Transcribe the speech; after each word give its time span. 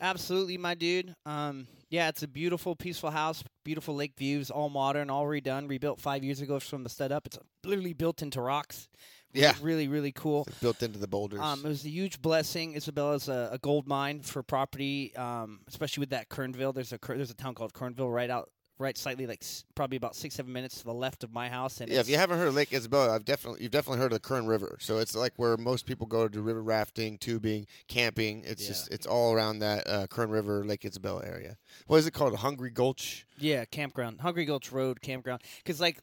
Absolutely, 0.00 0.56
my 0.56 0.75
dude. 0.75 1.15
Um, 1.27 1.66
yeah, 1.91 2.09
it's 2.09 2.22
a 2.22 2.28
beautiful, 2.28 2.75
peaceful 2.77 3.11
house, 3.11 3.43
beautiful 3.65 3.94
lake 3.94 4.15
views, 4.16 4.50
all 4.50 4.71
modern, 4.71 5.11
all 5.11 5.25
redone, 5.25 5.69
rebuilt 5.69 6.00
five 6.00 6.25
years 6.25 6.41
ago 6.41 6.59
from 6.61 6.84
the 6.84 6.88
stud 6.88 7.12
up. 7.12 7.27
It's 7.27 7.38
literally 7.65 7.93
built 7.93 8.22
into 8.22 8.41
rocks. 8.41 8.88
Yeah, 9.33 9.55
really, 9.61 9.87
really 9.87 10.12
cool. 10.12 10.44
It's 10.49 10.59
built 10.59 10.83
into 10.83 10.99
the 10.99 11.06
boulders. 11.06 11.41
Um, 11.41 11.65
it 11.65 11.69
was 11.69 11.84
a 11.84 11.88
huge 11.91 12.21
blessing. 12.21 12.75
Isabella's 12.75 13.28
a, 13.28 13.50
a 13.53 13.59
gold 13.59 13.87
mine 13.87 14.22
for 14.22 14.43
property, 14.43 15.15
um, 15.16 15.61
especially 15.69 16.03
with 16.03 16.11
that 16.11 16.28
Kernville. 16.28 16.75
There's 16.75 16.93
a 16.93 16.99
there's 17.06 17.31
a 17.31 17.34
town 17.34 17.55
called 17.55 17.72
Kernville 17.72 18.12
right 18.12 18.31
out 18.31 18.50
right 18.80 18.98
slightly 18.98 19.26
like 19.26 19.44
probably 19.74 19.96
about 19.96 20.16
six 20.16 20.34
seven 20.34 20.52
minutes 20.52 20.78
to 20.78 20.84
the 20.84 20.94
left 20.94 21.22
of 21.22 21.32
my 21.32 21.48
house 21.48 21.80
and 21.80 21.91
yeah 21.91 22.00
if 22.00 22.08
you 22.08 22.16
haven't 22.16 22.38
heard 22.38 22.48
of 22.48 22.54
lake 22.54 22.72
isabella 22.72 23.14
i've 23.14 23.24
definitely 23.24 23.62
you've 23.62 23.70
definitely 23.70 24.00
heard 24.00 24.12
of 24.12 24.20
the 24.22 24.28
kern 24.28 24.46
river. 24.46 24.76
So 24.80 24.98
it's 24.98 25.14
like 25.14 25.32
where 25.36 25.56
most 25.56 25.86
people 25.86 26.06
go 26.06 26.26
to 26.26 26.32
do 26.32 26.41
river 26.41 26.62
rafting 26.62 27.19
tubing 27.19 27.66
camping. 27.88 28.42
It's 28.44 28.62
yeah. 28.62 28.69
just 28.69 28.92
it's 28.92 29.06
all 29.06 29.32
around 29.32 29.60
that 29.60 29.86
uh, 29.86 30.06
kern 30.06 30.30
river 30.30 30.64
lake 30.64 30.84
isabella 30.84 31.24
area. 31.24 31.56
What 31.86 31.98
is 31.98 32.06
it 32.06 32.12
called? 32.12 32.34
Hungry 32.36 32.70
gulch? 32.70 33.26
Yeah 33.38 33.64
campground 33.64 34.20
hungry 34.20 34.44
gulch 34.44 34.72
road 34.72 35.00
campground. 35.00 35.42
Because 35.58 35.80
like 35.80 36.00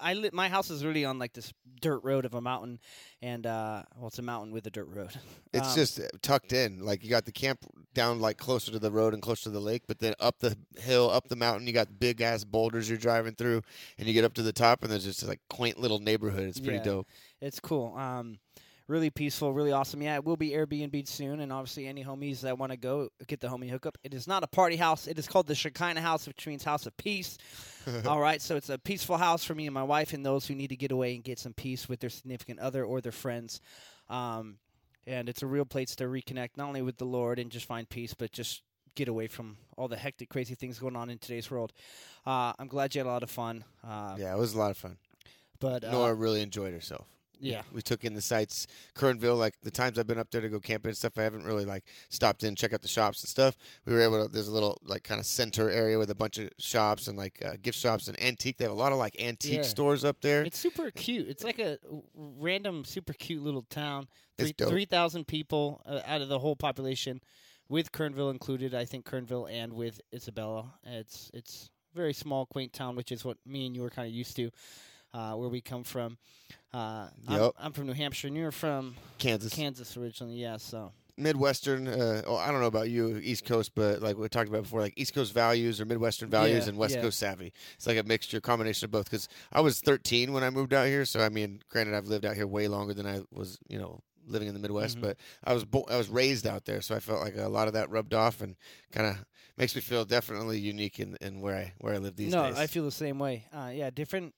I 0.00 0.14
li- 0.14 0.30
my 0.32 0.48
house 0.48 0.70
is 0.70 0.84
really 0.84 1.04
on 1.04 1.18
like 1.18 1.32
this 1.32 1.52
dirt 1.80 2.00
road 2.02 2.24
of 2.24 2.34
a 2.34 2.40
mountain, 2.40 2.78
and 3.22 3.46
uh, 3.46 3.82
well, 3.96 4.08
it's 4.08 4.18
a 4.18 4.22
mountain 4.22 4.52
with 4.52 4.66
a 4.66 4.70
dirt 4.70 4.88
road. 4.88 5.10
It's 5.54 5.70
um, 5.70 5.76
just 5.76 6.00
tucked 6.20 6.52
in. 6.52 6.84
Like 6.84 7.02
you 7.02 7.08
got 7.08 7.24
the 7.24 7.32
camp 7.32 7.64
down 7.94 8.20
like 8.20 8.36
closer 8.36 8.70
to 8.70 8.78
the 8.78 8.90
road 8.90 9.14
and 9.14 9.22
closer 9.22 9.44
to 9.44 9.50
the 9.50 9.60
lake, 9.60 9.84
but 9.88 9.98
then 9.98 10.12
up 10.20 10.38
the 10.40 10.58
hill, 10.78 11.10
up 11.10 11.28
the 11.28 11.36
mountain, 11.36 11.66
you 11.66 11.72
got 11.72 11.98
big 11.98 12.20
ass 12.20 12.44
boulders 12.44 12.86
you're 12.86 12.98
driving 12.98 13.34
through, 13.34 13.62
and 13.96 14.06
you 14.06 14.12
get 14.12 14.24
up 14.24 14.34
to 14.34 14.42
the 14.42 14.52
top, 14.52 14.82
and 14.82 14.92
there's 14.92 15.04
just 15.04 15.26
like 15.26 15.40
quaint 15.48 15.80
little 15.80 16.00
neighborhood. 16.00 16.42
It's 16.48 16.60
pretty 16.60 16.76
yeah, 16.76 16.84
dope. 16.84 17.08
It's 17.40 17.60
cool. 17.60 17.96
Um, 17.96 18.38
really 18.88 19.10
peaceful, 19.10 19.52
really 19.52 19.70
awesome. 19.70 20.02
Yeah, 20.02 20.16
it 20.16 20.24
will 20.24 20.36
be 20.36 20.50
Airbnb 20.50 21.06
soon, 21.06 21.40
and 21.40 21.52
obviously 21.52 21.86
any 21.86 22.02
homies 22.02 22.40
that 22.40 22.58
want 22.58 22.72
to 22.72 22.78
go 22.78 23.10
get 23.26 23.38
the 23.40 23.46
homie 23.46 23.70
hookup. 23.70 23.98
It 24.02 24.14
is 24.14 24.26
not 24.26 24.42
a 24.42 24.46
party 24.46 24.76
house. 24.76 25.06
It 25.06 25.18
is 25.18 25.28
called 25.28 25.46
the 25.46 25.54
Shekinah 25.54 26.00
House, 26.00 26.26
which 26.26 26.46
means 26.46 26.64
House 26.64 26.86
of 26.86 26.96
Peace. 26.96 27.38
All 28.06 28.18
right, 28.18 28.42
so 28.42 28.56
it's 28.56 28.70
a 28.70 28.78
peaceful 28.78 29.18
house 29.18 29.44
for 29.44 29.54
me 29.54 29.66
and 29.66 29.74
my 29.74 29.82
wife 29.82 30.12
and 30.12 30.24
those 30.24 30.46
who 30.46 30.54
need 30.54 30.68
to 30.68 30.76
get 30.76 30.90
away 30.90 31.14
and 31.14 31.22
get 31.22 31.38
some 31.38 31.52
peace 31.52 31.88
with 31.88 32.00
their 32.00 32.10
significant 32.10 32.58
other 32.58 32.84
or 32.84 33.00
their 33.00 33.12
friends. 33.12 33.60
Um, 34.08 34.56
and 35.06 35.28
it's 35.28 35.42
a 35.42 35.46
real 35.46 35.64
place 35.64 35.94
to 35.96 36.04
reconnect 36.04 36.50
not 36.56 36.68
only 36.68 36.82
with 36.82 36.98
the 36.98 37.06
Lord 37.06 37.38
and 37.38 37.50
just 37.50 37.66
find 37.66 37.88
peace, 37.88 38.14
but 38.14 38.32
just 38.32 38.62
get 38.94 39.08
away 39.08 39.26
from 39.26 39.56
all 39.76 39.88
the 39.88 39.96
hectic, 39.96 40.28
crazy 40.28 40.54
things 40.54 40.78
going 40.78 40.96
on 40.96 41.08
in 41.08 41.18
today's 41.18 41.50
world. 41.50 41.72
Uh, 42.26 42.52
I'm 42.58 42.68
glad 42.68 42.94
you 42.94 42.98
had 43.00 43.06
a 43.06 43.10
lot 43.10 43.22
of 43.22 43.30
fun. 43.30 43.64
Uh, 43.86 44.16
yeah, 44.18 44.34
it 44.34 44.38
was 44.38 44.54
a 44.54 44.58
lot 44.58 44.70
of 44.70 44.76
fun. 44.76 44.96
But 45.60 45.84
uh, 45.84 45.92
Nora 45.92 46.14
really 46.14 46.42
enjoyed 46.42 46.72
herself. 46.72 47.06
Yeah, 47.40 47.62
we 47.72 47.82
took 47.82 48.04
in 48.04 48.14
the 48.14 48.20
sights. 48.20 48.66
Kernville, 48.94 49.38
like 49.38 49.54
the 49.62 49.70
times 49.70 49.98
I've 49.98 50.06
been 50.06 50.18
up 50.18 50.30
there 50.30 50.40
to 50.40 50.48
go 50.48 50.60
camping 50.60 50.90
and 50.90 50.96
stuff, 50.96 51.18
I 51.18 51.22
haven't 51.22 51.44
really 51.44 51.64
like 51.64 51.84
stopped 52.08 52.44
in, 52.44 52.54
check 52.54 52.72
out 52.72 52.82
the 52.82 52.88
shops 52.88 53.22
and 53.22 53.28
stuff. 53.28 53.56
We 53.86 53.92
were 53.92 54.00
able 54.00 54.26
to. 54.26 54.32
There's 54.32 54.48
a 54.48 54.52
little 54.52 54.78
like 54.84 55.04
kind 55.04 55.20
of 55.20 55.26
center 55.26 55.70
area 55.70 55.98
with 55.98 56.10
a 56.10 56.14
bunch 56.14 56.38
of 56.38 56.50
shops 56.58 57.08
and 57.08 57.16
like 57.16 57.42
uh, 57.44 57.54
gift 57.62 57.78
shops 57.78 58.08
and 58.08 58.20
antique. 58.22 58.58
They 58.58 58.64
have 58.64 58.72
a 58.72 58.76
lot 58.76 58.92
of 58.92 58.98
like 58.98 59.20
antique 59.20 59.58
yeah. 59.58 59.62
stores 59.62 60.04
up 60.04 60.20
there. 60.20 60.42
It's 60.42 60.58
super 60.58 60.90
cute. 60.90 61.28
It's 61.28 61.44
like 61.44 61.58
a 61.58 61.78
random, 62.14 62.84
super 62.84 63.12
cute 63.12 63.42
little 63.42 63.62
town. 63.62 64.08
Three, 64.38 64.52
Three 64.52 64.84
thousand 64.84 65.26
people 65.26 65.82
uh, 65.84 66.00
out 66.06 66.20
of 66.20 66.28
the 66.28 66.38
whole 66.38 66.54
population, 66.54 67.20
with 67.68 67.90
Kernville 67.90 68.30
included. 68.30 68.74
I 68.74 68.84
think 68.84 69.04
Kernville 69.04 69.50
and 69.50 69.72
with 69.72 70.00
Isabella. 70.14 70.74
It's 70.84 71.30
it's 71.34 71.70
very 71.94 72.12
small, 72.12 72.46
quaint 72.46 72.72
town, 72.72 72.94
which 72.94 73.10
is 73.10 73.24
what 73.24 73.38
me 73.44 73.66
and 73.66 73.74
you 73.74 73.82
were 73.82 73.90
kind 73.90 74.06
of 74.06 74.14
used 74.14 74.36
to 74.36 74.50
uh, 75.14 75.34
where 75.34 75.48
we 75.48 75.60
come 75.60 75.84
from. 75.84 76.18
Uh, 76.72 77.08
yep. 77.28 77.40
I'm, 77.58 77.66
I'm, 77.66 77.72
from 77.72 77.86
New 77.86 77.94
Hampshire, 77.94 78.28
and 78.28 78.36
you're 78.36 78.50
from 78.50 78.94
Kansas. 79.18 79.52
Kansas 79.52 79.96
originally, 79.96 80.36
yeah. 80.36 80.58
So 80.58 80.92
Midwestern. 81.18 81.88
Uh, 81.88 82.22
oh, 82.26 82.36
I 82.36 82.50
don't 82.50 82.60
know 82.60 82.66
about 82.66 82.90
you, 82.90 83.18
East 83.22 83.44
Coast, 83.44 83.74
but 83.74 84.00
like 84.00 84.16
we 84.16 84.28
talked 84.28 84.48
about 84.48 84.62
before, 84.62 84.80
like 84.80 84.94
East 84.96 85.14
Coast 85.14 85.32
values 85.32 85.80
or 85.80 85.84
Midwestern 85.84 86.30
values 86.30 86.64
yeah, 86.64 86.70
and 86.70 86.78
West 86.78 86.94
yeah. 86.94 87.02
Coast 87.02 87.18
savvy. 87.18 87.52
It's 87.74 87.86
like 87.86 87.98
a 87.98 88.02
mixture, 88.02 88.40
combination 88.40 88.86
of 88.86 88.90
both. 88.90 89.04
Because 89.04 89.28
I 89.52 89.60
was 89.60 89.80
13 89.80 90.32
when 90.32 90.44
I 90.44 90.50
moved 90.50 90.72
out 90.72 90.86
here, 90.86 91.04
so 91.04 91.20
I 91.20 91.28
mean, 91.28 91.60
granted, 91.68 91.94
I've 91.94 92.06
lived 92.06 92.24
out 92.24 92.36
here 92.36 92.46
way 92.46 92.68
longer 92.68 92.94
than 92.94 93.06
I 93.06 93.22
was, 93.32 93.58
you 93.68 93.78
know, 93.78 94.00
living 94.26 94.48
in 94.48 94.54
the 94.54 94.60
Midwest. 94.60 94.96
Mm-hmm. 94.96 95.06
But 95.06 95.16
I 95.44 95.52
was 95.52 95.64
bo- 95.64 95.86
I 95.90 95.96
was 95.96 96.08
raised 96.08 96.46
out 96.46 96.64
there, 96.64 96.80
so 96.80 96.94
I 96.94 97.00
felt 97.00 97.20
like 97.20 97.36
a 97.36 97.48
lot 97.48 97.66
of 97.66 97.74
that 97.74 97.90
rubbed 97.90 98.14
off 98.14 98.40
and 98.40 98.56
kind 98.92 99.06
of 99.06 99.16
makes 99.56 99.74
me 99.74 99.80
feel 99.80 100.04
definitely 100.04 100.58
unique 100.58 101.00
in, 101.00 101.16
in 101.20 101.40
where 101.40 101.56
I 101.56 101.72
where 101.78 101.94
I 101.94 101.98
live 101.98 102.16
these 102.16 102.32
no, 102.32 102.46
days. 102.46 102.56
No, 102.56 102.62
I 102.62 102.66
feel 102.66 102.84
the 102.84 102.90
same 102.90 103.18
way. 103.18 103.46
Uh, 103.52 103.70
yeah, 103.74 103.90
different 103.90 104.34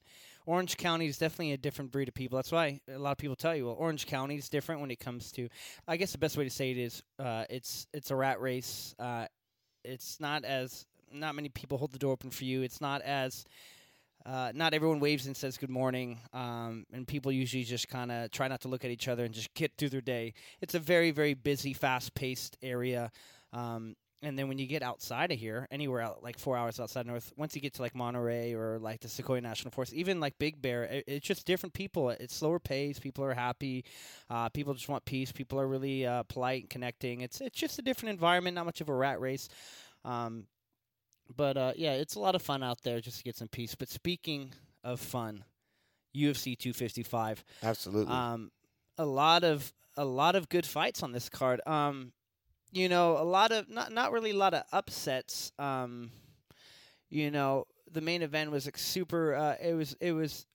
Orange 0.47 0.77
County 0.77 1.07
is 1.07 1.19
definitely 1.19 1.53
a 1.53 1.59
different 1.59 1.93
breed 1.93 2.09
of 2.09 2.15
people. 2.15 2.37
That's 2.37 2.53
why 2.53 2.81
a 2.93 2.99
lot 2.99 3.13
of 3.13 3.19
people 3.19 3.37
tell 3.37 3.55
you, 3.55 3.67
well, 3.67 3.77
Orange 3.79 4.07
County 4.07 4.37
is 4.37 4.49
different 4.49 4.81
when 4.81 4.91
it 4.91 4.99
comes 4.99 5.31
to. 5.33 5.49
I 5.87 5.97
guess 5.97 6.13
the 6.13 6.19
best 6.19 6.37
way 6.37 6.45
to 6.45 6.51
say 6.51 6.71
it 6.71 6.79
is, 6.79 7.03
uh, 7.19 7.45
it's 7.51 7.87
it's 7.93 8.11
a 8.11 8.17
rat 8.17 8.41
race. 8.41 8.95
Uh, 8.99 9.27
it's 9.85 10.21
not 10.21 10.45
as 10.45 10.87
not 11.13 11.35
many 11.35 11.49
people 11.49 11.79
hold 11.79 11.93
the 11.93 11.99
door 11.99 12.13
open 12.13 12.31
for 12.31 12.45
you. 12.45 12.63
It's 12.63 12.81
not 12.81 13.03
as 13.03 13.45
uh, 14.27 14.53
not 14.55 14.75
everyone 14.75 15.01
waves 15.01 15.27
and 15.27 15.37
says 15.37 15.57
good 15.57 15.71
morning, 15.71 16.19
um, 16.33 16.85
and 16.93 17.07
people 17.07 17.33
usually 17.33 17.65
just 17.65 17.89
kind 17.89 18.13
of 18.13 18.31
try 18.31 18.49
not 18.49 18.61
to 18.61 18.69
look 18.69 18.85
at 18.85 18.91
each 18.91 19.09
other 19.09 19.25
and 19.25 19.33
just 19.33 19.53
get 19.55 19.73
through 19.79 19.89
their 19.91 20.01
day. 20.03 20.35
It's 20.61 20.75
a 20.75 20.79
very, 20.79 21.11
very 21.11 21.35
busy, 21.35 21.73
fast-paced 21.73 22.59
area. 22.63 23.11
Um, 23.53 23.97
and 24.22 24.38
then 24.38 24.49
when 24.49 24.58
you 24.58 24.67
get 24.67 24.82
outside 24.82 25.32
of 25.32 25.38
here, 25.38 25.67
anywhere 25.70 26.00
out 26.00 26.22
like 26.22 26.38
four 26.38 26.56
hours 26.56 26.78
outside 26.78 27.06
north, 27.06 27.32
once 27.37 27.55
you 27.55 27.62
get 27.62 27.75
to 27.75 27.82
like 27.82 27.94
Monterey 27.94 28.55
or 28.55 28.78
like 28.78 29.00
the 29.00 29.08
Sequoia 29.08 29.40
National 29.40 29.70
Forest, 29.70 29.94
even 29.94 30.20
like 30.20 30.38
Big 30.38 30.61
Bear, 30.61 30.84
it, 30.84 31.05
it's 31.06 31.26
just 31.26 31.46
different 31.46 31.72
people. 31.72 32.11
It's 32.11 32.34
slower 32.34 32.58
pace. 32.58 32.99
People 32.99 33.25
are 33.25 33.34
happy. 33.34 33.84
Uh, 34.28 34.49
people 34.50 34.75
just 34.75 34.88
want 34.88 35.05
peace. 35.05 35.32
People 35.32 35.58
are 35.61 35.67
really 35.67 36.06
uh, 36.06 36.22
polite 36.25 36.62
and 36.62 36.70
connecting. 36.70 37.22
It's 37.22 37.40
it's 37.40 37.58
just 37.58 37.78
a 37.78 37.82
different 37.82 38.12
environment. 38.12 38.56
Not 38.56 38.67
much 38.67 38.81
of 38.81 38.88
a 38.88 38.94
rat 38.94 39.20
race. 39.20 39.49
Um, 40.05 40.46
but 41.34 41.56
uh, 41.56 41.72
yeah, 41.76 41.94
it's 41.94 42.14
a 42.14 42.20
lot 42.20 42.34
of 42.34 42.43
fun 42.43 42.62
out 42.62 42.82
there 42.82 43.00
just 43.00 43.19
to 43.19 43.25
get 43.25 43.37
some 43.37 43.49
peace. 43.49 43.75
But 43.75 43.88
speaking 43.88 44.52
of 44.84 45.00
fun, 45.00 45.44
UFC 46.14 46.58
255. 46.58 47.44
Absolutely. 47.62 48.12
Um, 48.12 48.50
a 48.99 49.05
lot 49.05 49.44
of 49.44 49.72
a 49.96 50.05
lot 50.05 50.37
of 50.37 50.49
good 50.49 50.67
fights 50.67 51.02
on 51.02 51.12
this 51.12 51.28
card. 51.28 51.61
Um, 51.67 52.12
you 52.72 52.88
know, 52.88 53.19
a 53.19 53.25
lot 53.25 53.52
of 53.52 53.69
not 53.69 53.93
not 53.93 54.12
really 54.12 54.31
a 54.31 54.37
lot 54.37 54.55
of 54.55 54.62
upsets. 54.72 55.52
Um, 55.58 56.11
you 57.08 57.31
know, 57.31 57.67
the 57.90 58.00
main 58.00 58.22
event 58.22 58.50
was 58.50 58.67
like 58.67 58.78
super. 58.78 59.34
Uh, 59.34 59.56
it 59.62 59.75
was 59.75 59.96
it 60.00 60.12
was 60.12 60.46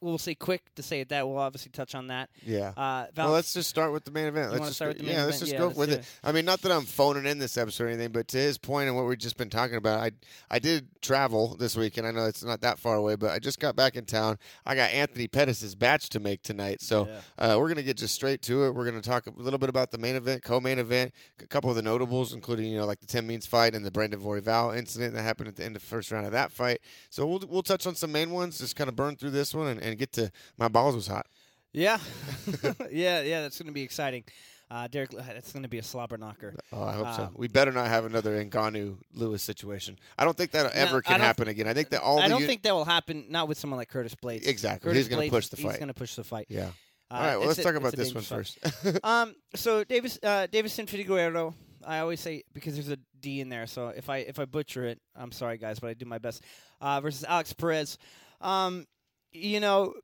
we'll 0.00 0.18
say 0.18 0.34
quick 0.34 0.62
to 0.76 0.82
say 0.82 1.00
it 1.00 1.08
that. 1.10 1.26
We'll 1.26 1.38
obviously 1.38 1.70
touch 1.70 1.94
on 1.94 2.08
that. 2.08 2.30
Yeah. 2.44 2.72
Uh, 2.76 3.06
well, 3.16 3.30
let's 3.30 3.52
just 3.52 3.68
start 3.68 3.92
with 3.92 4.04
the 4.04 4.10
main 4.10 4.26
event. 4.26 4.52
Let's 4.52 4.64
just 4.66 4.76
start 4.76 4.88
with 4.90 4.98
the 4.98 5.04
main 5.04 5.14
yeah, 5.14 5.24
let's 5.24 5.38
just 5.40 5.52
Yeah, 5.52 5.58
go 5.58 5.66
let's 5.66 5.78
with 5.78 5.90
it. 5.92 5.98
it. 6.00 6.20
I 6.24 6.32
mean, 6.32 6.44
not 6.44 6.60
that 6.62 6.72
I'm 6.72 6.84
phoning 6.84 7.26
in 7.26 7.38
this 7.38 7.56
episode 7.56 7.84
or 7.84 7.88
anything, 7.88 8.12
but 8.12 8.28
to 8.28 8.36
his 8.38 8.58
point 8.58 8.88
and 8.88 8.96
what 8.96 9.06
we've 9.06 9.18
just 9.18 9.36
been 9.36 9.50
talking 9.50 9.76
about, 9.76 10.00
I 10.00 10.10
I 10.50 10.58
did 10.58 10.88
travel 11.02 11.56
this 11.56 11.76
week, 11.76 11.96
and 11.96 12.06
I 12.06 12.10
know 12.10 12.26
it's 12.26 12.42
not 12.44 12.60
that 12.62 12.78
far 12.78 12.96
away, 12.96 13.16
but 13.16 13.30
I 13.30 13.38
just 13.38 13.60
got 13.60 13.76
back 13.76 13.96
in 13.96 14.04
town. 14.04 14.38
I 14.66 14.74
got 14.74 14.90
Anthony 14.90 15.28
Pettis' 15.28 15.74
batch 15.74 16.08
to 16.10 16.20
make 16.20 16.42
tonight, 16.42 16.80
so 16.82 17.08
uh, 17.38 17.56
we're 17.58 17.68
gonna 17.68 17.82
get 17.82 17.96
just 17.96 18.14
straight 18.14 18.42
to 18.42 18.64
it. 18.64 18.74
We're 18.74 18.84
gonna 18.84 19.00
talk 19.00 19.26
a 19.26 19.30
little 19.36 19.58
bit 19.58 19.68
about 19.68 19.90
the 19.90 19.98
main 19.98 20.16
event, 20.16 20.42
co-main 20.42 20.78
event, 20.78 21.12
a 21.40 21.46
couple 21.46 21.70
of 21.70 21.76
the 21.76 21.82
notables, 21.82 22.32
including 22.32 22.66
you 22.66 22.78
know 22.78 22.86
like 22.86 23.00
the 23.00 23.06
Tim 23.06 23.26
Means 23.26 23.46
fight 23.46 23.74
and 23.74 23.84
the 23.86 23.90
Brandon 23.90 24.20
Royval 24.20 24.76
incident 24.76 25.14
that 25.14 25.22
happened 25.22 25.48
at 25.48 25.56
the 25.56 25.64
end 25.64 25.76
of 25.76 25.82
the 25.82 25.88
first 25.88 26.10
round 26.10 26.26
of 26.26 26.32
that 26.32 26.50
fight. 26.52 26.80
So 27.10 27.26
we'll 27.26 27.42
we'll 27.48 27.62
touch 27.62 27.86
on 27.86 27.94
some 27.94 28.10
main 28.12 28.30
ones, 28.30 28.58
just 28.58 28.74
kind 28.76 28.88
of 28.88 28.96
burn 28.96 29.16
through 29.16 29.30
this 29.30 29.54
one 29.54 29.67
and, 29.68 29.80
and 29.80 29.98
get 29.98 30.12
to 30.12 30.30
my 30.58 30.68
balls 30.68 30.94
was 30.94 31.06
hot. 31.06 31.26
Yeah, 31.72 31.98
yeah, 32.90 33.22
yeah. 33.22 33.42
That's 33.42 33.58
going 33.58 33.66
to 33.68 33.72
be 33.72 33.82
exciting. 33.82 34.24
Uh, 34.70 34.86
Derrick, 34.86 35.10
that's 35.10 35.52
going 35.52 35.62
to 35.62 35.68
be 35.68 35.78
a 35.78 35.82
slobber 35.82 36.18
knocker. 36.18 36.54
Oh, 36.72 36.82
I 36.82 36.92
hope 36.92 37.14
so. 37.14 37.22
Um, 37.22 37.34
We 37.36 37.48
better 37.48 37.72
not 37.72 37.86
have 37.86 38.04
another 38.04 38.44
Ngannou 38.44 38.98
Lewis 39.14 39.42
situation. 39.42 39.98
I 40.18 40.24
don't 40.24 40.36
think 40.36 40.50
that 40.50 40.72
ever 40.74 41.00
can 41.00 41.20
happen 41.20 41.48
again. 41.48 41.66
I 41.66 41.72
think 41.72 41.88
that 41.90 42.02
all 42.02 42.18
I 42.18 42.28
don't 42.28 42.40
uni- 42.40 42.46
think 42.48 42.62
that 42.64 42.74
will 42.74 42.84
happen. 42.84 43.26
Not 43.30 43.48
with 43.48 43.58
someone 43.58 43.78
like 43.78 43.88
Curtis 43.88 44.14
Blaydes. 44.14 44.46
Exactly. 44.46 44.90
Curtis 44.90 45.06
He's 45.06 45.16
gonna 45.16 45.30
push 45.30 45.48
the 45.48 45.56
fight. 45.56 45.62
He's 45.62 45.70
fight. 45.72 45.78
going 45.78 45.88
to 45.88 45.94
push 45.94 46.14
the 46.16 46.24
fight. 46.24 46.46
yeah. 46.50 46.70
Uh, 47.10 47.14
all 47.14 47.20
right. 47.22 47.36
Well, 47.38 47.48
let's 47.48 47.58
a- 47.60 47.62
talk 47.62 47.74
about 47.76 47.96
this 47.96 48.12
one 48.14 48.22
dangerous 48.22 48.58
first. 48.60 49.04
um, 49.04 49.34
so 49.54 49.84
Davis, 49.84 50.18
uh, 50.22 50.46
Davison 50.50 50.86
Figueroa. 50.86 51.54
I 51.86 52.00
always 52.00 52.20
say 52.20 52.42
because 52.52 52.74
there's 52.74 52.90
a 52.90 52.98
D 53.20 53.40
in 53.40 53.48
there, 53.48 53.66
so 53.66 53.88
if 53.88 54.10
I 54.10 54.18
if 54.18 54.38
I 54.38 54.44
butcher 54.44 54.84
it, 54.84 55.00
I'm 55.16 55.32
sorry 55.32 55.56
guys, 55.56 55.78
but 55.80 55.88
I 55.88 55.94
do 55.94 56.04
my 56.04 56.18
best. 56.18 56.44
Uh, 56.82 57.00
versus 57.00 57.24
Alex 57.24 57.54
Perez. 57.54 57.96
Um, 58.42 58.86
you 59.32 59.60
know, 59.60 59.94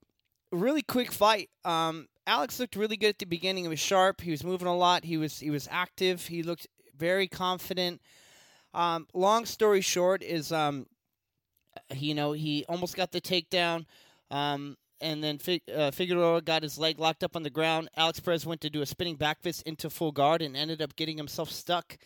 really 0.52 0.82
quick 0.82 1.12
fight. 1.12 1.50
Um, 1.64 2.08
Alex 2.26 2.58
looked 2.58 2.76
really 2.76 2.96
good 2.96 3.10
at 3.10 3.18
the 3.18 3.26
beginning. 3.26 3.64
He 3.64 3.68
was 3.68 3.80
sharp. 3.80 4.20
He 4.20 4.30
was 4.30 4.44
moving 4.44 4.68
a 4.68 4.76
lot. 4.76 5.04
He 5.04 5.16
was 5.16 5.38
he 5.38 5.50
was 5.50 5.68
active. 5.70 6.26
He 6.26 6.42
looked 6.42 6.66
very 6.96 7.28
confident. 7.28 8.00
Um, 8.72 9.06
long 9.14 9.46
story 9.46 9.80
short 9.80 10.22
is 10.22 10.52
um, 10.52 10.86
you 11.94 12.14
know 12.14 12.32
he 12.32 12.64
almost 12.68 12.96
got 12.96 13.12
the 13.12 13.20
takedown. 13.20 13.86
Um, 14.30 14.76
and 15.00 15.22
then 15.22 15.38
uh, 15.74 15.90
Figueroa 15.90 16.40
got 16.40 16.62
his 16.62 16.78
leg 16.78 16.98
locked 16.98 17.24
up 17.24 17.36
on 17.36 17.42
the 17.42 17.50
ground. 17.50 17.90
Alex 17.96 18.20
Perez 18.20 18.46
went 18.46 18.62
to 18.62 18.70
do 18.70 18.80
a 18.80 18.86
spinning 18.86 19.16
back 19.16 19.42
fist 19.42 19.62
into 19.66 19.90
full 19.90 20.12
guard 20.12 20.40
and 20.40 20.56
ended 20.56 20.80
up 20.80 20.96
getting 20.96 21.18
himself 21.18 21.50
stuck 21.50 21.98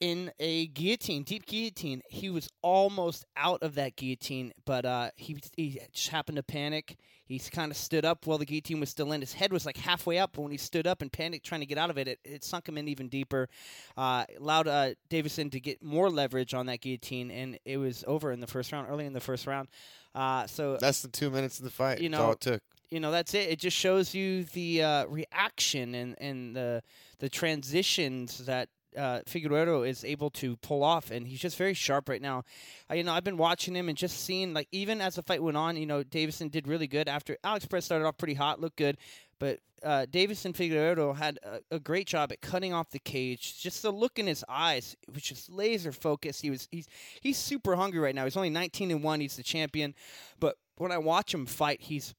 in 0.00 0.32
a 0.40 0.66
guillotine, 0.68 1.22
deep 1.22 1.46
guillotine. 1.46 2.00
He 2.08 2.30
was 2.30 2.48
almost 2.62 3.24
out 3.36 3.62
of 3.62 3.74
that 3.74 3.96
guillotine, 3.96 4.52
but 4.64 4.84
uh, 4.84 5.10
he 5.16 5.38
he 5.56 5.80
just 5.92 6.08
happened 6.08 6.36
to 6.36 6.42
panic. 6.42 6.96
He 7.26 7.38
kind 7.38 7.70
of 7.70 7.76
stood 7.76 8.04
up 8.04 8.26
while 8.26 8.38
the 8.38 8.46
guillotine 8.46 8.80
was 8.80 8.90
still 8.90 9.12
in. 9.12 9.20
His 9.20 9.34
head 9.34 9.52
was 9.52 9.64
like 9.64 9.76
halfway 9.76 10.18
up, 10.18 10.32
but 10.34 10.42
when 10.42 10.50
he 10.50 10.56
stood 10.58 10.86
up 10.86 11.00
and 11.00 11.12
panicked, 11.12 11.46
trying 11.46 11.60
to 11.60 11.66
get 11.66 11.78
out 11.78 11.88
of 11.88 11.96
it, 11.98 12.08
it, 12.08 12.18
it 12.24 12.42
sunk 12.42 12.68
him 12.68 12.76
in 12.76 12.88
even 12.88 13.08
deeper. 13.08 13.48
Uh, 13.96 14.24
allowed 14.38 14.66
uh, 14.66 14.94
Davison 15.08 15.48
to 15.50 15.60
get 15.60 15.82
more 15.82 16.10
leverage 16.10 16.54
on 16.54 16.66
that 16.66 16.80
guillotine, 16.80 17.30
and 17.30 17.58
it 17.64 17.76
was 17.76 18.02
over 18.08 18.32
in 18.32 18.40
the 18.40 18.48
first 18.48 18.72
round, 18.72 18.88
early 18.90 19.06
in 19.06 19.12
the 19.12 19.20
first 19.20 19.46
round. 19.46 19.68
Uh, 20.14 20.46
so 20.46 20.76
that's 20.80 21.02
the 21.02 21.08
two 21.08 21.30
minutes 21.30 21.60
in 21.60 21.64
the 21.64 21.70
fight. 21.70 22.00
You 22.00 22.08
That's 22.08 22.18
know, 22.20 22.26
all 22.26 22.32
it 22.32 22.40
took. 22.40 22.60
you 22.90 22.98
know 22.98 23.12
that's 23.12 23.32
it. 23.34 23.48
It 23.48 23.60
just 23.60 23.76
shows 23.76 24.12
you 24.12 24.42
the 24.44 24.82
uh, 24.82 25.06
reaction 25.06 25.94
and, 25.94 26.16
and 26.18 26.56
the 26.56 26.82
the 27.20 27.28
transitions 27.28 28.38
that 28.46 28.68
uh, 28.96 29.20
Figueroa 29.26 29.82
is 29.82 30.04
able 30.04 30.30
to 30.30 30.56
pull 30.56 30.82
off, 30.82 31.10
and 31.10 31.26
he's 31.26 31.40
just 31.40 31.56
very 31.56 31.74
sharp 31.74 32.08
right 32.08 32.22
now. 32.22 32.44
Uh, 32.90 32.94
you 32.94 33.04
know, 33.04 33.12
I've 33.12 33.24
been 33.24 33.36
watching 33.36 33.74
him 33.74 33.88
and 33.88 33.96
just 33.96 34.24
seeing 34.24 34.54
like 34.54 34.68
even 34.72 35.00
as 35.00 35.14
the 35.14 35.22
fight 35.22 35.42
went 35.42 35.56
on, 35.56 35.76
you 35.76 35.86
know, 35.86 36.02
Davison 36.02 36.48
did 36.48 36.66
really 36.66 36.86
good 36.86 37.08
after 37.08 37.36
Alex 37.44 37.66
Perez 37.66 37.84
started 37.84 38.04
off 38.04 38.18
pretty 38.18 38.34
hot, 38.34 38.60
looked 38.60 38.76
good, 38.76 38.96
but 39.38 39.60
uh, 39.82 40.06
Davison 40.10 40.52
Figueroa 40.52 41.14
had 41.14 41.38
a, 41.42 41.60
a 41.76 41.80
great 41.80 42.06
job 42.06 42.32
at 42.32 42.40
cutting 42.40 42.72
off 42.72 42.90
the 42.90 42.98
cage. 42.98 43.60
Just 43.60 43.82
the 43.82 43.90
look 43.90 44.18
in 44.18 44.26
his 44.26 44.44
eyes, 44.48 44.96
it 45.08 45.14
was 45.14 45.22
just 45.22 45.50
laser 45.50 45.92
focused. 45.92 46.42
He 46.42 46.50
was 46.50 46.68
he's 46.70 46.86
he's 47.20 47.38
super 47.38 47.76
hungry 47.76 48.00
right 48.00 48.14
now. 48.14 48.24
He's 48.24 48.36
only 48.36 48.50
19 48.50 48.90
and 48.90 49.02
one. 49.02 49.20
He's 49.20 49.36
the 49.36 49.42
champion, 49.42 49.94
but 50.38 50.56
when 50.76 50.92
I 50.92 50.98
watch 50.98 51.32
him 51.32 51.46
fight, 51.46 51.80
he's 51.82 52.14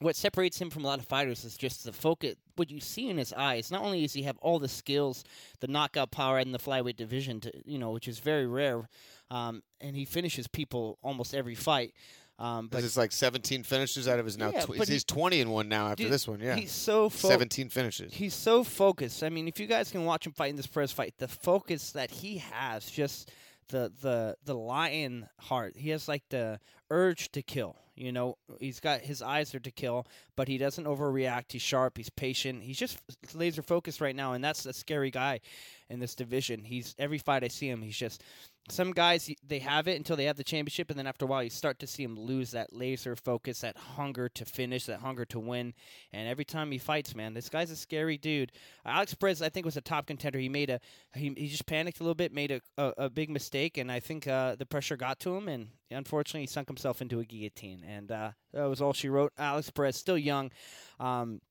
what 0.00 0.16
separates 0.16 0.60
him 0.60 0.70
from 0.70 0.84
a 0.84 0.86
lot 0.86 0.98
of 0.98 1.06
fighters 1.06 1.44
is 1.44 1.56
just 1.56 1.84
the 1.84 1.92
focus. 1.92 2.34
What 2.56 2.70
you 2.70 2.80
see 2.80 3.08
in 3.08 3.18
his 3.18 3.32
eyes. 3.32 3.70
Not 3.70 3.82
only 3.82 4.02
does 4.02 4.12
he 4.12 4.22
have 4.22 4.36
all 4.38 4.58
the 4.58 4.68
skills, 4.68 5.24
the 5.60 5.68
knockout 5.68 6.10
power 6.10 6.38
in 6.38 6.52
the 6.52 6.58
flyweight 6.58 6.96
division, 6.96 7.40
to 7.40 7.52
you 7.64 7.78
know, 7.78 7.90
which 7.90 8.08
is 8.08 8.18
very 8.18 8.46
rare, 8.46 8.88
um, 9.30 9.62
and 9.80 9.96
he 9.96 10.04
finishes 10.04 10.46
people 10.46 10.98
almost 11.02 11.34
every 11.34 11.54
fight. 11.54 11.94
Um, 12.36 12.66
but 12.66 12.82
it's 12.82 12.96
like 12.96 13.12
17 13.12 13.62
finishes 13.62 14.08
out 14.08 14.18
of 14.18 14.24
his 14.24 14.36
now. 14.36 14.50
Yeah, 14.50 14.62
tw- 14.62 14.88
he's 14.88 15.04
20 15.04 15.40
and 15.40 15.52
one 15.52 15.68
now 15.68 15.86
after 15.86 16.02
Dude, 16.02 16.12
this 16.12 16.26
one. 16.26 16.40
Yeah. 16.40 16.56
he's 16.56 16.72
so 16.72 17.08
focused. 17.08 17.28
17 17.28 17.68
finishes. 17.68 18.12
He's 18.12 18.34
so 18.34 18.64
focused. 18.64 19.22
I 19.22 19.28
mean, 19.28 19.46
if 19.46 19.60
you 19.60 19.68
guys 19.68 19.92
can 19.92 20.04
watch 20.04 20.26
him 20.26 20.32
fight 20.32 20.50
in 20.50 20.56
this 20.56 20.66
Perez 20.66 20.90
fight, 20.90 21.14
the 21.18 21.28
focus 21.28 21.92
that 21.92 22.10
he 22.10 22.38
has, 22.38 22.90
just 22.90 23.30
the 23.68 23.92
the 24.02 24.36
the 24.44 24.54
lion 24.54 25.28
heart. 25.40 25.76
He 25.76 25.90
has 25.90 26.08
like 26.08 26.24
the 26.30 26.58
urge 26.90 27.30
to 27.32 27.42
kill. 27.42 27.76
You 27.96 28.12
know, 28.12 28.38
he's 28.58 28.80
got 28.80 29.00
his 29.00 29.22
eyes 29.22 29.54
are 29.54 29.60
to 29.60 29.70
kill, 29.70 30.06
but 30.36 30.48
he 30.48 30.58
doesn't 30.58 30.84
overreact. 30.84 31.52
He's 31.52 31.62
sharp. 31.62 31.96
He's 31.96 32.10
patient. 32.10 32.62
He's 32.62 32.78
just 32.78 32.98
laser 33.34 33.62
focused 33.62 34.00
right 34.00 34.16
now, 34.16 34.32
and 34.32 34.42
that's 34.42 34.66
a 34.66 34.72
scary 34.72 35.10
guy 35.10 35.40
in 35.88 36.00
this 36.00 36.14
division. 36.14 36.64
He's 36.64 36.94
every 36.98 37.18
fight 37.18 37.44
I 37.44 37.48
see 37.48 37.68
him, 37.68 37.82
he's 37.82 37.96
just. 37.96 38.22
Some 38.70 38.92
guys 38.92 39.30
they 39.46 39.58
have 39.58 39.88
it 39.88 39.96
until 39.96 40.16
they 40.16 40.24
have 40.24 40.36
the 40.36 40.44
championship, 40.44 40.88
and 40.88 40.98
then 40.98 41.06
after 41.06 41.26
a 41.26 41.28
while, 41.28 41.42
you 41.42 41.50
start 41.50 41.78
to 41.80 41.86
see 41.86 42.02
him 42.02 42.18
lose 42.18 42.52
that 42.52 42.72
laser 42.72 43.14
focus, 43.14 43.60
that 43.60 43.76
hunger 43.76 44.30
to 44.30 44.44
finish, 44.46 44.86
that 44.86 45.00
hunger 45.00 45.26
to 45.26 45.38
win. 45.38 45.74
And 46.12 46.26
every 46.26 46.46
time 46.46 46.70
he 46.70 46.78
fights, 46.78 47.14
man, 47.14 47.34
this 47.34 47.50
guy's 47.50 47.70
a 47.70 47.76
scary 47.76 48.16
dude. 48.16 48.52
Alex 48.86 49.12
Perez, 49.12 49.42
I 49.42 49.50
think, 49.50 49.66
was 49.66 49.76
a 49.76 49.82
top 49.82 50.06
contender. 50.06 50.38
He 50.38 50.48
made 50.48 50.70
a 50.70 50.80
he, 51.14 51.34
he 51.36 51.48
just 51.48 51.66
panicked 51.66 52.00
a 52.00 52.02
little 52.02 52.14
bit, 52.14 52.32
made 52.32 52.52
a 52.52 52.60
a, 52.78 52.92
a 53.04 53.10
big 53.10 53.28
mistake, 53.28 53.76
and 53.76 53.92
I 53.92 54.00
think 54.00 54.26
uh, 54.26 54.56
the 54.56 54.66
pressure 54.66 54.96
got 54.96 55.20
to 55.20 55.36
him, 55.36 55.48
and 55.48 55.68
unfortunately, 55.90 56.42
he 56.42 56.46
sunk 56.46 56.68
himself 56.68 57.02
into 57.02 57.20
a 57.20 57.24
guillotine. 57.24 57.84
And 57.86 58.10
uh, 58.10 58.30
that 58.54 58.64
was 58.64 58.80
all 58.80 58.94
she 58.94 59.10
wrote. 59.10 59.32
Alex 59.36 59.68
Perez, 59.70 59.96
still 59.96 60.18
young. 60.18 60.50
Um, 60.98 61.42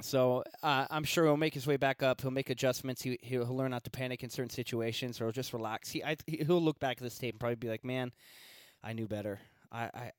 so 0.00 0.42
uh, 0.62 0.86
I'm 0.90 1.04
sure 1.04 1.24
he'll 1.24 1.36
make 1.36 1.54
his 1.54 1.66
way 1.66 1.76
back 1.76 2.02
up. 2.02 2.20
He'll 2.20 2.30
make 2.30 2.50
adjustments. 2.50 3.02
He 3.02 3.18
he'll 3.22 3.46
learn 3.46 3.70
not 3.70 3.84
to 3.84 3.90
panic 3.90 4.22
in 4.22 4.30
certain 4.30 4.50
situations, 4.50 5.20
or 5.20 5.24
he'll 5.24 5.32
just 5.32 5.52
relax. 5.52 5.90
He 5.90 6.02
I, 6.04 6.16
he'll 6.26 6.62
look 6.62 6.78
back 6.80 6.96
at 6.98 7.02
this 7.02 7.18
tape 7.18 7.34
and 7.34 7.40
probably 7.40 7.56
be 7.56 7.68
like, 7.68 7.84
"Man, 7.84 8.12
I 8.82 8.92
knew 8.92 9.06
better. 9.06 9.40
I 9.72 9.82
I, 9.84 9.88
I- 9.94 10.10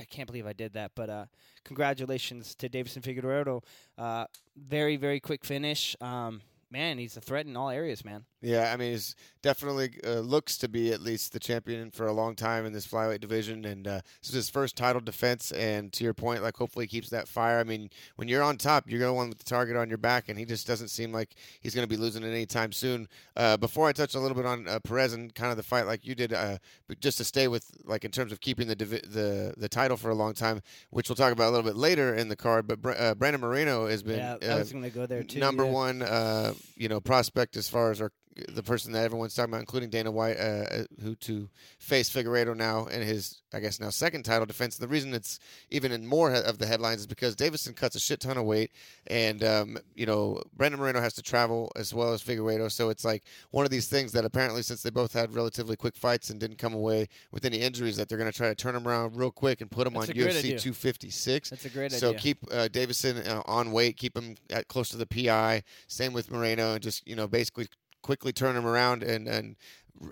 I 0.00 0.04
can't 0.04 0.26
believe 0.26 0.46
I 0.46 0.52
did 0.54 0.72
that." 0.74 0.92
But 0.94 1.10
uh, 1.10 1.26
congratulations 1.64 2.54
to 2.56 2.68
Davison 2.68 3.02
Figueroa. 3.02 3.60
Uh, 3.98 4.26
very 4.56 4.96
very 4.96 5.20
quick 5.20 5.44
finish. 5.44 5.96
Um, 6.00 6.40
man, 6.70 6.98
he's 6.98 7.16
a 7.16 7.20
threat 7.20 7.46
in 7.46 7.56
all 7.56 7.68
areas, 7.70 8.04
man. 8.04 8.24
Yeah, 8.42 8.72
I 8.72 8.76
mean, 8.76 8.90
he's 8.90 9.14
definitely 9.40 9.92
uh, 10.04 10.20
looks 10.20 10.58
to 10.58 10.68
be 10.68 10.92
at 10.92 11.00
least 11.00 11.32
the 11.32 11.38
champion 11.38 11.90
for 11.92 12.06
a 12.06 12.12
long 12.12 12.34
time 12.34 12.66
in 12.66 12.72
this 12.72 12.86
flyweight 12.86 13.20
division, 13.20 13.64
and 13.64 13.86
uh, 13.86 14.00
this 14.20 14.30
is 14.30 14.34
his 14.34 14.50
first 14.50 14.76
title 14.76 15.00
defense. 15.00 15.52
And 15.52 15.92
to 15.92 16.04
your 16.04 16.12
point, 16.12 16.42
like 16.42 16.56
hopefully 16.56 16.86
he 16.86 16.88
keeps 16.88 17.10
that 17.10 17.28
fire. 17.28 17.60
I 17.60 17.64
mean, 17.64 17.88
when 18.16 18.26
you're 18.26 18.42
on 18.42 18.56
top, 18.56 18.90
you're 18.90 18.98
gonna 18.98 19.14
want 19.14 19.38
the 19.38 19.44
target 19.44 19.76
on 19.76 19.88
your 19.88 19.98
back, 19.98 20.28
and 20.28 20.36
he 20.36 20.44
just 20.44 20.66
doesn't 20.66 20.88
seem 20.88 21.12
like 21.12 21.36
he's 21.60 21.74
gonna 21.74 21.86
be 21.86 21.96
losing 21.96 22.24
it 22.24 22.30
anytime 22.30 22.72
soon. 22.72 23.08
Uh, 23.36 23.56
before 23.56 23.88
I 23.88 23.92
touch 23.92 24.14
a 24.14 24.20
little 24.20 24.36
bit 24.36 24.46
on 24.46 24.66
uh, 24.66 24.80
Perez 24.80 25.12
and 25.12 25.32
kind 25.32 25.52
of 25.52 25.56
the 25.56 25.62
fight 25.62 25.86
like 25.86 26.04
you 26.04 26.16
did, 26.16 26.32
uh, 26.32 26.58
but 26.88 27.00
just 27.00 27.18
to 27.18 27.24
stay 27.24 27.46
with 27.46 27.70
like 27.84 28.04
in 28.04 28.10
terms 28.10 28.32
of 28.32 28.40
keeping 28.40 28.66
the 28.66 28.76
divi- 28.76 29.06
the 29.06 29.54
the 29.56 29.68
title 29.68 29.96
for 29.96 30.10
a 30.10 30.14
long 30.14 30.34
time, 30.34 30.62
which 30.90 31.08
we'll 31.08 31.16
talk 31.16 31.32
about 31.32 31.48
a 31.48 31.52
little 31.52 31.68
bit 31.68 31.76
later 31.76 32.12
in 32.14 32.28
the 32.28 32.36
card. 32.36 32.66
But 32.66 32.82
Br- 32.82 32.92
uh, 32.92 33.14
Brandon 33.14 33.40
Moreno 33.40 33.86
has 33.86 34.02
been 34.02 34.18
yeah, 34.18 34.36
I 34.54 34.58
was 34.58 34.72
gonna 34.72 34.90
go 34.90 35.06
there 35.06 35.22
too. 35.22 35.38
number 35.38 35.64
yeah. 35.64 35.70
one, 35.70 36.02
uh, 36.02 36.54
you 36.76 36.88
know, 36.88 37.00
prospect 37.00 37.56
as 37.56 37.68
far 37.68 37.92
as 37.92 38.00
our 38.00 38.10
the 38.48 38.62
person 38.62 38.92
that 38.92 39.04
everyone's 39.04 39.34
talking 39.34 39.52
about, 39.52 39.60
including 39.60 39.90
Dana 39.90 40.10
White, 40.10 40.38
uh, 40.38 40.64
uh, 40.70 40.84
who 41.02 41.14
to 41.16 41.48
face 41.78 42.08
Figueiredo 42.10 42.56
now 42.56 42.86
in 42.86 43.02
his, 43.02 43.42
I 43.52 43.60
guess 43.60 43.78
now 43.80 43.90
second 43.90 44.22
title 44.24 44.46
defense. 44.46 44.78
And 44.78 44.88
the 44.88 44.92
reason 44.92 45.12
it's 45.12 45.38
even 45.70 45.92
in 45.92 46.06
more 46.06 46.32
of 46.32 46.58
the 46.58 46.66
headlines 46.66 47.00
is 47.00 47.06
because 47.06 47.36
Davison 47.36 47.74
cuts 47.74 47.96
a 47.96 48.00
shit 48.00 48.20
ton 48.20 48.36
of 48.38 48.44
weight, 48.44 48.70
and 49.06 49.44
um, 49.44 49.78
you 49.94 50.06
know 50.06 50.42
Brandon 50.56 50.80
Moreno 50.80 51.00
has 51.00 51.12
to 51.14 51.22
travel 51.22 51.70
as 51.76 51.92
well 51.92 52.12
as 52.12 52.22
Figueiredo. 52.22 52.70
So 52.70 52.88
it's 52.88 53.04
like 53.04 53.24
one 53.50 53.64
of 53.64 53.70
these 53.70 53.88
things 53.88 54.12
that 54.12 54.24
apparently, 54.24 54.62
since 54.62 54.82
they 54.82 54.90
both 54.90 55.12
had 55.12 55.34
relatively 55.34 55.76
quick 55.76 55.96
fights 55.96 56.30
and 56.30 56.40
didn't 56.40 56.58
come 56.58 56.74
away 56.74 57.08
with 57.30 57.44
any 57.44 57.58
injuries, 57.58 57.96
that 57.96 58.08
they're 58.08 58.18
going 58.18 58.30
to 58.30 58.36
try 58.36 58.48
to 58.48 58.54
turn 58.54 58.74
them 58.74 58.88
around 58.88 59.16
real 59.16 59.30
quick 59.30 59.60
and 59.60 59.70
put 59.70 59.84
them 59.84 59.94
That's 59.94 60.08
on 60.08 60.14
UFC 60.14 60.58
256. 60.60 61.50
That's 61.50 61.64
a 61.64 61.68
great 61.68 61.92
So 61.92 62.08
idea. 62.08 62.18
keep 62.20 62.38
uh, 62.50 62.68
Davison 62.68 63.18
uh, 63.18 63.42
on 63.46 63.72
weight, 63.72 63.96
keep 63.96 64.16
him 64.16 64.36
at 64.50 64.68
close 64.68 64.88
to 64.90 64.96
the 64.96 65.06
PI. 65.06 65.62
Same 65.86 66.12
with 66.12 66.30
Moreno, 66.30 66.74
and 66.74 66.82
just 66.82 67.06
you 67.06 67.16
know 67.16 67.28
basically 67.28 67.68
quickly 68.02 68.32
turn 68.32 68.56
him 68.56 68.66
around 68.66 69.02
and 69.02 69.26
and 69.28 69.56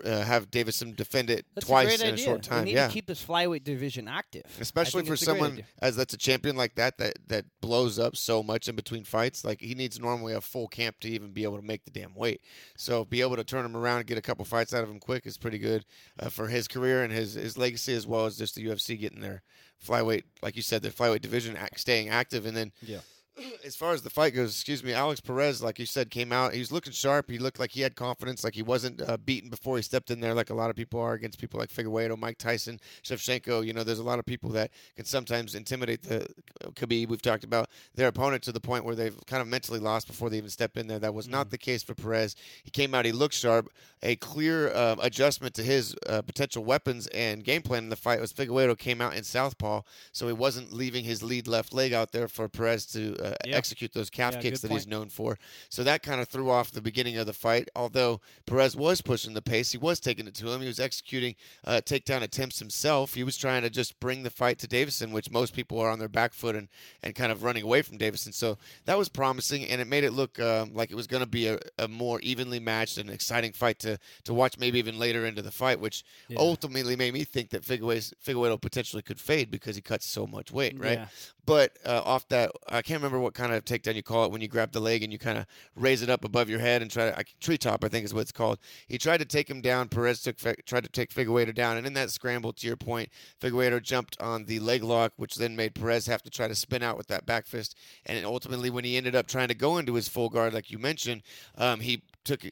uh, 0.05 0.21
have 0.23 0.49
Davison 0.49 0.93
defend 0.93 1.29
it 1.29 1.45
That's 1.53 1.65
a 1.65 1.67
twice 1.67 1.87
great 1.87 2.01
in 2.01 2.09
a 2.09 2.13
idea. 2.13 2.23
short 2.25 2.43
time. 2.43 2.59
We 2.59 2.65
need 2.65 2.75
Yeah. 2.75 2.87
to 2.87 2.93
keep 2.93 3.07
this 3.07 3.21
flyweight 3.25 3.65
division 3.65 4.07
active, 4.07 4.45
Especially 4.61 5.03
for 5.03 5.13
a 5.13 5.17
someone 5.17 5.63
as 5.81 5.97
that's 5.97 6.13
a 6.13 6.17
champion 6.17 6.55
like 6.55 6.75
that 6.75 6.97
that 6.99 7.17
that 7.27 7.45
blows 7.59 7.99
up 7.99 8.15
so 8.15 8.41
much 8.41 8.69
in 8.69 8.75
between 8.77 9.03
fights. 9.03 9.43
Like 9.43 9.59
he 9.59 9.73
needs 9.75 9.99
normally 9.99 10.33
a 10.33 10.39
full 10.39 10.69
camp 10.69 10.99
to 11.01 11.09
even 11.09 11.31
be 11.33 11.43
able 11.43 11.57
to 11.57 11.65
make 11.65 11.83
the 11.83 11.91
damn 11.91 12.13
weight. 12.15 12.41
So 12.77 13.03
be 13.03 13.19
able 13.19 13.35
to 13.35 13.43
turn 13.43 13.65
him 13.65 13.75
around 13.75 13.97
and 13.97 14.07
get 14.07 14.17
a 14.17 14.21
couple 14.21 14.45
fights 14.45 14.73
out 14.73 14.83
of 14.83 14.89
him 14.89 14.99
quick 14.99 15.25
is 15.25 15.37
pretty 15.37 15.57
good 15.59 15.83
uh, 16.19 16.29
for 16.29 16.47
his 16.47 16.69
career 16.69 17.03
and 17.03 17.11
his 17.11 17.33
his 17.33 17.57
legacy 17.57 17.93
as 17.93 18.07
well 18.07 18.25
as 18.25 18.37
just 18.37 18.55
the 18.55 18.65
UFC 18.65 18.97
getting 18.97 19.19
their 19.19 19.41
flyweight, 19.85 20.23
like 20.41 20.55
you 20.55 20.61
said, 20.61 20.83
the 20.83 20.89
flyweight 20.91 21.21
division 21.21 21.57
act, 21.57 21.79
staying 21.79 22.07
active 22.07 22.45
and 22.45 22.55
then 22.55 22.71
Yeah. 22.81 22.99
as 23.65 23.75
far 23.75 23.93
as 23.93 24.01
the 24.01 24.09
fight 24.09 24.33
goes, 24.33 24.49
excuse 24.49 24.83
me, 24.83 24.93
Alex 24.93 25.19
Perez, 25.19 25.61
like 25.61 25.79
you 25.79 25.85
said, 25.85 26.09
came 26.09 26.31
out. 26.31 26.53
He 26.53 26.59
was 26.59 26.71
looking 26.71 26.93
sharp. 26.93 27.29
He 27.29 27.37
looked 27.37 27.59
like 27.59 27.71
he 27.71 27.81
had 27.81 27.95
confidence, 27.95 28.43
like 28.43 28.55
he 28.55 28.61
wasn't 28.61 29.01
uh, 29.01 29.17
beaten 29.17 29.49
before 29.49 29.77
he 29.77 29.83
stepped 29.83 30.11
in 30.11 30.19
there, 30.19 30.33
like 30.33 30.49
a 30.49 30.53
lot 30.53 30.69
of 30.69 30.75
people 30.75 30.99
are 30.99 31.13
against 31.13 31.39
people 31.39 31.59
like 31.59 31.69
Figueiredo, 31.69 32.17
Mike 32.17 32.37
Tyson, 32.37 32.79
Shevchenko. 33.03 33.65
You 33.65 33.73
know, 33.73 33.83
there's 33.83 33.99
a 33.99 34.03
lot 34.03 34.19
of 34.19 34.25
people 34.25 34.49
that 34.51 34.71
can 34.95 35.05
sometimes 35.05 35.55
intimidate 35.55 36.03
the 36.03 36.23
uh, 36.23 36.69
Khabib. 36.71 37.07
We've 37.07 37.21
talked 37.21 37.43
about 37.43 37.69
their 37.95 38.07
opponent 38.07 38.43
to 38.43 38.51
the 38.51 38.59
point 38.59 38.85
where 38.85 38.95
they've 38.95 39.17
kind 39.27 39.41
of 39.41 39.47
mentally 39.47 39.79
lost 39.79 40.07
before 40.07 40.29
they 40.29 40.37
even 40.37 40.49
step 40.49 40.77
in 40.77 40.87
there. 40.87 40.99
That 40.99 41.13
was 41.13 41.27
not 41.27 41.49
the 41.49 41.57
case 41.57 41.83
for 41.83 41.95
Perez. 41.95 42.35
He 42.63 42.71
came 42.71 42.93
out, 42.93 43.05
he 43.05 43.11
looked 43.11 43.35
sharp. 43.35 43.69
A 44.03 44.15
clear 44.15 44.69
uh, 44.73 44.95
adjustment 45.01 45.53
to 45.55 45.63
his 45.63 45.95
uh, 46.07 46.23
potential 46.23 46.63
weapons 46.63 47.05
and 47.07 47.43
game 47.43 47.61
plan 47.61 47.83
in 47.83 47.89
the 47.89 47.95
fight 47.95 48.19
was 48.19 48.33
Figueiredo 48.33 48.77
came 48.77 48.99
out 48.99 49.15
in 49.15 49.23
southpaw, 49.23 49.81
so 50.11 50.27
he 50.27 50.33
wasn't 50.33 50.73
leaving 50.73 51.03
his 51.05 51.21
lead 51.21 51.47
left 51.47 51.73
leg 51.73 51.93
out 51.93 52.11
there 52.11 52.27
for 52.27 52.49
Perez 52.49 52.85
to 52.87 53.15
uh, 53.23 53.33
Yeah. 53.45 53.57
execute 53.57 53.93
those 53.93 54.09
calf 54.09 54.33
Yeah, 54.35 54.41
kicks 54.41 54.61
that 54.61 54.71
he's 54.71 54.87
known 54.87 55.09
for. 55.09 55.37
So 55.69 55.83
that 55.83 56.03
kind 56.03 56.21
of 56.21 56.27
threw 56.27 56.49
off 56.49 56.71
the 56.71 56.81
beginning 56.81 57.17
of 57.17 57.25
the 57.25 57.33
fight. 57.33 57.69
Although 57.75 58.21
Perez 58.45 58.75
was 58.75 59.01
pushing 59.01 59.33
the 59.33 59.41
pace, 59.41 59.71
he 59.71 59.77
was 59.77 59.99
taking 59.99 60.27
it 60.27 60.35
to 60.35 60.51
him. 60.51 60.61
He 60.61 60.67
was 60.67 60.79
executing 60.79 61.35
uh, 61.65 61.81
takedown 61.83 62.21
attempts 62.21 62.59
himself. 62.59 63.13
He 63.13 63.23
was 63.23 63.37
trying 63.37 63.61
to 63.63 63.69
just 63.69 63.99
bring 63.99 64.23
the 64.23 64.29
fight 64.29 64.59
to 64.59 64.67
Davison, 64.67 65.11
which 65.11 65.31
most 65.31 65.53
people 65.53 65.79
are 65.79 65.89
on 65.89 65.99
their 65.99 66.09
back 66.09 66.33
foot 66.33 66.55
and, 66.55 66.67
and 67.03 67.15
kind 67.15 67.31
of 67.31 67.43
running 67.43 67.63
away 67.63 67.81
from 67.81 67.97
Davison. 67.97 68.31
So 68.33 68.57
that 68.85 68.97
was 68.97 69.09
promising, 69.09 69.65
and 69.65 69.81
it 69.81 69.87
made 69.87 70.03
it 70.03 70.11
look 70.13 70.39
um, 70.39 70.73
like 70.73 70.91
it 70.91 70.95
was 70.95 71.07
going 71.07 71.23
to 71.23 71.29
be 71.29 71.47
a, 71.47 71.59
a 71.77 71.87
more 71.87 72.19
evenly 72.21 72.59
matched 72.59 72.97
and 72.97 73.09
exciting 73.09 73.51
fight 73.53 73.79
to, 73.79 73.97
to 74.23 74.33
watch 74.33 74.57
maybe 74.57 74.79
even 74.79 74.97
later 74.99 75.25
into 75.25 75.41
the 75.41 75.51
fight, 75.51 75.79
which 75.79 76.03
Yeah. 76.27 76.37
ultimately 76.39 76.95
made 76.95 77.13
me 77.13 77.23
think 77.23 77.49
that 77.51 77.63
Figueiredo 77.63 78.61
potentially 78.61 79.01
could 79.01 79.19
fade 79.19 79.51
because 79.51 79.75
he 79.75 79.81
cuts 79.81 80.05
so 80.05 80.25
much 80.25 80.51
weight, 80.51 80.79
right? 80.79 80.99
But 81.45 81.77
uh, 81.85 82.01
off 82.05 82.27
that, 82.29 82.51
I 82.69 82.81
can't 82.81 82.99
remember 82.99 83.10
what 83.19 83.33
kind 83.33 83.53
of 83.53 83.65
takedown 83.65 83.95
you 83.95 84.03
call 84.03 84.25
it 84.25 84.31
when 84.31 84.41
you 84.41 84.47
grab 84.47 84.71
the 84.71 84.79
leg 84.79 85.03
and 85.03 85.11
you 85.11 85.19
kind 85.19 85.37
of 85.37 85.45
raise 85.75 86.01
it 86.01 86.09
up 86.09 86.23
above 86.25 86.49
your 86.49 86.59
head 86.59 86.81
and 86.81 86.89
try 86.89 87.09
to 87.09 87.19
I, 87.19 87.23
treetop. 87.39 87.83
I 87.83 87.87
think 87.87 88.05
is 88.05 88.13
what 88.13 88.21
it's 88.21 88.31
called. 88.31 88.59
He 88.87 88.97
tried 88.97 89.19
to 89.19 89.25
take 89.25 89.49
him 89.49 89.61
down. 89.61 89.89
Perez 89.89 90.21
took 90.21 90.37
tried 90.37 90.83
to 90.83 90.89
take 90.89 91.13
Figueiredo 91.13 91.53
down, 91.53 91.77
and 91.77 91.87
in 91.87 91.93
that 91.93 92.11
scramble, 92.11 92.53
to 92.53 92.67
your 92.67 92.77
point, 92.77 93.09
Figueiredo 93.41 93.81
jumped 93.81 94.19
on 94.21 94.45
the 94.45 94.59
leg 94.59 94.83
lock, 94.83 95.13
which 95.17 95.35
then 95.35 95.55
made 95.55 95.75
Perez 95.75 96.05
have 96.07 96.23
to 96.23 96.29
try 96.29 96.47
to 96.47 96.55
spin 96.55 96.83
out 96.83 96.97
with 96.97 97.07
that 97.07 97.25
back 97.25 97.45
fist. 97.45 97.77
And 98.05 98.25
ultimately, 98.25 98.69
when 98.69 98.83
he 98.83 98.97
ended 98.97 99.15
up 99.15 99.27
trying 99.27 99.47
to 99.49 99.55
go 99.55 99.77
into 99.77 99.95
his 99.95 100.07
full 100.07 100.29
guard, 100.29 100.53
like 100.53 100.71
you 100.71 100.79
mentioned, 100.79 101.23
um, 101.57 101.79
he 101.79 102.03
took. 102.23 102.43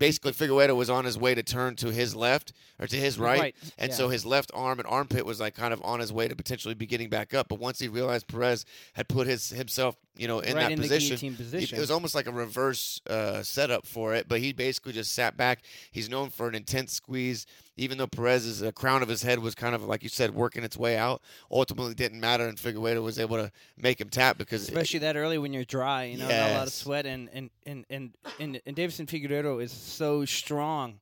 Basically, 0.00 0.32
Figueiredo 0.32 0.74
was 0.74 0.88
on 0.88 1.04
his 1.04 1.18
way 1.18 1.34
to 1.34 1.42
turn 1.42 1.76
to 1.76 1.92
his 1.92 2.16
left 2.16 2.54
or 2.78 2.86
to 2.86 2.96
his 2.96 3.18
right, 3.18 3.38
Right, 3.38 3.56
and 3.76 3.90
yeah. 3.90 3.94
so 3.94 4.08
his 4.08 4.24
left 4.24 4.50
arm 4.54 4.78
and 4.78 4.88
armpit 4.88 5.26
was 5.26 5.40
like 5.40 5.54
kind 5.54 5.74
of 5.74 5.82
on 5.84 6.00
his 6.00 6.10
way 6.10 6.26
to 6.26 6.34
potentially 6.34 6.72
be 6.74 6.86
getting 6.86 7.10
back 7.10 7.34
up. 7.34 7.48
But 7.50 7.58
once 7.58 7.78
he 7.78 7.86
realized 7.86 8.26
Perez 8.26 8.64
had 8.94 9.08
put 9.08 9.26
his 9.26 9.50
himself, 9.50 9.96
you 10.16 10.28
know, 10.28 10.40
in 10.40 10.54
right 10.56 10.62
that 10.64 10.72
in 10.72 10.80
position, 10.80 11.32
it- 11.32 11.36
position. 11.36 11.78
it 11.78 11.80
was 11.80 11.90
almost 11.90 12.14
like 12.14 12.26
a 12.26 12.32
reverse 12.32 13.00
uh, 13.08 13.42
setup 13.42 13.86
for 13.86 14.14
it. 14.14 14.28
But 14.28 14.40
he 14.40 14.52
basically 14.52 14.92
just 14.92 15.12
sat 15.14 15.36
back. 15.36 15.60
He's 15.92 16.08
known 16.10 16.30
for 16.30 16.48
an 16.48 16.54
intense 16.54 16.92
squeeze. 16.92 17.46
Even 17.76 17.96
though 17.96 18.06
Perez's 18.06 18.62
uh, 18.62 18.72
crown 18.72 19.02
of 19.02 19.08
his 19.08 19.22
head 19.22 19.38
was 19.38 19.54
kind 19.54 19.74
of 19.74 19.82
like 19.84 20.02
you 20.02 20.10
said, 20.10 20.34
working 20.34 20.62
its 20.64 20.76
way 20.76 20.98
out, 20.98 21.22
ultimately 21.50 21.94
didn't 21.94 22.20
matter, 22.20 22.46
and 22.46 22.58
Figueiredo 22.58 23.02
was 23.02 23.18
able 23.18 23.36
to 23.38 23.50
make 23.78 23.98
him 24.00 24.10
tap 24.10 24.36
because 24.36 24.62
especially 24.68 24.98
that 25.00 25.16
early 25.16 25.38
when 25.38 25.54
you're 25.54 25.64
dry, 25.64 26.04
you 26.04 26.18
know, 26.18 26.28
not 26.28 26.50
a 26.50 26.54
lot 26.54 26.66
of 26.66 26.72
sweat, 26.74 27.06
and 27.06 27.30
and 27.32 27.48
and 27.64 27.86
and 27.88 28.10
and, 28.38 28.60
and 28.66 28.76
Davison 28.76 29.06
Figueroa 29.06 29.56
is 29.58 29.72
so 29.72 30.26
strong, 30.26 31.00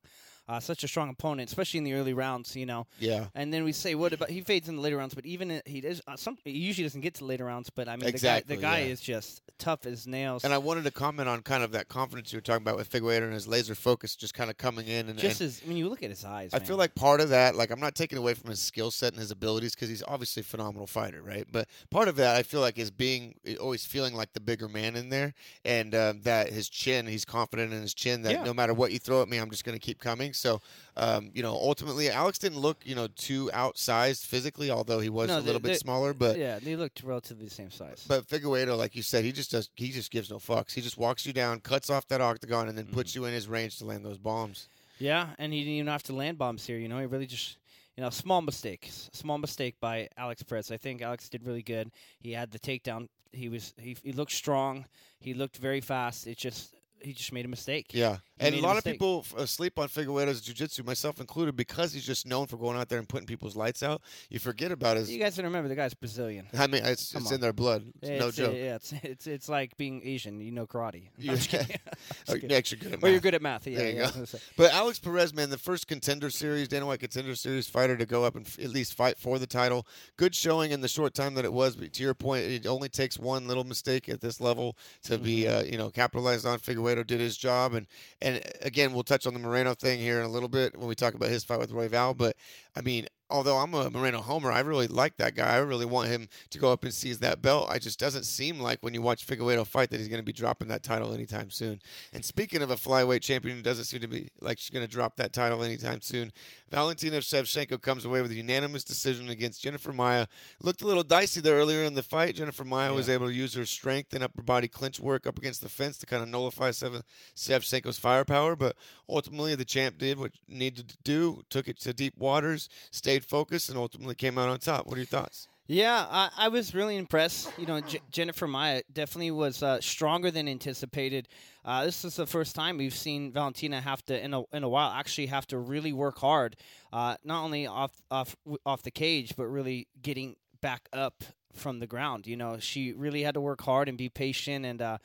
uh, 0.49 0.59
such 0.59 0.83
a 0.83 0.87
strong 0.87 1.09
opponent, 1.09 1.47
especially 1.49 1.77
in 1.77 1.83
the 1.83 1.93
early 1.93 2.13
rounds, 2.13 2.55
you 2.55 2.65
know. 2.65 2.87
yeah, 2.99 3.27
And 3.35 3.53
then 3.53 3.63
we 3.63 3.71
say, 3.71 3.93
what 3.95 4.11
about 4.13 4.29
he 4.29 4.41
fades 4.41 4.67
in 4.67 4.75
the 4.75 4.81
later 4.81 4.97
rounds? 4.97 5.13
But 5.13 5.25
even 5.25 5.61
he 5.65 5.79
does 5.81 6.01
uh, 6.07 6.17
some. 6.17 6.37
He 6.43 6.51
usually 6.51 6.85
doesn't 6.85 7.01
get 7.01 7.13
to 7.15 7.25
later 7.25 7.45
rounds, 7.45 7.69
but 7.69 7.87
I 7.87 7.95
mean, 7.95 8.09
Exactly, 8.09 8.55
the 8.55 8.61
guy, 8.61 8.79
the 8.79 8.81
guy 8.81 8.87
yeah. 8.87 8.93
is 8.93 8.99
just 9.01 9.41
tough 9.59 9.85
as 9.85 10.07
nails. 10.07 10.43
And 10.43 10.53
I 10.53 10.57
wanted 10.57 10.85
to 10.85 10.91
comment 10.91 11.29
on 11.29 11.41
kind 11.43 11.63
of 11.63 11.71
that 11.73 11.87
confidence 11.87 12.33
you 12.33 12.37
were 12.37 12.41
talking 12.41 12.63
about 12.63 12.77
with 12.77 12.89
Figueiredo 12.89 13.23
and 13.23 13.33
his 13.33 13.47
laser 13.47 13.75
focus 13.75 14.15
just 14.15 14.33
kind 14.33 14.49
of 14.49 14.57
coming 14.57 14.87
in. 14.87 15.07
And, 15.09 15.19
just 15.19 15.39
and 15.41 15.47
as 15.49 15.61
when 15.65 15.77
you 15.77 15.87
look 15.89 16.01
at 16.03 16.09
his 16.09 16.25
eyes, 16.25 16.51
I 16.53 16.57
man. 16.57 16.65
feel 16.67 16.77
like 16.77 16.95
part 16.95 17.21
of 17.21 17.29
that, 17.29 17.55
like 17.55 17.69
I'm 17.71 17.79
not 17.79 17.93
taking 17.95 18.17
away 18.17 18.33
from 18.33 18.49
his 18.49 18.59
skill 18.59 18.89
set 18.91 19.13
and 19.13 19.19
his 19.19 19.31
abilities 19.31 19.75
because 19.75 19.89
he's 19.89 20.03
obviously 20.07 20.41
a 20.41 20.43
phenomenal 20.43 20.87
fighter, 20.87 21.21
right? 21.21 21.45
But 21.51 21.67
part 21.91 22.07
of 22.07 22.15
that, 22.15 22.35
I 22.35 22.43
feel 22.43 22.61
like, 22.61 22.77
is 22.79 22.89
being 22.89 23.35
always 23.61 23.85
feeling 23.85 24.15
like 24.15 24.33
the 24.33 24.39
bigger 24.39 24.67
man 24.67 24.95
in 24.95 25.09
there, 25.09 25.33
and 25.65 25.93
um, 25.93 26.21
that 26.21 26.49
his 26.49 26.69
chin, 26.69 27.05
he's 27.07 27.25
confident 27.25 27.73
in 27.73 27.81
his 27.81 27.93
chin 27.93 28.21
that 28.23 28.31
Yeah. 28.31 28.43
no 28.43 28.53
matter 28.53 28.73
what 28.73 28.91
you 28.91 28.99
throw 28.99 29.21
at 29.21 29.27
me, 29.29 29.37
I'm 29.37 29.49
just 29.51 29.63
going 29.65 29.77
to 29.77 29.85
keep 29.85 29.99
coming. 29.99 30.33
So, 30.39 30.61
um, 30.97 31.31
you 31.33 31.43
know, 31.43 31.53
ultimately, 31.53 32.09
Alex 32.09 32.39
didn't 32.39 32.59
look, 32.59 32.77
you 32.85 32.95
know, 32.95 33.07
too 33.15 33.49
outsized 33.53 34.25
physically, 34.25 34.71
although 34.71 34.99
he 34.99 35.09
was 35.09 35.27
No, 35.27 35.37
a 35.37 35.39
little 35.39 35.53
they- 35.59 35.69
bit 35.69 35.73
they- 35.73 35.77
smaller. 35.79 36.13
But 36.13 36.37
yeah, 36.37 36.59
they 36.59 36.75
looked 36.75 37.03
relatively 37.03 37.45
the 37.45 37.53
same 37.53 37.71
size. 37.71 38.03
but 38.07 38.27
Figueiredo, 38.27 38.77
like 38.77 38.95
you 38.95 39.03
said, 39.03 39.23
he 39.25 39.31
just 39.31 39.51
does. 39.51 39.69
He 39.75 39.91
just 39.91 40.11
gives 40.11 40.29
no 40.29 40.37
fucks. 40.37 40.73
He 40.73 40.81
just 40.81 40.97
walks 40.97 41.25
you 41.25 41.33
down, 41.33 41.59
cuts 41.59 41.89
off 41.89 42.07
that 42.07 42.21
octagon, 42.21 42.67
and 42.69 42.77
then 42.77 42.87
puts 42.87 43.11
Mm-hmm. 43.11 43.21
you 43.21 43.25
in 43.27 43.33
his 43.33 43.47
range 43.47 43.77
to 43.77 43.85
land 43.85 44.05
those 44.05 44.17
bombs. 44.17 44.67
Yeah, 44.97 45.29
and 45.37 45.53
he 45.53 45.59
didn't 45.59 45.73
even 45.75 45.87
have 45.87 46.03
to 46.03 46.13
land 46.13 46.37
bombs 46.37 46.65
here. 46.65 46.77
You 46.77 46.89
know, 46.89 46.99
he 46.99 47.05
really 47.05 47.27
just, 47.27 47.57
you 47.95 48.03
know, 48.03 48.09
small 48.09 48.41
mistake, 48.41 48.89
small 49.13 49.37
mistake 49.37 49.75
by 49.79 50.09
Alex 50.17 50.43
Perez. 50.43 50.71
I 50.71 50.77
think 50.77 51.01
Alex 51.01 51.29
did 51.29 51.45
really 51.45 51.63
good. 51.63 51.91
He 52.19 52.33
had 52.33 52.51
the 52.51 52.59
takedown. 52.59 53.07
He 53.31 53.47
was 53.47 53.73
he, 53.79 53.95
he 54.03 54.11
looked 54.11 54.31
strong. 54.33 54.85
He 55.21 55.33
looked 55.33 55.57
very 55.57 55.81
fast. 55.81 56.27
It 56.27 56.37
just 56.37 56.75
he 57.01 57.13
just 57.13 57.31
made 57.33 57.45
a 57.45 57.47
mistake. 57.47 57.87
Yeah, 57.91 58.17
He 58.39 58.47
and 58.47 58.55
a 58.55 58.57
made 58.57 58.63
a 58.63 58.67
lot 58.67 58.77
of 58.77 58.83
people 58.83 59.25
uh, 59.37 59.45
sleep 59.45 59.79
on 59.79 59.87
Figueiredo's 59.87 60.41
jiu-jitsu, 60.41 60.83
myself 60.83 61.19
included, 61.19 61.55
because 61.55 61.93
he's 61.93 62.05
just 62.05 62.27
known 62.27 62.47
for 62.47 62.57
going 62.57 62.77
out 62.77 62.89
there 62.89 62.99
and 62.99 63.07
putting 63.07 63.27
people's 63.27 63.55
lights 63.55 63.81
out. 63.83 64.01
You 64.29 64.39
forget 64.39 64.71
about 64.71 64.97
his. 64.97 65.09
You 65.11 65.19
guys 65.19 65.35
gotta 65.35 65.47
remember 65.47 65.69
the 65.69 65.75
guy's 65.75 65.93
Brazilian. 65.93 66.47
I 66.57 66.67
mean, 66.67 66.83
it's, 66.85 67.13
it's 67.15 67.31
in 67.31 67.41
their 67.41 67.53
blood. 67.53 67.83
It's 68.01 68.19
no 68.19 68.27
It's, 68.27 68.39
uh, 68.39 68.43
joke. 68.43 68.55
yeah, 68.55 68.75
it's 68.75 68.93
it's 69.03 69.27
it's 69.27 69.49
like 69.49 69.75
being 69.77 70.01
Asian. 70.03 70.39
You 70.41 70.51
know 70.51 70.65
karate. 70.67 71.09
You- 71.17 71.31
I'm 71.31 71.37
just 71.37 71.49
kidding. 71.49 71.67
I'm 71.71 71.95
Oh, 72.29 72.33
you're 72.35 72.57
actually 72.57 72.77
good 72.79 72.93
at 72.93 73.01
Well, 73.01 73.11
you're 73.11 73.17
math. 73.17 73.23
good 73.23 73.35
at 73.35 73.41
math. 73.41 73.67
Yeah, 73.67 73.77
There 73.77 73.89
you 73.89 73.95
yeah, 73.95 73.99
go. 73.99 74.03
I 74.03 74.05
was 74.07 74.13
gonna 74.15 74.27
say. 74.27 74.39
But 74.57 74.73
Alex 74.73 74.99
Perez, 74.99 75.33
man, 75.33 75.49
the 75.49 75.57
first 75.57 75.87
contender 75.87 76.29
series, 76.29 76.67
Dana 76.67 76.85
White 76.85 76.99
contender 76.99 77.35
series 77.35 77.67
fighter 77.67 77.97
to 77.97 78.05
go 78.05 78.23
up 78.23 78.35
and 78.35 78.45
f- 78.45 78.59
at 78.59 78.69
least 78.69 78.93
fight 78.93 79.17
for 79.17 79.39
the 79.39 79.47
title. 79.47 79.85
Good 80.17 80.33
showing 80.35 80.71
in 80.71 80.81
the 80.81 80.87
short 80.87 81.13
time 81.13 81.33
that 81.35 81.45
it 81.45 81.53
was. 81.53 81.75
But 81.75 81.93
to 81.93 82.03
your 82.03 82.13
point, 82.13 82.45
it 82.45 82.65
only 82.67 82.89
takes 82.89 83.17
one 83.19 83.47
little 83.47 83.63
mistake 83.63 84.07
at 84.09 84.21
this 84.21 84.39
level 84.41 84.77
to 85.03 85.17
be, 85.17 85.43
Mm-hmm. 85.43 85.57
uh, 85.59 85.61
you 85.63 85.77
know, 85.77 85.89
capitalized 85.89 86.45
on. 86.45 86.59
Did 86.95 87.19
his 87.19 87.37
job, 87.37 87.73
and 87.73 87.87
and 88.21 88.41
again, 88.61 88.93
we'll 88.93 89.03
touch 89.03 89.25
on 89.27 89.33
the 89.33 89.39
Moreno 89.39 89.73
thing 89.73 89.99
here 89.99 90.19
in 90.19 90.25
a 90.25 90.29
little 90.29 90.49
bit 90.49 90.77
when 90.77 90.87
we 90.87 90.95
talk 90.95 91.13
about 91.13 91.29
his 91.29 91.43
fight 91.43 91.59
with 91.59 91.71
Royval. 91.71 92.17
But 92.17 92.35
I 92.75 92.81
mean, 92.81 93.07
although 93.29 93.57
I'm 93.57 93.73
a 93.73 93.89
Moreno 93.89 94.21
homer, 94.21 94.51
I 94.51 94.61
really 94.61 94.87
like 94.87 95.17
that 95.17 95.35
guy. 95.35 95.55
I 95.55 95.57
really 95.57 95.85
want 95.85 96.09
him 96.09 96.27
to 96.49 96.59
go 96.59 96.71
up 96.71 96.83
and 96.83 96.93
seize 96.93 97.19
that 97.19 97.41
belt. 97.41 97.69
I 97.69 97.79
just 97.79 97.99
doesn't 97.99 98.23
seem 98.23 98.59
like 98.59 98.79
when 98.81 98.93
you 98.93 99.01
watch 99.01 99.25
Figueiredo 99.25 99.65
fight 99.65 99.89
that 99.91 99.99
he's 99.99 100.07
going 100.07 100.21
to 100.21 100.25
be 100.25 100.33
dropping 100.33 100.67
that 100.69 100.83
title 100.83 101.13
anytime 101.13 101.51
soon. 101.51 101.81
And 102.13 102.25
speaking 102.25 102.61
of 102.61 102.71
a 102.71 102.75
flyweight 102.75 103.21
champion 103.21 103.57
who 103.57 103.63
doesn't 103.63 103.85
seem 103.85 104.01
to 104.01 104.07
be 104.07 104.29
like 104.41 104.57
she's 104.57 104.69
going 104.69 104.85
to 104.85 104.91
drop 104.91 105.15
that 105.17 105.33
title 105.33 105.63
anytime 105.63 106.01
soon, 106.01 106.31
Valentina 106.69 107.17
Shevchenko 107.17 107.81
comes 107.81 108.05
away 108.05 108.21
with 108.21 108.31
a 108.31 108.35
unanimous 108.35 108.83
decision 108.83 109.29
against 109.29 109.61
Jennifer 109.61 109.93
Maia. 109.93 110.27
Looked 110.61 110.81
a 110.81 110.87
little 110.87 111.03
dicey 111.03 111.41
there 111.41 111.55
earlier 111.55 111.83
in 111.83 111.93
the 111.93 112.03
fight. 112.03 112.35
Jennifer 112.35 112.63
Maia 112.63 112.89
yeah. 112.89 112.95
was 112.95 113.09
able 113.09 113.27
to 113.27 113.33
use 113.33 113.53
her 113.53 113.65
strength 113.65 114.13
and 114.13 114.23
upper 114.23 114.41
body 114.41 114.67
clinch 114.67 114.99
work 114.99 115.27
up 115.27 115.37
against 115.37 115.61
the 115.61 115.69
fence 115.69 115.97
to 115.97 116.05
kind 116.05 116.21
of 116.21 116.29
nullify 116.29 116.69
Shevchenko's 116.69 117.99
firepower, 117.99 118.55
but 118.55 118.75
ultimately 119.07 119.55
the 119.55 119.65
champ 119.65 119.97
did 119.97 120.19
what 120.19 120.31
needed 120.47 120.89
to 120.89 120.97
do, 121.03 121.43
took 121.49 121.67
it 121.67 121.79
to 121.81 121.93
deep 121.93 122.17
waters, 122.17 122.69
stayed 122.91 123.18
focused, 123.25 123.69
and 123.69 123.77
ultimately 123.77 124.15
came 124.15 124.37
out 124.37 124.49
on 124.49 124.59
top. 124.59 124.85
What 124.85 124.95
are 124.95 124.99
your 124.99 125.05
thoughts? 125.05 125.47
Yeah, 125.71 126.07
I, 126.09 126.29
I 126.35 126.47
was 126.47 126.73
really 126.73 126.97
impressed. 126.97 127.51
You 127.59 127.67
know, 127.67 127.79
J- 127.79 128.01
Jennifer 128.09 128.47
Maia 128.47 128.81
definitely 128.91 129.29
was 129.29 129.61
uh, 129.61 129.79
stronger 129.81 130.31
than 130.31 130.47
anticipated. 130.47 131.27
Uh, 131.63 131.85
this 131.85 132.03
is 132.03 132.15
the 132.15 132.25
first 132.25 132.55
time 132.55 132.77
we've 132.77 132.95
seen 132.95 133.31
Valentina 133.31 133.79
have 133.79 134.03
to, 134.05 134.19
in 134.19 134.33
a, 134.33 134.41
in 134.51 134.63
a 134.63 134.69
while, 134.69 134.91
actually 134.91 135.27
have 135.27 135.45
to 135.47 135.59
really 135.59 135.93
work 135.93 136.17
hard, 136.17 136.55
uh, 136.91 137.17
not 137.23 137.43
only 137.43 137.67
off 137.67 137.91
off 138.09 138.35
off 138.65 138.81
the 138.81 138.89
cage, 138.89 139.35
but 139.37 139.45
really 139.45 139.87
getting 140.01 140.35
back 140.59 140.89
up 140.91 141.23
from 141.53 141.77
the 141.77 141.87
ground. 141.87 142.25
You 142.25 142.35
know, 142.35 142.57
she 142.57 142.93
really 142.93 143.21
had 143.21 143.35
to 143.35 143.41
work 143.41 143.61
hard 143.61 143.87
and 143.87 143.97
be 143.97 144.09
patient. 144.09 144.65
And 144.65 144.81
uh, 144.81 144.97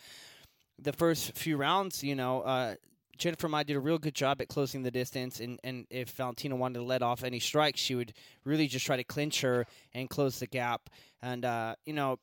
the 0.78 0.94
first 0.94 1.37
few 1.37 1.59
rounds, 1.59 2.02
you 2.02 2.14
know, 2.14 2.40
uh, 2.40 2.76
Jennifer 3.18 3.49
Maia 3.49 3.64
did 3.64 3.76
a 3.76 3.80
real 3.80 3.99
good 3.99 4.14
job 4.14 4.40
at 4.40 4.49
closing 4.49 4.83
the 4.83 4.90
distance, 4.90 5.40
and, 5.40 5.59
and 5.64 5.87
if 5.90 6.11
Valentina 6.11 6.56
wanted 6.56 6.78
to 6.80 6.85
let 6.85 7.02
off 7.02 7.25
any 7.25 7.40
strikes, 7.40 7.80
she 7.80 7.94
would 7.94 8.12
really 8.44 8.66
just 8.66 8.87
try 8.87 8.97
to 8.97 9.04
clinch 9.04 9.40
her 9.40 9.66
and 9.92 10.09
close 10.11 10.38
the 10.38 10.47
gap. 10.47 10.90
And 11.23 11.44
uh, 11.44 11.75
you 11.87 11.92
know, 11.92 12.18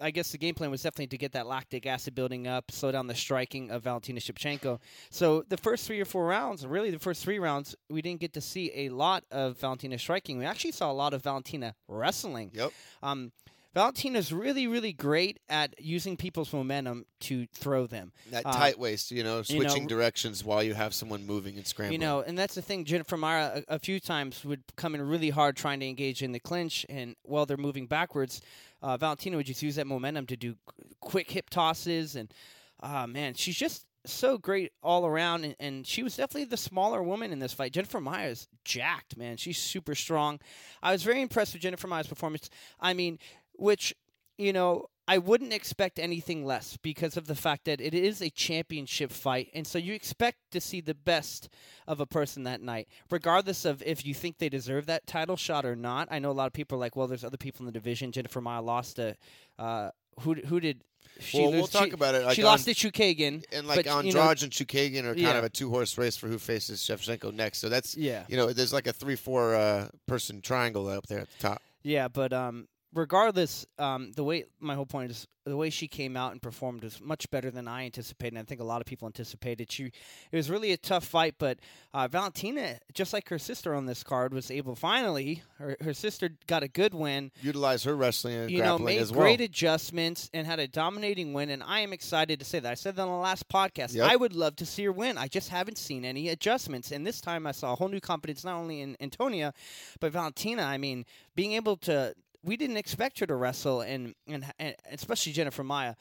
I 0.00 0.10
guess 0.10 0.32
the 0.32 0.38
game 0.38 0.54
plan 0.54 0.70
was 0.70 0.82
definitely 0.82 1.08
to 1.08 1.18
get 1.18 1.32
that 1.32 1.46
lactic 1.46 1.86
acid 1.86 2.14
building 2.14 2.46
up, 2.46 2.70
slow 2.70 2.90
down 2.90 3.06
the 3.06 3.14
striking 3.14 3.70
of 3.70 3.82
Valentina 3.82 4.18
Shevchenko. 4.18 4.80
So 5.10 5.44
the 5.48 5.58
first 5.58 5.86
three 5.86 6.00
or 6.00 6.06
four 6.06 6.26
rounds, 6.26 6.66
really 6.66 6.90
the 6.90 6.98
first 6.98 7.22
three 7.22 7.38
rounds, 7.38 7.76
we 7.90 8.00
didn't 8.00 8.20
get 8.20 8.32
to 8.34 8.40
see 8.40 8.72
a 8.74 8.88
lot 8.88 9.24
of 9.30 9.58
Valentina 9.58 9.98
striking. 9.98 10.38
We 10.38 10.46
actually 10.46 10.72
saw 10.72 10.90
a 10.90 10.94
lot 10.94 11.12
of 11.12 11.22
Valentina 11.22 11.74
wrestling. 11.86 12.50
Yep. 12.54 12.72
Um, 13.02 13.32
Valentina's 13.72 14.32
really, 14.32 14.66
really 14.66 14.92
great 14.92 15.38
at 15.48 15.74
using 15.78 16.16
people's 16.16 16.52
momentum 16.52 17.06
to 17.20 17.46
throw 17.52 17.86
them. 17.86 18.12
That 18.30 18.44
uh, 18.44 18.52
tight 18.52 18.78
waist, 18.78 19.12
you 19.12 19.22
know, 19.22 19.42
switching 19.42 19.62
you 19.62 19.80
know, 19.82 19.88
directions 19.88 20.42
while 20.44 20.62
you 20.62 20.74
have 20.74 20.92
someone 20.92 21.24
moving 21.24 21.56
and 21.56 21.66
scrambling. 21.66 22.00
You 22.00 22.04
know, 22.04 22.20
and 22.20 22.36
that's 22.36 22.56
the 22.56 22.62
thing. 22.62 22.84
Jennifer 22.84 23.16
Maia 23.16 23.62
a, 23.68 23.74
a, 23.76 23.78
few 23.78 24.00
times 24.00 24.44
would 24.44 24.62
come 24.76 24.96
in 24.96 25.02
really 25.02 25.30
hard 25.30 25.56
trying 25.56 25.78
to 25.80 25.86
engage 25.86 26.22
in 26.22 26.32
the 26.32 26.40
clinch, 26.40 26.84
and 26.88 27.14
while 27.22 27.46
they're 27.46 27.56
moving 27.56 27.86
backwards, 27.86 28.42
uh, 28.82 28.96
Valentina 28.96 29.36
would 29.36 29.46
just 29.46 29.62
use 29.62 29.76
that 29.76 29.86
momentum 29.86 30.26
to 30.26 30.36
do 30.36 30.56
quick 30.98 31.30
hip 31.30 31.48
tosses, 31.48 32.16
and 32.16 32.34
uh, 32.82 33.06
man, 33.06 33.34
she's 33.34 33.56
just 33.56 33.86
so 34.06 34.38
great 34.38 34.72
all 34.82 35.06
around, 35.06 35.44
and, 35.44 35.54
and, 35.60 35.86
she 35.86 36.02
was 36.02 36.16
definitely 36.16 36.46
the 36.46 36.56
smaller 36.56 37.02
woman 37.02 37.32
in 37.32 37.38
this 37.38 37.52
fight. 37.52 37.72
Jennifer 37.72 38.02
is 38.24 38.48
jacked, 38.64 39.16
man. 39.16 39.36
She's 39.36 39.58
super 39.58 39.94
strong. 39.94 40.40
I 40.82 40.92
was 40.92 41.02
very 41.02 41.20
impressed 41.20 41.52
with 41.52 41.62
Jennifer 41.62 41.86
Maia's 41.86 42.06
performance. 42.06 42.48
I 42.80 42.94
mean, 42.94 43.18
which, 43.60 43.94
you 44.38 44.52
know, 44.52 44.86
I 45.06 45.18
wouldn't 45.18 45.52
expect 45.52 45.98
anything 45.98 46.44
less 46.44 46.76
because 46.76 47.16
of 47.16 47.26
the 47.26 47.34
fact 47.34 47.64
that 47.64 47.80
it 47.80 47.94
is 47.94 48.22
a 48.22 48.30
championship 48.30 49.10
fight. 49.10 49.50
And 49.54 49.66
so 49.66 49.76
you 49.76 49.92
expect 49.92 50.38
to 50.52 50.60
see 50.60 50.80
the 50.80 50.94
best 50.94 51.48
of 51.88 51.98
a 52.00 52.06
person 52.06 52.44
that 52.44 52.60
night, 52.60 52.86
regardless 53.10 53.64
of 53.64 53.82
if 53.82 54.06
you 54.06 54.14
think 54.14 54.38
they 54.38 54.48
deserve 54.48 54.86
that 54.86 55.08
title 55.08 55.36
shot 55.36 55.66
or 55.66 55.74
not. 55.74 56.08
I 56.12 56.20
know 56.20 56.30
a 56.30 56.32
lot 56.32 56.46
of 56.46 56.52
people 56.52 56.76
are 56.76 56.80
like, 56.80 56.94
well, 56.94 57.08
there's 57.08 57.24
other 57.24 57.36
people 57.36 57.62
in 57.62 57.66
the 57.66 57.72
division. 57.72 58.12
Jennifer 58.12 58.40
Maia 58.40 58.62
lost 58.62 58.96
to, 58.96 59.16
uh, 59.58 59.90
who, 60.20 60.34
who 60.34 60.60
did 60.60 60.84
she 61.18 61.40
well, 61.40 61.50
we'll 61.50 61.66
talk 61.66 61.86
she, 61.86 61.90
about 61.90 62.14
it. 62.14 62.24
Like 62.24 62.36
she 62.36 62.44
lost 62.44 62.66
to 62.66 62.74
Chookagian, 62.74 63.44
and 63.52 63.66
like 63.66 63.78
but, 63.78 63.86
Andrade 63.86 64.06
you 64.06 64.14
know, 64.14 64.30
and 64.30 64.38
Chookagian 64.38 65.04
are 65.04 65.14
kind 65.14 65.18
yeah. 65.18 65.38
of 65.38 65.44
a 65.44 65.48
two 65.48 65.70
horse 65.70 65.98
race 65.98 66.16
for 66.16 66.28
who 66.28 66.38
faces 66.38 66.80
Shevchenko 66.80 67.34
next. 67.34 67.58
So 67.58 67.68
that's 67.68 67.96
yeah, 67.96 68.24
you 68.28 68.36
know, 68.36 68.52
there's 68.52 68.72
like 68.72 68.86
a 68.86 68.92
three 68.92 69.16
four 69.16 69.54
uh, 69.54 69.88
person 70.06 70.40
triangle 70.40 70.88
up 70.88 71.06
there 71.08 71.20
at 71.20 71.28
the 71.30 71.38
top. 71.38 71.62
Yeah, 71.82 72.08
but 72.08 72.32
um, 72.32 72.68
regardless, 72.94 73.66
um, 73.78 74.12
the 74.12 74.24
way 74.24 74.44
my 74.58 74.74
whole 74.74 74.86
point 74.86 75.10
is 75.10 75.26
the 75.46 75.56
way 75.56 75.70
she 75.70 75.88
came 75.88 76.16
out 76.16 76.32
and 76.32 76.42
performed 76.42 76.82
was 76.82 77.00
much 77.00 77.30
better 77.30 77.50
than 77.50 77.66
I 77.66 77.84
anticipated. 77.84 78.34
And 78.34 78.38
I 78.38 78.44
think 78.44 78.60
a 78.60 78.64
lot 78.64 78.80
of 78.80 78.86
people 78.86 79.06
anticipated. 79.06 79.72
She 79.72 79.84
it 79.84 80.36
was 80.36 80.50
really 80.50 80.72
a 80.72 80.76
tough 80.76 81.04
fight, 81.04 81.36
but 81.38 81.58
uh, 81.94 82.08
Valentina, 82.08 82.78
just 82.92 83.12
like 83.12 83.28
her 83.30 83.38
sister 83.38 83.74
on 83.74 83.86
this 83.86 84.02
card, 84.02 84.34
was 84.34 84.50
able 84.50 84.74
finally. 84.76 85.42
Her, 85.58 85.76
her 85.80 85.94
sister 85.94 86.30
got 86.46 86.62
a 86.62 86.68
good 86.68 86.94
win. 86.94 87.30
Utilize 87.42 87.84
her 87.84 87.96
wrestling 87.96 88.34
and 88.34 88.50
you 88.50 88.58
grappling 88.58 88.78
know, 88.80 88.84
made 88.84 89.00
as 89.00 89.12
well. 89.12 89.22
great 89.22 89.40
adjustments 89.40 90.30
and 90.34 90.46
had 90.46 90.60
a 90.60 90.68
dominating 90.68 91.32
win. 91.32 91.50
And 91.50 91.62
I 91.62 91.80
am 91.80 91.92
excited 91.92 92.38
to 92.40 92.44
say 92.44 92.60
that. 92.60 92.70
I 92.70 92.74
said 92.74 92.96
that 92.96 93.02
on 93.02 93.08
the 93.08 93.14
last 93.14 93.48
podcast. 93.48 93.94
Yep. 93.94 94.10
I 94.10 94.16
would 94.16 94.34
love 94.34 94.56
to 94.56 94.66
see 94.66 94.84
her 94.84 94.92
win. 94.92 95.16
I 95.16 95.28
just 95.28 95.48
haven't 95.48 95.78
seen 95.78 96.04
any 96.04 96.28
adjustments. 96.28 96.92
And 96.92 97.06
this 97.06 97.20
time 97.20 97.46
I 97.46 97.52
saw 97.52 97.72
a 97.72 97.76
whole 97.76 97.88
new 97.88 98.00
confidence, 98.00 98.44
not 98.44 98.56
only 98.56 98.82
in 98.82 98.96
Antonia, 99.00 99.54
but 100.00 100.12
Valentina. 100.12 100.62
I 100.62 100.76
mean, 100.76 101.06
being 101.34 101.52
able 101.52 101.76
to 101.78 102.14
we 102.42 102.56
didn't 102.56 102.76
expect 102.76 103.18
her 103.20 103.26
to 103.26 103.34
wrestle, 103.34 103.80
and 103.80 104.14
and, 104.26 104.44
and 104.58 104.74
especially 104.90 105.32
Jennifer 105.32 105.64
Maia. 105.64 105.94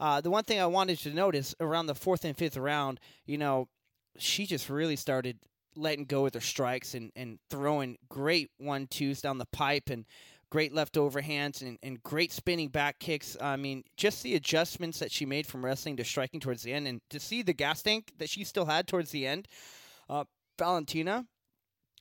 Uh, 0.00 0.20
the 0.20 0.30
one 0.30 0.44
thing 0.44 0.60
I 0.60 0.66
wanted 0.66 0.98
to 1.00 1.10
notice 1.10 1.54
around 1.60 1.86
the 1.86 1.94
fourth 1.94 2.24
and 2.24 2.36
fifth 2.36 2.56
round, 2.56 2.98
you 3.26 3.38
know, 3.38 3.68
she 4.18 4.44
just 4.44 4.68
really 4.68 4.96
started 4.96 5.38
letting 5.76 6.04
go 6.04 6.22
with 6.22 6.34
her 6.34 6.40
strikes 6.40 6.94
and, 6.94 7.12
and 7.16 7.38
throwing 7.50 7.96
great 8.08 8.50
one 8.58 8.86
twos 8.86 9.20
down 9.20 9.38
the 9.38 9.46
pipe 9.46 9.90
and 9.90 10.04
great 10.50 10.72
left 10.72 10.94
overhands 10.94 11.62
and, 11.62 11.78
and 11.82 12.02
great 12.02 12.32
spinning 12.32 12.68
back 12.68 12.98
kicks. 12.98 13.36
I 13.40 13.56
mean, 13.56 13.82
just 13.96 14.22
the 14.22 14.36
adjustments 14.36 14.98
that 15.00 15.10
she 15.10 15.26
made 15.26 15.46
from 15.46 15.64
wrestling 15.64 15.96
to 15.96 16.04
striking 16.04 16.40
towards 16.40 16.62
the 16.62 16.72
end 16.72 16.86
and 16.86 17.00
to 17.10 17.18
see 17.18 17.42
the 17.42 17.52
gas 17.52 17.82
tank 17.82 18.12
that 18.18 18.28
she 18.28 18.44
still 18.44 18.66
had 18.66 18.86
towards 18.86 19.10
the 19.10 19.26
end. 19.26 19.48
Uh, 20.08 20.24
Valentina, 20.58 21.26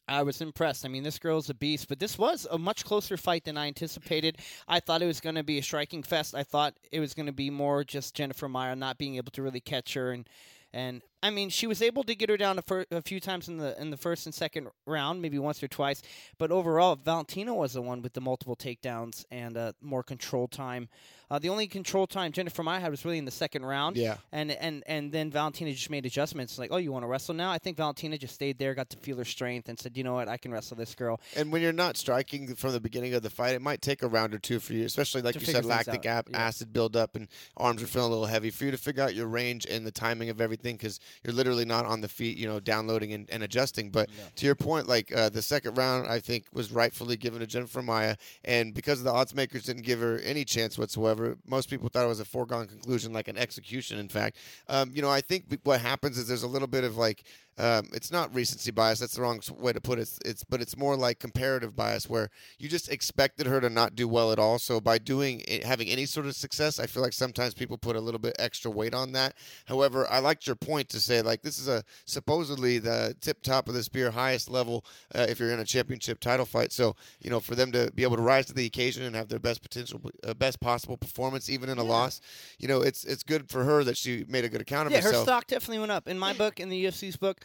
I 0.07 0.23
was 0.23 0.41
impressed. 0.41 0.85
I 0.85 0.89
mean, 0.89 1.03
this 1.03 1.19
girl's 1.19 1.49
a 1.49 1.53
beast, 1.53 1.87
but 1.87 1.99
this 1.99 2.17
was 2.17 2.45
a 2.51 2.57
much 2.57 2.83
closer 2.83 3.15
fight 3.15 3.45
than 3.45 3.57
I 3.57 3.67
anticipated. 3.67 4.37
I 4.67 4.79
thought 4.79 5.01
it 5.01 5.07
was 5.07 5.21
going 5.21 5.35
to 5.35 5.43
be 5.43 5.57
a 5.59 5.63
striking 5.63 6.03
fest. 6.03 6.35
I 6.35 6.43
thought 6.43 6.75
it 6.91 6.99
was 6.99 7.13
going 7.13 7.27
to 7.27 7.31
be 7.31 7.49
more 7.49 7.83
just 7.83 8.15
Jennifer 8.15 8.49
Maia 8.49 8.75
not 8.75 8.97
being 8.97 9.15
able 9.15 9.31
to 9.31 9.41
really 9.41 9.61
catch 9.61 9.93
her 9.93 10.11
and 10.11 10.27
and 10.73 11.01
I 11.23 11.29
mean, 11.29 11.49
she 11.49 11.67
was 11.67 11.81
able 11.81 12.03
to 12.03 12.15
get 12.15 12.29
her 12.29 12.35
down 12.35 12.59
a, 12.59 12.61
fir- 12.61 12.85
a, 12.91 13.01
few 13.01 13.21
times 13.21 13.47
in 13.47 13.57
the 13.57 13.79
in 13.81 13.91
the 13.91 13.97
first 13.97 14.25
and 14.25 14.35
second 14.35 14.67
round, 14.85 15.21
maybe 15.21 15.39
once 15.39 15.63
or 15.63 15.69
twice. 15.69 16.01
But 16.37 16.51
overall, 16.51 16.97
Valentina 16.97 17.53
was 17.55 17.73
the 17.73 17.81
one 17.81 18.01
with 18.01 18.11
the 18.11 18.19
multiple 18.19 18.57
takedowns 18.57 19.23
and 19.31 19.55
uh, 19.55 19.71
more 19.81 20.03
control 20.03 20.49
time. 20.49 20.89
Uh, 21.31 21.39
the 21.39 21.49
only 21.49 21.65
control 21.65 22.05
time 22.05 22.31
Jennifer 22.31 22.61
Maia 22.61 22.79
had 22.79 22.91
was 22.91 23.05
really 23.05 23.17
in 23.17 23.25
the 23.25 23.31
second 23.31 23.65
round. 23.65 23.97
Yeah. 23.97 24.17
And 24.31 24.51
and 24.51 24.83
and 24.85 25.11
then 25.11 25.31
Valentina 25.31 25.71
just 25.71 25.89
made 25.89 26.05
adjustments. 26.05 26.59
Like, 26.59 26.71
oh, 26.71 26.77
you 26.77 26.91
want 26.91 27.03
to 27.03 27.07
wrestle 27.07 27.33
now? 27.33 27.51
I 27.51 27.57
think 27.57 27.77
Valentina 27.77 28.17
just 28.17 28.35
stayed 28.35 28.59
there, 28.59 28.75
got 28.75 28.91
to 28.91 28.97
feel 28.97 29.17
her 29.17 29.25
strength, 29.25 29.69
and 29.69 29.79
said, 29.79 29.97
you 29.97 30.03
know 30.03 30.13
what, 30.13 30.27
I 30.27 30.37
can 30.37 30.51
wrestle 30.51 30.77
this 30.77 30.93
girl. 30.93 31.19
And 31.35 31.51
when 31.51 31.63
you're 31.63 31.73
not 31.73 31.97
striking 31.97 32.53
from 32.55 32.73
the 32.73 32.79
beginning 32.79 33.15
of 33.15 33.23
the 33.23 33.31
fight, 33.31 33.55
it 33.55 33.61
might 33.61 33.81
take 33.81 34.03
a 34.03 34.07
round 34.07 34.35
or 34.35 34.39
two 34.39 34.59
for 34.59 34.73
you, 34.73 34.85
especially 34.85 35.21
like 35.21 35.35
you 35.35 35.41
said, 35.41 35.65
lactic 35.65 36.05
acid 36.05 36.73
build 36.73 36.95
up 36.95 37.15
and 37.15 37.27
arms 37.57 37.81
are 37.81 37.87
feeling 37.87 38.09
a 38.09 38.11
little 38.11 38.27
heavy 38.27 38.51
for 38.51 38.65
you 38.65 38.71
to 38.71 38.77
figure 38.77 39.01
out 39.01 39.15
your 39.15 39.27
range 39.27 39.65
and 39.65 39.87
the 39.87 39.91
timing 39.91 40.29
of 40.29 40.41
everything 40.41 40.75
because 40.75 40.99
you're 41.23 41.33
literally 41.33 41.65
not 41.65 41.85
on 41.85 42.01
the 42.01 42.07
feet, 42.07 42.37
you 42.37 42.47
know, 42.47 42.59
downloading 42.59 43.13
and, 43.13 43.29
and 43.31 43.41
adjusting. 43.41 43.89
But 43.89 44.09
yeah. 44.15 44.25
to 44.35 44.45
your 44.45 44.55
point, 44.55 44.87
like 44.87 45.15
uh, 45.15 45.29
the 45.29 45.41
second 45.41 45.77
round, 45.77 46.07
I 46.07 46.19
think 46.19 46.45
was 46.53 46.71
rightfully 46.71 47.17
given 47.17 47.39
to 47.39 47.47
Jennifer 47.47 47.81
Maia, 47.81 48.17
and 48.45 48.73
because 48.73 49.03
the 49.03 49.11
odds 49.11 49.33
makers 49.33 49.63
didn't 49.63 49.83
give 49.83 49.99
her 49.99 50.19
any 50.19 50.45
chance 50.45 50.77
whatsoever, 50.77 51.37
most 51.47 51.69
people 51.69 51.89
thought 51.89 52.03
thought 52.03 52.07
it 52.07 52.09
was 52.09 52.19
a 52.19 52.25
foregone 52.25 52.67
conclusion, 52.67 53.13
like 53.13 53.27
an 53.27 53.37
execution. 53.37 53.97
In 53.97 54.09
fact, 54.09 54.37
um, 54.67 54.91
you 54.93 55.01
know, 55.01 55.09
I 55.09 55.21
think 55.21 55.59
what 55.63 55.79
happens 55.79 56.17
is 56.17 56.27
there's 56.27 56.43
a 56.43 56.47
little 56.47 56.67
bit 56.67 56.83
of 56.83 56.97
like 56.97 57.23
um, 57.57 57.87
it's 57.93 58.11
not 58.11 58.33
recency 58.33 58.71
bias. 58.71 58.99
That's 58.99 59.15
the 59.15 59.21
wrong 59.21 59.39
way 59.57 59.73
to 59.73 59.81
put 59.81 59.99
it. 59.99 60.09
It's 60.25 60.43
but 60.43 60.61
it's 60.61 60.75
more 60.75 60.95
like 60.95 61.19
comparative 61.19 61.75
bias, 61.75 62.09
where 62.09 62.29
you 62.57 62.67
just 62.67 62.91
expected 62.91 63.45
her 63.45 63.61
to 63.61 63.69
not 63.69 63.95
do 63.95 64.07
well 64.07 64.31
at 64.31 64.39
all. 64.39 64.57
So 64.57 64.81
by 64.81 64.97
doing 64.97 65.43
having 65.63 65.87
any 65.87 66.05
sort 66.05 66.25
of 66.25 66.35
success, 66.35 66.79
I 66.79 66.87
feel 66.87 67.03
like 67.03 67.13
sometimes 67.13 67.53
people 67.53 67.77
put 67.77 67.95
a 67.95 68.01
little 68.01 68.19
bit 68.19 68.35
extra 68.39 68.71
weight 68.71 68.95
on 68.95 69.11
that. 69.11 69.35
However, 69.65 70.09
I 70.09 70.19
liked 70.19 70.47
your 70.47 70.55
point 70.55 70.89
to 70.89 70.99
say 70.99 71.21
like 71.21 71.43
this 71.43 71.59
is 71.59 71.67
a 71.67 71.83
supposedly 72.05 72.79
the 72.79 73.15
tip 73.21 73.43
top 73.43 73.67
of 73.67 73.75
the 73.75 73.83
spear, 73.83 74.09
highest 74.09 74.49
level 74.49 74.83
uh, 75.13 75.27
if 75.29 75.39
you're 75.39 75.51
in 75.51 75.59
a 75.59 75.65
championship 75.65 76.19
title 76.19 76.45
fight. 76.45 76.71
So 76.71 76.95
you 77.21 77.29
know 77.29 77.39
for 77.39 77.53
them 77.53 77.71
to 77.73 77.91
be 77.93 78.03
able 78.03 78.15
to 78.15 78.23
rise 78.23 78.47
to 78.47 78.53
the 78.53 78.65
occasion 78.65 79.03
and 79.03 79.15
have 79.15 79.27
their 79.27 79.39
best 79.39 79.61
potential, 79.61 80.01
uh, 80.25 80.33
best 80.33 80.59
possible 80.59 80.97
performance, 80.97 81.49
even 81.49 81.69
in 81.69 81.77
a 81.77 81.83
yeah. 81.83 81.89
loss, 81.89 82.19
you 82.57 82.67
know 82.67 82.81
it's 82.81 83.03
it's 83.03 83.21
good 83.21 83.49
for 83.49 83.63
her 83.63 83.83
that 83.83 83.95
she 83.95 84.25
made 84.27 84.43
a 84.43 84.49
good 84.49 84.61
account 84.61 84.87
of 84.87 84.91
yeah, 84.91 84.97
herself. 84.97 85.15
her 85.17 85.23
stock 85.23 85.47
definitely 85.47 85.79
went 85.79 85.91
up 85.91 86.07
in 86.07 86.17
my 86.17 86.33
book, 86.33 86.59
in 86.59 86.69
the 86.69 86.85
UFC's 86.85 87.15
book. 87.15 87.41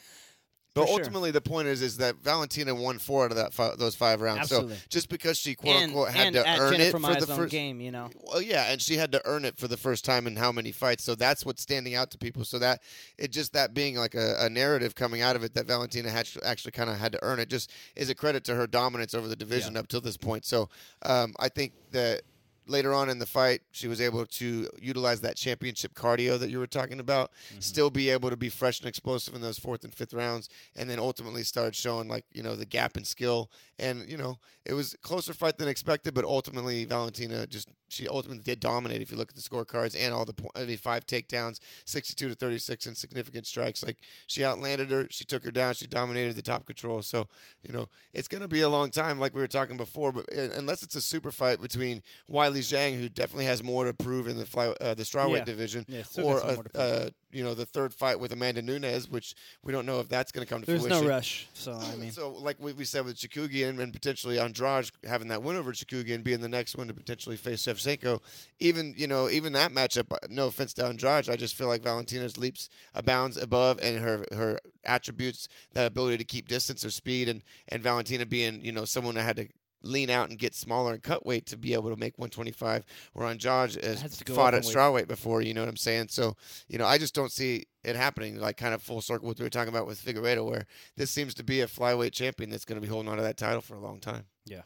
But 0.75 0.83
For 0.83 0.89
sure. 0.89 0.99
ultimately, 1.01 1.31
the 1.33 1.41
point 1.41 1.67
is, 1.67 1.83
is 1.83 1.97
that 1.97 2.17
Valentina 2.17 2.73
won 2.73 2.99
four 2.99 3.25
out 3.25 3.33
of 3.33 3.37
that 3.39 3.53
fi- 3.53 3.75
those 3.77 3.97
five 3.97 4.21
rounds. 4.21 4.43
Absolutely. 4.43 4.77
So 4.77 4.83
just 4.91 5.09
because 5.09 5.37
she 5.37 5.57
quote 5.57 5.75
and, 5.75 5.85
unquote 5.87 6.11
had 6.11 6.35
to 6.35 6.41
earn 6.41 6.73
Jennifer 6.73 6.99
it 6.99 7.01
for 7.01 7.21
the 7.21 7.35
first 7.35 7.51
game, 7.51 7.81
you 7.81 7.91
know. 7.91 8.11
Well, 8.23 8.41
yeah, 8.41 8.71
and 8.71 8.81
she 8.81 8.97
had 8.97 9.11
to 9.13 9.23
earn 9.25 9.45
it 9.45 9.59
for 9.59 9.67
the 9.67 9.77
first 9.77 10.05
time 10.05 10.29
in 10.29 10.37
how 10.37 10.53
many 10.53 10.71
fights. 10.71 11.03
So 11.03 11.17
that's 11.17 11.45
what's 11.45 11.63
standing 11.63 11.97
out 11.97 12.13
to 12.13 12.19
people. 12.19 12.45
So 12.45 12.61
that 12.61 12.83
it 13.17 13.33
just 13.33 13.55
that 13.55 13.75
being 13.75 13.97
like 13.97 14.15
a, 14.15 14.37
a 14.41 14.49
narrative 14.49 14.95
coming 14.95 15.21
out 15.21 15.35
of 15.35 15.43
it 15.43 15.55
that 15.55 15.67
Valentina 15.67 16.11
had 16.11 16.29
actually 16.45 16.73
kind 16.73 16.91
of 16.91 16.97
had 16.97 17.11
to 17.13 17.19
earn 17.23 17.41
it 17.41 17.49
just 17.49 17.73
is 17.97 18.09
a 18.09 18.15
credit 18.15 18.45
to 18.45 18.55
her 18.55 18.69
dominance 18.69 19.15
over 19.15 19.27
the 19.27 19.37
division 19.37 19.77
up 19.77 19.89
till 19.89 20.01
this 20.01 20.17
point. 20.17 20.45
So 20.45 20.69
um, 21.03 21.35
I 21.41 21.49
think 21.49 21.73
that 21.91 22.23
later 22.69 22.93
on 22.95 23.09
in 23.09 23.19
the 23.19 23.27
fight, 23.27 23.63
she 23.71 23.89
was 23.89 24.01
able 24.01 24.27
to 24.27 24.69
utilize 24.81 25.21
that 25.23 25.37
championship 25.37 25.95
cardio 25.95 26.39
that 26.39 26.51
you 26.51 26.59
were 26.59 26.67
talking 26.67 27.01
about, 27.01 27.33
mm-hmm. 27.51 27.61
still 27.61 27.91
be 27.91 28.11
able 28.11 28.31
to 28.31 28.37
be 28.37 28.49
fresh 28.49 28.81
and 28.81 28.89
explosive 28.89 29.35
in 29.35 29.41
those 29.41 29.59
fourth 29.59 29.85
and 29.85 29.95
fifth 29.95 30.15
rounds, 30.15 30.49
and 30.77 30.89
then 30.89 30.99
ultimately 30.99 31.43
started 31.43 31.75
showing 31.75 32.09
like 32.09 32.25
you 32.33 32.43
know 32.43 32.57
the 32.57 32.67
gap 32.67 32.97
in 32.97 33.05
skill. 33.05 33.51
And 33.79 34.09
you 34.09 34.17
know 34.17 34.39
it 34.65 34.75
was 34.75 34.95
a 34.95 34.99
closer 34.99 35.33
fight 35.33 35.59
than 35.59 35.69
expected, 35.69 36.15
but 36.15 36.25
ultimately 36.25 36.85
Valentina 36.85 37.47
just 37.47 37.69
she 37.89 38.07
ultimately 38.09 38.43
did 38.43 38.61
dominate. 38.61 39.03
If 39.03 39.11
you 39.11 39.17
look 39.17 39.31
at 39.31 39.37
the 39.37 39.43
scorecards 39.43 39.97
and 39.99 40.15
all 40.15 40.25
the 40.25 40.35
I 40.55 40.65
mean, 40.65 40.77
five 40.77 41.07
takedowns, 41.07 41.61
sixty-two 41.85 42.29
to 42.29 42.35
thirty-six, 42.35 42.87
and 42.87 42.97
significant 42.97 43.47
strikes, 43.47 43.85
like 43.85 43.99
she 44.27 44.45
outlanded 44.45 44.91
her, 44.91 45.07
she 45.11 45.25
took 45.25 45.45
her 45.45 45.51
down, 45.51 45.75
she 45.75 45.87
dominated 45.87 46.37
the 46.37 46.43
top 46.43 46.67
control. 46.67 47.03
So 47.03 47.29
you 47.63 47.73
know 47.73 47.89
it's 48.13 48.29
going 48.29 48.43
to 48.43 48.49
be 48.49 48.61
a 48.61 48.69
long 48.69 48.91
time, 48.91 49.19
like 49.19 49.35
we 49.35 49.41
were 49.41 49.49
talking 49.49 49.77
before, 49.77 50.13
but 50.13 50.27
uh, 50.37 50.49
unless 50.57 50.83
it's 50.83 50.95
a 50.95 51.01
super 51.01 51.31
fight 51.31 51.61
between 51.61 52.03
Weili 52.31 52.59
Zhang, 52.59 52.99
who 52.99 53.09
definitely 53.09 53.47
has 53.47 53.63
more 53.63 53.85
to 53.85 53.95
prove 53.95 54.29
in 54.29 54.37
the 54.37 54.47
fly, 54.47 54.69
uh, 54.81 54.95
the 54.95 55.03
strawweight 55.03 55.39
Yeah. 55.39 55.45
division, 55.45 55.87
Yeah, 55.89 56.03
or 56.23 56.41
a, 56.75 57.11
more 57.33 57.37
to 57.37 57.37
prove. 57.37 57.37
uh, 57.37 57.39
you 57.39 57.45
know 57.45 57.55
the 57.55 57.67
third 57.67 57.95
fight 57.95 58.19
with 58.21 58.33
Amanda 58.33 58.63
Nunes, 58.63 59.09
which 59.09 59.35
we 59.63 59.73
don't 59.73 59.87
know 59.87 60.01
if 60.01 60.09
that's 60.09 60.33
going 60.33 60.47
to 60.47 60.51
come 60.53 60.61
to 60.63 60.67
There's 60.67 60.83
fruition. 60.83 61.03
no 61.05 61.09
rush, 61.09 61.49
so 61.55 61.73
I 61.73 61.97
mean, 62.01 62.11
So, 62.11 62.31
like 62.31 62.57
we, 62.61 62.73
we 62.73 62.85
said 62.85 63.05
with 63.05 63.17
Chookagian 63.17 63.81
and 63.81 63.93
potentially 63.93 64.39
Andrade 64.39 64.91
having 65.07 65.29
that 65.29 65.43
win 65.43 65.57
over 65.57 65.73
Chookagian 65.73 66.23
being 66.25 66.41
the 66.41 66.49
next 66.49 66.77
one 66.77 66.89
to 66.89 66.95
potentially 66.95 67.37
face 67.37 67.63
Shevchenko, 67.65 68.21
even 68.61 68.95
you 68.97 69.07
know 69.07 69.29
even 69.29 69.53
that 69.55 69.73
matchup. 69.73 70.13
uh, 70.13 70.19
No 70.31 70.47
offense 70.47 70.73
to 70.75 70.87
Andrade, 70.87 71.29
I 71.29 71.37
just 71.37 71.55
feel 71.55 71.69
like 71.69 71.83
Valentina's 71.83 72.37
leaps 72.39 72.69
abounds 72.95 73.37
above, 73.37 73.79
and 73.83 73.99
her 73.99 74.25
her 74.33 74.59
attributes, 74.85 75.49
that 75.75 75.87
ability 75.87 76.17
to 76.19 76.25
keep 76.25 76.49
distance 76.49 76.85
or 76.85 76.91
speed, 76.91 77.29
and 77.29 77.43
and 77.69 77.83
Valentina 77.83 78.25
being 78.27 78.65
you 78.65 78.73
know 78.73 78.85
someone 78.85 79.15
that 79.17 79.23
had 79.23 79.37
to 79.37 79.49
lean 79.83 80.11
out 80.11 80.29
and 80.29 80.39
get 80.39 80.55
smaller 80.55 80.93
and 80.93 81.03
cut 81.03 81.25
weight 81.25 81.47
to 81.47 81.57
be 81.57 81.73
able 81.73 81.91
to 81.91 81.97
make 81.97 82.19
125 82.19 82.85
where 83.13 83.27
Andrade 83.27 83.75
Has 83.83 84.23
fought 84.27 84.55
at 84.55 84.65
strawweight 84.65 85.09
before 85.09 85.41
you 85.41 85.55
know 85.55 85.63
what 85.63 85.69
I'm 85.69 85.77
saying 85.77 86.09
so 86.09 86.35
you 86.69 86.79
know 86.79 86.87
I 86.87 86.99
just 86.99 87.15
don't 87.15 87.31
see 87.33 87.65
it 87.85 87.97
happening 87.97 88.41
like 88.41 88.57
kind 88.57 88.75
of 88.75 88.83
full 88.83 89.01
circle 89.01 89.29
what 89.29 89.39
we 89.39 89.45
were 89.45 89.51
talking 89.51 89.69
about 89.69 89.87
with 89.87 90.05
Figueiredo 90.05 90.45
where 90.45 90.67
this 90.97 91.11
seems 91.11 91.35
to 91.35 91.45
be 91.45 91.61
a 91.61 91.67
flyweight 91.67 92.13
champion 92.13 92.51
that's 92.51 92.65
going 92.65 92.81
to 92.81 92.87
be 92.87 92.91
holding 92.93 93.11
on 93.11 93.17
to 93.17 93.23
that 93.23 93.37
title 93.37 93.61
for 93.61 93.75
a 93.75 93.81
long 93.81 94.01
time 94.01 94.25
Yeah. 94.47 94.63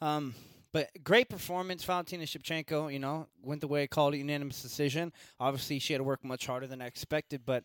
Um, 0.00 0.34
but 0.72 0.88
great 1.02 1.28
performance, 1.28 1.82
Valentina 1.82 2.24
Shevchenko. 2.24 2.92
You 2.92 3.00
know, 3.00 3.26
went 3.42 3.60
the 3.60 3.68
way 3.68 3.82
I 3.82 3.86
called 3.86 4.14
it, 4.14 4.18
unanimous 4.18 4.62
decision. 4.62 5.12
Obviously, 5.40 5.78
she 5.80 5.92
had 5.92 5.98
to 5.98 6.04
work 6.04 6.24
much 6.24 6.46
harder 6.46 6.66
than 6.66 6.80
I 6.80 6.86
expected, 6.86 7.42
but 7.44 7.64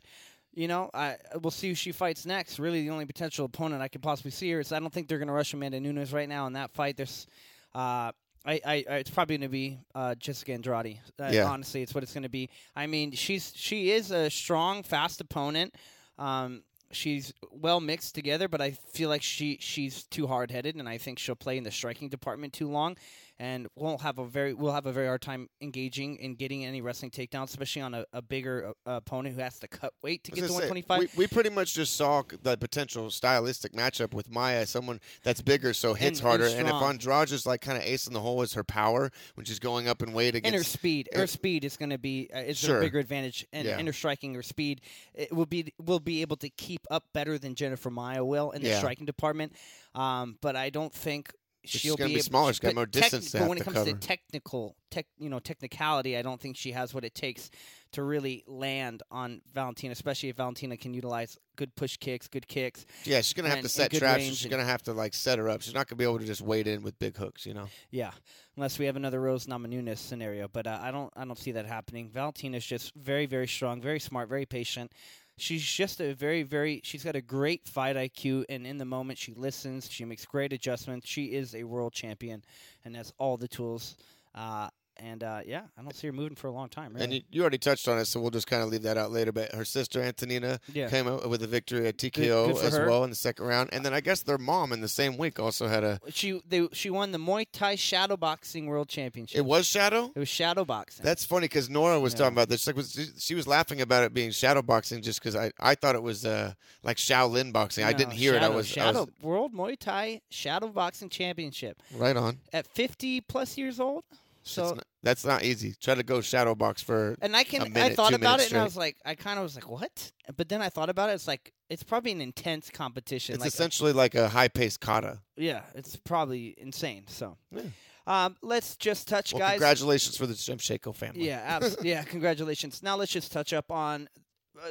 you 0.56 0.68
know, 0.68 0.90
I 0.94 1.18
we'll 1.42 1.52
see 1.52 1.70
who 1.70 1.76
she 1.76 1.92
fights 1.92 2.26
next. 2.26 2.58
Really, 2.60 2.82
the 2.82 2.90
only 2.90 3.06
potential 3.06 3.46
opponent 3.46 3.82
I 3.82 3.88
could 3.88 4.02
possibly 4.02 4.32
see 4.32 4.50
her 4.52 4.60
is 4.60 4.72
I 4.72 4.80
don't 4.80 4.92
think 4.92 5.08
they're 5.08 5.18
going 5.20 5.28
to 5.28 5.34
rush 5.34 5.54
Amanda 5.54 5.80
Nunes 5.80 6.12
right 6.14 6.28
now 6.30 6.48
in 6.48 6.54
that 6.54 6.72
fight. 6.72 6.98
There's, 6.98 7.28
uh. 7.74 8.12
I, 8.48 8.62
I, 8.64 8.76
it's 8.98 9.10
probably 9.10 9.38
going 9.38 9.50
to 9.50 9.52
be 9.52 9.80
uh, 9.96 10.14
Jessica 10.14 10.54
Andrade. 10.54 11.00
Uh, 11.20 11.30
Yeah. 11.34 11.46
Honestly, 11.50 11.82
it's 11.82 11.96
what 11.96 12.04
it's 12.04 12.14
going 12.14 12.22
to 12.22 12.30
be. 12.30 12.52
I 12.76 12.86
mean, 12.86 13.12
she's 13.14 13.52
she 13.56 13.90
is 13.90 14.12
a 14.12 14.30
strong, 14.30 14.84
fast 14.84 15.20
opponent. 15.20 15.74
Um, 16.20 16.62
she's 16.92 17.34
well 17.50 17.80
mixed 17.80 18.14
together, 18.14 18.48
but 18.48 18.62
I 18.62 18.72
feel 18.94 19.10
like 19.10 19.24
she 19.24 19.58
she's 19.60 20.04
too 20.04 20.28
hard 20.28 20.52
headed, 20.52 20.76
and 20.76 20.88
I 20.88 21.00
think 21.00 21.18
she'll 21.18 21.34
play 21.36 21.58
in 21.58 21.64
the 21.64 21.72
striking 21.72 22.08
department 22.08 22.54
too 22.54 22.70
long, 22.70 22.98
and 23.38 23.68
won't 23.76 24.02
have 24.02 24.18
a 24.18 24.26
very 24.26 24.54
we'll 24.54 24.72
have 24.72 24.86
a 24.86 24.92
very 24.94 25.08
hard 25.08 25.22
time 25.22 25.50
engaging 25.62 26.16
in 26.18 26.36
getting 26.36 26.64
any 26.66 26.82
wrestling 26.82 27.12
takedowns, 27.12 27.50
especially 27.50 27.82
on 27.82 27.94
a, 27.94 28.06
a 28.14 28.22
bigger 28.22 28.74
uh, 28.86 28.92
opponent 28.94 29.36
who 29.36 29.42
has 29.42 29.60
to 29.60 29.68
cut 29.68 29.94
weight 30.02 30.24
to 30.24 30.32
get 30.32 30.42
to 30.42 30.48
say, 30.48 30.54
125. 30.54 31.00
We, 31.00 31.08
we 31.18 31.28
pretty 31.28 31.50
much 31.50 31.74
just 31.74 31.96
saw 31.98 32.24
the 32.44 32.56
potential 32.58 33.10
stylistic 33.12 33.74
matchup 33.74 34.14
with 34.14 34.30
Maia, 34.32 34.66
someone 34.66 35.00
that's 35.24 35.42
bigger, 35.42 35.74
so 35.74 35.94
hits 35.94 36.20
And- 36.20 36.28
and 36.28 36.28
harder. 36.28 36.44
And, 36.46 36.68
if 36.68 36.76
strong. 36.76 36.84
Andrade 36.94 37.32
is 37.32 37.46
like 37.46 37.62
kind 37.62 37.78
of 37.78 37.84
ace 37.84 38.08
in 38.08 38.14
the 38.14 38.22
hole 38.22 38.42
is 38.42 38.54
her 38.54 38.64
power 38.64 39.12
when 39.36 39.46
she's 39.46 39.60
going 39.60 39.88
up 39.88 40.02
in 40.02 40.14
weight 40.14 40.36
and 40.36 40.46
her 40.46 40.50
against. 40.52 40.72
speed, 40.72 41.10
her 41.14 41.28
speed 41.28 41.66
is 41.66 41.76
going 41.78 41.90
to 41.90 41.98
be 41.98 42.30
uh, 42.34 42.40
is 42.40 42.58
Sure. 42.58 42.78
a 42.78 42.82
bigger 42.82 43.00
advantage, 43.00 43.46
and, 43.52 43.68
Yeah. 43.68 43.78
and 43.78 43.88
her 43.88 43.94
striking, 43.94 44.36
or 44.36 44.42
speed, 44.44 44.82
it 45.14 45.34
will 45.34 45.46
be 45.46 45.74
will 45.84 46.00
be 46.00 46.22
able 46.22 46.38
to 46.38 46.50
keep 46.50 46.82
up 46.90 47.06
better 47.14 47.38
than 47.38 47.56
Jennifer 47.56 47.90
Maia 47.90 48.24
will 48.24 48.52
in 48.52 48.62
the 48.62 48.70
Yeah. 48.70 48.78
striking 48.78 49.06
department. 49.06 49.54
Um, 49.94 50.38
but 50.42 50.56
I 50.56 50.70
don't 50.70 50.94
think 50.94 51.32
she'll 51.68 51.96
gonna 51.96 52.10
be 52.10 52.16
able- 52.16 52.24
smaller, 52.24 52.54
she's 52.54 52.60
got 52.60 52.76
more 52.76 52.86
distance 52.86 53.32
to 53.32 53.40
but 53.40 53.50
when 53.50 53.58
it 53.58 53.64
comes 53.64 53.76
cover. 53.78 53.92
to 53.92 53.98
technical, 53.98 54.76
tech, 54.92 55.06
you 55.18 55.30
know, 55.30 55.40
technicality, 55.40 56.18
I 56.18 56.22
don't 56.22 56.40
think 56.40 56.58
she 56.58 56.72
has 56.72 56.94
what 56.94 57.04
it 57.06 57.16
takes 57.16 57.50
to 57.94 58.04
really 58.04 58.44
land 58.48 59.04
on 59.10 59.42
Valentina, 59.54 59.92
especially 59.94 60.30
if 60.30 60.36
Valentina 60.36 60.76
can 60.78 60.94
utilize 60.94 61.38
good 61.56 61.74
push 61.76 61.98
kicks, 61.98 62.28
good 62.28 62.48
kicks. 62.48 62.86
yeah, 63.06 63.22
she's 63.22 63.34
gonna 63.34 63.50
have 63.50 63.62
to 63.62 63.70
set 63.70 63.92
traps. 63.92 64.24
She's 64.24 64.44
and- 64.44 64.52
gonna 64.52 64.66
have 64.66 64.84
to 64.84 64.94
like 64.94 65.14
set 65.14 65.40
her 65.40 65.50
up. 65.50 65.62
She's 65.62 65.74
not 65.74 65.88
gonna 65.88 65.98
be 65.98 66.04
able 66.04 66.20
to 66.20 66.26
just 66.26 66.42
wade 66.42 66.68
in 66.68 66.82
with 66.84 66.98
big 67.00 67.16
hooks, 67.18 67.46
you 67.46 67.54
know. 67.54 67.68
Yeah, 67.92 68.12
unless 68.58 68.78
we 68.80 68.86
have 68.86 68.96
another 68.96 69.22
Rose 69.22 69.46
Namajunas 69.46 69.98
scenario, 70.00 70.48
but 70.48 70.68
uh, 70.68 70.80
I 70.82 70.92
don't, 70.92 71.12
I 71.16 71.24
don't 71.26 71.38
see 71.38 71.52
that 71.54 71.66
happening. 71.66 72.10
Valentina's 72.10 72.66
just 72.66 72.94
very, 72.96 73.26
very 73.26 73.48
strong, 73.48 73.82
very 73.82 74.00
smart, 74.00 74.28
very 74.30 74.46
patient. 74.46 74.92
She's 75.38 75.64
just 75.64 76.00
a 76.00 76.14
very, 76.14 76.44
very. 76.44 76.82
She's 76.84 77.04
got 77.04 77.16
a 77.16 77.22
great 77.22 77.68
fight 77.68 77.96
IQ, 77.96 78.46
and 78.48 78.66
in 78.66 78.78
the 78.78 78.86
moment, 78.86 79.20
she 79.20 79.34
listens. 79.34 79.90
She 79.90 80.06
makes 80.06 80.26
great 80.26 80.54
adjustments. 80.54 81.08
She 81.08 81.34
is 81.34 81.54
a 81.56 81.64
world 81.66 81.94
champion, 81.94 82.44
and 82.86 82.96
has 82.96 83.14
all 83.18 83.36
the 83.36 83.48
tools. 83.48 83.96
Uh, 84.34 84.70
and 84.98 85.24
uh, 85.24 85.42
yeah, 85.46 85.62
I 85.78 85.82
don't 85.82 85.96
see 85.96 86.08
her 86.08 86.14
moving 86.14 86.36
for 86.36 86.48
a 86.48 86.52
long 86.52 86.70
time. 86.70 86.94
Really. 86.94 87.04
And 87.04 87.14
you, 87.14 87.22
you 87.32 87.42
already 87.42 87.58
touched 87.58 87.88
on 87.88 87.98
it, 87.98 88.06
so 88.06 88.20
we'll 88.20 88.32
just 88.32 88.48
kind 88.48 88.62
of 88.64 88.70
leave 88.70 88.84
that 88.84 88.98
out 88.98 89.12
later. 89.12 89.32
But 89.32 89.54
her 89.54 89.66
sister 89.66 90.02
Antonina 90.02 90.60
yeah, 90.74 90.90
came 90.90 91.08
out 91.08 91.30
with 91.30 91.44
a 91.44 91.48
victory 91.48 91.88
at 91.88 91.98
good 91.98 92.14
TKO 92.14 92.62
as 92.64 92.76
her. 92.76 92.88
well 92.88 93.04
in 93.04 93.10
the 93.10 93.16
second 93.16 93.46
round, 93.46 93.70
and 93.74 93.86
then 93.86 93.94
I 93.94 94.00
guess 94.02 94.24
their 94.24 94.38
mom 94.38 94.72
in 94.74 94.82
the 94.82 94.88
same 94.88 95.18
week 95.18 95.40
also 95.40 95.68
had 95.68 95.84
a. 95.84 96.00
she 96.10 96.42
they, 96.48 96.68
she 96.72 96.90
won 96.90 97.12
the 97.12 97.18
Muay 97.18 97.46
Thai 97.52 97.76
Shadow 97.76 98.18
Boxing 98.18 98.68
World 98.68 98.88
Championship. 98.90 99.38
It 99.38 99.46
was 99.46 99.66
shadow. 99.66 100.12
It 100.16 100.20
was 100.20 100.30
shadow 100.30 100.66
boxing. 100.66 101.04
That's 101.04 101.26
funny 101.26 101.46
because 101.46 101.70
Nora 101.70 102.00
was 102.00 102.14
Yeah. 102.14 102.20
talking 102.20 102.34
about 102.36 102.50
this. 102.50 102.66
Like, 102.68 102.76
was, 102.76 103.12
she 103.18 103.36
was 103.36 103.48
laughing 103.48 103.82
about 103.82 104.04
it 104.04 104.14
being 104.14 104.32
shadow 104.32 104.62
boxing 104.62 105.02
just 105.02 105.20
because 105.20 105.36
I, 105.36 105.52
I 105.60 105.76
thought 105.76 105.96
it 105.96 106.04
was 106.04 106.26
uh, 106.26 106.54
like 106.84 106.98
Shaolin 106.98 107.52
boxing. 107.54 107.84
I 107.84 107.94
didn't 107.94 108.14
hear 108.14 108.34
it. 108.34 108.38
I 108.38 108.42
Shadow- 108.42 108.56
was, 108.56 108.78
I 108.78 108.92
was 108.92 109.08
World 109.22 109.54
Muay 109.54 109.78
Thai 109.78 110.22
Shadow 110.30 110.68
Boxing 110.68 111.10
Championship 111.10 111.82
right 111.96 112.16
on. 112.18 112.40
at 112.54 112.68
50 112.68 113.22
plus 113.22 113.58
years 113.58 113.80
old. 113.80 114.04
So 114.48 114.62
That's 114.62 114.76
not, 114.76 114.84
that's 115.04 115.26
not 115.26 115.44
easy. 115.44 115.74
Try 115.82 115.96
to 115.96 116.04
go 116.04 116.22
shadow 116.22 116.54
box 116.56 116.82
for. 116.82 117.16
and 117.22 117.36
I 117.36 117.44
can 117.44 117.62
a 117.64 117.66
I 117.66 117.70
minute, 117.70 117.96
thought 117.96 118.14
about 118.14 118.40
it 118.40 118.52
and 118.52 118.62
I 118.62 118.64
was 118.64 118.78
like 118.78 118.96
I 119.04 119.16
kind 119.16 119.40
of 119.40 119.44
was 119.44 119.56
like 119.56 119.70
what? 119.70 120.12
But 120.38 120.50
then 120.50 120.62
I 120.62 120.70
thought 120.70 120.90
about 120.90 121.10
it. 121.10 121.14
It's 121.14 121.28
like 121.28 121.52
it's 121.70 121.82
probably 121.84 122.12
an 122.12 122.22
intense 122.22 122.70
competition. 122.70 123.34
It's 123.36 123.42
like 123.42 123.48
essentially 123.48 123.92
like 123.92 124.14
a 124.16 124.30
high 124.30 124.48
paced 124.48 124.80
kata. 124.82 125.20
yeah, 125.36 125.62
it's 125.74 125.96
probably 125.96 126.54
insane. 126.60 127.06
So 127.08 127.38
Yeah. 127.52 127.64
um, 128.06 128.36
let's 128.44 128.76
just 128.78 129.08
touch, 129.08 129.34
Well, 129.34 129.40
guys. 129.40 129.54
congratulations 129.54 130.16
for 130.16 130.28
the 130.28 130.36
Shevchenko 130.36 130.96
family. 130.96 131.26
Yeah, 131.28 131.42
abs- 131.44 131.78
yeah, 131.82 132.04
congratulations. 132.04 132.84
Now 132.84 132.96
let's 132.98 133.12
just 133.12 133.32
touch 133.32 133.52
up 133.52 133.72
on 133.72 134.08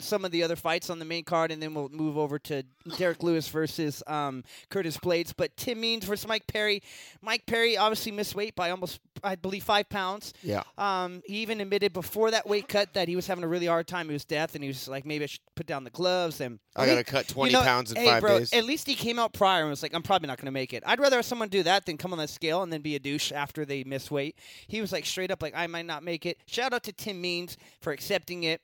some 0.00 0.24
of 0.24 0.30
the 0.30 0.42
other 0.42 0.56
fights 0.56 0.90
on 0.90 0.98
the 0.98 1.04
main 1.04 1.24
card, 1.24 1.50
and 1.50 1.62
then 1.62 1.74
we'll 1.74 1.88
move 1.88 2.16
over 2.18 2.38
to 2.38 2.64
Derrick 2.96 3.22
Lewis 3.22 3.48
versus 3.48 4.02
um, 4.06 4.44
Curtis 4.70 4.96
Blaydes. 4.98 5.32
But 5.36 5.56
Tim 5.56 5.80
Means 5.80 6.04
versus 6.04 6.26
Mike 6.26 6.46
Perry. 6.46 6.82
Mike 7.22 7.46
Perry 7.46 7.76
obviously 7.76 8.12
missed 8.12 8.34
weight 8.34 8.54
by 8.54 8.70
almost, 8.70 9.00
I 9.22 9.36
believe, 9.36 9.64
five 9.64 9.88
pounds. 9.88 10.32
Yeah. 10.42 10.62
Um, 10.78 11.22
he 11.26 11.38
even 11.38 11.60
admitted 11.60 11.92
before 11.92 12.30
that 12.30 12.46
weight 12.46 12.68
cut 12.68 12.94
that 12.94 13.08
he 13.08 13.16
was 13.16 13.26
having 13.26 13.44
a 13.44 13.48
really 13.48 13.66
hard 13.66 13.86
time 13.86 14.06
with 14.06 14.14
his 14.14 14.24
death, 14.24 14.54
and 14.54 14.62
he 14.62 14.68
was 14.68 14.88
like, 14.88 15.04
maybe 15.04 15.24
I 15.24 15.26
should 15.26 15.40
put 15.54 15.66
down 15.66 15.84
the 15.84 15.90
gloves. 15.90 16.40
And 16.40 16.58
I 16.76 16.86
got 16.86 16.96
to 16.96 17.04
cut 17.04 17.28
20 17.28 17.50
you 17.50 17.58
know, 17.58 17.64
pounds 17.64 17.92
in 17.92 17.96
hey, 17.96 18.06
five 18.06 18.20
bro, 18.20 18.38
days. 18.38 18.52
At 18.52 18.64
least 18.64 18.86
he 18.86 18.94
came 18.94 19.18
out 19.18 19.32
prior 19.32 19.62
and 19.62 19.70
was 19.70 19.82
like, 19.82 19.94
I'm 19.94 20.02
probably 20.02 20.28
not 20.28 20.38
going 20.38 20.46
to 20.46 20.52
make 20.52 20.72
it. 20.72 20.82
I'd 20.86 21.00
rather 21.00 21.16
have 21.16 21.24
someone 21.24 21.48
do 21.48 21.62
that 21.62 21.86
than 21.86 21.96
come 21.96 22.12
on 22.12 22.18
that 22.18 22.30
scale 22.30 22.62
and 22.62 22.72
then 22.72 22.82
be 22.82 22.96
a 22.96 22.98
douche 22.98 23.32
after 23.32 23.64
they 23.64 23.84
miss 23.84 24.10
weight. 24.10 24.38
He 24.66 24.80
was 24.80 24.92
like 24.92 25.06
straight 25.06 25.30
up 25.30 25.42
like, 25.42 25.54
I 25.56 25.66
might 25.66 25.86
not 25.86 26.02
make 26.02 26.26
it. 26.26 26.38
Shout 26.46 26.72
out 26.72 26.82
to 26.84 26.92
Tim 26.92 27.20
Means 27.20 27.56
for 27.80 27.92
accepting 27.92 28.44
it. 28.44 28.60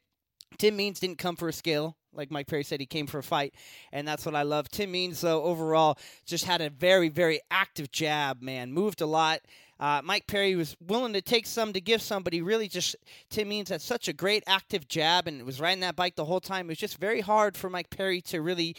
Tim 0.59 0.77
Means 0.77 1.01
didn't 1.01 1.19
come 1.19 1.37
for 1.37 1.49
a 1.49 1.53
scale. 1.53 1.97
Like 2.13 2.31
Mike 2.31 2.49
Perry 2.49 2.65
said, 2.65 2.81
he 2.81 2.87
came 2.87 3.07
for 3.07 3.19
a 3.19 3.23
fight, 3.23 3.55
and 3.93 4.07
that's 4.07 4.27
what 4.27 4.35
I 4.35 4.43
love. 4.43 4.69
Tim 4.69 4.91
Means, 4.91 5.21
though, 5.21 5.45
overall, 5.45 5.97
just 6.27 6.45
had 6.45 6.61
a 6.61 6.69
very, 6.69 7.09
very 7.09 7.41
active 7.51 7.93
jab, 7.93 8.43
man. 8.43 8.73
Moved 8.73 9.01
a 9.01 9.07
lot. 9.07 9.41
Uh, 9.79 10.03
Mike 10.05 10.27
Perry 10.27 10.57
was 10.57 10.77
willing 10.87 11.15
to 11.15 11.23
take 11.23 11.47
some 11.47 11.73
to 11.73 11.81
give 11.81 12.03
some, 12.03 12.23
but 12.23 12.35
he 12.35 12.43
really 12.43 12.69
just 12.69 12.97
Tim 13.31 13.49
Means 13.49 13.71
had 13.71 13.81
such 13.81 14.09
a 14.09 14.13
great 14.13 14.45
active 14.47 14.87
jab 14.89 15.27
and 15.27 15.43
was 15.45 15.59
riding 15.59 15.81
that 15.81 15.97
bike 15.97 16.17
the 16.17 16.25
whole 16.27 16.41
time. 16.41 16.67
It 16.67 16.73
was 16.73 16.79
just 16.79 16.99
very 16.99 17.23
hard 17.23 17.57
for 17.57 17.71
Mike 17.71 17.89
Perry 17.89 18.21
to 18.23 18.43
really 18.43 18.77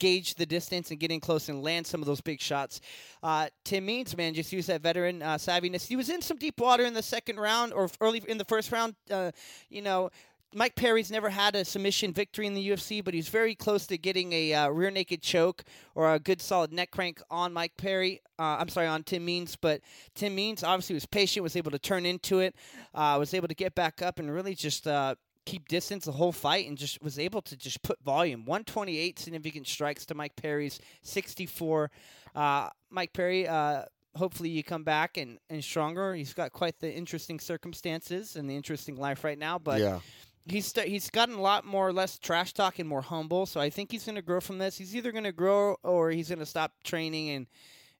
gauge 0.00 0.34
the 0.34 0.46
distance 0.46 0.90
and 0.90 0.98
get 0.98 1.12
in 1.12 1.20
close 1.20 1.48
and 1.48 1.62
land 1.62 1.86
some 1.86 2.00
of 2.00 2.06
those 2.06 2.20
big 2.20 2.40
shots. 2.40 2.80
Uh, 3.22 3.48
Tim 3.64 3.86
Means, 3.86 4.16
man, 4.16 4.34
just 4.34 4.52
used 4.52 4.68
that 4.68 4.80
veteran 4.80 5.22
uh, 5.22 5.36
savviness. 5.36 5.86
He 5.86 5.94
was 5.94 6.08
in 6.08 6.20
some 6.20 6.38
deep 6.38 6.58
water 6.58 6.84
in 6.84 6.94
the 6.94 7.02
second 7.02 7.38
round 7.38 7.72
or 7.72 7.88
early 8.00 8.20
in 8.26 8.38
the 8.38 8.44
first 8.44 8.72
round. 8.72 8.96
Uh, 9.08 9.30
you 9.68 9.82
know, 9.82 10.10
Mike 10.52 10.74
Perry's 10.74 11.10
never 11.12 11.30
had 11.30 11.54
a 11.54 11.64
submission 11.64 12.12
victory 12.12 12.46
in 12.46 12.54
the 12.54 12.70
UFC, 12.70 13.04
but 13.04 13.14
he's 13.14 13.28
very 13.28 13.54
close 13.54 13.86
to 13.86 13.96
getting 13.96 14.32
a 14.32 14.52
uh, 14.52 14.68
rear 14.68 14.90
naked 14.90 15.22
choke 15.22 15.62
or 15.94 16.12
a 16.12 16.18
good 16.18 16.42
solid 16.42 16.72
neck 16.72 16.90
crank 16.90 17.22
on 17.30 17.52
Mike 17.52 17.76
Perry. 17.76 18.20
Uh, 18.38 18.56
I'm 18.58 18.68
sorry, 18.68 18.88
on 18.88 19.04
Tim 19.04 19.24
Means, 19.24 19.54
but 19.54 19.80
Tim 20.14 20.34
Means 20.34 20.64
obviously 20.64 20.94
was 20.94 21.06
patient, 21.06 21.44
was 21.44 21.54
able 21.54 21.70
to 21.70 21.78
turn 21.78 22.04
into 22.04 22.40
it, 22.40 22.56
uh, 22.94 23.16
was 23.18 23.32
able 23.32 23.46
to 23.46 23.54
get 23.54 23.76
back 23.76 24.02
up 24.02 24.18
and 24.18 24.32
really 24.32 24.56
just 24.56 24.88
uh, 24.88 25.14
keep 25.46 25.68
distance 25.68 26.04
the 26.04 26.12
whole 26.12 26.32
fight 26.32 26.68
and 26.68 26.76
just 26.76 27.00
was 27.00 27.18
able 27.18 27.42
to 27.42 27.56
just 27.56 27.82
put 27.82 28.02
volume. 28.02 28.44
128 28.44 29.18
significant 29.20 29.68
strikes 29.68 30.04
to 30.06 30.14
Mike 30.14 30.34
Perry's 30.34 30.80
64. 31.02 31.90
Uh, 32.34 32.68
Mike 32.90 33.12
Perry, 33.12 33.46
uh, 33.46 33.84
hopefully 34.16 34.48
you 34.48 34.64
come 34.64 34.82
back 34.82 35.16
and, 35.16 35.38
and 35.48 35.62
stronger. 35.62 36.14
He's 36.14 36.34
got 36.34 36.52
quite 36.52 36.80
the 36.80 36.92
interesting 36.92 37.38
circumstances 37.38 38.34
and 38.34 38.50
the 38.50 38.56
interesting 38.56 38.96
life 38.96 39.22
right 39.22 39.38
now, 39.38 39.58
but 39.58 39.80
yeah. 39.80 40.00
He's 40.46 40.66
st- 40.66 40.88
he's 40.88 41.10
gotten 41.10 41.34
a 41.36 41.40
lot 41.40 41.64
more 41.64 41.92
less 41.92 42.18
trash 42.18 42.52
talk 42.52 42.78
and 42.78 42.88
more 42.88 43.02
humble. 43.02 43.46
So 43.46 43.60
I 43.60 43.70
think 43.70 43.92
he's 43.92 44.04
going 44.04 44.16
to 44.16 44.22
grow 44.22 44.40
from 44.40 44.58
this. 44.58 44.76
He's 44.76 44.94
either 44.96 45.12
going 45.12 45.24
to 45.24 45.32
grow 45.32 45.76
or 45.82 46.10
he's 46.10 46.28
going 46.28 46.38
to 46.38 46.46
stop 46.46 46.72
training 46.84 47.30
and 47.30 47.46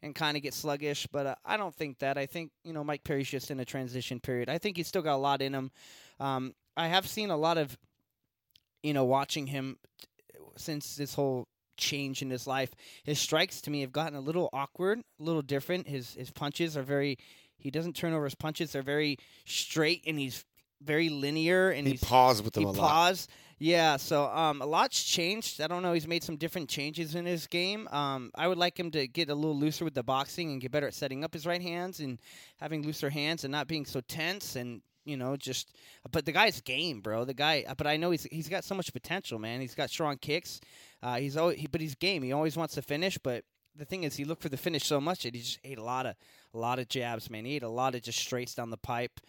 and 0.03 0.15
kind 0.15 0.37
of 0.37 0.43
get 0.43 0.55
sluggish. 0.55 1.07
But 1.07 1.27
uh, 1.27 1.35
I 1.45 1.57
don't 1.57 1.75
think 1.75 1.99
that. 1.99 2.17
I 2.17 2.27
think 2.27 2.51
you 2.65 2.73
know 2.73 2.85
Mike 2.85 3.05
Perry's 3.05 3.29
just 3.29 3.51
in 3.51 3.61
a 3.61 3.65
transition 3.65 4.21
period. 4.21 4.49
I 4.49 4.59
think 4.59 4.77
he's 4.77 4.89
still 4.89 5.03
got 5.03 5.17
a 5.17 5.17
lot 5.17 5.43
in 5.43 5.55
him. 5.55 5.71
Um, 6.19 6.55
I 6.77 6.89
have 6.89 7.07
seen 7.07 7.31
a 7.31 7.37
lot 7.37 7.59
of 7.59 7.77
you 8.83 8.95
know 8.95 9.05
watching 9.05 9.47
him 9.47 9.79
t- 10.01 10.07
since 10.57 10.97
this 10.97 11.15
whole 11.15 11.49
change 11.77 12.23
in 12.23 12.31
his 12.31 12.47
life. 12.47 12.75
His 13.05 13.19
strikes 13.19 13.61
to 13.63 13.71
me 13.71 13.81
have 13.81 13.93
gotten 13.93 14.17
a 14.17 14.21
little 14.21 14.51
awkward, 14.53 15.01
a 15.01 15.23
little 15.23 15.43
different. 15.43 15.89
His 15.89 16.15
his 16.15 16.31
punches 16.31 16.77
are 16.77 16.83
very. 16.83 17.19
He 17.59 17.71
doesn't 17.71 17.95
turn 17.95 18.15
over 18.15 18.25
his 18.25 18.35
punches. 18.35 18.73
They're 18.73 18.81
very 18.81 19.19
straight, 19.45 20.03
and 20.07 20.19
he's 20.19 20.47
very 20.83 21.09
linear. 21.09 21.71
And 21.71 21.87
He 21.87 21.97
paused 21.97 22.45
with 22.45 22.55
them 22.55 22.65
he 22.65 22.69
a 22.69 22.73
lot. 22.73 22.91
paused. 22.91 23.31
Yeah, 23.63 23.99
so 23.99 24.25
um, 24.29 24.63
a 24.63 24.67
lot's 24.67 25.05
changed. 25.05 25.61
I 25.61 25.67
don't 25.67 25.83
know. 25.83 25.93
He's 25.93 26.09
made 26.09 26.23
some 26.25 26.37
different 26.37 26.71
changes 26.71 27.15
in 27.15 27.27
his 27.27 27.47
game. 27.47 27.87
Um, 27.89 28.31
I 28.35 28.49
would 28.49 28.57
like 28.57 28.81
him 28.81 28.91
to 28.93 29.07
get 29.07 29.29
a 29.29 29.35
little 29.35 29.55
looser 29.55 29.85
with 29.85 29.93
the 29.93 30.03
boxing 30.03 30.51
and 30.51 30.63
get 30.63 30.71
better 30.73 30.87
at 30.87 30.95
setting 30.95 31.25
up 31.25 31.35
his 31.35 31.45
right 31.47 31.61
hands 31.61 32.01
and 32.01 32.19
having 32.59 32.83
looser 32.83 33.11
hands 33.11 33.45
and 33.45 33.53
not 33.53 33.69
being 33.69 33.85
so 33.85 34.01
tense 34.01 34.57
and 34.57 34.81
you 35.05 35.19
know 35.19 35.37
just. 35.37 35.75
But 36.11 36.25
the 36.25 36.33
guy's 36.33 36.59
game, 36.63 37.03
bro. 37.03 37.27
The 37.27 37.35
guy. 37.35 37.67
But 37.77 37.87
I 37.87 37.99
know 37.99 38.11
he's 38.13 38.25
he's 38.31 38.49
got 38.49 38.65
so 38.65 38.75
much 38.75 38.95
potential, 38.95 39.39
man. 39.39 39.61
He's 39.61 39.75
got 39.75 39.91
strong 39.91 40.17
kicks. 40.17 40.59
Uh, 41.03 41.17
he's 41.17 41.37
always, 41.37 41.59
he, 41.59 41.67
but 41.67 41.83
he's 41.83 41.95
game. 41.95 42.23
He 42.23 42.33
always 42.33 42.57
wants 42.57 42.75
to 42.77 42.83
finish, 42.83 43.19
but. 43.19 43.45
The 43.77 43.85
thing 43.85 44.03
is, 44.03 44.17
he 44.17 44.25
looked 44.25 44.43
for 44.43 44.49
the 44.49 44.57
finish 44.57 44.85
so 44.85 45.01
much 45.01 45.23
that 45.23 45.33
he 45.35 45.41
just 45.41 45.61
ate 45.63 45.79
a 45.79 45.83
lot 45.83 46.05
of, 46.05 46.17
a 46.53 46.59
lot 46.59 46.81
of 46.81 46.89
jabs, 46.89 47.31
man. 47.31 47.45
He 47.45 47.55
ate 47.55 47.63
a 47.63 47.69
lot 47.69 47.95
of 47.95 48.03
just 48.03 48.19
straights 48.19 48.53
down 48.53 48.69
the 48.69 48.77
pipe. 48.77 49.21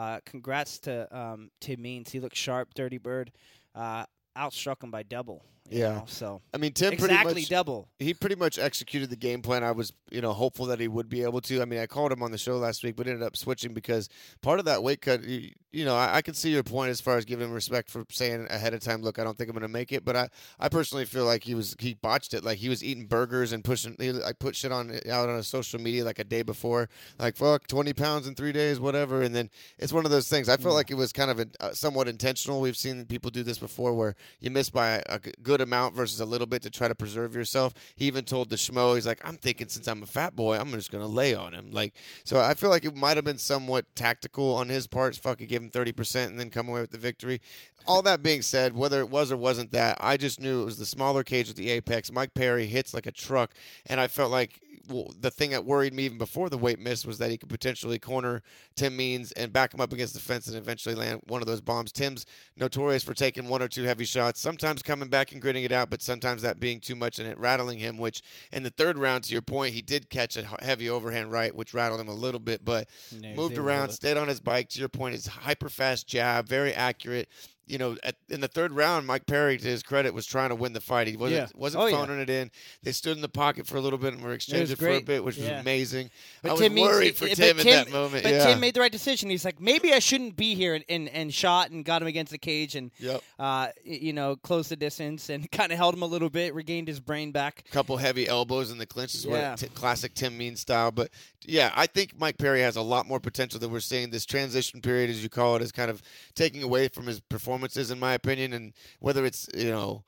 Uh, 0.00 0.18
congrats 0.24 0.78
to 0.78 1.14
um, 1.14 1.50
Tim 1.60 1.82
Means. 1.82 2.10
He 2.10 2.20
looked 2.20 2.34
sharp, 2.34 2.72
Dirty 2.72 2.96
Bird. 2.96 3.32
Uh, 3.74 4.06
outstruck 4.34 4.82
him 4.82 4.90
by 4.90 5.02
double. 5.02 5.44
Yeah. 5.70 5.88
know, 5.94 6.04
so 6.06 6.42
I 6.52 6.58
mean, 6.58 6.72
Tim 6.72 6.90
pretty 6.90 7.04
exactly 7.04 7.34
much 7.42 7.48
double. 7.48 7.88
he 7.98 8.12
pretty 8.14 8.34
much 8.36 8.58
executed 8.58 9.08
the 9.10 9.16
game 9.16 9.40
plan. 9.42 9.62
I 9.64 9.70
was, 9.72 9.92
you 10.10 10.20
know, 10.20 10.32
hopeful 10.32 10.66
that 10.66 10.80
he 10.80 10.88
would 10.88 11.08
be 11.08 11.22
able 11.22 11.40
to. 11.42 11.62
I 11.62 11.64
mean, 11.64 11.78
I 11.80 11.86
called 11.86 12.12
him 12.12 12.22
on 12.22 12.32
the 12.32 12.38
show 12.38 12.56
last 12.58 12.82
week, 12.82 12.96
but 12.96 13.06
ended 13.06 13.22
up 13.22 13.36
switching 13.36 13.72
because 13.72 14.08
part 14.42 14.58
of 14.58 14.64
that 14.66 14.82
weight 14.82 15.00
cut, 15.00 15.22
you, 15.24 15.50
you 15.72 15.84
know, 15.84 15.94
I, 15.94 16.16
I 16.16 16.22
can 16.22 16.34
see 16.34 16.50
your 16.50 16.64
point 16.64 16.90
as 16.90 17.00
far 17.00 17.16
as 17.16 17.24
giving 17.24 17.46
him 17.46 17.52
respect 17.54 17.88
for 17.90 18.04
saying 18.10 18.48
ahead 18.50 18.74
of 18.74 18.80
time, 18.80 19.02
look, 19.02 19.20
I 19.20 19.24
don't 19.24 19.38
think 19.38 19.48
I'm 19.48 19.54
going 19.54 19.62
to 19.62 19.68
make 19.68 19.92
it. 19.92 20.04
But 20.04 20.16
I, 20.16 20.28
I 20.58 20.68
personally 20.68 21.04
feel 21.04 21.24
like 21.24 21.44
he 21.44 21.54
was 21.54 21.76
he 21.78 21.94
botched 21.94 22.34
it. 22.34 22.42
Like 22.42 22.58
he 22.58 22.68
was 22.68 22.82
eating 22.82 23.06
burgers 23.06 23.52
and 23.52 23.62
pushing. 23.62 23.94
He, 24.00 24.10
I 24.10 24.32
put 24.32 24.56
shit 24.56 24.72
on 24.72 24.98
out 25.08 25.28
on 25.28 25.36
his 25.36 25.46
social 25.46 25.80
media 25.80 26.04
like 26.04 26.18
a 26.18 26.24
day 26.24 26.42
before, 26.42 26.88
like 27.20 27.36
fuck, 27.36 27.68
20 27.68 27.92
pounds 27.92 28.26
in 28.26 28.34
three 28.34 28.50
days, 28.52 28.80
whatever. 28.80 29.22
And 29.22 29.32
then 29.34 29.48
it's 29.78 29.92
one 29.92 30.04
of 30.04 30.10
those 30.10 30.28
things. 30.28 30.48
I 30.48 30.56
felt 30.56 30.72
Yeah. 30.72 30.76
like 30.78 30.90
it 30.90 30.96
was 30.96 31.12
kind 31.12 31.30
of 31.30 31.40
uh, 31.60 31.72
somewhat 31.72 32.08
intentional. 32.08 32.60
We've 32.60 32.76
seen 32.76 33.04
people 33.06 33.30
do 33.30 33.44
this 33.44 33.58
before, 33.58 33.94
where 33.94 34.16
you 34.40 34.50
miss 34.50 34.70
by 34.70 34.88
a, 34.88 35.02
a 35.08 35.18
g- 35.20 35.32
good 35.60 35.68
amount 35.68 35.94
versus 35.94 36.20
a 36.20 36.24
little 36.24 36.46
bit 36.46 36.62
to 36.62 36.70
try 36.70 36.88
to 36.88 36.94
preserve 36.94 37.34
yourself. 37.34 37.74
He 37.96 38.06
even 38.06 38.24
told 38.24 38.48
the 38.48 38.56
schmo, 38.56 38.94
he's 38.94 39.06
like, 39.06 39.20
I'm 39.24 39.36
thinking 39.36 39.68
since 39.68 39.86
I'm 39.86 40.02
a 40.02 40.06
fat 40.06 40.34
boy, 40.34 40.58
I'm 40.58 40.70
just 40.72 40.90
gonna 40.90 41.06
lay 41.06 41.34
on 41.34 41.52
him. 41.52 41.70
Like, 41.70 41.94
so 42.24 42.40
I 42.40 42.54
feel 42.54 42.70
like 42.70 42.84
it 42.84 42.96
might 42.96 43.16
have 43.16 43.24
been 43.24 43.38
somewhat 43.38 43.84
tactical 43.94 44.54
on 44.54 44.68
his 44.68 44.86
part. 44.86 45.16
Fucking 45.16 45.48
give 45.48 45.62
him 45.62 45.70
thirty 45.70 45.92
percent 45.92 46.30
and 46.30 46.40
then 46.40 46.50
come 46.50 46.68
away 46.68 46.80
with 46.80 46.92
the 46.92 46.98
victory. 46.98 47.40
All 47.86 48.02
that 48.02 48.22
being 48.22 48.42
said, 48.42 48.74
whether 48.74 49.00
it 49.00 49.10
was 49.10 49.32
or 49.32 49.36
wasn't 49.36 49.72
that, 49.72 49.98
I 50.00 50.16
just 50.16 50.40
knew 50.40 50.62
it 50.62 50.66
was 50.66 50.78
the 50.78 50.86
smaller 50.86 51.22
cage 51.22 51.48
with 51.48 51.56
the 51.56 51.70
apex. 51.70 52.12
Mike 52.12 52.34
Perry 52.34 52.66
hits 52.66 52.94
like 52.94 53.06
a 53.06 53.12
truck, 53.12 53.52
and 53.86 54.00
I 54.00 54.06
felt 54.06 54.30
like 54.30 54.60
well, 54.88 55.12
the 55.20 55.30
thing 55.30 55.50
that 55.50 55.64
worried 55.64 55.92
me 55.92 56.04
even 56.04 56.18
before 56.18 56.48
the 56.48 56.58
weight 56.58 56.78
miss 56.78 57.04
was 57.04 57.18
that 57.18 57.30
he 57.30 57.38
could 57.38 57.48
potentially 57.48 57.98
corner 57.98 58.42
Tim 58.76 58.96
Means 58.96 59.32
and 59.32 59.52
back 59.52 59.74
him 59.74 59.80
up 59.80 59.92
against 59.92 60.14
the 60.14 60.20
fence 60.20 60.48
and 60.48 60.56
eventually 60.56 60.94
land 60.94 61.20
one 61.26 61.40
of 61.40 61.46
those 61.46 61.60
bombs. 61.60 61.92
Tim's 61.92 62.26
notorious 62.56 63.04
for 63.04 63.14
taking 63.14 63.48
one 63.48 63.62
or 63.62 63.68
two 63.68 63.84
heavy 63.84 64.04
shots, 64.04 64.40
sometimes 64.40 64.82
coming 64.82 65.08
back 65.08 65.32
and 65.32 65.40
gritting 65.40 65.64
it 65.64 65.72
out, 65.72 65.90
but 65.90 66.02
sometimes 66.02 66.42
that 66.42 66.60
being 66.60 66.80
too 66.80 66.96
much 66.96 67.18
and 67.18 67.28
it 67.28 67.38
rattling 67.38 67.78
him. 67.78 67.98
Which 67.98 68.22
in 68.52 68.62
the 68.62 68.70
third 68.70 68.98
round, 68.98 69.24
to 69.24 69.32
your 69.32 69.42
point, 69.42 69.74
he 69.74 69.82
did 69.82 70.10
catch 70.10 70.36
a 70.36 70.44
heavy 70.62 70.88
overhand 70.90 71.30
right, 71.30 71.54
which 71.54 71.74
rattled 71.74 72.00
him 72.00 72.08
a 72.08 72.14
little 72.14 72.40
bit, 72.40 72.64
but 72.64 72.88
moved 73.36 73.54
around, 73.66 73.90
stayed 73.94 74.16
on 74.16 74.28
his 74.28 74.40
bike. 74.40 74.68
To 74.70 74.78
your 74.80 74.88
point, 74.88 75.14
his 75.14 75.26
hyper 75.26 75.68
fast 75.68 76.06
jab, 76.06 76.48
very 76.48 76.72
accurate. 76.74 77.28
You 77.70 77.78
know, 77.78 77.96
at, 78.02 78.16
in 78.28 78.40
the 78.40 78.48
third 78.48 78.72
round, 78.72 79.06
Mike 79.06 79.26
Perry, 79.26 79.56
to 79.56 79.64
his 79.66 79.82
credit, 79.82 80.12
was 80.12 80.26
trying 80.26 80.48
to 80.48 80.54
win 80.54 80.72
the 80.72 80.80
fight. 80.80 81.06
He 81.06 81.16
wasn't 81.16 81.40
Yeah. 81.40 81.46
wasn't 81.54 81.84
Oh, 81.84 81.86
yeah. 81.86 81.96
phoning 81.96 82.20
it 82.20 82.28
in. 82.28 82.50
They 82.82 82.92
stood 82.92 83.16
in 83.16 83.22
the 83.22 83.28
pocket 83.28 83.66
for 83.66 83.76
a 83.76 83.80
little 83.80 83.98
bit 83.98 84.12
and 84.12 84.22
were 84.22 84.32
exchanging 84.32 84.76
for 84.76 84.88
a 84.88 85.00
bit, 85.00 85.22
which 85.24 85.36
was 85.36 85.46
amazing. 85.46 86.10
But 86.42 86.48
I 86.48 86.52
was 86.52 86.60
Tim 86.62 86.74
means- 86.74 86.88
worried 86.88 87.16
for 87.16 87.28
Tim, 87.28 87.56
Tim- 87.58 87.66
that 87.66 87.90
moment. 87.92 88.24
But 88.24 88.32
yeah. 88.32 88.44
Tim 88.46 88.60
made 88.60 88.74
the 88.74 88.80
right 88.80 88.90
decision. 88.90 89.30
He's 89.30 89.44
like, 89.44 89.60
maybe 89.60 89.92
I 89.92 90.00
shouldn't 90.00 90.36
be 90.36 90.54
here, 90.54 90.74
and, 90.74 90.84
and, 90.88 91.08
and 91.10 91.32
shot 91.32 91.70
and 91.70 91.84
got 91.84 92.02
him 92.02 92.08
against 92.08 92.32
the 92.32 92.38
cage 92.38 92.74
and 92.74 92.90
Yep. 92.98 93.22
uh, 93.38 93.68
you 93.84 94.12
know 94.12 94.36
closed 94.36 94.70
the 94.70 94.76
distance 94.76 95.28
and 95.30 95.48
kind 95.52 95.70
of 95.70 95.78
held 95.78 95.94
him 95.94 96.02
a 96.02 96.06
little 96.06 96.30
bit, 96.30 96.54
regained 96.54 96.88
his 96.88 96.98
brain 97.00 97.30
back. 97.30 97.62
A 97.68 97.72
couple 97.72 97.96
heavy 97.98 98.26
elbows 98.26 98.70
in 98.70 98.78
the 98.78 98.86
clinches, 98.86 99.26
where 99.26 99.40
Yeah. 99.40 99.56
t- 99.56 99.68
classic 99.68 100.14
Tim 100.14 100.36
Mean 100.36 100.56
style. 100.56 100.90
But 100.90 101.10
yeah, 101.46 101.70
I 101.76 101.86
think 101.86 102.18
Mike 102.18 102.36
Perry 102.38 102.62
has 102.62 102.74
a 102.76 102.82
lot 102.82 103.06
more 103.06 103.20
potential 103.20 103.60
than 103.60 103.70
we're 103.70 103.80
seeing. 103.80 104.10
This 104.10 104.26
transition 104.26 104.80
period, 104.80 105.08
as 105.10 105.22
you 105.22 105.28
call 105.28 105.56
it, 105.56 105.62
is 105.62 105.70
kind 105.72 105.90
of 105.90 106.02
taking 106.34 106.62
away 106.62 106.88
from 106.88 107.06
his 107.06 107.20
performances, 107.60 107.90
in 107.90 107.98
my 107.98 108.14
opinion. 108.14 108.52
And 108.52 108.72
whether 109.00 109.24
it's 109.24 109.48
you 109.54 109.70
know 109.70 110.02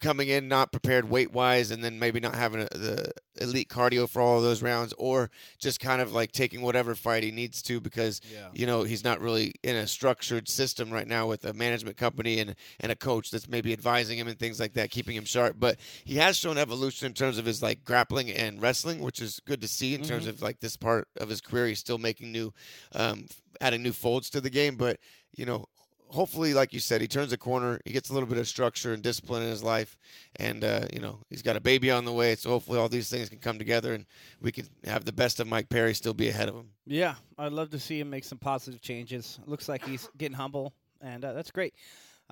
coming 0.00 0.28
in 0.28 0.48
not 0.48 0.72
prepared 0.72 1.08
weight 1.08 1.32
wise, 1.32 1.70
and 1.70 1.84
then 1.84 1.96
maybe 1.98 2.18
not 2.18 2.34
having 2.34 2.62
a, 2.62 2.64
the 2.76 3.12
elite 3.40 3.68
cardio 3.68 4.08
for 4.08 4.20
all 4.20 4.38
of 4.38 4.42
those 4.42 4.60
rounds, 4.62 4.92
or 4.98 5.30
just 5.58 5.78
kind 5.80 6.00
of 6.02 6.12
like 6.12 6.32
taking 6.32 6.60
whatever 6.62 6.94
fight 6.96 7.22
he 7.22 7.30
needs 7.30 7.62
to 7.62 7.78
because 7.80 8.20
Yeah. 8.32 8.48
you 8.54 8.66
know 8.66 8.82
he's 8.84 9.04
not 9.04 9.20
really 9.20 9.54
in 9.62 9.76
a 9.76 9.86
structured 9.86 10.48
system 10.48 10.90
right 10.90 11.06
now 11.06 11.28
with 11.28 11.44
a 11.44 11.52
management 11.52 11.96
company 11.98 12.40
and 12.40 12.54
and 12.80 12.90
a 12.90 12.96
coach 12.96 13.30
that's 13.30 13.48
maybe 13.48 13.72
advising 13.72 14.18
him 14.18 14.26
and 14.28 14.38
things 14.38 14.58
like 14.58 14.72
that 14.72 14.90
keeping 14.90 15.14
him 15.14 15.24
sharp 15.24 15.56
but 15.58 15.78
he 16.04 16.16
has 16.16 16.36
shown 16.36 16.58
evolution 16.58 17.06
in 17.06 17.12
terms 17.14 17.38
of 17.38 17.44
his 17.44 17.62
like 17.62 17.84
grappling 17.84 18.30
and 18.30 18.60
wrestling 18.62 18.98
which 19.00 19.20
is 19.20 19.40
good 19.46 19.60
to 19.60 19.68
see 19.68 19.94
in 19.94 20.02
terms 20.02 20.24
Mhm. 20.26 20.30
of 20.30 20.42
like 20.42 20.58
this 20.60 20.76
part 20.76 21.06
of 21.18 21.28
his 21.28 21.40
career 21.40 21.66
he's 21.68 21.78
still 21.80 21.98
making 21.98 22.32
new 22.32 22.52
um 22.94 23.26
adding 23.60 23.82
new 23.82 23.92
folds 23.92 24.30
to 24.30 24.40
the 24.40 24.50
game 24.50 24.76
but 24.76 24.98
you 25.36 25.46
know 25.46 25.64
hopefully 26.12 26.54
like 26.54 26.72
you 26.72 26.80
said 26.80 27.00
he 27.00 27.08
turns 27.08 27.32
a 27.32 27.38
corner 27.38 27.80
he 27.84 27.92
gets 27.92 28.10
a 28.10 28.12
little 28.12 28.28
bit 28.28 28.38
of 28.38 28.46
structure 28.46 28.92
and 28.92 29.02
discipline 29.02 29.42
in 29.42 29.48
his 29.48 29.62
life 29.62 29.96
and 30.36 30.62
uh, 30.62 30.86
you 30.92 31.00
know 31.00 31.18
he's 31.30 31.42
got 31.42 31.56
a 31.56 31.60
baby 31.60 31.90
on 31.90 32.04
the 32.04 32.12
way 32.12 32.34
so 32.34 32.50
hopefully 32.50 32.78
all 32.78 32.88
these 32.88 33.08
things 33.08 33.28
can 33.28 33.38
come 33.38 33.58
together 33.58 33.94
and 33.94 34.06
we 34.40 34.52
can 34.52 34.66
have 34.84 35.04
the 35.04 35.12
best 35.12 35.40
of 35.40 35.46
mike 35.46 35.68
perry 35.68 35.94
still 35.94 36.14
be 36.14 36.28
ahead 36.28 36.48
of 36.48 36.54
him 36.54 36.68
Yeah, 36.86 37.14
I'd 37.38 37.52
love 37.52 37.70
to 37.70 37.78
see 37.78 38.00
him 38.00 38.10
make 38.10 38.24
some 38.24 38.38
positive 38.38 38.80
changes. 38.80 39.38
Looks 39.46 39.68
like 39.68 39.84
he's 39.84 40.08
getting 40.18 40.36
humble, 40.36 40.74
and 41.00 41.24
uh, 41.24 41.32
that's 41.32 41.50
great. 41.50 41.74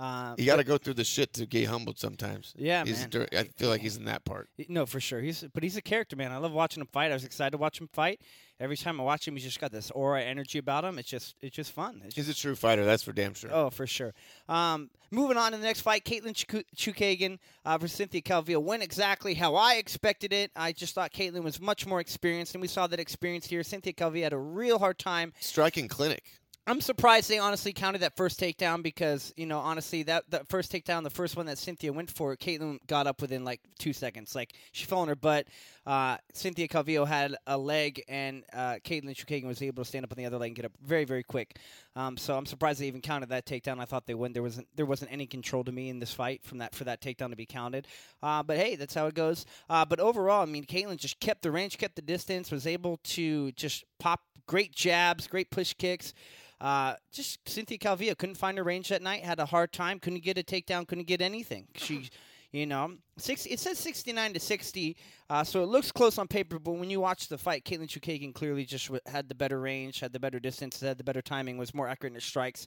Uh, 0.00 0.34
You 0.38 0.46
got 0.46 0.56
to 0.56 0.64
go 0.64 0.78
through 0.78 0.94
the 0.94 1.04
shit 1.04 1.32
to 1.34 1.44
get 1.46 1.68
humbled 1.68 1.98
sometimes. 1.98 2.54
Yeah, 2.56 2.84
he's 2.84 3.06
man. 3.12 3.26
I 3.36 3.44
feel 3.44 3.68
like 3.68 3.82
he's 3.82 3.96
in 3.98 4.06
that 4.06 4.24
part. 4.24 4.48
No, 4.68 4.86
for 4.86 4.98
sure. 5.00 5.20
He's 5.20 5.44
but 5.52 5.62
he's 5.62 5.76
a 5.76 5.82
character, 5.82 6.16
man. 6.16 6.32
I 6.32 6.38
love 6.38 6.52
watching 6.52 6.80
him 6.80 6.88
fight. 6.90 7.10
I 7.10 7.14
was 7.14 7.24
excited 7.24 7.50
to 7.50 7.58
watch 7.58 7.78
him 7.80 7.88
fight. 7.92 8.20
Every 8.58 8.76
time 8.76 9.00
I 9.00 9.04
watch 9.04 9.26
him, 9.26 9.34
he's 9.36 9.44
just 9.44 9.58
got 9.60 9.72
this 9.72 9.90
aura, 9.90 10.22
energy 10.22 10.58
about 10.58 10.84
him. 10.84 10.98
It's 10.98 11.08
just, 11.08 11.34
it's 11.40 11.56
just 11.56 11.72
fun. 11.72 12.02
It's 12.04 12.14
He's 12.14 12.26
just, 12.26 12.38
a 12.38 12.42
true 12.42 12.54
fighter, 12.54 12.84
that's 12.84 13.02
for 13.02 13.12
damn 13.12 13.32
sure. 13.32 13.48
oh, 13.50 13.70
for 13.70 13.86
sure. 13.86 14.12
Um, 14.50 14.90
moving 15.10 15.38
on 15.38 15.52
to 15.52 15.56
the 15.58 15.64
next 15.64 15.80
fight, 15.80 16.04
Katlyn 16.04 16.34
Chuk- 16.34 16.66
Chookagian 16.76 17.38
uh, 17.64 17.78
versus 17.78 17.96
Cynthia 17.96 18.20
Calvillo 18.20 18.62
went 18.62 18.82
exactly 18.82 19.32
how 19.32 19.54
I 19.54 19.76
expected 19.76 20.34
it. 20.34 20.50
I 20.54 20.72
just 20.72 20.94
thought 20.94 21.10
Katlyn 21.10 21.42
was 21.42 21.58
much 21.58 21.86
more 21.86 22.00
experienced, 22.00 22.54
and 22.54 22.60
we 22.60 22.68
saw 22.68 22.86
that 22.86 23.00
experience 23.00 23.46
here. 23.46 23.62
Cynthia 23.62 23.94
Calvillo 23.94 24.24
had 24.24 24.34
a 24.34 24.38
real 24.38 24.78
hard 24.78 24.98
time 24.98 25.32
Striking 25.40 25.88
clinic. 25.88 26.24
I'm 26.66 26.81
surprised 26.81 27.29
they 27.29 27.38
honestly 27.38 27.73
counted 27.73 28.03
that 28.03 28.16
first 28.16 28.38
takedown 28.38 28.83
because 28.83 29.33
you 29.37 29.46
know 29.46 29.59
honestly 29.59 30.03
that 30.05 30.25
that 30.31 30.49
first 30.49 30.70
takedown, 30.70 31.03
the 31.03 31.11
first 31.11 31.37
one 31.37 31.46
that 31.46 31.59
Cynthia 31.59 31.92
went 31.92 32.11
for, 32.11 32.37
Katlyn 32.37 32.79
got 32.87 33.07
up 33.07 33.20
within 33.20 33.44
like 33.44 33.61
two 33.79 33.92
seconds. 33.92 34.35
Like 34.35 34.53
she 34.73 34.85
fell 34.85 35.01
on 35.01 35.09
her 35.09 35.16
butt. 35.16 35.46
Uh, 35.90 36.16
Cynthia 36.33 36.68
Calvillo 36.68 37.05
had 37.05 37.35
a 37.48 37.59
leg, 37.59 38.00
and 38.09 38.44
uh, 38.53 38.74
Katlyn 38.85 39.12
Chookagian 39.12 39.48
was 39.48 39.61
able 39.61 39.83
to 39.83 39.88
stand 39.88 40.05
up 40.05 40.12
on 40.12 40.18
the 40.18 40.24
other 40.24 40.38
leg 40.38 40.50
and 40.50 40.57
get 40.57 40.64
up 40.64 40.70
very 40.81 41.05
very 41.05 41.24
quick. 41.24 41.57
Um, 41.96 42.16
so 42.16 42.37
I'm 42.37 42.46
surprised 42.46 42.81
they 42.81 42.87
even 42.87 43.00
counted 43.00 43.31
that 43.31 43.44
takedown. 43.44 43.81
I 43.81 43.87
thought 43.87 44.07
they 44.07 44.14
wouldn't. 44.14 44.35
There 44.35 44.42
wasn't 44.44 44.68
there 44.76 44.87
wasn't 44.87 45.11
any 45.11 45.26
control 45.26 45.64
to 45.64 45.72
me 45.72 45.88
in 45.88 45.98
this 45.98 46.12
fight 46.12 46.44
from 46.44 46.59
that 46.59 46.76
for 46.76 46.85
that 46.85 47.03
takedown 47.03 47.31
to 47.31 47.37
be 47.37 47.44
counted. 47.44 47.88
Uh, 48.22 48.40
but 48.44 48.57
hey, 48.57 48.76
that's 48.76 48.94
how 48.94 49.09
it 49.09 49.14
goes. 49.14 49.46
Uh, 49.68 49.85
but 49.85 49.98
overall, 49.98 50.42
I 50.42 50.46
mean, 50.46 50.64
Katlyn 50.64 50.96
just 50.96 51.18
kept 51.18 51.42
the 51.42 51.50
range, 51.50 51.76
kept 51.76 51.96
the 51.96 52.03
distance, 52.03 52.53
was 52.53 52.68
able 52.68 52.98
to 53.03 53.50
just 53.53 53.85
pop 53.98 54.20
great 54.46 54.72
jabs, 54.72 55.26
great 55.26 55.50
push 55.50 55.74
kicks. 55.74 56.14
Uh, 56.61 56.94
just 57.11 57.40
Cynthia 57.48 57.79
Calvillo 57.79 58.16
couldn't 58.16 58.37
find 58.37 58.59
her 58.59 58.62
range 58.64 58.90
that 58.90 59.03
night. 59.03 59.24
Had 59.24 59.40
a 59.40 59.46
hard 59.46 59.72
time. 59.72 59.98
Couldn't 59.98 60.22
get 60.22 60.38
a 60.38 60.44
takedown. 60.44 60.87
Couldn't 60.87 61.09
get 61.09 61.20
anything. 61.20 61.66
She, 61.74 62.11
you 62.52 62.66
know, 62.66 62.94
six. 63.16 63.46
It 63.46 63.60
says 63.60 63.78
sixty 63.78 64.12
nine 64.12 64.32
to 64.34 64.40
sixty, 64.40 64.96
uh, 65.28 65.44
so 65.44 65.62
it 65.62 65.66
looks 65.66 65.92
close 65.92 66.18
on 66.18 66.26
paper. 66.28 66.58
But 66.58 66.72
when 66.72 66.90
you 66.90 67.00
watch 67.00 67.28
the 67.28 67.38
fight, 67.38 67.64
Katlyn 67.64 67.86
Chookagian 67.88 68.34
clearly 68.34 68.64
just 68.64 68.86
w- 68.86 69.00
had 69.06 69.28
the 69.28 69.34
better 69.34 69.60
range, 69.60 70.00
had 70.00 70.12
the 70.12 70.20
better 70.20 70.40
distance, 70.40 70.80
had 70.80 70.98
the 70.98 71.04
better 71.04 71.22
timing, 71.22 71.58
was 71.58 71.74
more 71.74 71.86
accurate 71.88 72.10
in 72.12 72.14
her 72.16 72.20
strikes, 72.20 72.66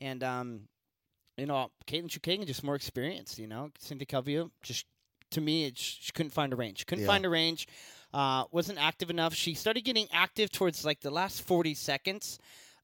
and 0.00 0.22
um, 0.22 0.60
you 1.36 1.46
know, 1.46 1.70
Katlyn 1.86 2.08
Chookagian 2.08 2.46
just 2.46 2.62
more 2.64 2.74
experienced. 2.76 3.38
You 3.38 3.46
know, 3.46 3.70
Cynthia 3.78 4.06
Calvillo 4.06 4.50
just 4.62 4.86
to 5.30 5.40
me, 5.40 5.64
it, 5.64 5.76
she 5.78 6.12
couldn't 6.12 6.30
find 6.30 6.52
a 6.52 6.56
range. 6.56 6.86
Couldn't 6.86 7.02
Yeah. 7.04 7.10
find 7.10 7.24
a 7.24 7.30
range. 7.30 7.66
Uh, 8.12 8.44
wasn't 8.52 8.78
active 8.80 9.10
enough. 9.10 9.34
She 9.34 9.54
started 9.54 9.80
getting 9.84 10.06
active 10.12 10.52
towards 10.52 10.84
like 10.84 11.00
the 11.00 11.10
last 11.10 11.42
forty 11.42 11.74
seconds 11.74 12.38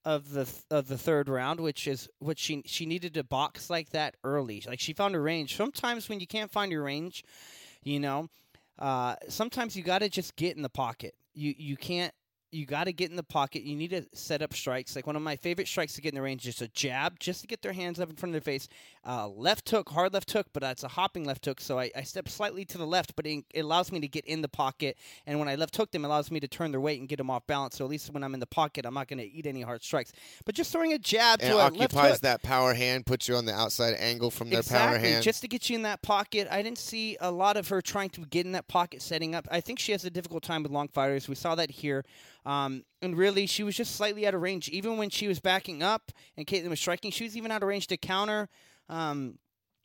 of 0.04 0.30
the 0.32 0.44
th- 0.44 0.62
of 0.70 0.88
the 0.88 0.98
third 0.98 1.28
round, 1.28 1.60
which 1.60 1.86
is 1.86 2.08
what 2.18 2.38
she 2.38 2.62
she 2.66 2.86
needed 2.86 3.14
to 3.14 3.24
box 3.24 3.70
like 3.70 3.90
that 3.90 4.16
early. 4.24 4.62
Like 4.66 4.80
she 4.80 4.92
found 4.92 5.14
her 5.14 5.22
range. 5.22 5.56
Sometimes 5.56 6.08
when 6.08 6.20
you 6.20 6.26
can't 6.26 6.50
find 6.50 6.72
your 6.72 6.82
range, 6.82 7.24
you 7.82 8.00
know, 8.00 8.28
uh, 8.78 9.16
sometimes 9.28 9.76
you 9.76 9.82
got 9.82 9.98
to 9.98 10.08
just 10.08 10.36
get 10.36 10.56
in 10.56 10.62
the 10.62 10.68
pocket. 10.70 11.14
You 11.34 11.54
you 11.56 11.76
can't. 11.76 12.14
You 12.52 12.66
got 12.66 12.84
to 12.84 12.92
get 12.92 13.10
in 13.10 13.16
the 13.16 13.22
pocket. 13.22 13.62
You 13.62 13.76
need 13.76 13.90
to 13.90 14.04
set 14.12 14.42
up 14.42 14.52
strikes. 14.54 14.96
Like 14.96 15.06
one 15.06 15.14
of 15.14 15.22
my 15.22 15.36
favorite 15.36 15.68
strikes 15.68 15.94
to 15.94 16.00
get 16.00 16.08
in 16.08 16.16
the 16.16 16.22
range 16.22 16.48
is 16.48 16.60
a 16.60 16.66
jab, 16.68 17.20
just 17.20 17.42
to 17.42 17.46
get 17.46 17.62
their 17.62 17.72
hands 17.72 18.00
up 18.00 18.10
in 18.10 18.16
front 18.16 18.34
of 18.34 18.42
their 18.42 18.52
face. 18.52 18.66
Uh, 19.06 19.26
left 19.28 19.70
hook, 19.70 19.88
hard 19.88 20.12
left 20.12 20.30
hook, 20.30 20.46
but 20.52 20.62
it's 20.62 20.82
a 20.82 20.88
hopping 20.88 21.24
left 21.24 21.44
hook. 21.46 21.58
So 21.60 21.78
I, 21.78 21.90
I 21.96 22.02
step 22.02 22.28
slightly 22.28 22.66
to 22.66 22.76
the 22.76 22.86
left, 22.86 23.16
but 23.16 23.26
it, 23.26 23.44
it 23.54 23.60
allows 23.60 23.90
me 23.90 23.98
to 24.00 24.08
get 24.08 24.26
in 24.26 24.42
the 24.42 24.48
pocket. 24.48 24.98
And 25.26 25.38
when 25.38 25.48
I 25.48 25.54
left 25.54 25.74
hook 25.74 25.90
them, 25.90 26.04
it 26.04 26.08
allows 26.08 26.30
me 26.30 26.38
to 26.40 26.48
turn 26.48 26.70
their 26.70 26.80
weight 26.80 27.00
and 27.00 27.08
get 27.08 27.16
them 27.16 27.30
off 27.30 27.46
balance. 27.46 27.76
So 27.76 27.84
at 27.84 27.90
least 27.90 28.12
when 28.12 28.22
I'm 28.22 28.34
in 28.34 28.40
the 28.40 28.46
pocket, 28.46 28.84
I'm 28.84 28.92
not 28.92 29.08
going 29.08 29.18
to 29.18 29.24
eat 29.24 29.46
any 29.46 29.62
hard 29.62 29.82
strikes. 29.82 30.12
But 30.44 30.54
just 30.54 30.70
throwing 30.70 30.92
a 30.92 30.98
jab 30.98 31.40
And 31.40 31.50
to 31.50 31.56
a 31.56 31.58
left 31.58 31.76
occupies 31.76 32.12
hook, 32.12 32.20
that 32.20 32.42
power 32.42 32.74
hand, 32.74 33.06
puts 33.06 33.26
you 33.26 33.36
on 33.36 33.46
the 33.46 33.54
outside 33.54 33.94
angle 33.98 34.30
from 34.30 34.50
their 34.50 34.60
exactly, 34.60 34.98
power 34.98 34.98
hand. 34.98 35.24
just 35.24 35.40
to 35.40 35.48
get 35.48 35.70
you 35.70 35.76
in 35.76 35.82
that 35.82 36.02
pocket. 36.02 36.46
I 36.50 36.62
didn't 36.62 36.78
see 36.78 37.16
a 37.20 37.30
lot 37.30 37.56
of 37.56 37.68
her 37.68 37.80
trying 37.80 38.10
to 38.10 38.26
get 38.26 38.44
in 38.44 38.52
that 38.52 38.68
pocket, 38.68 39.00
setting 39.00 39.34
up. 39.34 39.48
I 39.50 39.62
think 39.62 39.78
she 39.78 39.92
has 39.92 40.04
a 40.04 40.10
difficult 40.10 40.42
time 40.42 40.62
with 40.62 40.72
long 40.72 40.88
fighters. 40.88 41.26
We 41.26 41.36
saw 41.36 41.54
that 41.54 41.70
here. 41.70 42.04
Um, 42.44 42.84
and 43.00 43.16
really, 43.16 43.46
she 43.46 43.62
was 43.62 43.76
just 43.76 43.96
slightly 43.96 44.26
out 44.26 44.34
of 44.34 44.42
range. 44.42 44.68
Even 44.68 44.98
when 44.98 45.08
she 45.08 45.26
was 45.26 45.40
backing 45.40 45.82
up 45.82 46.12
and 46.36 46.46
Katlyn 46.46 46.68
was 46.68 46.80
striking, 46.80 47.10
she 47.10 47.24
was 47.24 47.36
even 47.36 47.50
out 47.50 47.62
of 47.62 47.68
range 47.68 47.86
to 47.88 47.96
counter. 47.96 48.48
Um, 48.90 49.38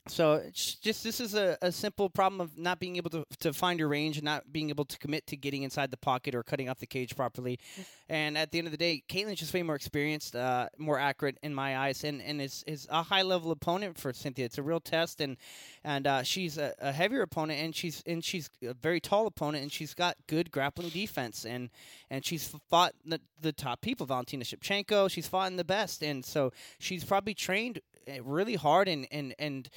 so 0.08 0.44
just 0.54 1.04
this 1.04 1.20
is 1.20 1.34
a, 1.34 1.58
a 1.64 1.72
simple 1.72 2.12
problem 2.12 2.40
of 2.40 2.56
not 2.60 2.80
being 2.80 2.98
able 2.98 3.10
to, 3.10 3.26
to 3.40 3.52
find 3.54 3.80
your 3.80 3.88
range 3.88 4.18
and 4.18 4.26
not 4.26 4.44
being 4.52 4.70
able 4.70 4.86
to 4.86 5.00
commit 5.00 5.26
to 5.28 5.36
getting 5.36 5.64
inside 5.64 5.90
the 5.90 5.98
pocket 5.98 6.36
or 6.36 6.44
cutting 6.44 6.70
off 6.70 6.78
the 6.78 6.86
cage 6.86 7.16
properly. 7.16 7.60
And 8.08 8.38
at 8.38 8.52
the 8.52 8.60
end 8.60 8.68
of 8.68 8.72
the 8.72 8.78
day, 8.78 9.04
Katlyn's 9.10 9.40
just 9.40 9.52
way 9.52 9.64
more 9.64 9.76
experienced, 9.76 10.36
uh, 10.36 10.70
more 10.78 11.00
accurate 11.00 11.40
in 11.42 11.56
my 11.56 11.76
eyes, 11.80 12.04
and, 12.04 12.22
and 12.22 12.40
is, 12.40 12.64
is 12.68 12.88
a 12.92 13.02
high 13.02 13.24
level 13.24 13.50
opponent 13.50 13.98
for 13.98 14.14
Cynthia. 14.14 14.46
It's 14.46 14.60
a 14.60 14.64
real 14.64 14.80
test, 14.80 15.22
and 15.22 15.38
and 15.84 16.06
uh, 16.06 16.22
she's 16.22 16.60
a, 16.60 16.76
a 16.80 16.92
heavier 16.92 17.24
opponent, 17.24 17.60
and 17.60 17.76
she's 17.76 18.04
and 18.06 18.24
she's 18.24 18.48
a 18.62 18.76
very 18.76 19.00
tall 19.00 19.26
opponent, 19.26 19.64
and 19.64 19.72
she's 19.72 19.96
got 19.96 20.18
good 20.28 20.52
grappling 20.52 20.90
defense, 20.90 21.46
and 21.46 21.72
and 22.12 22.24
she's 22.24 22.56
fought 22.70 22.94
the, 23.04 23.20
the 23.42 23.54
top 23.54 23.82
people, 23.82 24.06
Valentina 24.06 24.46
Shevchenko. 24.46 25.10
She's 25.10 25.28
fought 25.28 25.50
in 25.50 25.58
the 25.58 25.64
best, 25.64 26.04
and 26.04 26.24
so 26.24 26.54
she's 26.78 27.04
probably 27.04 27.34
trained 27.34 27.80
really 28.24 28.56
hard 28.56 28.88
and 28.88 29.08
and 29.12 29.36
and 29.40 29.70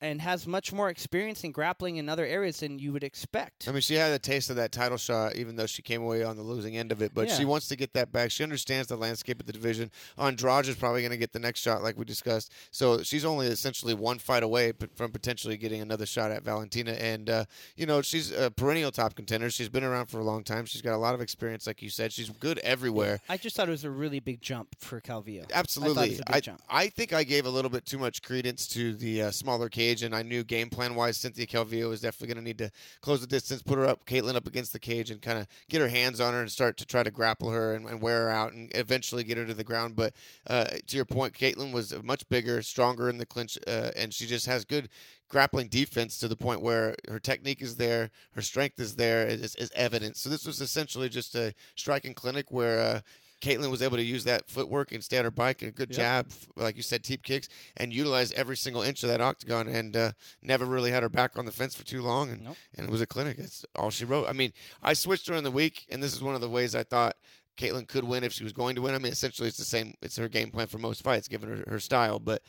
and 0.00 0.20
has 0.20 0.46
much 0.46 0.72
more 0.72 0.88
experience 0.88 1.44
in 1.44 1.52
grappling 1.52 1.96
in 1.96 2.08
other 2.08 2.24
areas 2.24 2.60
than 2.60 2.78
you 2.78 2.92
would 2.92 3.04
expect. 3.04 3.68
I 3.68 3.72
mean, 3.72 3.80
she 3.80 3.94
had 3.94 4.12
a 4.12 4.18
taste 4.18 4.50
of 4.50 4.56
that 4.56 4.72
title 4.72 4.98
shot, 4.98 5.36
even 5.36 5.56
though 5.56 5.66
she 5.66 5.82
came 5.82 6.02
away 6.02 6.22
on 6.24 6.36
the 6.36 6.42
losing 6.42 6.76
end 6.76 6.92
of 6.92 7.02
it. 7.02 7.12
But 7.14 7.30
she 7.30 7.44
wants 7.44 7.68
to 7.68 7.76
get 7.76 7.92
that 7.94 8.12
back. 8.12 8.30
She 8.30 8.42
understands 8.42 8.88
the 8.88 8.96
landscape 8.96 9.40
of 9.40 9.46
the 9.46 9.52
division. 9.52 9.90
Andrade 10.18 10.68
is 10.68 10.76
probably 10.76 11.02
going 11.02 11.10
to 11.10 11.16
get 11.16 11.32
the 11.32 11.38
next 11.38 11.60
shot, 11.60 11.82
like 11.82 11.98
we 11.98 12.04
discussed. 12.04 12.52
So 12.70 13.02
she's 13.02 13.24
only 13.24 13.46
essentially 13.46 13.94
one 13.94 14.18
fight 14.18 14.42
away 14.42 14.72
from 14.94 15.12
potentially 15.12 15.56
getting 15.56 15.80
another 15.80 16.06
shot 16.06 16.30
at 16.30 16.42
Valentina. 16.42 16.92
And 16.92 17.28
uh, 17.28 17.44
you 17.76 17.86
know, 17.86 18.02
she's 18.02 18.32
a 18.32 18.50
perennial 18.50 18.90
top 18.90 19.14
contender. 19.14 19.50
She's 19.50 19.68
been 19.68 19.84
around 19.84 20.06
for 20.06 20.20
a 20.20 20.24
long 20.24 20.44
time. 20.44 20.64
She's 20.66 20.82
got 20.82 20.94
a 20.94 20.98
lot 20.98 21.14
of 21.14 21.20
experience, 21.20 21.66
like 21.66 21.82
you 21.82 21.90
said. 21.90 22.12
She's 22.12 22.30
good 22.30 22.58
everywhere. 22.60 23.20
I 23.28 23.36
just 23.36 23.56
thought 23.56 23.68
it 23.68 23.72
was 23.72 23.84
a 23.84 23.90
really 23.90 24.20
big 24.20 24.40
jump 24.40 24.68
for 24.78 25.00
Calvillo. 25.00 25.50
Absolutely. 25.52 26.10
was 26.10 26.20
a 26.20 26.22
big 26.24 26.36
I, 26.36 26.40
jump. 26.40 26.62
I 26.68 26.88
think 26.88 27.12
I 27.12 27.24
gave 27.24 27.46
a 27.46 27.50
little 27.50 27.70
bit 27.70 27.84
too 27.84 27.98
much 27.98 28.22
credence 28.22 28.66
to 28.68 28.94
the 28.94 29.22
uh, 29.22 29.30
smaller 29.30 29.68
cage, 29.68 29.89
and 30.02 30.14
I 30.14 30.22
knew 30.22 30.44
game 30.44 30.70
plan 30.70 30.94
wise, 30.94 31.16
Cynthia 31.16 31.46
Calvillo 31.46 31.88
was 31.88 32.00
definitely 32.00 32.34
going 32.34 32.44
to 32.44 32.48
need 32.48 32.58
to 32.58 32.70
close 33.00 33.20
the 33.20 33.26
distance, 33.26 33.62
put 33.62 33.78
her 33.78 33.86
up, 33.86 34.06
Katlyn 34.06 34.36
up 34.36 34.46
against 34.46 34.72
the 34.72 34.78
cage, 34.78 35.10
and 35.10 35.20
kind 35.20 35.38
of 35.38 35.46
get 35.68 35.80
her 35.80 35.88
hands 35.88 36.20
on 36.20 36.32
her 36.32 36.40
and 36.40 36.50
start 36.50 36.76
to 36.78 36.86
try 36.86 37.02
to 37.02 37.10
grapple 37.10 37.50
her 37.50 37.74
and, 37.74 37.86
and 37.88 38.00
wear 38.00 38.22
her 38.22 38.30
out 38.30 38.52
and 38.52 38.70
eventually 38.74 39.24
get 39.24 39.38
her 39.38 39.46
to 39.46 39.54
the 39.54 39.64
ground. 39.64 39.96
But 39.96 40.14
uh, 40.46 40.64
to 40.86 40.96
your 40.96 41.04
point, 41.04 41.34
Katlyn 41.34 41.72
was 41.72 41.94
much 42.02 42.28
bigger, 42.28 42.62
stronger 42.62 43.08
in 43.08 43.18
the 43.18 43.26
clinch, 43.26 43.58
uh, 43.66 43.90
and 43.96 44.14
she 44.14 44.26
just 44.26 44.46
has 44.46 44.64
good 44.64 44.88
grappling 45.28 45.68
defense 45.68 46.18
to 46.18 46.28
the 46.28 46.36
point 46.36 46.62
where 46.62 46.96
her 47.08 47.20
technique 47.20 47.62
is 47.62 47.76
there, 47.76 48.10
her 48.34 48.42
strength 48.42 48.80
is 48.80 48.96
there, 48.96 49.26
is, 49.26 49.54
is 49.56 49.70
evident. 49.74 50.16
So 50.16 50.28
this 50.28 50.46
was 50.46 50.60
essentially 50.60 51.08
just 51.08 51.34
a 51.34 51.54
striking 51.74 52.14
clinic 52.14 52.50
where. 52.50 52.80
Uh, 52.80 53.00
Katlyn 53.40 53.70
was 53.70 53.82
able 53.82 53.96
to 53.96 54.02
use 54.02 54.24
that 54.24 54.48
footwork 54.48 54.92
and 54.92 55.02
stay 55.02 55.18
on 55.18 55.24
her 55.24 55.30
bike 55.30 55.62
and 55.62 55.70
a 55.70 55.72
good 55.72 55.90
Yep. 55.90 55.96
jab, 55.96 56.30
like 56.56 56.76
you 56.76 56.82
said, 56.82 57.02
teep 57.02 57.22
kicks, 57.22 57.48
and 57.76 57.92
utilize 57.92 58.32
every 58.32 58.56
single 58.56 58.82
inch 58.82 59.02
of 59.02 59.08
that 59.08 59.20
octagon, 59.20 59.66
and 59.68 59.96
uh, 59.96 60.12
never 60.42 60.64
really 60.66 60.90
had 60.90 61.02
her 61.02 61.08
back 61.08 61.38
on 61.38 61.46
the 61.46 61.52
fence 61.52 61.74
for 61.74 61.84
too 61.84 62.02
long. 62.02 62.30
And, 62.30 62.44
Nope. 62.44 62.56
and 62.76 62.86
it 62.86 62.90
was 62.90 63.00
a 63.00 63.06
clinic. 63.06 63.36
That's 63.38 63.64
all 63.74 63.90
she 63.90 64.04
wrote. 64.04 64.28
I 64.28 64.32
mean, 64.32 64.52
I 64.82 64.92
switched 64.92 65.26
during 65.26 65.44
the 65.44 65.50
week, 65.50 65.86
and 65.90 66.02
this 66.02 66.12
is 66.14 66.22
one 66.22 66.34
of 66.34 66.40
the 66.40 66.48
ways 66.50 66.74
I 66.74 66.82
thought 66.82 67.16
Katlyn 67.56 67.86
could 67.88 68.04
win 68.04 68.24
if 68.24 68.32
she 68.32 68.44
was 68.44 68.52
going 68.52 68.74
to 68.76 68.82
win. 68.82 68.94
I 68.94 68.98
mean, 68.98 69.12
essentially, 69.12 69.48
it's 69.48 69.58
the 69.58 69.64
same. 69.64 69.94
It's 70.00 70.16
her 70.16 70.28
game 70.28 70.50
plan 70.50 70.66
for 70.66 70.78
most 70.78 71.02
fights, 71.02 71.28
given 71.28 71.48
her, 71.48 71.64
her 71.70 71.80
style. 71.80 72.18
But 72.18 72.42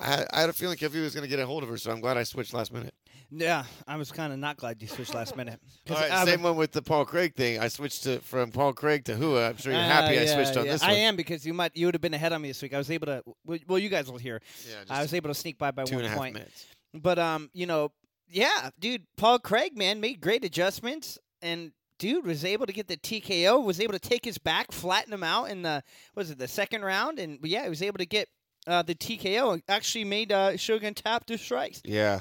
I, 0.00 0.06
had- 0.06 0.26
I 0.32 0.40
had 0.42 0.50
a 0.50 0.52
feeling 0.52 0.76
Kevin 0.76 1.02
was 1.02 1.14
going 1.14 1.22
to 1.24 1.28
get 1.28 1.38
a 1.38 1.46
hold 1.46 1.62
of 1.62 1.68
her, 1.68 1.76
so 1.76 1.90
I'm 1.90 2.00
glad 2.00 2.16
I 2.16 2.22
switched 2.22 2.54
last 2.54 2.72
minute. 2.72 2.94
Yeah, 3.30 3.64
I 3.86 3.96
was 3.96 4.10
kind 4.10 4.32
of 4.32 4.38
not 4.38 4.56
glad 4.56 4.80
you 4.80 4.88
switched 4.88 5.12
last 5.14 5.36
minute. 5.36 5.60
All 5.90 5.96
right, 5.96 6.10
I 6.10 6.24
same 6.24 6.42
one 6.42 6.56
with 6.56 6.72
the 6.72 6.80
Paul 6.80 7.04
Craig 7.04 7.34
thing. 7.34 7.58
I 7.60 7.68
switched 7.68 8.04
to 8.04 8.20
from 8.20 8.50
Paul 8.50 8.72
Craig 8.72 9.04
to 9.04 9.16
Rua. 9.16 9.50
I'm 9.50 9.56
sure 9.58 9.70
you're 9.72 9.82
Ah, 9.82 9.84
happy 9.84 10.18
I 10.18 10.22
yeah, 10.22 10.34
switched 10.34 10.56
on 10.56 10.64
yeah. 10.64 10.72
this 10.72 10.82
I 10.82 10.88
one. 10.92 10.96
am 10.96 11.16
because 11.16 11.44
you 11.44 11.52
might 11.52 11.76
you 11.76 11.86
would 11.86 11.94
have 11.94 12.00
been 12.00 12.14
ahead 12.14 12.32
on 12.32 12.40
me 12.40 12.48
this 12.48 12.62
week. 12.62 12.72
I 12.72 12.78
was 12.78 12.90
able 12.90 13.06
to. 13.06 13.22
well- 13.44 13.58
Well, 13.68 13.78
you 13.78 13.90
guys 13.90 14.10
will 14.10 14.16
hear. 14.18 14.40
Yeah, 14.66 14.76
I 14.88 15.02
was 15.02 15.12
able 15.12 15.28
to 15.28 15.34
sneak 15.34 15.58
by 15.58 15.72
by 15.72 15.84
two 15.84 15.96
one 15.96 16.04
and 16.04 16.06
a 16.06 16.10
half 16.10 16.18
point. 16.18 16.34
minutes. 16.34 16.66
But 16.94 17.18
um, 17.18 17.50
you 17.52 17.66
know, 17.66 17.92
yeah, 18.30 18.70
dude, 18.78 19.02
Paul 19.18 19.38
Craig, 19.40 19.76
man, 19.76 20.00
made 20.00 20.22
great 20.22 20.42
adjustments, 20.42 21.18
and 21.42 21.72
dude 21.98 22.24
was 22.24 22.46
able 22.46 22.64
to 22.64 22.72
get 22.72 22.88
the 22.88 22.96
TKO. 22.96 23.62
Was 23.62 23.78
able 23.78 23.92
to 23.92 23.98
take 23.98 24.24
his 24.24 24.38
back, 24.38 24.72
flatten 24.72 25.12
him 25.12 25.22
out 25.22 25.50
in 25.50 25.60
the 25.60 25.82
was 26.14 26.30
it 26.30 26.38
the 26.38 26.48
second 26.48 26.82
round, 26.82 27.18
and 27.18 27.38
yeah, 27.42 27.64
he 27.64 27.68
was 27.68 27.82
able 27.82 27.98
to 27.98 28.06
get. 28.06 28.26
Uh, 28.68 28.82
the 28.82 28.94
TKO 28.94 29.60
actually 29.68 30.04
made 30.04 30.30
uh, 30.30 30.56
Shogun 30.56 30.94
tap 30.94 31.24
to 31.26 31.38
strikes, 31.38 31.80
Yeah. 31.84 32.20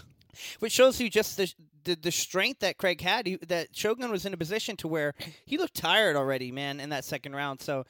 which 0.60 0.71
shows 0.71 0.99
you 1.01 1.10
just 1.10 1.38
the 1.38 1.53
the, 1.83 1.95
the 1.95 2.12
strength 2.12 2.60
that 2.60 2.77
Craig 2.77 2.99
had. 2.99 3.25
He, 3.27 3.38
that 3.47 3.69
Shogun 3.75 4.12
was 4.12 4.25
in 4.25 4.33
a 4.33 4.38
position 4.38 4.75
to 4.77 4.88
where 4.89 5.13
he 5.45 5.57
looked 5.57 5.75
tired 5.75 6.17
already, 6.17 6.51
man, 6.51 6.79
in 6.81 6.89
that 6.89 7.05
second 7.05 7.33
round. 7.33 7.62
So 7.62 7.86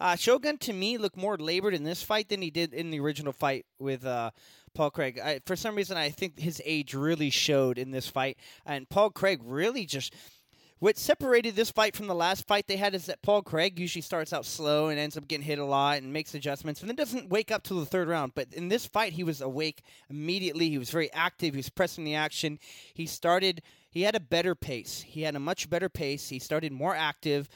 uh, 0.00 0.16
Shogun 0.16 0.56
to 0.58 0.72
me 0.72 0.96
looked 0.96 1.18
more 1.18 1.36
labored 1.36 1.74
in 1.74 1.84
this 1.84 2.02
fight 2.02 2.30
than 2.30 2.40
he 2.40 2.50
did 2.50 2.72
in 2.72 2.90
the 2.90 2.98
original 3.00 3.32
fight 3.34 3.66
with 3.78 4.06
uh, 4.06 4.30
Paul 4.74 4.90
Craig. 4.90 5.20
I, 5.22 5.40
for 5.44 5.54
some 5.54 5.74
reason, 5.74 5.98
I 5.98 6.08
think 6.08 6.38
his 6.40 6.62
age 6.64 6.94
really 6.94 7.28
showed 7.28 7.76
in 7.76 7.90
this 7.90 8.08
fight, 8.08 8.38
and 8.64 8.88
Paul 8.88 9.10
Craig 9.10 9.40
really 9.44 9.84
just. 9.86 10.14
What 10.82 10.98
separated 10.98 11.54
this 11.54 11.70
fight 11.70 11.94
from 11.94 12.08
the 12.08 12.14
last 12.14 12.48
fight 12.48 12.66
they 12.66 12.76
had 12.76 12.92
is 12.92 13.06
that 13.06 13.22
Paul 13.22 13.42
Craig 13.42 13.78
usually 13.78 14.02
starts 14.02 14.32
out 14.32 14.44
slow 14.44 14.88
and 14.88 14.98
ends 14.98 15.16
up 15.16 15.28
getting 15.28 15.46
hit 15.46 15.60
a 15.60 15.64
lot 15.64 15.98
and 15.98 16.12
makes 16.12 16.34
adjustments 16.34 16.80
and 16.80 16.88
then 16.88 16.96
doesn't 16.96 17.28
wake 17.28 17.52
up 17.52 17.62
till 17.62 17.78
the 17.78 17.86
third 17.86 18.08
round. 18.08 18.32
But 18.34 18.52
in 18.52 18.68
this 18.68 18.84
fight, 18.84 19.12
he 19.12 19.22
was 19.22 19.40
awake 19.40 19.84
immediately. 20.10 20.70
He 20.70 20.78
was 20.78 20.90
very 20.90 21.08
active. 21.12 21.54
He 21.54 21.58
was 21.58 21.68
pressing 21.68 22.02
the 22.02 22.16
action. 22.16 22.58
He 22.94 23.06
started. 23.06 23.62
He 23.92 24.02
had 24.02 24.16
a 24.16 24.20
better 24.20 24.56
pace. 24.56 25.02
He 25.02 25.22
had 25.22 25.36
a 25.36 25.38
much 25.38 25.70
better 25.70 25.88
pace. 25.88 26.30
He 26.30 26.40
started 26.40 26.72
more 26.72 26.96
active, 26.96 27.48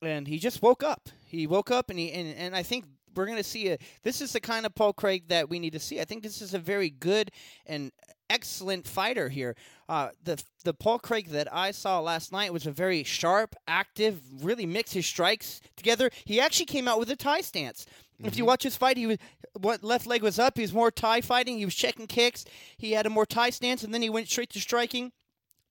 and 0.00 0.26
he 0.26 0.38
just 0.38 0.62
woke 0.62 0.82
up. 0.82 1.10
He 1.26 1.46
woke 1.46 1.70
up, 1.70 1.90
and 1.90 1.98
he 1.98 2.10
and, 2.10 2.34
and 2.38 2.56
I 2.56 2.62
think 2.62 2.86
we're 3.14 3.26
going 3.26 3.36
to 3.36 3.44
see 3.44 3.68
a. 3.68 3.78
This 4.02 4.22
is 4.22 4.32
the 4.32 4.40
kind 4.40 4.64
of 4.64 4.74
Paul 4.74 4.94
Craig 4.94 5.28
that 5.28 5.50
we 5.50 5.58
need 5.58 5.74
to 5.74 5.78
see. 5.78 6.00
I 6.00 6.06
think 6.06 6.22
this 6.22 6.40
is 6.40 6.54
a 6.54 6.58
very 6.58 6.88
good 6.88 7.32
and 7.66 7.92
excellent 8.32 8.86
fighter 8.86 9.28
here. 9.28 9.54
Uh, 9.88 10.08
the 10.24 10.42
the 10.64 10.72
Paul 10.72 10.98
Craig 10.98 11.28
that 11.30 11.52
I 11.52 11.70
saw 11.70 12.00
last 12.00 12.32
night 12.32 12.52
was 12.52 12.66
a 12.66 12.72
very 12.72 13.04
sharp, 13.04 13.54
active, 13.68 14.20
really 14.42 14.66
mixed 14.66 14.94
his 14.94 15.06
strikes 15.06 15.60
together. 15.76 16.10
He 16.24 16.40
actually 16.40 16.66
came 16.66 16.88
out 16.88 16.98
with 16.98 17.10
a 17.10 17.16
Thai 17.16 17.42
stance. 17.42 17.86
If 18.24 18.36
you 18.36 18.44
watch 18.44 18.62
his 18.62 18.76
fight, 18.76 18.96
he 18.96 19.06
was 19.06 19.18
what 19.58 19.82
left 19.82 20.06
leg 20.06 20.22
was 20.22 20.38
up. 20.38 20.56
He 20.56 20.62
was 20.62 20.72
more 20.72 20.92
Thai 20.92 21.20
fighting. 21.22 21.58
He 21.58 21.64
was 21.64 21.74
checking 21.74 22.06
kicks. 22.06 22.44
He 22.76 22.92
had 22.92 23.04
a 23.04 23.10
more 23.10 23.26
Thai 23.26 23.50
stance, 23.50 23.82
and 23.82 23.92
then 23.92 24.00
he 24.00 24.10
went 24.10 24.28
straight 24.28 24.50
to 24.50 24.60
striking 24.60 25.12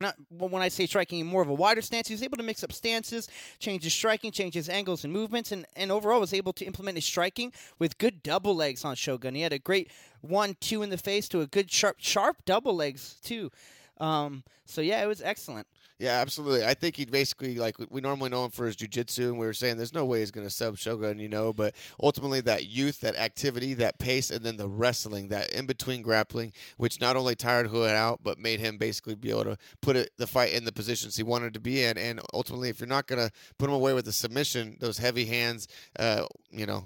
not 0.01 0.15
when 0.29 0.61
I 0.61 0.67
say 0.67 0.85
striking, 0.85 1.25
more 1.25 1.41
of 1.41 1.49
a 1.49 1.53
wider 1.53 1.81
stance. 1.81 2.07
He 2.07 2.13
was 2.13 2.23
able 2.23 2.37
to 2.37 2.43
mix 2.43 2.63
up 2.63 2.71
stances, 2.71 3.29
change 3.59 3.83
his 3.83 3.93
striking, 3.93 4.31
change 4.31 4.53
his 4.53 4.69
angles 4.69 5.03
and 5.03 5.13
movements, 5.13 5.51
and, 5.51 5.65
and 5.75 5.91
overall 5.91 6.19
was 6.19 6.33
able 6.33 6.53
to 6.53 6.65
implement 6.65 6.97
his 6.97 7.05
striking 7.05 7.53
with 7.79 7.97
good 7.97 8.23
double 8.23 8.55
legs 8.55 8.83
on 8.83 8.95
Shogun. 8.95 9.35
He 9.35 9.41
had 9.41 9.53
a 9.53 9.59
great 9.59 9.91
one, 10.21 10.55
two 10.59 10.83
in 10.83 10.89
the 10.89 10.97
face 10.97 11.29
to 11.29 11.41
a 11.41 11.47
good 11.47 11.71
sharp, 11.71 11.97
sharp 11.99 12.37
double 12.45 12.75
legs 12.75 13.15
too. 13.23 13.51
Um, 13.99 14.43
so 14.65 14.81
yeah, 14.81 15.03
it 15.03 15.07
was 15.07 15.21
excellent. 15.21 15.67
Yeah, 16.01 16.19
absolutely. 16.19 16.65
I 16.65 16.73
think 16.73 16.95
he 16.95 17.05
basically 17.05 17.57
like 17.59 17.75
we 17.91 18.01
normally 18.01 18.31
know 18.31 18.43
him 18.43 18.49
for 18.49 18.65
his 18.65 18.75
jujitsu, 18.75 19.27
and 19.27 19.37
we 19.37 19.45
were 19.45 19.53
saying 19.53 19.77
there's 19.77 19.93
no 19.93 20.03
way 20.03 20.21
he's 20.21 20.31
going 20.31 20.47
to 20.47 20.51
sub 20.51 20.75
Shogun, 20.79 21.19
you 21.19 21.29
know. 21.29 21.53
But 21.53 21.75
ultimately, 22.01 22.41
that 22.41 22.65
youth, 22.65 23.01
that 23.01 23.15
activity, 23.17 23.75
that 23.75 23.99
pace, 23.99 24.31
and 24.31 24.43
then 24.43 24.57
the 24.57 24.67
wrestling, 24.67 25.27
that 25.27 25.53
in 25.53 25.67
between 25.67 26.01
grappling, 26.01 26.53
which 26.77 26.99
not 26.99 27.17
only 27.17 27.35
tired 27.35 27.67
Hood 27.67 27.91
out, 27.91 28.21
but 28.23 28.39
made 28.39 28.59
him 28.59 28.79
basically 28.79 29.13
be 29.13 29.29
able 29.29 29.43
to 29.43 29.57
put 29.81 29.95
it, 29.95 30.09
the 30.17 30.25
fight 30.25 30.53
in 30.53 30.65
the 30.65 30.71
positions 30.71 31.17
he 31.17 31.21
wanted 31.21 31.53
to 31.53 31.59
be 31.59 31.83
in. 31.83 31.99
And 31.99 32.19
ultimately, 32.33 32.69
if 32.69 32.79
you're 32.79 32.87
not 32.87 33.05
going 33.05 33.23
to 33.23 33.31
put 33.59 33.69
him 33.69 33.75
away 33.75 33.93
with 33.93 34.07
a 34.07 34.11
submission, 34.11 34.77
those 34.79 34.97
heavy 34.97 35.25
hands, 35.25 35.67
uh, 35.99 36.25
you 36.49 36.65
know, 36.65 36.83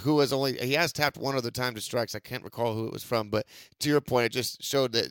who 0.00 0.20
has 0.20 0.30
only 0.30 0.58
he 0.58 0.74
has 0.74 0.92
tapped 0.92 1.16
one 1.16 1.36
other 1.36 1.50
time 1.50 1.74
to 1.74 1.80
strikes. 1.80 2.14
I 2.14 2.18
can't 2.18 2.44
recall 2.44 2.74
who 2.74 2.86
it 2.86 2.92
was 2.92 3.02
from, 3.02 3.30
but 3.30 3.46
to 3.78 3.88
your 3.88 4.02
point, 4.02 4.26
it 4.26 4.32
just 4.32 4.62
showed 4.62 4.92
that 4.92 5.10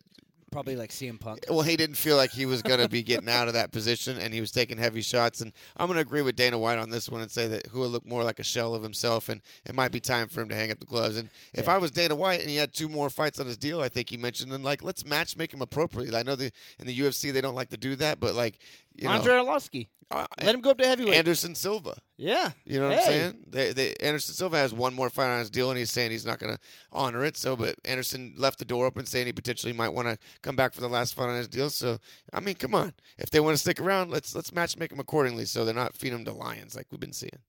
Probably 0.58 0.76
like 0.76 0.90
CM 0.90 1.20
Punk. 1.20 1.46
well, 1.52 1.62
he 1.62 1.78
didn't 1.78 1.98
feel 1.98 2.18
like 2.18 2.32
he 2.32 2.48
was 2.48 2.64
going 2.64 2.80
to 2.80 2.90
be 2.90 3.04
getting 3.04 3.30
out 3.30 3.48
of 3.48 3.54
that 3.54 3.72
position, 3.72 4.18
and 4.18 4.34
he 4.34 4.42
was 4.42 4.52
taking 4.52 4.76
heavy 4.76 5.04
shots. 5.04 5.42
And 5.42 5.54
I'm 5.78 5.86
going 5.86 5.98
to 5.98 6.02
agree 6.02 6.24
with 6.24 6.36
Dana 6.36 6.58
White 6.58 6.80
on 6.80 6.90
this 6.90 7.10
one 7.10 7.22
and 7.22 7.30
say 7.30 7.48
that 7.48 7.72
Rua 7.72 7.86
looked 7.86 8.08
more 8.08 8.24
like 8.24 8.40
a 8.40 8.44
shell 8.44 8.74
of 8.74 8.82
himself, 8.82 9.30
and 9.30 9.40
it 9.68 9.76
might 9.76 9.92
be 9.92 10.00
time 10.00 10.28
for 10.28 10.42
him 10.42 10.50
to 10.50 10.56
hang 10.56 10.72
up 10.72 10.80
the 10.80 10.88
gloves. 10.88 11.18
And 11.18 11.30
if 11.54 11.66
Yeah. 11.66 11.76
I 11.76 11.78
was 11.78 11.92
Dana 11.92 12.16
White 12.16 12.42
and 12.42 12.50
he 12.50 12.56
had 12.56 12.74
two 12.74 12.90
more 12.90 13.12
fights 13.12 13.40
on 13.40 13.46
his 13.46 13.56
deal, 13.56 13.82
I 13.82 13.88
think 13.88 14.10
he 14.10 14.18
mentioned, 14.18 14.52
then 14.52 14.64
like 14.64 14.82
let's 14.82 15.06
match 15.06 15.38
make 15.38 15.54
him 15.54 15.62
appropriately. 15.62 16.18
I 16.18 16.24
know 16.24 16.36
the 16.36 16.52
in 16.80 16.88
the 16.88 17.00
UFC 17.02 17.32
they 17.32 17.42
don't 17.42 17.54
like 17.54 17.70
to 17.70 17.78
do 17.78 17.96
that, 17.98 18.20
but 18.20 18.34
like 18.34 18.58
you 18.98 19.08
Andrei 19.10 19.36
know, 19.36 19.46
Arlovsky. 19.46 19.88
uh, 20.12 20.26
Let 20.42 20.56
him 20.56 20.62
go 20.62 20.72
up 20.72 20.78
to 20.80 20.86
heavyweight. 20.88 21.16
Anderson 21.16 21.54
Silva. 21.56 21.96
yeah. 22.18 22.52
You 22.66 22.80
know 22.80 22.90
what 22.90 22.98
I'm 23.00 23.04
saying? 23.06 23.34
They, 23.48 23.74
they, 23.74 23.94
Anderson 24.02 24.36
Silva 24.36 24.58
has 24.58 24.74
one 24.74 24.94
more 24.94 25.10
fight 25.10 25.28
on 25.30 25.40
his 25.40 25.50
deal, 25.50 25.70
and 25.70 25.78
he's 25.78 25.92
saying 25.92 26.12
he's 26.12 26.26
not 26.26 26.40
going 26.40 26.54
to 26.54 26.60
honor 26.92 27.24
it. 27.26 27.38
So, 27.38 27.56
but 27.56 27.76
Anderson 27.86 28.34
left 28.38 28.60
the 28.60 28.66
door 28.66 28.86
open, 28.86 29.06
saying 29.06 29.26
he 29.28 29.34
potentially 29.34 29.74
might 29.74 29.90
want 29.90 30.08
to 30.08 30.18
come 30.42 30.56
back 30.56 30.74
for 30.74 30.82
the 30.82 30.90
last 30.90 31.14
fight 31.14 31.30
on 31.30 31.36
his 31.38 31.48
deal. 31.48 31.70
So, 31.70 31.98
I 32.34 32.40
mean, 32.40 32.56
come 32.56 32.74
on, 32.76 32.94
if 33.18 33.30
they 33.30 33.40
want 33.40 33.54
to 33.56 33.62
stick 33.62 33.80
around, 33.80 34.12
let's 34.12 34.34
let's 34.36 34.52
match 34.54 34.78
make 34.78 34.90
them 34.90 35.00
accordingly, 35.00 35.46
so 35.46 35.64
they're 35.66 35.74
not 35.74 35.96
feeding 35.96 36.24
them 36.24 36.34
to 36.34 36.40
lions 36.40 36.76
like 36.76 36.88
we've 36.92 37.00
been 37.00 37.14
seeing. 37.14 37.40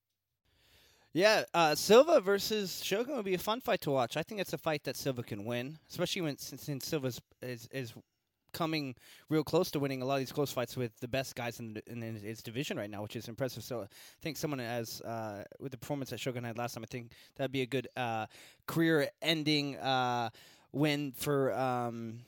Yeah, 1.15 1.45
uh, 1.55 1.75
Silva 1.75 2.21
versus 2.21 2.85
Shogun 2.85 3.17
would 3.17 3.25
be 3.25 3.35
a 3.35 3.39
fun 3.39 3.61
fight 3.61 3.81
to 3.83 3.91
watch. 3.91 4.17
I 4.17 4.23
think 4.23 4.41
it's 4.41 4.53
a 4.53 4.59
fight 4.59 4.85
that 4.85 4.95
Silva 4.97 5.23
can 5.23 5.45
win, 5.45 5.79
especially 5.91 6.23
when 6.23 6.37
since, 6.37 6.63
since 6.65 6.87
Silva's 6.87 7.21
is 7.43 7.67
is 7.73 7.95
coming 8.59 8.95
real 9.29 9.45
close 9.45 9.71
to 9.71 9.79
winning 9.79 10.03
a 10.03 10.05
lot 10.05 10.15
of 10.15 10.21
these 10.21 10.33
close 10.33 10.53
fights 10.53 10.77
with 10.77 10.93
the 11.01 11.09
best 11.09 11.37
guys 11.37 11.61
in, 11.61 11.81
in 11.87 12.01
his 12.17 12.43
division 12.43 12.77
right 12.77 12.91
now, 12.91 13.03
which 13.03 13.17
is 13.17 13.29
impressive. 13.29 13.63
So 13.63 13.83
I 13.83 13.87
think 14.21 14.37
someone 14.37 14.61
as 14.61 15.01
uh, 15.03 15.45
with 15.61 15.73
the 15.73 15.79
performance 15.79 16.11
that 16.11 16.19
Shogun 16.19 16.45
had 16.45 16.59
last 16.59 16.75
time, 16.75 16.83
I 16.83 16.91
think 16.91 17.13
that'd 17.37 17.53
be 17.53 17.63
a 17.63 17.67
good 17.67 17.89
uh, 17.97 18.27
career-ending 18.67 19.77
uh, 19.77 20.31
win 20.73 21.13
for. 21.13 21.55
Um, 21.55 22.21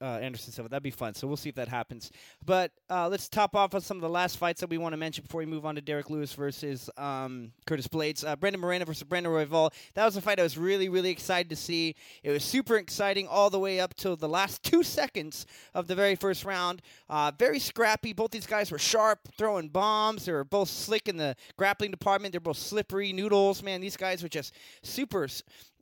uh, 0.00 0.18
Anderson 0.20 0.52
Silva. 0.52 0.68
That'd 0.68 0.82
be 0.82 0.90
fun. 0.90 1.14
So 1.14 1.26
we'll 1.26 1.36
see 1.36 1.48
if 1.48 1.54
that 1.56 1.68
happens. 1.68 2.10
But 2.44 2.72
uh, 2.88 3.08
let's 3.08 3.28
top 3.28 3.54
off 3.54 3.74
on 3.74 3.80
some 3.80 3.96
of 3.96 4.02
the 4.02 4.08
last 4.08 4.38
fights 4.38 4.60
that 4.60 4.70
we 4.70 4.78
want 4.78 4.92
to 4.92 4.96
mention 4.96 5.22
before 5.22 5.40
we 5.40 5.46
move 5.46 5.66
on 5.66 5.74
to 5.74 5.80
Derrick 5.80 6.10
Lewis 6.10 6.32
versus 6.32 6.88
um, 6.96 7.52
Curtis 7.66 7.88
Blaydes. 7.88 8.26
Uh, 8.26 8.36
Brandon 8.36 8.60
Moreno 8.60 8.84
versus 8.84 9.02
Brandon 9.02 9.32
Royval. 9.32 9.72
That 9.94 10.04
was 10.04 10.16
a 10.16 10.20
fight 10.20 10.40
I 10.40 10.42
was 10.42 10.56
really, 10.56 10.88
really 10.88 11.10
excited 11.10 11.50
to 11.50 11.56
see. 11.56 11.94
It 12.22 12.30
was 12.30 12.44
super 12.44 12.76
exciting 12.76 13.26
all 13.28 13.50
the 13.50 13.58
way 13.58 13.80
up 13.80 13.94
till 13.94 14.16
the 14.16 14.28
last 14.28 14.62
two 14.70 14.82
seconds 14.82 15.46
of 15.74 15.86
the 15.86 15.94
very 15.94 16.14
first 16.14 16.44
round. 16.44 16.82
Uh, 17.08 17.32
very 17.38 17.58
scrappy. 17.58 18.12
Both 18.12 18.30
these 18.30 18.46
guys 18.46 18.70
were 18.70 18.78
sharp, 18.78 19.28
throwing 19.36 19.68
bombs. 19.68 20.24
They 20.24 20.32
were 20.32 20.44
both 20.44 20.68
slick 20.68 21.08
in 21.08 21.16
the 21.16 21.36
grappling 21.56 21.90
department. 21.90 22.32
They're 22.32 22.40
both 22.40 22.58
slippery 22.58 23.12
noodles. 23.12 23.62
Man, 23.62 23.80
these 23.80 23.96
guys 23.96 24.22
were 24.22 24.28
just 24.28 24.54
super. 24.82 25.28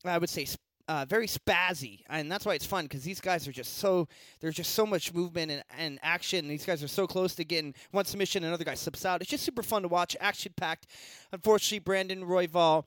I 0.05 0.19
would 0.19 0.31
say 0.31 0.47
uh, 0.89 1.05
very 1.05 1.26
spazzy, 1.26 2.01
and 2.09 2.32
that's 2.32 2.47
why 2.47 2.55
it's 2.55 2.64
fun 2.64 2.86
because 2.86 3.05
these 3.05 3.20
guys 3.20 3.47
are 3.47 3.53
just 3.53 3.78
so 3.78 4.09
there's 4.41 4.55
just 4.55 4.72
so 4.72 4.86
much 4.86 5.12
movement 5.12 5.53
and, 5.53 5.62
and 5.78 5.99
action. 6.03 6.49
These 6.49 6.64
guys 6.64 6.82
are 6.82 6.89
so 6.89 7.07
close 7.07 7.34
to 7.36 7.45
getting 7.45 7.74
one 7.91 8.07
submission, 8.07 8.43
another 8.43 8.64
guy 8.64 8.74
slips 8.74 9.05
out. 9.05 9.20
It's 9.20 9.30
just 9.30 9.45
super 9.45 9.62
fun 9.62 9.82
to 9.82 9.89
watch, 9.89 10.16
action 10.18 10.53
packed. 10.57 10.86
Unfortunately, 11.32 11.80
Brandon 11.80 12.24
Royval 12.24 12.84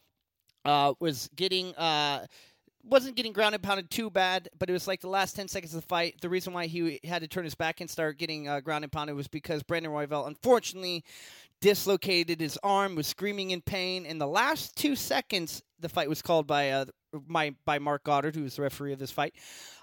uh, 0.66 0.94
was 1.00 1.30
getting. 1.36 1.76
Uh, 1.76 2.26
wasn't 2.84 3.16
getting 3.16 3.32
ground 3.32 3.54
and 3.54 3.64
pounded 3.64 3.92
too 3.92 4.10
bad, 4.10 4.50
but 4.58 4.68
it 4.68 4.74
was 4.74 4.88
like 4.88 5.02
the 5.02 5.08
last 5.08 5.36
10 5.36 5.48
seconds 5.48 5.76
of 5.76 5.82
the 5.82 5.88
fight. 5.88 6.20
The 6.20 6.30
reason 6.30 6.52
why 6.52 6.66
he 6.66 7.00
had 7.04 7.22
to 7.22 7.28
turn 7.28 7.44
his 7.44 7.54
back 7.54 7.80
and 7.80 7.88
start 7.88 8.18
getting 8.18 8.48
uh, 8.48 8.60
ground 8.60 8.84
and 8.84 8.92
pounded 8.92 9.16
was 9.16 9.28
because 9.28 9.62
Brandon 9.62 9.92
Royval, 9.92 10.26
unfortunately, 10.26 11.04
dislocated 11.62 12.42
his 12.42 12.58
arm, 12.64 12.96
was 12.96 13.06
screaming 13.06 13.52
in 13.52 13.62
pain. 13.62 14.08
In 14.08 14.18
the 14.18 14.26
last 14.26 14.76
two 14.76 14.96
seconds, 14.96 15.62
the 15.80 15.90
fight 15.90 16.10
was 16.10 16.24
called 16.24 16.48
by 16.48 16.72
uh, 16.72 16.86
my 17.28 17.54
by 17.66 17.80
Marc 17.80 18.04
Goddard, 18.04 18.36
who 18.36 18.44
was 18.44 18.56
the 18.56 18.62
referee 18.62 18.94
of 18.94 19.00
this 19.00 19.12
fight. 19.12 19.34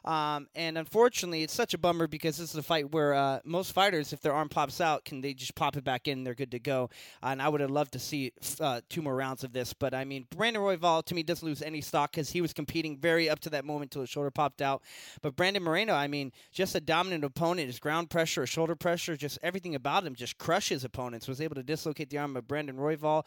Um, 0.04 0.48
and 0.54 0.78
unfortunately, 0.78 1.42
it's 1.42 1.52
such 1.52 1.74
a 1.74 1.78
bummer 1.78 2.06
because 2.06 2.38
this 2.38 2.50
is 2.50 2.56
a 2.56 2.62
fight 2.62 2.92
where 2.92 3.14
uh, 3.14 3.40
most 3.44 3.72
fighters, 3.72 4.12
if 4.12 4.20
their 4.20 4.32
arm 4.32 4.48
pops 4.48 4.80
out, 4.80 5.04
can 5.04 5.20
they 5.20 5.34
just 5.34 5.54
pop 5.54 5.76
it 5.76 5.84
back 5.84 6.08
in? 6.08 6.24
They're 6.24 6.34
good 6.34 6.52
to 6.52 6.58
go. 6.58 6.88
and 7.22 7.42
I 7.42 7.48
would 7.48 7.60
have 7.60 7.70
loved 7.70 7.92
to 7.92 7.98
see 7.98 8.32
uh, 8.60 8.80
two 8.88 9.02
more 9.02 9.14
rounds 9.14 9.44
of 9.44 9.52
this. 9.52 9.72
But 9.72 9.94
I 9.94 10.04
mean, 10.04 10.26
Brandon 10.34 10.62
Royval 10.62 11.04
to 11.04 11.14
me 11.14 11.22
doesn't 11.22 11.46
lose 11.46 11.62
any 11.62 11.80
stock 11.80 12.12
because 12.12 12.30
he 12.30 12.40
was 12.40 12.52
competing 12.52 12.96
very 12.96 13.28
up 13.28 13.40
to 13.40 13.50
that 13.50 13.64
moment 13.64 13.90
till 13.90 14.00
his 14.00 14.10
shoulder 14.10 14.30
popped 14.30 14.62
out. 14.62 14.82
But 15.20 15.36
Brandon 15.36 15.62
Moreno, 15.62 15.94
I 15.94 16.06
mean, 16.06 16.32
just 16.52 16.74
a 16.74 16.80
dominant 16.80 17.24
opponent. 17.24 17.66
His 17.66 17.78
ground 17.78 18.10
pressure, 18.10 18.42
his 18.42 18.50
shoulder 18.50 18.76
pressure, 18.76 19.16
just 19.16 19.38
everything 19.42 19.74
about 19.74 20.04
him 20.04 20.14
just 20.14 20.38
crushes 20.38 20.84
opponents. 20.84 21.28
Was 21.28 21.40
able 21.40 21.56
to 21.56 21.62
dislocate 21.62 22.10
the 22.10 22.18
arm 22.18 22.36
of 22.36 22.48
Brandon 22.48 22.76
Royval. 22.76 23.24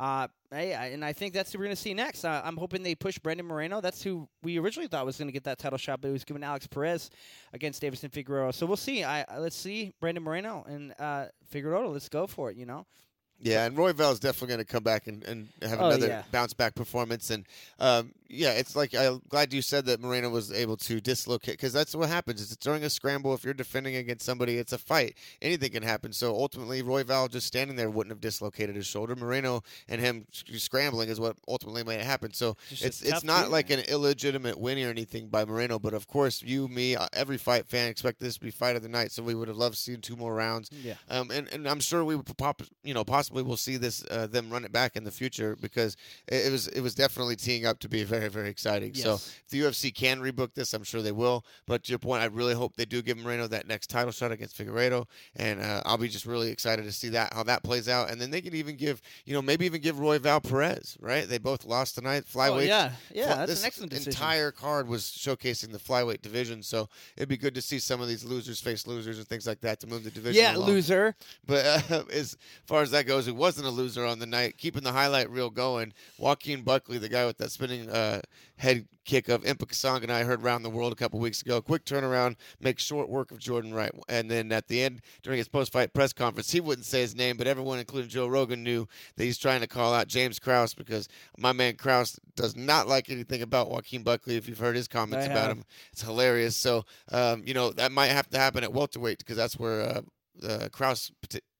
Uh, 0.00 0.26
hey, 0.50 0.72
and 0.72 1.04
I 1.04 1.12
think 1.12 1.34
that's 1.34 1.52
who 1.52 1.58
we're 1.58 1.66
going 1.66 1.76
to 1.76 1.82
see 1.82 1.92
next. 1.92 2.24
Uh, 2.24 2.40
I'm 2.42 2.56
hoping 2.56 2.82
they 2.82 2.94
push 2.94 3.18
Brandon 3.18 3.44
Moreno. 3.44 3.82
That's 3.82 4.02
who 4.02 4.26
we 4.42 4.58
originally 4.58 4.88
thought 4.88 5.04
was 5.04 5.18
going 5.18 5.28
to 5.28 5.32
get 5.32 5.44
that 5.44 5.58
title 5.58 5.76
shot, 5.76 6.00
but 6.00 6.08
it 6.08 6.12
was 6.12 6.24
given 6.24 6.42
Alex 6.42 6.66
Perez 6.66 7.10
against 7.52 7.82
Davison 7.82 8.08
Figueroa. 8.08 8.54
So 8.54 8.64
we'll 8.64 8.78
see. 8.78 9.04
I 9.04 9.26
let's 9.38 9.56
see 9.56 9.92
Brandon 10.00 10.24
Moreno 10.24 10.64
and 10.66 10.94
uh, 10.98 11.26
Figueroa. 11.50 11.86
Let's 11.88 12.08
go 12.08 12.26
for 12.26 12.50
it. 12.50 12.56
You 12.56 12.64
know. 12.64 12.86
Yeah, 13.42 13.64
and 13.64 13.76
Roy 13.76 13.90
is 13.90 14.20
definitely 14.20 14.48
going 14.48 14.58
to 14.58 14.64
come 14.64 14.82
back 14.82 15.06
and, 15.06 15.24
and 15.24 15.48
have 15.62 15.80
Oh, 15.80 15.86
another 15.88 16.06
yeah. 16.08 16.22
bounce 16.30 16.52
back 16.52 16.74
performance. 16.74 17.30
And 17.30 17.46
um, 17.78 18.12
yeah, 18.28 18.50
it's 18.52 18.76
like 18.76 18.94
I'm 18.94 19.22
glad 19.28 19.52
you 19.52 19.62
said 19.62 19.86
that 19.86 20.00
Moreno 20.00 20.28
was 20.28 20.52
able 20.52 20.76
to 20.78 21.00
dislocate 21.00 21.54
because 21.54 21.72
that's 21.72 21.94
what 21.94 22.08
happens. 22.10 22.42
It's 22.42 22.54
during 22.56 22.84
a 22.84 22.90
scramble. 22.90 23.32
If 23.32 23.42
you're 23.42 23.54
defending 23.54 23.96
against 23.96 24.26
somebody, 24.26 24.58
it's 24.58 24.72
a 24.74 24.78
fight. 24.78 25.16
Anything 25.40 25.70
can 25.72 25.82
happen. 25.82 26.12
So 26.12 26.34
ultimately, 26.34 26.82
Royval 26.82 27.30
just 27.30 27.46
standing 27.46 27.76
there 27.76 27.88
wouldn't 27.90 28.12
have 28.12 28.20
dislocated 28.20 28.76
his 28.76 28.86
shoulder. 28.86 29.16
Moreno 29.16 29.62
and 29.88 30.00
him 30.00 30.26
scrambling 30.32 31.08
is 31.08 31.18
what 31.18 31.36
ultimately 31.48 31.82
made 31.82 32.00
it 32.00 32.06
happen. 32.06 32.34
So 32.34 32.50
a 32.50 32.86
it's 32.86 33.00
it's 33.02 33.24
not 33.24 33.44
dude, 33.44 33.52
like 33.52 33.70
man. 33.70 33.78
an 33.80 33.84
illegitimate 33.86 34.58
win 34.60 34.78
or 34.84 34.90
anything 34.90 35.28
by 35.28 35.44
Moreno. 35.46 35.78
But 35.78 35.94
of 35.94 36.06
course, 36.08 36.42
you, 36.42 36.68
me, 36.68 36.94
uh, 36.94 37.06
every 37.14 37.38
fight 37.38 37.66
fan 37.68 37.88
expect 37.88 38.20
this 38.20 38.34
to 38.34 38.40
be 38.40 38.50
fight 38.50 38.76
of 38.76 38.82
the 38.82 38.88
night. 38.88 39.12
So 39.12 39.22
we 39.22 39.34
would 39.34 39.48
have 39.48 39.56
loved 39.56 39.76
seeing 39.76 40.02
two 40.02 40.16
more 40.16 40.34
rounds. 40.34 40.70
Yeah. 40.72 40.94
Um, 41.08 41.30
and, 41.30 41.48
and 41.52 41.66
I'm 41.66 41.80
sure 41.80 42.04
we 42.04 42.16
would 42.16 42.36
pop, 42.36 42.60
you 42.84 42.92
know, 42.94 43.02
possibly 43.04 43.29
we'll 43.30 43.56
see 43.56 43.76
this 43.76 44.04
uh, 44.10 44.26
them 44.26 44.50
run 44.50 44.64
it 44.64 44.72
back 44.72 44.96
in 44.96 45.04
the 45.04 45.10
future 45.10 45.56
because 45.60 45.96
it, 46.28 46.46
it 46.46 46.52
was 46.52 46.68
it 46.68 46.80
was 46.80 46.94
definitely 46.94 47.36
teeing 47.36 47.66
up 47.66 47.78
to 47.80 47.88
be 47.88 48.04
very 48.04 48.28
very 48.28 48.48
exciting. 48.48 48.94
So 48.94 49.14
if 49.14 49.44
the 49.50 49.60
UFC 49.60 49.94
can 49.94 50.20
rebook 50.20 50.54
this, 50.54 50.74
I'm 50.74 50.84
sure 50.84 51.02
they 51.02 51.12
will. 51.12 51.44
But 51.66 51.84
to 51.84 51.92
your 51.92 51.98
point, 51.98 52.22
I 52.22 52.26
really 52.26 52.54
hope 52.54 52.76
they 52.76 52.84
do 52.84 53.02
give 53.02 53.18
Moreno 53.18 53.46
that 53.48 53.66
next 53.66 53.88
title 53.88 54.12
shot 54.12 54.32
against 54.32 54.56
Figueiredo, 54.56 55.06
and 55.36 55.60
uh, 55.60 55.82
I'll 55.84 55.98
be 55.98 56.08
just 56.08 56.26
really 56.26 56.50
excited 56.50 56.84
to 56.84 56.92
see 56.92 57.08
that 57.10 57.32
how 57.32 57.42
that 57.44 57.62
plays 57.62 57.88
out. 57.88 58.10
And 58.10 58.20
then 58.20 58.30
they 58.30 58.40
can 58.40 58.54
even 58.54 58.76
give, 58.76 59.00
you 59.24 59.34
know, 59.34 59.42
maybe 59.42 59.66
even 59.66 59.80
give 59.80 59.96
Royval 59.96 60.42
Perez, 60.42 60.96
right? 61.00 61.28
They 61.28 61.38
both 61.38 61.64
lost 61.64 61.94
tonight, 61.94 62.24
flyweight. 62.24 62.50
Oh, 62.50 62.58
yeah, 62.60 62.92
yeah. 63.12 63.34
Fly- 63.34 63.46
that's 63.46 63.60
an 63.60 63.66
excellent 63.66 63.90
decision. 63.90 64.12
entire 64.12 64.50
card 64.50 64.88
was 64.88 65.02
showcasing 65.04 65.72
the 65.72 65.78
flyweight 65.78 66.22
division, 66.22 66.62
so 66.62 66.88
it'd 67.16 67.28
be 67.28 67.36
good 67.36 67.54
to 67.54 67.62
see 67.62 67.78
some 67.78 68.00
of 68.00 68.08
these 68.08 68.24
losers 68.24 68.60
face 68.60 68.86
losers 68.86 69.18
and 69.18 69.26
things 69.26 69.46
like 69.46 69.60
that 69.60 69.80
to 69.80 69.86
move 69.86 70.04
the 70.04 70.10
division. 70.10 70.42
yeah, 70.42 70.56
along. 70.56 70.68
loser. 70.68 71.14
But 71.46 71.90
uh, 71.90 72.02
as 72.12 72.36
far 72.66 72.82
as 72.82 72.90
that 72.92 73.06
goes, 73.06 73.19
who 73.26 73.34
wasn't 73.34 73.66
a 73.66 73.70
loser 73.70 74.04
on 74.04 74.18
the 74.18 74.26
night, 74.26 74.58
keeping 74.58 74.82
the 74.82 74.92
highlight 74.92 75.30
reel 75.30 75.50
going, 75.50 75.92
Joaquin 76.18 76.62
Buckley, 76.62 76.98
the 76.98 77.08
guy 77.08 77.26
with 77.26 77.38
that 77.38 77.50
spinning 77.50 77.88
uh, 77.88 78.20
head 78.56 78.86
kick 79.04 79.28
of 79.28 79.42
Impa 79.42 79.66
Kasanga, 79.66 80.02
and 80.04 80.12
I 80.12 80.22
heard 80.22 80.42
around 80.42 80.62
the 80.62 80.70
world 80.70 80.92
a 80.92 80.96
couple 80.96 81.18
weeks 81.18 81.42
ago. 81.42 81.60
Quick 81.60 81.84
turnaround, 81.84 82.36
makes 82.60 82.82
short 82.82 83.08
work 83.08 83.30
of 83.30 83.38
Jordan 83.38 83.74
Wright. 83.74 83.90
And 84.08 84.30
then 84.30 84.52
at 84.52 84.68
the 84.68 84.82
end, 84.82 85.00
during 85.22 85.38
his 85.38 85.48
post 85.48 85.72
fight 85.72 85.92
press 85.92 86.12
conference, 86.12 86.50
he 86.50 86.60
wouldn't 86.60 86.86
say 86.86 87.00
his 87.00 87.16
name, 87.16 87.36
but 87.36 87.46
everyone, 87.46 87.78
including 87.78 88.10
Joe 88.10 88.26
Rogan, 88.26 88.62
knew 88.62 88.86
that 89.16 89.24
he's 89.24 89.38
trying 89.38 89.60
to 89.60 89.66
call 89.66 89.92
out 89.94 90.08
James 90.08 90.38
Krause 90.38 90.74
because 90.74 91.08
my 91.38 91.52
man 91.52 91.76
Krause 91.76 92.20
does 92.36 92.56
not 92.56 92.86
like 92.86 93.10
anything 93.10 93.42
about 93.42 93.70
Joaquin 93.70 94.02
Buckley. 94.02 94.36
If 94.36 94.48
you've 94.48 94.58
heard 94.58 94.76
his 94.76 94.88
comments 94.88 95.26
I 95.26 95.30
about 95.30 95.48
have. 95.48 95.56
him, 95.58 95.64
it's 95.92 96.02
hilarious. 96.02 96.56
So, 96.56 96.84
um, 97.10 97.42
you 97.46 97.54
know, 97.54 97.70
that 97.70 97.92
might 97.92 98.08
have 98.08 98.28
to 98.30 98.38
happen 98.38 98.64
at 98.64 98.72
welterweight 98.72 99.18
because 99.18 99.36
that's 99.36 99.58
where. 99.58 99.82
Uh, 99.82 100.00
uh, 100.46 100.68
Krause, 100.72 101.10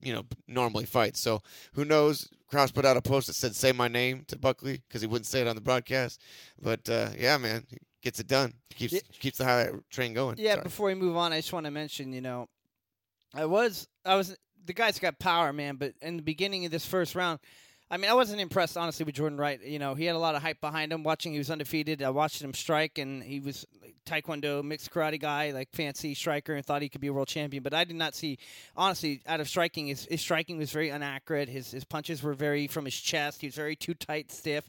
you 0.00 0.12
know, 0.12 0.24
normally 0.48 0.84
fights. 0.86 1.20
So 1.20 1.40
who 1.74 1.84
knows? 1.84 2.28
Krause 2.48 2.72
put 2.72 2.84
out 2.84 2.96
a 2.96 3.02
post 3.02 3.26
that 3.28 3.34
said 3.34 3.54
"Say 3.54 3.72
my 3.72 3.88
name" 3.88 4.24
to 4.28 4.38
Buckley 4.38 4.82
because 4.88 5.00
he 5.02 5.06
wouldn't 5.06 5.26
say 5.26 5.40
it 5.40 5.46
on 5.48 5.54
the 5.54 5.62
broadcast. 5.62 6.20
But 6.60 6.88
uh, 6.88 7.10
yeah, 7.18 7.36
man, 7.38 7.64
he 7.68 7.78
gets 8.02 8.18
it 8.20 8.26
done. 8.26 8.54
Keeps 8.74 8.92
Yeah. 8.94 9.00
keeps 9.18 9.38
the 9.38 9.44
highlight 9.44 9.88
train 9.90 10.14
going. 10.14 10.36
Yeah, 10.38 10.54
Sorry. 10.54 10.62
before 10.64 10.86
we 10.88 10.94
move 10.94 11.16
on, 11.16 11.32
I 11.32 11.38
just 11.38 11.52
want 11.52 11.66
to 11.66 11.70
mention, 11.70 12.12
you 12.12 12.20
know, 12.20 12.48
I 13.34 13.44
was, 13.46 13.86
I 14.04 14.16
was, 14.16 14.36
the 14.64 14.72
guy's 14.72 14.98
got 14.98 15.18
power, 15.18 15.52
man. 15.52 15.76
But 15.76 15.94
in 16.02 16.16
the 16.16 16.22
beginning 16.22 16.64
of 16.64 16.72
this 16.72 16.84
first 16.86 17.14
round, 17.14 17.38
I 17.92 17.96
mean, 17.96 18.08
I 18.08 18.14
wasn't 18.14 18.40
impressed, 18.40 18.76
honestly, 18.76 19.04
with 19.04 19.16
Jordan 19.16 19.36
Wright. 19.36 19.60
You 19.64 19.80
know, 19.80 19.94
he 19.96 20.04
had 20.04 20.14
a 20.14 20.18
lot 20.18 20.36
of 20.36 20.42
hype 20.42 20.60
behind 20.60 20.92
him. 20.92 21.02
Watching, 21.02 21.32
he 21.32 21.38
was 21.38 21.50
undefeated. 21.50 22.02
I 22.02 22.10
watched 22.10 22.40
him 22.40 22.54
strike, 22.54 22.98
and 22.98 23.20
he 23.20 23.40
was 23.40 23.66
taekwondo 24.06 24.62
mixed 24.62 24.92
karate 24.92 25.20
guy, 25.20 25.50
like 25.50 25.70
fancy 25.72 26.14
striker, 26.14 26.54
and 26.54 26.64
thought 26.64 26.82
he 26.82 26.88
could 26.88 27.00
be 27.00 27.08
a 27.08 27.12
world 27.12 27.26
champion. 27.26 27.64
But 27.64 27.74
I 27.74 27.82
did 27.82 27.96
not 27.96 28.14
see, 28.14 28.38
honestly, 28.76 29.22
out 29.26 29.40
of 29.40 29.48
striking, 29.48 29.88
his, 29.88 30.04
his 30.04 30.20
striking 30.20 30.56
was 30.56 30.70
very 30.70 30.90
inaccurate. 30.90 31.48
His 31.48 31.72
his 31.72 31.82
punches 31.84 32.22
were 32.22 32.32
very 32.34 32.68
from 32.68 32.84
his 32.84 32.94
chest. 32.94 33.40
He 33.40 33.48
was 33.48 33.56
very 33.56 33.74
too 33.74 33.94
tight, 33.94 34.30
stiff. 34.30 34.68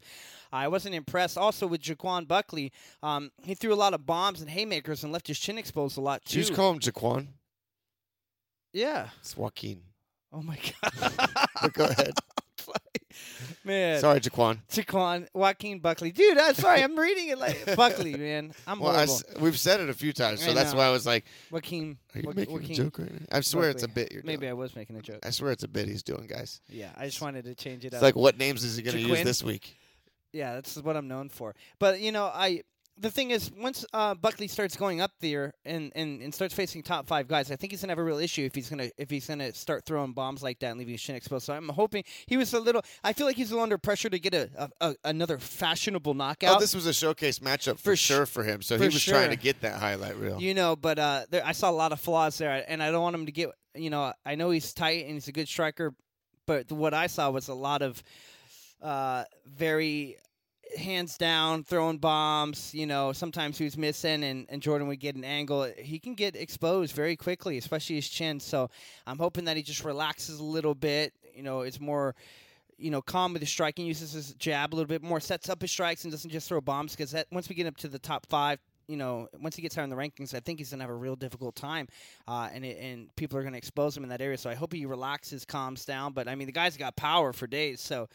I 0.51 0.67
wasn't 0.67 0.95
impressed. 0.95 1.37
Also 1.37 1.67
with 1.67 1.81
Jaquan 1.81 2.27
Buckley, 2.27 2.71
um, 3.03 3.29
he 3.43 3.53
threw 3.53 3.71
a 3.71 3.75
lot 3.75 3.93
of 3.93 4.05
bombs 4.07 4.41
and 4.41 4.49
haymakers 4.49 5.03
and 5.03 5.13
left 5.13 5.27
his 5.27 5.37
chin 5.39 5.59
exposed 5.59 5.95
a 5.97 6.01
lot 6.01 6.23
Did 6.25 6.33
you 6.33 6.41
too. 6.41 6.47
just 6.47 6.55
call 6.57 6.71
him 6.73 6.79
Jaquan? 6.79 7.27
yeah. 8.73 9.09
It's 9.19 9.37
Joaquin. 9.37 9.81
Oh 10.33 10.41
my 10.41 10.57
god. 10.81 11.73
Go 11.73 11.85
ahead. 11.85 12.13
Man. 13.63 13.99
Sorry, 13.99 14.19
Jaquan. 14.19 14.59
Jaquan 14.69 15.27
Joaquin 15.33 15.79
Buckley, 15.79 16.11
dude. 16.11 16.37
I'm 16.37 16.53
sorry. 16.53 16.83
I'm 16.83 16.97
reading 16.97 17.29
it 17.29 17.37
like 17.37 17.75
Buckley, 17.75 18.15
man. 18.15 18.53
I'm 18.67 18.79
Well, 18.79 18.91
horrible. 18.93 19.13
s- 19.13 19.23
we've 19.39 19.59
said 19.59 19.79
it 19.79 19.89
a 19.89 19.93
few 19.93 20.13
times, 20.13 20.43
so 20.43 20.51
I 20.51 20.53
that's 20.53 20.71
know. 20.73 20.79
why 20.79 20.85
I 20.85 20.91
was 20.91 21.05
like, 21.05 21.25
Joaquin. 21.51 21.97
"Are 22.15 22.19
you 22.19 22.27
Joaqu- 22.27 22.35
making 22.35 22.53
Joaquin 22.53 22.71
a 22.71 22.75
joke 22.75 22.99
right 22.99 23.11
now?" 23.13 23.25
I 23.37 23.41
swear 23.41 23.69
it's 23.69 23.83
a 23.83 23.87
bit 23.87 24.11
you're 24.11 24.23
Maybe 24.23 24.41
doing. 24.41 24.49
I 24.51 24.53
was 24.53 24.75
making 24.75 24.95
a 24.97 25.01
joke. 25.01 25.19
I 25.23 25.29
swear 25.29 25.51
it's 25.51 25.63
a 25.63 25.67
bit 25.67 25.87
he's 25.87 26.03
doing, 26.03 26.27
guys. 26.27 26.61
Yeah, 26.69 26.91
I 26.97 27.05
just 27.05 27.21
wanted 27.21 27.45
to 27.45 27.55
change 27.55 27.83
it 27.85 27.87
It's 27.87 27.95
up. 27.97 28.01
like, 28.01 28.15
what 28.15 28.37
names 28.37 28.63
is 28.63 28.75
he 28.77 28.83
going 28.83 28.97
to 28.97 29.01
use 29.03 29.23
this 29.23 29.43
week? 29.43 29.75
yeah, 30.33 30.53
that's 30.55 30.77
what 30.77 30.95
I'm 30.95 31.07
known 31.07 31.29
for. 31.29 31.55
But 31.79 31.99
you 32.01 32.11
know, 32.11 32.25
I 32.25 32.63
the 32.97 33.09
thing 33.09 33.31
is, 33.31 33.51
once 33.51 33.85
uh, 33.93 34.13
Buckley 34.13 34.47
starts 34.47 34.75
going 34.75 35.01
up 35.01 35.11
there 35.21 35.53
and, 35.65 35.91
and, 35.95 36.21
and 36.21 36.33
starts 36.33 36.53
facing 36.53 36.83
top 36.83 37.07
five 37.07 37.27
guys, 37.27 37.51
I 37.51 37.55
think 37.55 37.71
he's 37.71 37.81
gonna 37.81 37.91
have 37.91 37.97
a 37.99 38.03
real 38.03 38.19
issue 38.19 38.43
if 38.43 38.53
he's 38.53 38.69
gonna 38.69 38.89
if 38.97 39.09
he's 39.09 39.27
gonna 39.27 39.53
start 39.53 39.85
throwing 39.85 40.13
bombs 40.13 40.43
like 40.43 40.59
that 40.59 40.67
and 40.67 40.79
leaving 40.79 40.93
his 40.93 41.01
chin 41.01 41.15
exposed. 41.15 41.45
So 41.45 41.53
I'm 41.53 41.69
hoping 41.69 42.03
he 42.27 42.37
was 42.37 42.53
a 42.53 42.59
little. 42.59 42.83
I 43.03 43.13
feel 43.13 43.25
like 43.25 43.35
he's 43.35 43.49
a 43.49 43.53
little 43.53 43.63
under 43.63 43.77
pressure 43.77 44.09
to 44.09 44.19
get 44.19 44.33
a, 44.33 44.49
a, 44.55 44.69
a 44.81 44.95
another 45.05 45.37
fashionable 45.37 46.13
knockout. 46.13 46.57
Oh, 46.57 46.59
this 46.59 46.75
was 46.75 46.85
a 46.85 46.93
showcase 46.93 47.39
matchup 47.39 47.77
for, 47.77 47.91
For 47.91 47.95
sure 47.95 48.25
for 48.25 48.43
him. 48.43 48.61
So 48.61 48.77
for 48.77 48.83
he 48.83 48.89
was 48.89 49.03
trying 49.03 49.31
to 49.31 49.35
get 49.35 49.61
that 49.61 49.79
highlight 49.79 50.17
reel. 50.17 50.39
You 50.39 50.53
know, 50.53 50.75
but 50.75 50.99
uh, 50.99 51.25
there, 51.29 51.45
I 51.45 51.53
saw 51.53 51.69
a 51.69 51.71
lot 51.71 51.91
of 51.91 51.99
flaws 51.99 52.37
there, 52.37 52.63
and 52.67 52.83
I 52.83 52.91
don't 52.91 53.01
want 53.01 53.15
him 53.15 53.25
to 53.25 53.31
get. 53.31 53.49
You 53.73 53.89
know, 53.89 54.13
I 54.25 54.35
know 54.35 54.51
he's 54.51 54.73
tight 54.73 55.05
and 55.05 55.13
he's 55.13 55.27
a 55.27 55.31
good 55.31 55.47
striker, 55.47 55.95
but 56.45 56.71
what 56.71 56.93
I 56.93 57.07
saw 57.07 57.29
was 57.29 57.47
a 57.47 57.53
lot 57.53 57.81
of 57.81 58.03
uh, 58.81 59.23
very 59.45 60.17
hands 60.77 61.17
down 61.17 61.63
throwing 61.63 61.97
bombs. 61.97 62.73
You 62.73 62.85
know, 62.85 63.13
sometimes 63.13 63.57
he 63.57 63.63
was 63.63 63.77
missing, 63.77 64.23
and, 64.23 64.45
and 64.49 64.61
Jordan 64.61 64.87
would 64.87 64.99
get 64.99 65.15
an 65.15 65.23
angle. 65.23 65.71
He 65.77 65.99
can 65.99 66.15
get 66.15 66.35
exposed 66.35 66.95
very 66.95 67.15
quickly, 67.15 67.57
especially 67.57 67.95
his 67.95 68.09
chin. 68.09 68.39
So 68.39 68.69
I'm 69.05 69.17
hoping 69.17 69.45
that 69.45 69.57
he 69.57 69.63
just 69.63 69.83
relaxes 69.83 70.39
a 70.39 70.43
little 70.43 70.75
bit. 70.75 71.13
You 71.33 71.43
know, 71.43 71.61
it's 71.61 71.79
more. 71.79 72.15
You 72.77 72.89
know, 72.89 73.03
calm 73.03 73.33
with 73.33 73.43
his 73.43 73.51
striking, 73.51 73.85
uses 73.85 74.13
his 74.13 74.33
jab 74.33 74.73
a 74.73 74.75
little 74.75 74.87
bit 74.87 75.03
more, 75.03 75.19
sets 75.19 75.49
up 75.49 75.61
his 75.61 75.69
strikes, 75.69 76.03
and 76.03 76.11
doesn't 76.11 76.31
just 76.31 76.47
throw 76.47 76.59
bombs. 76.61 76.95
Because 76.95 77.13
once 77.31 77.47
we 77.47 77.53
get 77.53 77.67
up 77.67 77.77
to 77.77 77.87
the 77.87 77.99
top 77.99 78.25
five, 78.25 78.57
you 78.87 78.97
know, 78.97 79.27
once 79.39 79.55
he 79.55 79.61
gets 79.61 79.75
higher 79.75 79.83
in 79.83 79.91
the 79.91 79.95
rankings, 79.95 80.33
I 80.33 80.39
think 80.39 80.57
he's 80.57 80.71
gonna 80.71 80.83
have 80.83 80.89
a 80.89 80.95
real 80.95 81.15
difficult 81.15 81.55
time, 81.55 81.87
uh, 82.27 82.49
and 82.51 82.65
it, 82.65 82.77
and 82.81 83.15
people 83.15 83.37
are 83.37 83.43
gonna 83.43 83.57
expose 83.57 83.95
him 83.95 84.03
in 84.03 84.09
that 84.09 84.19
area. 84.19 84.37
So 84.37 84.49
I 84.49 84.55
hope 84.55 84.73
he 84.73 84.87
relaxes, 84.87 85.45
calms 85.45 85.85
down. 85.85 86.13
But 86.13 86.27
I 86.27 86.33
mean, 86.33 86.47
the 86.47 86.53
guy's 86.53 86.75
got 86.75 86.95
power 86.95 87.33
for 87.33 87.45
days, 87.45 87.81
so 87.81 88.09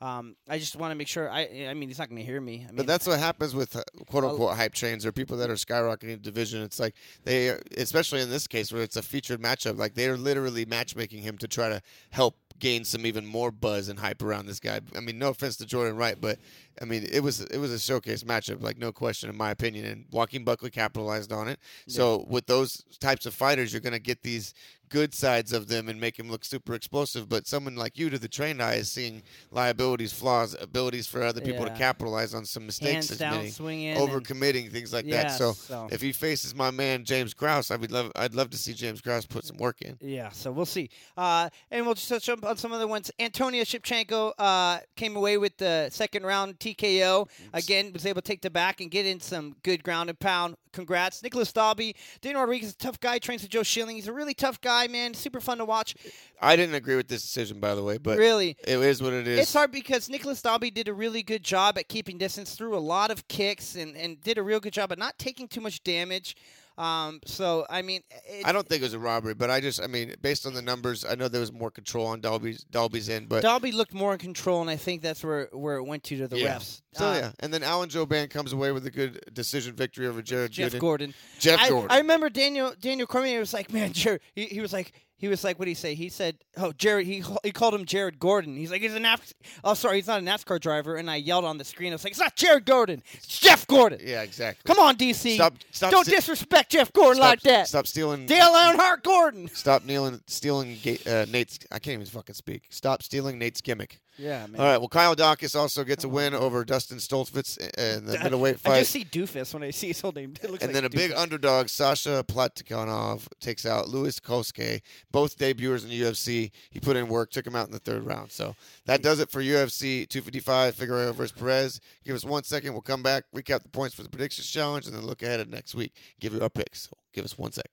um, 0.00 0.34
I 0.48 0.58
just 0.58 0.76
want 0.76 0.92
to 0.92 0.94
make 0.94 1.08
sure. 1.08 1.30
I 1.30 1.66
I 1.68 1.74
mean, 1.74 1.88
he's 1.88 1.98
not 1.98 2.08
gonna 2.08 2.22
hear 2.22 2.40
me. 2.40 2.64
I 2.66 2.68
mean, 2.68 2.76
But 2.76 2.86
that's 2.86 3.06
what 3.06 3.18
happens 3.18 3.54
with 3.54 3.76
uh, 3.76 3.82
quote 4.06 4.24
unquote 4.24 4.56
hype 4.56 4.72
trains 4.72 5.04
or 5.04 5.12
people 5.12 5.36
that 5.38 5.50
are 5.50 5.54
skyrocketing 5.54 6.22
division. 6.22 6.62
It's 6.62 6.80
like 6.80 6.94
they, 7.24 7.48
especially 7.76 8.22
in 8.22 8.30
this 8.30 8.46
case 8.46 8.72
where 8.72 8.82
it's 8.82 8.96
a 8.96 9.02
featured 9.02 9.42
matchup, 9.42 9.76
like 9.78 9.94
they're 9.94 10.16
literally 10.16 10.64
matchmaking 10.64 11.22
him 11.22 11.36
to 11.38 11.48
try 11.48 11.68
to 11.68 11.82
help 12.10 12.36
gain 12.58 12.84
some 12.84 13.04
even 13.06 13.26
more 13.26 13.50
buzz 13.50 13.88
and 13.88 13.98
hype 13.98 14.22
around 14.22 14.46
this 14.46 14.60
guy. 14.60 14.80
I 14.96 15.00
mean, 15.00 15.18
no 15.18 15.28
offense 15.28 15.56
to 15.56 15.66
Jordan 15.66 15.96
Wright, 15.96 16.16
but 16.20 16.38
I 16.80 16.84
mean 16.86 17.06
it 17.10 17.20
was 17.22 17.40
it 17.40 17.58
was 17.58 17.72
a 17.72 17.78
showcase 17.78 18.24
matchup, 18.24 18.62
like 18.62 18.78
no 18.78 18.92
question 18.92 19.28
in 19.30 19.36
my 19.36 19.50
opinion. 19.50 19.84
And 19.84 20.04
Joaquin 20.10 20.44
Buckley 20.44 20.70
capitalized 20.70 21.32
on 21.32 21.48
it. 21.48 21.58
So 21.88 22.24
with 22.28 22.46
those 22.46 22.82
types 23.00 23.26
of 23.26 23.34
fighters, 23.34 23.72
you're 23.72 23.80
going 23.80 23.92
to 23.92 23.98
get 23.98 24.22
these 24.22 24.54
good 24.88 25.14
sides 25.14 25.52
of 25.52 25.68
them 25.68 25.88
and 25.88 26.00
make 26.00 26.18
him 26.18 26.28
look 26.28 26.44
super 26.44 26.74
explosive. 26.74 27.28
But 27.28 27.46
someone 27.46 27.76
like 27.76 27.96
you, 27.96 28.10
to 28.10 28.18
the 28.18 28.26
trained 28.26 28.60
eye, 28.60 28.74
is 28.74 28.90
seeing 28.90 29.22
liabilities, 29.52 30.12
flaws, 30.12 30.56
abilities 30.60 31.06
for 31.06 31.22
other 31.22 31.40
people 31.40 31.64
to 31.64 31.70
capitalize 31.76 32.34
on 32.34 32.44
some 32.44 32.66
mistakes 32.66 33.08
hands 33.08 33.18
down 33.18 33.48
swinging, 33.50 33.90
and- 33.96 34.00
overcommitting, 34.00 34.72
things 34.72 34.92
like 34.92 35.06
Yeah, 35.06 35.22
that. 35.22 35.38
So, 35.38 35.52
so- 35.52 35.88
if 35.92 36.00
he 36.02 36.10
faces 36.12 36.56
my 36.56 36.72
man 36.72 37.04
James 37.04 37.34
Krause, 37.34 37.70
I 37.70 37.76
would 37.76 37.92
love, 37.92 38.10
I'd 38.16 38.34
love 38.34 38.50
to 38.50 38.58
see 38.58 38.72
James 38.74 39.00
Krause 39.00 39.26
put 39.26 39.44
some 39.44 39.58
work 39.58 39.80
in. 39.80 39.96
Yeah, 40.00 40.30
so 40.30 40.50
we'll 40.50 40.66
see. 40.66 40.90
Uh, 41.16 41.50
and 41.70 41.86
we'll 41.86 41.94
just 41.94 42.08
touch 42.08 42.28
up 42.28 42.44
on 42.44 42.56
some 42.56 42.72
other 42.72 42.88
ones. 42.88 43.12
Antonio 43.20 43.62
Shevchenko 43.62 44.32
uh, 44.38 44.80
came 44.96 45.14
away 45.14 45.38
with 45.38 45.56
the 45.58 45.88
second 45.92 46.24
round 46.26 46.58
TKO. 46.74 47.28
Again, 47.52 47.92
was 47.92 48.06
able 48.06 48.22
to 48.22 48.26
take 48.26 48.42
the 48.42 48.50
back 48.50 48.80
and 48.80 48.90
get 48.90 49.06
in 49.06 49.20
some 49.20 49.56
good 49.62 49.82
ground 49.82 50.10
and 50.10 50.18
pound. 50.18 50.56
Congrats. 50.72 51.22
Nicolas 51.22 51.52
Dalby. 51.52 51.96
Daniel 52.20 52.42
Rodriguez, 52.42 52.72
a 52.72 52.76
tough 52.76 53.00
guy, 53.00 53.18
trains 53.18 53.42
with 53.42 53.50
Joe 53.50 53.62
Schilling. 53.62 53.96
He's 53.96 54.08
a 54.08 54.12
really 54.12 54.34
tough 54.34 54.60
guy, 54.60 54.86
man. 54.86 55.14
Super 55.14 55.40
fun 55.40 55.58
to 55.58 55.64
watch. 55.64 55.94
I 56.40 56.56
didn't 56.56 56.74
agree 56.74 56.96
with 56.96 57.08
this 57.08 57.22
decision, 57.22 57.60
by 57.60 57.74
the 57.74 57.82
way, 57.82 57.98
but 57.98 58.18
really. 58.18 58.56
it 58.66 58.78
is 58.78 59.02
what 59.02 59.12
it 59.12 59.26
is. 59.26 59.40
It's 59.40 59.52
hard 59.52 59.72
because 59.72 60.08
Nicolas 60.08 60.40
Dalby 60.42 60.70
did 60.70 60.88
a 60.88 60.94
really 60.94 61.22
good 61.22 61.42
job 61.42 61.76
at 61.76 61.88
keeping 61.88 62.18
distance, 62.18 62.54
threw 62.54 62.76
a 62.76 62.78
lot 62.78 63.10
of 63.10 63.26
kicks, 63.28 63.74
and, 63.74 63.96
and 63.96 64.20
did 64.22 64.38
a 64.38 64.42
real 64.42 64.60
good 64.60 64.72
job 64.72 64.92
at 64.92 64.98
not 64.98 65.18
taking 65.18 65.48
too 65.48 65.60
much 65.60 65.82
damage. 65.82 66.36
Um, 66.78 67.20
so, 67.26 67.66
I 67.68 67.82
mean, 67.82 68.00
it, 68.26 68.46
I 68.46 68.52
don't 68.52 68.66
think 68.66 68.80
it 68.80 68.86
was 68.86 68.94
a 68.94 68.98
robbery, 68.98 69.34
but 69.34 69.50
I 69.50 69.60
just, 69.60 69.82
I 69.82 69.86
mean, 69.86 70.14
based 70.22 70.46
on 70.46 70.54
the 70.54 70.62
numbers, 70.62 71.04
I 71.04 71.14
know 71.14 71.28
there 71.28 71.40
was 71.40 71.52
more 71.52 71.70
control 71.70 72.06
on 72.06 72.20
Dalby's 72.22 72.64
Dalby's 72.64 73.08
end, 73.10 73.28
but 73.28 73.42
Dalby 73.42 73.72
looked 73.72 73.92
more 73.92 74.12
in 74.14 74.18
control, 74.18 74.62
and 74.62 74.70
I 74.70 74.76
think 74.76 75.02
that's 75.02 75.22
where, 75.22 75.48
where 75.52 75.76
it 75.76 75.84
went 75.84 76.04
to 76.04 76.16
to 76.18 76.28
the 76.28 76.38
Yeah. 76.38 76.56
refs. 76.56 76.80
so 76.94 77.06
Uh, 77.08 77.14
yeah. 77.14 77.32
And 77.40 77.52
then 77.52 77.62
Alan 77.62 77.90
Jouban 77.90 78.30
comes 78.30 78.52
away 78.54 78.72
with 78.72 78.86
a 78.86 78.90
good 78.90 79.20
decision 79.32 79.74
victory 79.74 80.06
over 80.06 80.22
Jared 80.22 80.52
Jeff 80.52 80.72
Gooden. 80.72 80.80
Gordon. 80.80 81.14
Jeff 81.38 81.60
I, 81.60 81.68
Gordon. 81.68 81.90
I 81.90 81.98
remember 81.98 82.30
Daniel 82.30 82.72
Daniel 82.80 83.06
Cormier 83.06 83.40
was 83.40 83.52
like, 83.52 83.72
man, 83.72 83.92
Jared. 83.92 84.20
He, 84.34 84.46
he 84.46 84.60
was 84.60 84.72
like, 84.72 84.92
he 85.20 85.28
was 85.28 85.44
like, 85.44 85.58
what 85.58 85.66
did 85.66 85.72
he 85.72 85.74
say? 85.74 85.94
He 85.94 86.08
said, 86.08 86.36
oh, 86.56 86.72
Jared. 86.72 87.06
He 87.06 87.22
he 87.44 87.52
called 87.52 87.74
him 87.74 87.84
Jared 87.84 88.18
Gordon. 88.18 88.56
He's 88.56 88.70
like, 88.70 88.80
he's 88.80 88.94
a 88.94 88.98
NASCAR. 88.98 89.32
Oh, 89.62 89.74
sorry, 89.74 89.96
he's 89.96 90.06
not 90.06 90.20
a 90.20 90.24
NASCAR 90.24 90.58
driver. 90.58 90.96
And 90.96 91.10
I 91.10 91.16
yelled 91.16 91.44
on 91.44 91.58
the 91.58 91.64
screen. 91.64 91.92
I 91.92 91.94
was 91.96 92.04
like, 92.04 92.12
it's 92.12 92.20
not 92.20 92.36
Jared 92.36 92.64
Gordon. 92.64 93.02
It's 93.12 93.38
Jeff 93.38 93.66
Gordon. 93.66 94.00
yeah, 94.02 94.22
exactly. 94.22 94.62
Come 94.72 94.82
on, 94.82 94.96
DC. 94.96 95.34
Stop- 95.34 95.54
stop 95.70 95.90
Don't 95.90 96.06
sti- 96.06 96.16
disrespect 96.16 96.72
Jeff 96.72 96.90
Gordon 96.94 97.16
stop, 97.16 97.28
like 97.30 97.40
that. 97.42 97.68
Stop 97.68 97.86
stealing. 97.86 98.24
Dale 98.24 98.48
Earnhardt 98.50 99.02
Gordon. 99.02 99.48
Stop 99.48 99.84
kneeling, 99.84 100.20
stealing 100.26 100.78
uh, 101.06 101.26
Nate's. 101.28 101.58
I 101.70 101.78
can't 101.78 101.94
even 102.00 102.06
fucking 102.06 102.34
speak. 102.34 102.62
Stop 102.70 103.02
stealing 103.02 103.38
Nate's 103.38 103.60
gimmick. 103.60 104.00
Yeah, 104.20 104.46
man. 104.46 104.60
All 104.60 104.66
right. 104.66 104.76
Well, 104.76 104.88
Kyle 104.88 105.16
Daukaus 105.16 105.58
also 105.58 105.82
gets 105.82 106.04
a 106.04 106.08
win 106.08 106.34
over 106.34 106.62
Dustin 106.64 106.98
Stoltzfus 106.98 107.56
in 107.78 108.04
the 108.04 108.18
middleweight 108.22 108.60
fight. 108.60 108.72
I 108.72 108.78
just 108.80 108.90
see 108.92 109.04
Doofus 109.04 109.54
when 109.54 109.62
I 109.62 109.70
see 109.70 109.88
his 109.88 110.00
whole 110.00 110.12
name. 110.12 110.34
And 110.42 110.52
like 110.52 110.72
then 110.72 110.84
a 110.84 110.90
big 110.90 111.12
underdog, 111.12 111.68
Sasha 111.68 112.22
Platikonov, 112.28 113.26
takes 113.40 113.64
out 113.64 113.88
Louis 113.88 114.18
Cosce. 114.20 114.82
Both 115.10 115.38
debuters 115.38 115.84
in 115.84 115.88
the 115.88 116.02
UFC. 116.02 116.50
He 116.70 116.80
put 116.80 116.96
in 116.96 117.08
work, 117.08 117.30
took 117.30 117.46
him 117.46 117.56
out 117.56 117.66
in 117.66 117.72
the 117.72 117.78
third 117.78 118.04
round. 118.04 118.30
So 118.30 118.54
that 118.84 119.02
does 119.02 119.20
it 119.20 119.30
for 119.30 119.40
UFC 119.40 120.06
255, 120.08 120.74
Figueroa 120.74 121.12
versus 121.14 121.32
Perez. 121.32 121.80
Give 122.04 122.14
us 122.14 122.24
one 122.24 122.42
second. 122.42 122.72
We'll 122.72 122.82
come 122.82 123.02
back, 123.02 123.24
recap 123.34 123.62
the 123.62 123.70
points 123.70 123.94
for 123.94 124.02
the 124.02 124.10
predictions 124.10 124.50
challenge, 124.50 124.86
and 124.86 124.94
then 124.94 125.06
look 125.06 125.22
ahead 125.22 125.40
at 125.40 125.48
next 125.48 125.74
week. 125.74 125.94
Give 126.20 126.34
you 126.34 126.42
our 126.42 126.50
picks. 126.50 126.82
So 126.82 126.96
give 127.14 127.24
us 127.24 127.38
one 127.38 127.52
sec. 127.52 127.66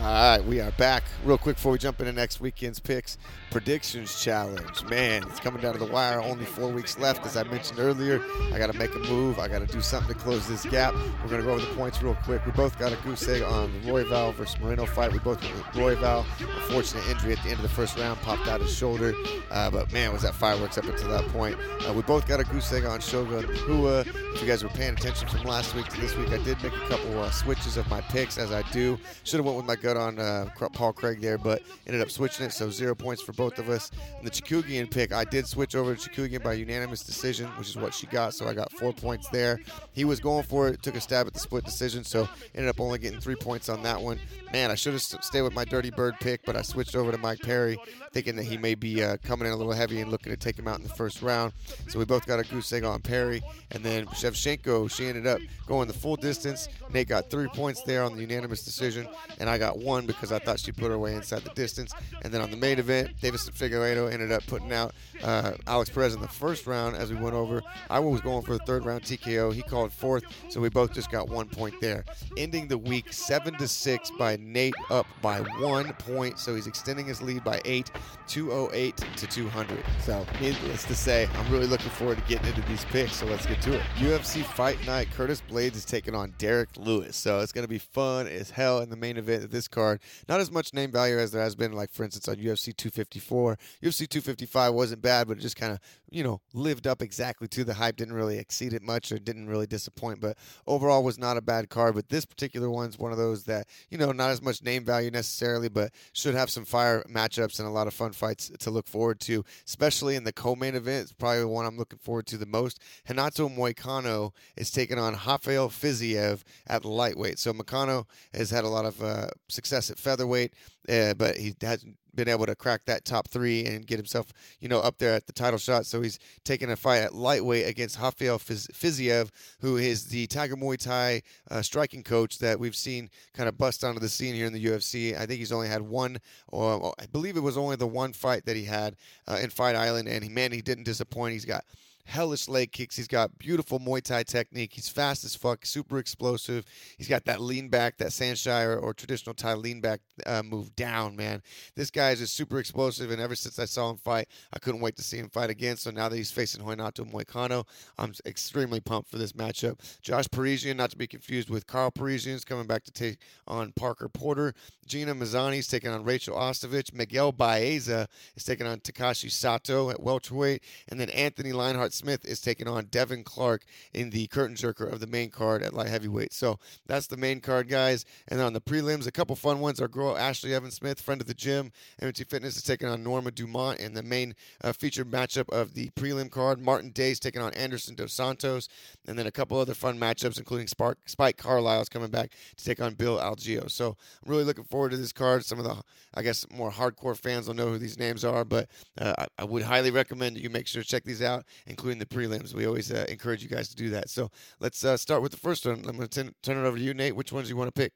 All 0.00 0.06
right, 0.06 0.42
we 0.42 0.62
are 0.62 0.70
back. 0.72 1.04
Real 1.26 1.36
quick 1.36 1.56
before 1.56 1.72
we 1.72 1.78
jump 1.78 2.00
into 2.00 2.10
next 2.10 2.40
weekend's 2.40 2.78
picks, 2.78 3.18
predictions 3.50 4.22
challenge. 4.22 4.82
Man, 4.84 5.22
it's 5.28 5.40
coming 5.40 5.60
down 5.60 5.74
to 5.74 5.78
the 5.78 5.92
wire. 5.92 6.22
Only 6.22 6.46
four 6.46 6.68
weeks 6.68 6.98
left, 6.98 7.26
as 7.26 7.36
I 7.36 7.42
mentioned 7.42 7.78
earlier. 7.78 8.22
I 8.50 8.56
got 8.56 8.72
to 8.72 8.78
make 8.78 8.94
a 8.94 8.98
move. 8.98 9.38
I 9.38 9.46
got 9.46 9.58
to 9.58 9.66
do 9.66 9.82
something 9.82 10.14
to 10.14 10.18
close 10.18 10.48
this 10.48 10.64
gap. 10.64 10.94
We're 11.22 11.28
gonna 11.28 11.42
go 11.42 11.50
over 11.50 11.60
the 11.60 11.74
points 11.74 12.02
real 12.02 12.14
quick. 12.14 12.46
We 12.46 12.52
both 12.52 12.78
got 12.78 12.94
a 12.94 12.96
goose 13.04 13.28
egg 13.28 13.42
on 13.42 13.70
the 13.74 13.90
Royval 13.90 14.32
versus 14.36 14.58
Moreno 14.58 14.86
fight. 14.86 15.12
We 15.12 15.18
both 15.18 15.42
went 15.42 15.54
with 15.54 15.66
Royval. 15.74 16.24
Unfortunate 16.40 17.06
injury 17.10 17.34
at 17.34 17.42
the 17.42 17.50
end 17.50 17.58
of 17.58 17.62
the 17.62 17.68
first 17.68 17.98
round, 17.98 18.18
popped 18.22 18.48
out 18.48 18.62
his 18.62 18.74
shoulder. 18.74 19.12
Uh, 19.50 19.70
but 19.70 19.92
man, 19.92 20.14
was 20.14 20.22
that 20.22 20.34
fireworks 20.34 20.78
up 20.78 20.84
until 20.84 21.10
that 21.10 21.28
point. 21.28 21.58
Uh, 21.86 21.92
we 21.92 22.00
both 22.00 22.26
got 22.26 22.40
a 22.40 22.44
goose 22.44 22.72
egg 22.72 22.86
on 22.86 23.00
Shogun 23.00 23.46
Rua. 23.68 24.00
If 24.00 24.40
you 24.40 24.48
guys 24.48 24.62
were 24.62 24.70
paying 24.70 24.94
attention 24.94 25.28
from 25.28 25.42
last 25.42 25.74
week 25.74 25.88
to 25.88 26.00
this 26.00 26.16
week, 26.16 26.30
I 26.30 26.38
did 26.38 26.62
make 26.62 26.72
a 26.72 26.88
couple 26.88 27.20
uh, 27.20 27.30
switches 27.30 27.76
of 27.76 27.86
my 27.90 28.00
picks 28.00 28.38
as 28.38 28.50
I 28.50 28.62
do. 28.70 28.98
Should 29.24 29.36
have 29.36 29.44
went 29.44 29.58
with 29.58 29.66
my 29.66 29.76
gut 29.76 29.89
on 29.96 30.18
uh, 30.18 30.46
Paul 30.72 30.92
Craig 30.92 31.20
there, 31.20 31.38
but 31.38 31.62
ended 31.86 32.02
up 32.02 32.10
switching 32.10 32.46
it. 32.46 32.52
So 32.52 32.70
zero 32.70 32.94
points 32.94 33.22
for 33.22 33.32
both 33.32 33.58
of 33.58 33.68
us. 33.68 33.90
And 34.18 34.26
the 34.26 34.30
Chookagian 34.30 34.90
pick, 34.90 35.12
I 35.12 35.24
did 35.24 35.46
switch 35.46 35.74
over 35.74 35.94
to 35.94 36.10
Chookagian 36.10 36.42
by 36.42 36.54
unanimous 36.54 37.02
decision, 37.02 37.46
which 37.58 37.68
is 37.68 37.76
what 37.76 37.94
she 37.94 38.06
got. 38.06 38.34
So 38.34 38.46
I 38.46 38.54
got 38.54 38.72
four 38.72 38.92
points 38.92 39.28
there. 39.28 39.58
He 39.92 40.04
was 40.04 40.20
going 40.20 40.44
for 40.44 40.68
it, 40.68 40.82
took 40.82 40.94
a 40.94 41.00
stab 41.00 41.26
at 41.26 41.34
the 41.34 41.40
split 41.40 41.64
decision, 41.64 42.04
so 42.04 42.28
ended 42.54 42.68
up 42.68 42.80
only 42.80 42.98
getting 42.98 43.20
three 43.20 43.36
points 43.36 43.68
on 43.68 43.82
that 43.82 44.00
one. 44.00 44.18
Man, 44.52 44.70
I 44.70 44.74
should 44.74 44.92
have 44.92 45.02
stayed 45.02 45.42
with 45.42 45.54
my 45.54 45.64
Dirty 45.64 45.90
Bird 45.90 46.14
pick, 46.20 46.44
but 46.44 46.56
I 46.56 46.62
switched 46.62 46.96
over 46.96 47.12
to 47.12 47.18
Mike 47.18 47.40
Perry, 47.40 47.78
thinking 48.12 48.36
that 48.36 48.44
he 48.44 48.56
may 48.56 48.74
be 48.74 49.02
uh, 49.02 49.16
coming 49.22 49.46
in 49.46 49.52
a 49.52 49.56
little 49.56 49.72
heavy 49.72 50.00
and 50.00 50.10
looking 50.10 50.32
to 50.32 50.36
take 50.36 50.58
him 50.58 50.66
out 50.66 50.78
in 50.78 50.82
the 50.82 50.94
first 50.94 51.22
round. 51.22 51.52
So 51.88 51.98
we 51.98 52.04
both 52.04 52.26
got 52.26 52.40
a 52.40 52.42
goose 52.42 52.72
egg 52.72 52.84
on 52.84 53.00
Perry, 53.00 53.42
and 53.70 53.84
then 53.84 54.06
Shevchenko, 54.06 54.90
she 54.90 55.06
ended 55.06 55.26
up 55.26 55.40
going 55.66 55.86
the 55.86 55.94
full 55.94 56.16
distance. 56.16 56.68
Nate 56.92 57.08
got 57.08 57.30
three 57.30 57.48
points 57.48 57.82
there 57.84 58.02
on 58.02 58.14
the 58.14 58.22
unanimous 58.22 58.64
decision, 58.64 59.06
and 59.38 59.48
I 59.48 59.58
got 59.58 59.78
one 59.82 60.06
because 60.06 60.32
I 60.32 60.38
thought 60.38 60.60
she 60.60 60.72
put 60.72 60.90
her 60.90 60.98
way 60.98 61.14
inside 61.14 61.42
the 61.42 61.50
distance. 61.50 61.92
And 62.22 62.32
then 62.32 62.40
on 62.40 62.50
the 62.50 62.56
main 62.56 62.78
event, 62.78 63.10
Deiveson 63.20 63.50
Figueiredo 63.50 64.12
ended 64.12 64.32
up 64.32 64.46
putting 64.46 64.72
out 64.72 64.94
uh, 65.22 65.52
Alex 65.66 65.90
Perez 65.90 66.14
in 66.14 66.20
the 66.20 66.28
first 66.28 66.66
round 66.66 66.96
as 66.96 67.10
we 67.10 67.16
went 67.16 67.34
over. 67.34 67.62
I 67.88 68.00
was 68.00 68.20
going 68.20 68.42
for 68.42 68.52
the 68.52 68.64
third 68.64 68.84
round 68.84 69.02
TKO. 69.02 69.52
He 69.52 69.62
called 69.62 69.92
fourth, 69.92 70.24
so 70.48 70.60
we 70.60 70.68
both 70.68 70.92
just 70.92 71.10
got 71.10 71.28
one 71.28 71.48
point 71.48 71.74
there. 71.80 72.04
Ending 72.36 72.68
the 72.68 72.78
week 72.78 73.12
seven 73.12 73.54
to 73.58 73.68
six 73.68 74.10
by 74.18 74.36
Nate 74.36 74.74
up 74.90 75.06
by 75.22 75.40
one 75.60 75.92
point, 75.94 76.38
so 76.38 76.54
he's 76.54 76.66
extending 76.66 77.06
his 77.06 77.22
lead 77.22 77.44
by 77.44 77.60
eight, 77.64 77.90
208 78.28 78.96
to 79.16 79.26
200. 79.26 79.84
So 80.04 80.26
needless 80.40 80.84
to 80.84 80.94
say, 80.94 81.28
I'm 81.34 81.52
really 81.52 81.66
looking 81.66 81.90
forward 81.90 82.18
to 82.18 82.24
getting 82.24 82.48
into 82.48 82.62
these 82.62 82.84
picks. 82.86 83.16
So 83.16 83.26
let's 83.26 83.46
get 83.46 83.60
to 83.62 83.74
it. 83.74 83.82
UFC 83.96 84.44
Fight 84.44 84.84
Night. 84.86 85.08
Curtis 85.12 85.42
Blaydes 85.48 85.76
is 85.76 85.84
taking 85.84 86.14
on 86.14 86.34
Derrick 86.38 86.70
Lewis, 86.76 87.16
so 87.16 87.40
it's 87.40 87.52
going 87.52 87.64
to 87.64 87.68
be 87.68 87.78
fun 87.78 88.26
as 88.26 88.50
hell 88.50 88.80
in 88.80 88.90
the 88.90 88.96
main 88.96 89.16
event 89.16 89.44
of 89.44 89.50
this 89.50 89.68
card. 89.70 90.00
Not 90.28 90.40
as 90.40 90.50
much 90.50 90.74
name 90.74 90.90
value 90.90 91.18
as 91.18 91.32
there 91.32 91.42
has 91.42 91.54
been, 91.54 91.72
like 91.72 91.90
for 91.92 92.04
instance 92.04 92.28
on 92.28 92.36
UFC 92.36 92.76
254. 92.76 93.58
UFC 93.82 94.08
255 94.08 94.74
wasn't 94.74 95.02
bad, 95.02 95.28
but 95.28 95.38
it 95.38 95.40
just 95.40 95.56
kind 95.56 95.72
of 95.72 95.80
you 96.10 96.22
know 96.22 96.40
lived 96.52 96.86
up 96.86 97.02
exactly 97.02 97.48
to 97.48 97.64
the 97.64 97.74
hype. 97.74 97.96
Didn't 97.96 98.14
really 98.14 98.38
exceed 98.38 98.72
it 98.72 98.82
much, 98.82 99.12
or 99.12 99.18
didn't 99.18 99.48
really 99.48 99.66
disappoint. 99.66 100.20
But 100.20 100.36
overall, 100.66 101.02
was 101.02 101.18
not 101.18 101.36
a 101.36 101.42
bad 101.42 101.68
card. 101.68 101.94
But 101.94 102.08
this 102.08 102.24
particular 102.24 102.70
one's 102.70 102.98
one 102.98 103.12
of 103.12 103.18
those 103.18 103.44
that 103.44 103.66
you 103.90 103.98
know 103.98 104.12
not 104.12 104.30
as 104.30 104.42
much 104.42 104.62
name 104.62 104.84
value 104.84 105.10
necessarily, 105.10 105.68
but 105.68 105.92
should 106.12 106.34
have 106.34 106.50
some 106.50 106.64
fire 106.64 107.04
matchups 107.08 107.58
and 107.58 107.68
a 107.68 107.72
lot 107.72 107.86
of 107.86 107.94
fun 107.94 108.12
fights 108.12 108.50
to 108.58 108.70
look 108.70 108.88
forward 108.88 109.20
to, 109.20 109.44
especially 109.66 110.16
in 110.16 110.24
the 110.24 110.32
co-main 110.32 110.74
event. 110.74 111.02
It's 111.02 111.12
probably 111.12 111.40
the 111.40 111.48
one 111.48 111.66
I'm 111.66 111.78
looking 111.78 111.98
forward 111.98 112.26
to 112.26 112.36
the 112.36 112.46
most. 112.46 112.80
Renato 113.08 113.48
Moicano 113.48 114.32
is 114.56 114.70
taking 114.70 114.98
on 114.98 115.18
Rafael 115.26 115.68
Fiziev 115.68 116.42
at 116.66 116.84
lightweight. 116.84 117.38
So 117.38 117.52
Moicano 117.52 118.06
has 118.34 118.50
had 118.50 118.64
a 118.64 118.68
lot 118.68 118.84
of 118.84 119.02
uh, 119.02 119.28
success 119.48 119.90
at 119.90 119.98
featherweight, 119.98 120.54
uh, 120.88 121.14
but 121.14 121.36
he 121.36 121.54
hasn't 121.60 121.96
been 122.14 122.28
able 122.28 122.46
to 122.46 122.54
crack 122.54 122.84
that 122.86 123.04
top 123.04 123.28
three 123.28 123.64
and 123.64 123.86
get 123.86 123.96
himself, 123.96 124.32
you 124.60 124.68
know, 124.68 124.80
up 124.80 124.98
there 124.98 125.14
at 125.14 125.26
the 125.26 125.32
title 125.32 125.58
shot. 125.58 125.86
So 125.86 126.00
he's 126.02 126.18
taking 126.44 126.70
a 126.70 126.76
fight 126.76 126.98
at 126.98 127.14
lightweight 127.14 127.66
against 127.66 128.00
Rafael 128.00 128.38
Fiziev, 128.38 129.30
who 129.60 129.76
is 129.76 130.06
the 130.06 130.26
Tiger 130.26 130.56
Muay 130.56 130.78
Thai 130.78 131.22
uh, 131.50 131.62
striking 131.62 132.02
coach 132.02 132.38
that 132.38 132.58
we've 132.58 132.76
seen 132.76 133.10
kind 133.34 133.48
of 133.48 133.58
bust 133.58 133.84
onto 133.84 134.00
the 134.00 134.08
scene 134.08 134.34
here 134.34 134.46
in 134.46 134.52
the 134.52 134.64
UFC. 134.64 135.16
I 135.16 135.26
think 135.26 135.38
he's 135.38 135.52
only 135.52 135.68
had 135.68 135.82
one, 135.82 136.18
or 136.48 136.94
I 136.98 137.06
believe 137.06 137.36
it 137.36 137.40
was 137.40 137.56
only 137.56 137.76
the 137.76 137.86
one 137.86 138.12
fight 138.12 138.44
that 138.46 138.56
he 138.56 138.64
had 138.64 138.96
uh, 139.28 139.38
in 139.42 139.50
Fight 139.50 139.76
Island, 139.76 140.08
and 140.08 140.24
he, 140.24 140.30
man, 140.30 140.52
he 140.52 140.62
didn't 140.62 140.84
disappoint. 140.84 141.32
He's 141.32 141.44
got 141.44 141.64
hellish 142.10 142.48
leg 142.48 142.72
kicks. 142.72 142.96
He's 142.96 143.08
got 143.08 143.38
beautiful 143.38 143.78
Muay 143.78 144.02
Thai 144.02 144.24
technique. 144.24 144.72
He's 144.72 144.88
fast 144.88 145.24
as 145.24 145.34
fuck, 145.34 145.64
super 145.64 145.98
explosive. 145.98 146.64
He's 146.98 147.08
got 147.08 147.24
that 147.26 147.40
lean 147.40 147.68
back, 147.68 147.96
that 147.98 148.08
Saenchai 148.08 148.82
or 148.82 148.92
traditional 148.92 149.32
Thai 149.32 149.54
lean 149.54 149.80
back 149.80 150.00
uh, 150.26 150.42
move 150.42 150.74
down, 150.74 151.16
man. 151.16 151.40
This 151.76 151.90
guy 151.90 152.10
is 152.10 152.18
just 152.18 152.34
super 152.34 152.58
explosive, 152.58 153.10
and 153.10 153.20
ever 153.20 153.36
since 153.36 153.58
I 153.58 153.64
saw 153.64 153.90
him 153.90 153.96
fight, 153.96 154.28
I 154.52 154.58
couldn't 154.58 154.80
wait 154.80 154.96
to 154.96 155.02
see 155.02 155.18
him 155.18 155.30
fight 155.30 155.50
again. 155.50 155.76
So 155.76 155.90
now 155.90 156.08
that 156.08 156.16
he's 156.16 156.32
facing 156.32 156.64
Renato 156.64 157.04
Moicano, 157.04 157.66
I'm 157.96 158.12
extremely 158.26 158.80
pumped 158.80 159.10
for 159.10 159.18
this 159.18 159.32
matchup. 159.32 159.78
Josh 160.02 160.26
Parisian, 160.30 160.76
not 160.76 160.90
to 160.90 160.98
be 160.98 161.06
confused 161.06 161.48
with 161.48 161.66
Carl 161.66 161.92
Parisian, 161.92 162.32
is 162.32 162.44
coming 162.44 162.66
back 162.66 162.82
to 162.84 162.92
take 162.92 163.18
on 163.46 163.72
Parker 163.72 164.08
Porter. 164.08 164.52
Gina 164.86 165.14
Mazany 165.14 165.58
is 165.58 165.68
taking 165.68 165.90
on 165.90 166.02
Rachel 166.02 166.36
Ostovich. 166.36 166.92
Miguel 166.92 167.30
Baeza 167.30 168.08
is 168.34 168.42
taking 168.42 168.66
on 168.66 168.80
Takashi 168.80 169.30
Sato 169.30 169.90
at 169.90 170.02
welterweight, 170.02 170.64
and 170.88 170.98
then 170.98 171.08
Anthony 171.10 171.52
Lionheart 171.52 171.92
Smith 172.00 172.24
is 172.24 172.40
taking 172.40 172.66
on 172.66 172.86
Devin 172.86 173.24
Clark 173.24 173.64
in 173.92 174.10
the 174.10 174.26
curtain 174.28 174.56
jerker 174.56 174.90
of 174.90 175.00
the 175.00 175.06
main 175.06 175.30
card 175.30 175.62
at 175.62 175.74
light 175.74 175.88
heavyweight. 175.88 176.32
So 176.32 176.58
that's 176.86 177.06
the 177.06 177.16
main 177.16 177.40
card, 177.40 177.68
guys. 177.68 178.04
And 178.28 178.40
on 178.40 178.52
the 178.52 178.60
prelims, 178.60 179.06
a 179.06 179.12
couple 179.12 179.36
fun 179.36 179.60
ones. 179.60 179.80
Our 179.80 179.88
girl 179.88 180.16
Ashley 180.16 180.54
Evans 180.54 180.74
Smith, 180.74 181.00
friend 181.00 181.20
of 181.20 181.26
the 181.26 181.34
gym, 181.34 181.72
MT 182.00 182.24
Fitness, 182.24 182.56
is 182.56 182.62
taking 182.62 182.88
on 182.88 183.02
Norma 183.02 183.30
Dumont 183.30 183.80
in 183.80 183.94
the 183.94 184.02
main 184.02 184.34
uh, 184.64 184.72
featured 184.72 185.10
matchup 185.10 185.48
of 185.50 185.74
the 185.74 185.90
prelim 185.90 186.30
card. 186.30 186.60
Martin 186.60 186.90
Days 186.90 187.20
taking 187.20 187.42
on 187.42 187.52
Anderson 187.54 187.94
Dos 187.94 188.12
Santos, 188.12 188.68
and 189.06 189.18
then 189.18 189.26
a 189.26 189.32
couple 189.32 189.58
other 189.58 189.74
fun 189.74 189.98
matchups, 189.98 190.38
including 190.38 190.66
Spark, 190.66 190.98
Spike 191.06 191.36
Carlyle 191.36 191.82
is 191.82 191.88
coming 191.88 192.10
back 192.10 192.32
to 192.56 192.64
take 192.64 192.80
on 192.80 192.94
Bill 192.94 193.18
Algeo. 193.18 193.70
So 193.70 193.96
I'm 194.24 194.30
really 194.30 194.44
looking 194.44 194.64
forward 194.64 194.90
to 194.92 194.96
this 194.96 195.12
card. 195.12 195.44
Some 195.44 195.58
of 195.58 195.64
the, 195.64 195.76
I 196.14 196.22
guess, 196.22 196.46
more 196.50 196.70
hardcore 196.70 197.16
fans 197.16 197.46
will 197.46 197.54
know 197.54 197.68
who 197.68 197.78
these 197.78 197.98
names 197.98 198.24
are, 198.24 198.44
but 198.44 198.68
uh, 198.98 199.14
I, 199.18 199.26
I 199.38 199.44
would 199.44 199.62
highly 199.62 199.90
recommend 199.90 200.36
that 200.36 200.42
you 200.42 200.50
make 200.50 200.66
sure 200.66 200.82
to 200.82 200.88
check 200.88 201.04
these 201.04 201.22
out, 201.22 201.44
including 201.80 201.98
the 201.98 202.04
prelims. 202.04 202.52
We 202.52 202.66
always 202.66 202.92
uh, 202.92 203.06
encourage 203.08 203.42
you 203.42 203.48
guys 203.48 203.70
to 203.70 203.76
do 203.76 203.88
that. 203.90 204.10
So 204.10 204.30
let's 204.58 204.84
uh, 204.84 204.98
start 204.98 205.22
with 205.22 205.32
the 205.32 205.38
first 205.38 205.64
one. 205.64 205.82
I'm 205.88 205.96
going 205.96 206.08
to 206.08 206.34
turn 206.42 206.58
it 206.58 206.68
over 206.68 206.76
to 206.76 206.82
you, 206.82 206.92
Nate. 206.92 207.16
Which 207.16 207.32
ones 207.32 207.46
do 207.46 207.54
you 207.54 207.56
want 207.56 207.74
to 207.74 207.80
pick? 207.80 207.92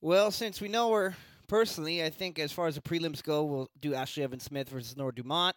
Well, 0.00 0.30
since 0.30 0.62
we 0.62 0.68
know 0.68 0.90
her 0.94 1.14
personally, 1.46 2.02
I 2.02 2.08
think 2.08 2.38
as 2.38 2.52
far 2.52 2.68
as 2.68 2.76
the 2.76 2.80
prelims 2.80 3.22
go, 3.22 3.44
we'll 3.44 3.70
do 3.80 3.92
Ashley 3.92 4.22
Evans 4.22 4.44
Smith 4.44 4.70
versus 4.70 4.96
Nora 4.96 5.14
Dumont. 5.14 5.56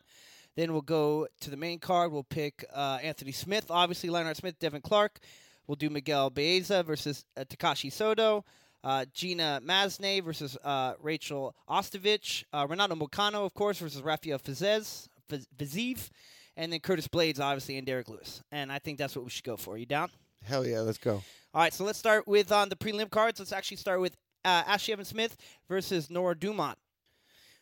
Then 0.58 0.74
we'll 0.74 0.82
go 0.82 1.28
to 1.40 1.50
the 1.50 1.56
main 1.56 1.80
card. 1.80 2.12
We'll 2.12 2.24
pick 2.24 2.66
uh, 2.74 3.00
Anthony 3.02 3.32
Smith, 3.32 3.68
obviously 3.70 4.10
Leonard 4.10 4.36
Smith, 4.36 4.60
Devin 4.60 4.82
Clark. 4.82 5.20
We'll 5.66 5.78
do 5.78 5.90
Miguel 5.90 6.30
Baeza 6.30 6.84
versus 6.84 7.24
uh, 7.38 7.46
Takashi 7.46 7.90
Soto. 7.90 8.44
Uh, 8.84 9.06
Gina 9.14 9.62
Mazany 9.64 10.22
versus 10.22 10.58
uh, 10.66 10.96
Rachel 11.02 11.56
Ostovich. 11.70 12.44
Uh, 12.52 12.68
Renato 12.70 12.96
Moicano, 12.96 13.46
of 13.46 13.54
course, 13.54 13.78
versus 13.78 14.02
Rafael 14.02 14.40
Fizez, 14.40 15.08
Fiziev 15.30 16.10
and 16.58 16.72
then 16.72 16.80
Curtis 16.80 17.08
Blaydes, 17.08 17.40
obviously, 17.40 17.78
and 17.78 17.86
Derrick 17.86 18.10
Lewis. 18.10 18.44
And 18.52 18.72
I 18.72 18.80
think 18.80 18.98
that's 18.98 19.16
what 19.16 19.24
we 19.26 19.32
should 19.32 19.44
go 19.44 19.58
for. 19.58 19.78
You 19.78 19.86
down? 19.86 20.10
Hell 20.44 20.66
yeah, 20.66 20.82
let's 20.82 20.98
go. 20.98 21.24
All 21.54 21.62
right, 21.62 21.74
so 21.74 21.84
let's 21.84 22.00
start 22.00 22.28
with 22.28 22.52
on 22.52 22.64
um, 22.64 22.70
the 22.70 22.76
prelim 22.76 23.10
cards. 23.10 23.40
Let's 23.40 23.52
actually 23.52 23.78
start 23.78 24.02
with 24.02 24.16
uh, 24.44 24.64
Ashley 24.66 24.94
Evans 24.94 25.10
Smith 25.10 25.38
versus 25.68 26.10
Nora 26.10 26.36
Dumont. 26.36 26.78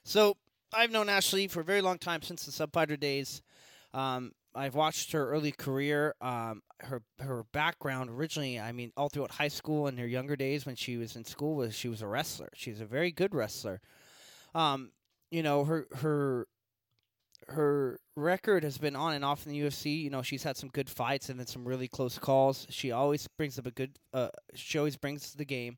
So 0.04 0.38
I've 0.74 0.92
known 0.92 1.10
Ashley 1.10 1.48
for 1.48 1.62
a 1.62 1.64
very 1.64 1.82
long 1.82 1.98
time 1.98 2.22
since 2.22 2.46
the 2.46 2.52
Subfighter 2.52 3.00
days. 3.00 3.42
Um, 3.94 4.32
I've 4.56 4.76
watched 4.76 5.12
her 5.12 5.30
early 5.30 5.52
career. 5.52 6.16
Um, 6.22 6.62
her 6.82 7.02
her 7.20 7.44
background 7.52 8.10
originally, 8.10 8.60
I 8.60 8.72
mean, 8.72 8.92
all 8.96 9.10
throughout 9.10 9.32
high 9.32 9.50
school 9.50 9.88
and 9.88 10.00
her 10.00 10.08
younger 10.08 10.36
days 10.36 10.66
when 10.66 10.76
she 10.76 10.98
was 10.98 11.16
in 11.16 11.26
school 11.26 11.56
was 11.56 11.76
she 11.76 11.90
was 11.90 12.02
a 12.02 12.08
wrestler. 12.08 12.50
She's 12.56 12.80
a 12.80 12.86
very 12.86 13.12
good 13.12 13.36
wrestler. 13.36 13.82
Um, 14.56 14.92
you 15.30 15.44
know, 15.44 15.66
her 15.66 15.88
her 15.98 16.48
her 17.48 18.00
record 18.16 18.64
has 18.64 18.78
been 18.78 18.96
on 18.96 19.14
and 19.14 19.26
off 19.26 19.46
in 19.46 19.52
the 19.52 19.60
UFC. 19.62 20.02
You 20.02 20.10
know, 20.10 20.22
she's 20.22 20.44
had 20.44 20.58
some 20.58 20.70
good 20.70 20.90
fights 20.90 21.30
and 21.30 21.40
then 21.40 21.48
some 21.48 21.66
really 21.66 21.88
close 21.88 22.20
calls. 22.20 22.68
She 22.70 22.92
always 22.92 23.28
brings 23.38 23.58
up 23.58 23.66
a 23.66 23.72
good. 23.72 23.98
Uh, 24.14 24.30
she 24.56 24.78
always 24.78 24.98
brings 24.98 25.34
the 25.34 25.46
game. 25.46 25.78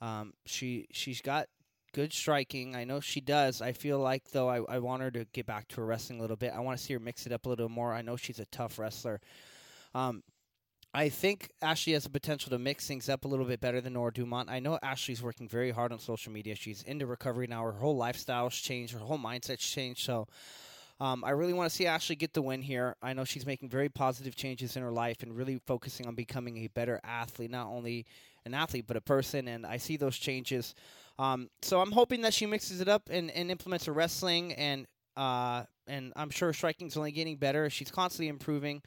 Um, 0.00 0.32
she 0.46 0.86
she's 0.92 1.20
got 1.20 1.48
good 1.92 2.12
striking. 2.12 2.76
I 2.76 2.84
know 2.84 3.00
she 3.00 3.20
does. 3.20 3.60
I 3.60 3.72
feel 3.72 3.98
like 3.98 4.30
though 4.30 4.48
I, 4.48 4.60
I 4.68 4.78
want 4.78 5.02
her 5.02 5.10
to 5.10 5.24
get 5.32 5.46
back 5.46 5.68
to 5.68 5.76
her 5.76 5.86
wrestling 5.86 6.18
a 6.18 6.22
little 6.22 6.36
bit. 6.36 6.52
I 6.54 6.60
want 6.60 6.78
to 6.78 6.84
see 6.84 6.94
her 6.94 7.00
mix 7.00 7.26
it 7.26 7.32
up 7.32 7.46
a 7.46 7.48
little 7.48 7.68
more. 7.68 7.92
I 7.92 8.02
know 8.02 8.16
she's 8.16 8.38
a 8.38 8.46
tough 8.46 8.78
wrestler. 8.78 9.20
Um, 9.94 10.22
I 10.94 11.10
think 11.10 11.50
Ashley 11.60 11.92
has 11.92 12.04
the 12.04 12.10
potential 12.10 12.50
to 12.50 12.58
mix 12.58 12.86
things 12.86 13.08
up 13.08 13.24
a 13.24 13.28
little 13.28 13.44
bit 13.44 13.60
better 13.60 13.80
than 13.80 13.92
Nora 13.92 14.12
Dumont. 14.12 14.48
I 14.48 14.58
know 14.58 14.78
Ashley's 14.82 15.22
working 15.22 15.46
very 15.46 15.70
hard 15.70 15.92
on 15.92 15.98
social 15.98 16.32
media. 16.32 16.54
She's 16.54 16.82
into 16.82 17.06
recovery 17.06 17.46
now. 17.46 17.62
Her 17.62 17.72
whole 17.72 17.96
lifestyle's 17.96 18.54
changed. 18.54 18.94
Her 18.94 19.00
whole 19.00 19.18
mindset's 19.18 19.68
changed. 19.68 20.02
So 20.02 20.28
um, 21.00 21.22
I 21.24 21.30
really 21.30 21.52
want 21.52 21.70
to 21.70 21.74
see 21.74 21.86
Ashley 21.86 22.16
get 22.16 22.32
the 22.32 22.42
win 22.42 22.60
here. 22.60 22.96
I 23.02 23.12
know 23.12 23.24
she's 23.24 23.46
making 23.46 23.68
very 23.68 23.88
positive 23.88 24.34
changes 24.34 24.76
in 24.76 24.82
her 24.82 24.90
life 24.90 25.22
and 25.22 25.36
really 25.36 25.60
focusing 25.66 26.06
on 26.06 26.14
becoming 26.14 26.58
a 26.58 26.66
better 26.68 27.00
athlete, 27.04 27.50
not 27.50 27.68
only 27.68 28.04
an 28.44 28.54
athlete, 28.54 28.86
but 28.88 28.96
a 28.96 29.00
person. 29.00 29.46
And 29.46 29.64
I 29.64 29.76
see 29.76 29.96
those 29.96 30.18
changes. 30.18 30.74
Um, 31.18 31.50
so 31.62 31.80
I'm 31.80 31.92
hoping 31.92 32.22
that 32.22 32.34
she 32.34 32.46
mixes 32.46 32.80
it 32.80 32.88
up 32.88 33.10
and, 33.10 33.30
and 33.30 33.50
implements 33.50 33.84
her 33.86 33.92
wrestling. 33.92 34.52
And, 34.54 34.86
uh, 35.16 35.64
and 35.86 36.12
I'm 36.16 36.30
sure 36.30 36.52
striking's 36.52 36.96
only 36.96 37.12
getting 37.12 37.36
better. 37.36 37.70
She's 37.70 37.90
constantly 37.92 38.28
improving. 38.28 38.82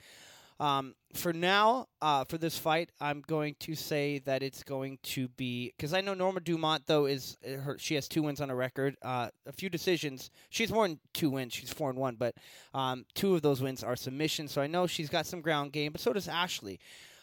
Um, 0.61 0.93
for 1.15 1.33
now, 1.33 1.87
uh, 2.03 2.23
for 2.23 2.37
this 2.37 2.55
fight, 2.55 2.91
I'm 3.01 3.21
going 3.25 3.55
to 3.61 3.73
say 3.73 4.19
that 4.25 4.43
it's 4.43 4.61
going 4.61 4.99
to 5.03 5.27
be 5.29 5.73
because 5.75 5.91
I 5.91 6.01
know 6.01 6.13
Norma 6.13 6.39
Dumont 6.39 6.83
though 6.85 7.07
is 7.07 7.35
uh, 7.43 7.57
her. 7.57 7.77
She 7.79 7.95
has 7.95 8.07
two 8.07 8.21
wins 8.21 8.39
on 8.41 8.51
a 8.51 8.55
record, 8.55 8.95
uh, 9.01 9.29
a 9.47 9.51
few 9.51 9.71
decisions. 9.71 10.29
She's 10.51 10.71
more 10.71 10.87
than 10.87 10.99
two 11.15 11.31
wins. 11.31 11.53
She's 11.53 11.73
four 11.73 11.89
and 11.89 11.97
one, 11.97 12.15
but 12.15 12.35
um, 12.75 13.05
two 13.15 13.33
of 13.33 13.41
those 13.41 13.59
wins 13.59 13.83
are 13.83 13.95
submissions. 13.95 14.51
So 14.51 14.61
I 14.61 14.67
know 14.67 14.85
she's 14.85 15.09
got 15.09 15.25
some 15.25 15.41
ground 15.41 15.71
game, 15.71 15.93
but 15.93 15.99
so 15.99 16.13
does 16.13 16.27
Ashley. 16.27 16.79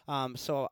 Um, 0.09 0.34
so 0.34 0.68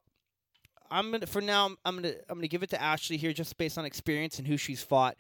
I'm 0.91 1.13
gonna 1.13 1.27
for 1.27 1.41
now. 1.41 1.71
I'm 1.85 1.95
gonna 1.95 2.15
I'm 2.29 2.37
gonna 2.37 2.49
give 2.49 2.65
it 2.65 2.71
to 2.71 2.83
Ashley 2.83 3.17
here, 3.17 3.33
just 3.33 3.57
based 3.59 3.79
on 3.79 3.85
experience 3.85 4.41
and 4.41 4.49
who 4.49 4.57
she's 4.57 4.83
fought. 4.83 5.17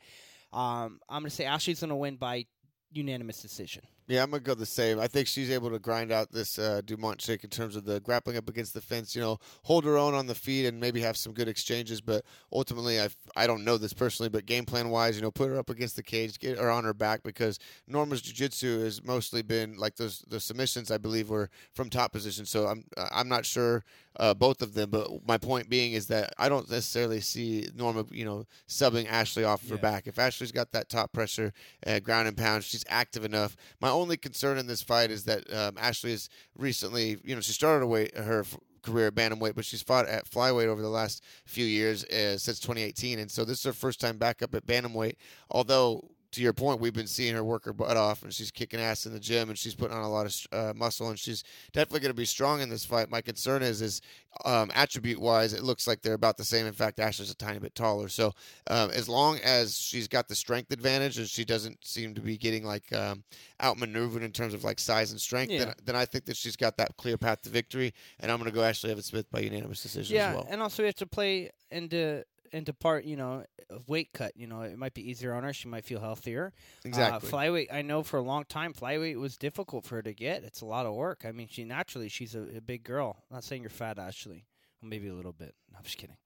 Um, 0.53 0.99
I'm 1.09 1.23
gonna 1.23 1.31
say 1.31 1.45
Ashley's 1.45 1.81
gonna 1.81 1.97
win 1.97 2.17
by 2.17 2.47
unanimous 2.91 3.41
decision. 3.41 3.85
Yeah, 4.09 4.23
I'm 4.23 4.31
gonna 4.31 4.41
go 4.41 4.55
the 4.55 4.65
same. 4.65 5.01
I 5.01 5.09
think 5.09 5.27
she's 5.27 5.51
able 5.51 5.69
to 5.71 5.81
grind 5.81 6.13
out 6.13 6.31
this 6.31 6.61
uh, 6.61 6.81
Dumont 6.85 7.19
chick 7.19 7.43
in 7.43 7.51
terms 7.51 7.75
of 7.75 7.85
the 7.85 7.99
grappling 8.01 8.37
up 8.37 8.49
against 8.49 8.73
the 8.73 8.81
fence. 8.81 9.17
You 9.17 9.21
know, 9.21 9.39
hold 9.65 9.85
her 9.85 9.97
own 9.99 10.15
on 10.15 10.29
the 10.29 10.35
feet 10.35 10.67
and 10.67 10.79
maybe 10.79 11.01
have 11.01 11.17
some 11.17 11.33
good 11.33 11.49
exchanges. 11.49 12.01
But 12.01 12.25
ultimately, 12.53 13.01
I 13.01 13.09
I 13.35 13.49
don't 13.49 13.65
know 13.65 13.77
this 13.77 13.93
personally, 13.93 14.29
but 14.29 14.47
game 14.47 14.65
plan 14.65 14.91
wise, 14.91 15.17
you 15.17 15.23
know, 15.23 15.33
put 15.33 15.49
her 15.49 15.59
up 15.59 15.71
against 15.71 15.97
the 15.97 16.05
cage, 16.05 16.39
get 16.39 16.57
her 16.57 16.71
on 16.71 16.85
her 16.85 16.95
back 16.95 17.25
because 17.25 17.59
Norma's 17.89 18.23
jiu-jitsu 18.23 18.85
has 18.85 19.03
mostly 19.03 19.43
been 19.43 19.77
like 19.77 19.97
those 19.97 20.25
the 20.29 20.39
submissions. 20.39 20.93
I 20.93 20.99
believe 20.99 21.29
were 21.29 21.51
from 21.75 21.91
top 21.91 22.13
position. 22.13 22.47
So 22.47 22.67
I'm 22.69 22.85
I'm 23.11 23.29
not 23.29 23.45
sure 23.45 23.83
uh, 24.19 24.35
both 24.35 24.63
of 24.63 24.75
them. 24.75 24.91
But 24.91 25.27
my 25.27 25.39
point 25.39 25.69
being 25.69 25.93
is 25.93 26.07
that 26.09 26.33
I 26.39 26.49
don't 26.49 26.71
necessarily 26.71 27.21
see 27.21 27.69
Norma, 27.75 28.05
you 28.11 28.25
know, 28.25 28.45
subbing 28.69 29.07
Ashley 29.09 29.45
off 29.45 29.63
of 29.63 29.71
her 29.71 29.79
back. 29.79 30.07
If 30.07 30.19
Ashley's 30.19 30.53
got 30.53 30.73
that 30.73 30.89
top 30.89 31.13
pressure, 31.13 31.53
uh, 31.87 31.99
ground 31.99 32.29
and 32.29 32.37
pound, 32.37 32.65
she's 32.65 32.85
active 32.89 33.25
enough. 33.25 33.57
My 33.81 33.89
only 33.97 34.17
concern 34.17 34.59
in 34.59 34.67
this 34.67 34.83
fight 34.83 35.11
is 35.11 35.25
that 35.25 35.53
um, 35.53 35.77
Ashley 35.79 36.13
has 36.13 36.29
recently, 36.57 37.19
you 37.25 37.35
know, 37.35 37.41
she 37.41 37.53
started 37.53 37.87
weight, 37.87 38.17
her 38.17 38.45
career 38.83 39.09
at 39.09 39.15
bantamweight, 39.15 39.55
but 39.55 39.65
she's 39.65 39.83
fought 39.83 40.07
at 40.07 40.31
flyweight 40.31 40.69
over 40.69 40.81
the 40.81 40.89
last 40.89 41.23
few 41.45 41.65
years 41.65 42.05
uh, 42.05 42.39
since 42.39 42.61
2018, 42.61 43.19
and 43.19 43.31
so 43.31 43.45
this 43.45 43.59
is 43.59 43.65
her 43.65 43.73
first 43.73 44.01
time 44.01 44.17
back 44.17 44.43
up 44.43 44.55
at 44.55 44.67
bantamweight. 44.67 45.17
Although 45.51 46.09
to 46.33 46.43
your 46.43 46.53
point, 46.53 46.81
we've 46.81 46.93
been 46.93 47.07
seeing 47.07 47.35
her 47.35 47.45
work 47.45 47.65
her 47.65 47.73
butt 47.73 47.97
off, 47.97 48.23
and 48.23 48.33
she's 48.33 48.51
kicking 48.51 48.81
ass 48.81 49.07
in 49.07 49.13
the 49.13 49.21
gym, 49.21 49.49
and 49.49 49.59
she's 49.59 49.75
putting 49.75 49.97
on 49.97 50.03
a 50.03 50.11
lot 50.11 50.27
of 50.27 50.37
uh, 50.53 50.73
muscle, 50.75 51.09
and 51.09 51.19
she's 51.19 51.45
definitely 51.73 52.01
going 52.01 52.11
to 52.11 52.15
be 52.15 52.25
strong 52.25 52.61
in 52.61 52.69
this 52.69 52.85
fight. 52.85 53.11
My 53.11 53.21
concern 53.21 53.63
is, 53.63 53.81
is 53.83 54.01
um, 54.45 54.71
attribute 54.75 55.19
wise, 55.21 55.53
it 55.55 55.63
looks 55.63 55.87
like 55.87 56.03
they're 56.03 56.15
about 56.15 56.37
the 56.37 56.45
same. 56.45 56.67
In 56.67 56.73
fact, 56.75 57.01
Ashley's 57.01 57.31
a 57.31 57.35
tiny 57.35 57.59
bit 57.59 57.75
taller. 57.75 58.09
So 58.09 58.33
um, 58.69 58.91
as 58.91 59.09
long 59.09 59.39
as 59.43 59.77
she's 59.79 60.09
got 60.09 60.29
the 60.29 60.35
strength 60.35 60.71
advantage, 60.73 61.17
and 61.19 61.27
she 61.29 61.45
doesn't 61.45 61.79
seem 61.87 62.15
to 62.15 62.21
be 62.21 62.37
getting 62.37 62.65
like 62.65 62.93
um, 62.93 63.25
outmaneuvered 63.63 64.23
in 64.23 64.33
terms 64.33 64.53
of 64.55 64.65
like 64.65 64.79
size 64.79 65.11
and 65.13 65.21
strength, 65.21 65.51
then, 65.57 65.69
Yeah. 65.69 65.75
then 65.85 65.97
I 65.97 66.05
think 66.05 66.27
that 66.27 66.37
she's 66.37 66.57
got 66.57 66.77
that 66.77 66.97
clear 66.97 67.17
path 67.17 67.43
to 67.43 67.51
victory. 67.51 67.95
And 68.21 68.31
I'm 68.31 68.39
going 68.39 68.51
to 68.51 68.55
go 68.55 68.63
Ashley 68.63 68.91
Evans 68.91 69.07
Smith 69.07 69.31
by 69.31 69.41
unanimous 69.41 69.83
decision 69.83 70.17
Yeah, 70.17 70.31
as 70.31 70.35
well. 70.37 70.47
and 70.51 70.61
also 70.61 70.83
we 70.83 70.87
have 70.89 70.97
to 70.97 71.07
play 71.07 71.51
into 71.71 72.25
into 72.57 72.73
part, 72.73 73.05
you 73.05 73.17
know, 73.17 73.45
of 73.71 73.89
weight 73.89 74.13
cut. 74.13 74.33
You 74.37 74.47
know, 74.47 74.63
it 74.63 74.79
might 74.79 74.95
be 74.95 75.09
easier 75.09 75.35
on 75.35 75.45
her. 75.45 75.53
She 75.53 75.69
might 75.69 75.85
feel 75.85 76.01
healthier. 76.01 76.53
Exactly. 76.85 77.29
Uh, 77.29 77.33
flyweight, 77.33 77.73
I 77.73 77.83
know 77.83 78.03
for 78.03 78.17
a 78.17 78.23
long 78.23 78.45
time, 78.45 78.73
flyweight 78.73 79.17
was 79.17 79.37
difficult 79.37 79.85
for 79.85 79.97
her 79.97 80.03
to 80.03 80.15
get. 80.15 80.43
It's 80.45 80.61
a 80.61 80.67
lot 80.67 80.87
of 80.87 80.95
work. 80.95 81.25
I 81.27 81.33
mean, 81.33 81.49
she 81.51 81.65
naturally 81.65 82.09
she's 82.09 82.35
a, 82.35 82.57
a 82.57 82.61
big 82.61 82.85
girl. 82.85 83.25
not 83.31 83.45
saying 83.45 83.63
you're 83.63 83.71
fat, 83.71 83.99
Ashley. 83.99 84.45
Well, 84.81 84.89
maybe 84.91 85.09
a 85.09 85.15
little 85.15 85.33
bit. 85.33 85.55
No, 85.71 85.79
I'm 85.79 85.85
just 85.85 85.99
kidding. 85.99 86.17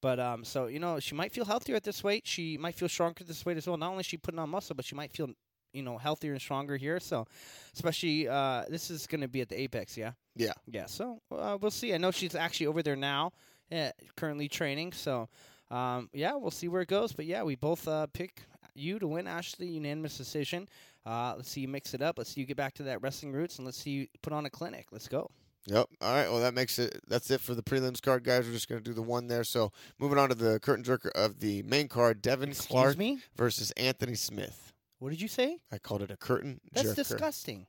But 0.00 0.18
um, 0.18 0.44
so 0.44 0.66
you 0.66 0.78
know, 0.78 0.98
she 1.00 1.14
might 1.14 1.32
feel 1.32 1.44
healthier 1.44 1.76
at 1.76 1.84
this 1.84 2.02
weight. 2.02 2.26
She 2.26 2.56
might 2.56 2.74
feel 2.74 2.88
stronger 2.88 3.18
at 3.20 3.26
this 3.26 3.44
weight 3.44 3.56
as 3.56 3.66
well. 3.66 3.76
Not 3.76 3.90
only 3.90 4.00
is 4.00 4.06
she 4.06 4.16
putting 4.16 4.38
on 4.38 4.48
muscle, 4.48 4.74
but 4.74 4.84
she 4.84 4.94
might 4.94 5.12
feel 5.12 5.30
you 5.72 5.82
know 5.82 5.98
healthier 5.98 6.32
and 6.32 6.40
stronger 6.40 6.76
here. 6.76 7.00
So, 7.00 7.26
especially 7.74 8.28
uh, 8.28 8.64
this 8.68 8.90
is 8.90 9.06
going 9.06 9.20
to 9.20 9.28
be 9.28 9.40
at 9.40 9.48
the 9.48 9.60
Apex, 9.60 9.96
yeah. 9.96 10.12
Yeah. 10.36 10.52
Yeah. 10.66 10.86
So 10.86 11.20
uh, 11.30 11.58
we'll 11.60 11.70
see. 11.70 11.92
I 11.94 11.98
know 11.98 12.10
she's 12.10 12.34
actually 12.34 12.66
over 12.66 12.82
there 12.82 12.96
now, 12.96 13.32
uh, 13.70 13.90
currently 14.16 14.48
training. 14.48 14.92
So 14.92 15.28
um, 15.70 16.08
yeah, 16.12 16.34
we'll 16.34 16.50
see 16.50 16.68
where 16.68 16.82
it 16.82 16.88
goes. 16.88 17.12
But 17.12 17.26
yeah, 17.26 17.42
we 17.42 17.56
both 17.56 17.86
uh, 17.86 18.06
pick 18.12 18.42
you 18.74 18.98
to 18.98 19.06
win, 19.06 19.26
Ashley, 19.26 19.66
unanimous 19.68 20.16
decision. 20.16 20.68
Uh, 21.06 21.34
let's 21.36 21.50
see 21.50 21.60
you 21.62 21.68
mix 21.68 21.94
it 21.94 22.02
up. 22.02 22.18
Let's 22.18 22.30
see 22.30 22.40
you 22.40 22.46
get 22.46 22.56
back 22.56 22.74
to 22.74 22.82
that 22.84 23.02
wrestling 23.02 23.32
roots, 23.32 23.56
and 23.56 23.64
let's 23.66 23.78
see 23.78 23.90
you 23.90 24.06
put 24.22 24.32
on 24.32 24.46
a 24.46 24.50
clinic. 24.50 24.86
Let's 24.92 25.08
go. 25.08 25.30
Yep. 25.66 25.86
All 26.00 26.14
right. 26.14 26.30
Well, 26.30 26.40
that 26.40 26.54
makes 26.54 26.78
it. 26.78 27.00
That's 27.06 27.30
it 27.30 27.40
for 27.40 27.54
the 27.54 27.62
prelims 27.62 28.00
card, 28.00 28.24
guys. 28.24 28.46
We're 28.46 28.52
just 28.52 28.68
going 28.68 28.82
to 28.82 28.84
do 28.84 28.94
the 28.94 29.02
one 29.02 29.28
there. 29.28 29.44
So 29.44 29.72
moving 29.98 30.18
on 30.18 30.28
to 30.30 30.34
the 30.34 30.58
curtain 30.60 30.84
jerker 30.84 31.10
of 31.12 31.40
the 31.40 31.62
main 31.62 31.88
card, 31.88 32.22
Devin 32.22 32.50
Excuse 32.50 32.66
Clark 32.66 32.98
me. 32.98 33.20
versus 33.36 33.70
Anthony 33.72 34.14
Smith. 34.14 34.72
What 34.98 35.10
did 35.10 35.20
you 35.20 35.28
say? 35.28 35.58
I 35.70 35.78
called 35.78 36.02
it 36.02 36.10
a 36.10 36.16
curtain 36.16 36.60
jerk. 36.74 36.84
That's 36.84 36.88
jerker. 36.88 36.96
disgusting. 36.96 37.66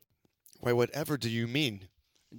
Why? 0.60 0.74
whatever 0.74 1.18
do 1.18 1.30
you 1.30 1.47
mean? 1.47 1.88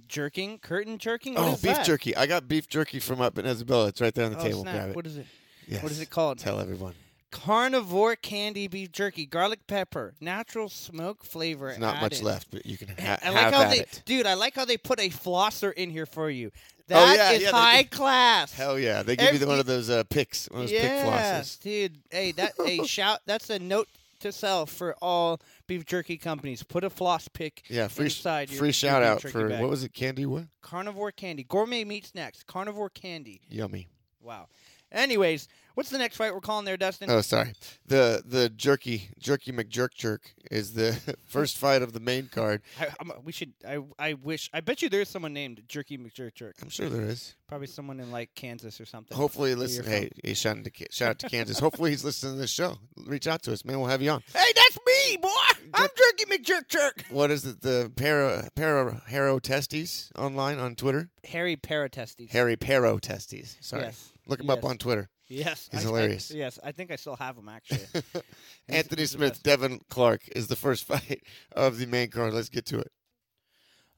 Jerking, 0.07 0.57
curtain 0.57 0.97
jerking. 0.97 1.35
What 1.35 1.43
oh, 1.43 1.51
beef 1.51 1.61
that? 1.61 1.85
jerky. 1.85 2.15
I 2.15 2.25
got 2.25 2.47
beef 2.47 2.67
jerky 2.67 2.99
from 2.99 3.21
up 3.21 3.37
in 3.37 3.45
Isabella. 3.45 3.87
It's 3.89 4.01
right 4.01 4.13
there 4.13 4.25
on 4.25 4.31
the 4.31 4.39
Oh, 4.39 4.43
table. 4.43 4.61
snap. 4.61 4.75
Grab 4.75 4.89
it. 4.89 4.95
What 4.95 5.05
is 5.07 5.17
it? 5.17 5.25
Yes. 5.67 5.83
What 5.83 5.91
is 5.91 5.99
it 6.01 6.09
called? 6.09 6.39
Tell 6.39 6.59
everyone. 6.59 6.93
Carnivore 7.31 8.15
candy 8.15 8.67
beef 8.67 8.91
jerky, 8.91 9.25
garlic 9.25 9.65
pepper, 9.65 10.13
natural 10.21 10.69
smoke 10.69 11.23
flavor. 11.23 11.67
There's 11.69 11.79
not 11.79 11.99
much 11.99 12.21
left, 12.21 12.49
but 12.51 12.63
you 12.65 12.77
can 12.77 12.89
ha- 12.99 13.17
I 13.23 13.29
like 13.31 13.39
have 13.43 13.53
how 13.53 13.69
they, 13.69 13.79
it. 13.79 14.03
dude. 14.05 14.27
I 14.27 14.35
like 14.35 14.53
how 14.55 14.65
they 14.65 14.77
put 14.77 14.99
a 14.99 15.09
flosser 15.09 15.73
in 15.73 15.89
here 15.89 16.05
for 16.05 16.29
you. 16.29 16.51
Oh, 16.53 16.83
That 16.89 17.33
is 17.33 17.41
yeah, 17.41 17.47
yeah, 17.49 17.51
high 17.51 17.81
do. 17.83 17.89
class. 17.89 18.53
Hell 18.53 18.77
yeah! 18.77 19.01
They 19.01 19.15
give 19.15 19.39
you 19.41 19.47
one 19.47 19.59
of 19.59 19.65
those 19.65 19.89
uh, 19.89 20.03
picks, 20.03 20.47
one 20.51 20.63
of 20.63 20.69
those 20.69 20.79
pick 20.79 20.83
yes, 20.89 21.57
flosses. 21.57 21.61
dude. 21.63 21.97
Hey, 22.11 22.33
that 22.33 22.53
a 22.67 22.83
shout. 22.85 23.19
That's 23.25 23.49
a 23.49 23.57
note 23.57 23.87
to 24.19 24.31
self 24.31 24.69
for 24.69 24.93
all 25.01 25.39
beef 25.65 25.85
jerky 25.85 26.17
companies. 26.17 26.61
Put 26.61 26.83
a 26.83 26.89
floss 26.89 27.27
pick 27.29 27.63
Yeah, 27.67 27.87
free 27.87 28.05
inside 28.05 28.51
your- 28.51 28.59
free 28.59 28.67
your 28.67 28.73
shout 28.73 29.01
out 29.01 29.21
for 29.21 29.49
bag. 29.49 29.59
what 29.61 29.69
was 29.71 29.83
it? 29.83 29.93
Candy? 29.93 30.25
What? 30.27 30.43
carnivore 30.61 31.11
candy, 31.11 31.43
gourmet 31.43 31.83
meat 31.83 32.05
snacks, 32.05 32.43
carnivore 32.43 32.89
candy. 32.89 33.41
Yummy. 33.49 33.87
Wow. 34.21 34.47
Anyways, 34.93 35.47
what's 35.75 35.89
the 35.89 35.97
next 35.97 36.17
fight 36.17 36.33
we're 36.33 36.41
calling 36.41 36.65
there, 36.65 36.77
Dustin? 36.77 37.09
Oh, 37.09 37.21
sorry. 37.21 37.53
The 37.85 38.23
the 38.25 38.49
jerky 38.49 39.09
jerky 39.19 39.51
McJerk 39.51 39.93
jerk 39.93 40.33
is 40.51 40.73
the 40.73 41.15
first 41.25 41.57
fight 41.57 41.81
of 41.81 41.93
the 41.93 41.99
main 41.99 42.27
card. 42.27 42.61
I, 42.79 42.87
I'm, 42.99 43.11
we 43.23 43.31
should. 43.31 43.53
I. 43.67 43.79
I 43.99 44.13
wish. 44.13 44.49
I 44.53 44.61
bet 44.61 44.81
you 44.81 44.89
there's 44.89 45.09
someone 45.09 45.33
named 45.33 45.63
Jerky 45.67 45.97
McJerk 45.97 46.35
Jerk. 46.35 46.55
I'm 46.61 46.69
sure 46.69 46.89
there 46.89 47.05
is. 47.05 47.35
Probably 47.47 47.67
someone 47.67 47.99
in 47.99 48.11
like 48.11 48.33
Kansas 48.35 48.81
or 48.81 48.85
something. 48.85 49.15
Hopefully, 49.15 49.53
listen. 49.55 49.85
Hey, 49.85 50.09
hey, 50.23 50.33
shout 50.33 50.57
out 50.57 50.63
to 50.63 50.71
shout 50.91 51.09
out 51.09 51.19
to 51.19 51.29
Kansas. 51.29 51.59
Hopefully, 51.59 51.91
he's 51.91 52.03
listening 52.03 52.33
to 52.35 52.39
this 52.41 52.51
show. 52.51 52.77
Reach 53.05 53.27
out 53.27 53.43
to 53.43 53.53
us, 53.53 53.63
man. 53.63 53.79
We'll 53.79 53.89
have 53.89 54.01
you 54.01 54.11
on. 54.11 54.23
Hey, 54.33 54.51
that's 54.55 54.77
me, 54.85 55.17
boy. 55.17 55.29
I'm 55.73 55.89
Jerky 55.95 56.25
McJerk 56.37 56.67
Jerk. 56.67 57.03
What 57.09 57.31
is 57.31 57.45
it? 57.45 57.61
The 57.61 57.91
para 57.95 58.49
para 58.55 59.01
Haro 59.09 59.39
testes 59.39 60.11
online 60.17 60.59
on 60.59 60.75
Twitter. 60.75 61.09
Harry 61.29 61.55
Paratestes. 61.55 62.29
Harry 62.31 62.55
Pero 62.55 62.97
testes. 62.97 63.55
Sorry, 63.61 63.83
Yes. 63.83 64.11
look 64.27 64.39
him 64.39 64.49
up 64.49 64.63
on 64.65 64.77
Twitter. 64.77 65.09
Yes. 65.27 65.69
He's 65.71 65.81
I- 65.81 65.83
I- 65.83 65.85
hilarious. 65.87 66.31
yes, 66.31 66.59
I 66.63 66.71
think 66.71 66.91
I 66.91 66.95
still 66.95 67.15
have 67.15 67.37
him 67.37 67.49
actually. 67.49 67.85
Anthony 68.69 69.05
Smith. 69.05 69.41
Devin 69.43 69.79
Clark 69.89 70.21
is 70.35 70.47
the 70.47 70.55
first 70.55 70.83
fight 70.87 71.23
of 71.53 71.77
the 71.77 71.85
main 71.85 72.09
card. 72.09 72.33
Let's 72.33 72.49
get 72.49 72.65
to 72.67 72.79
it. 72.79 72.91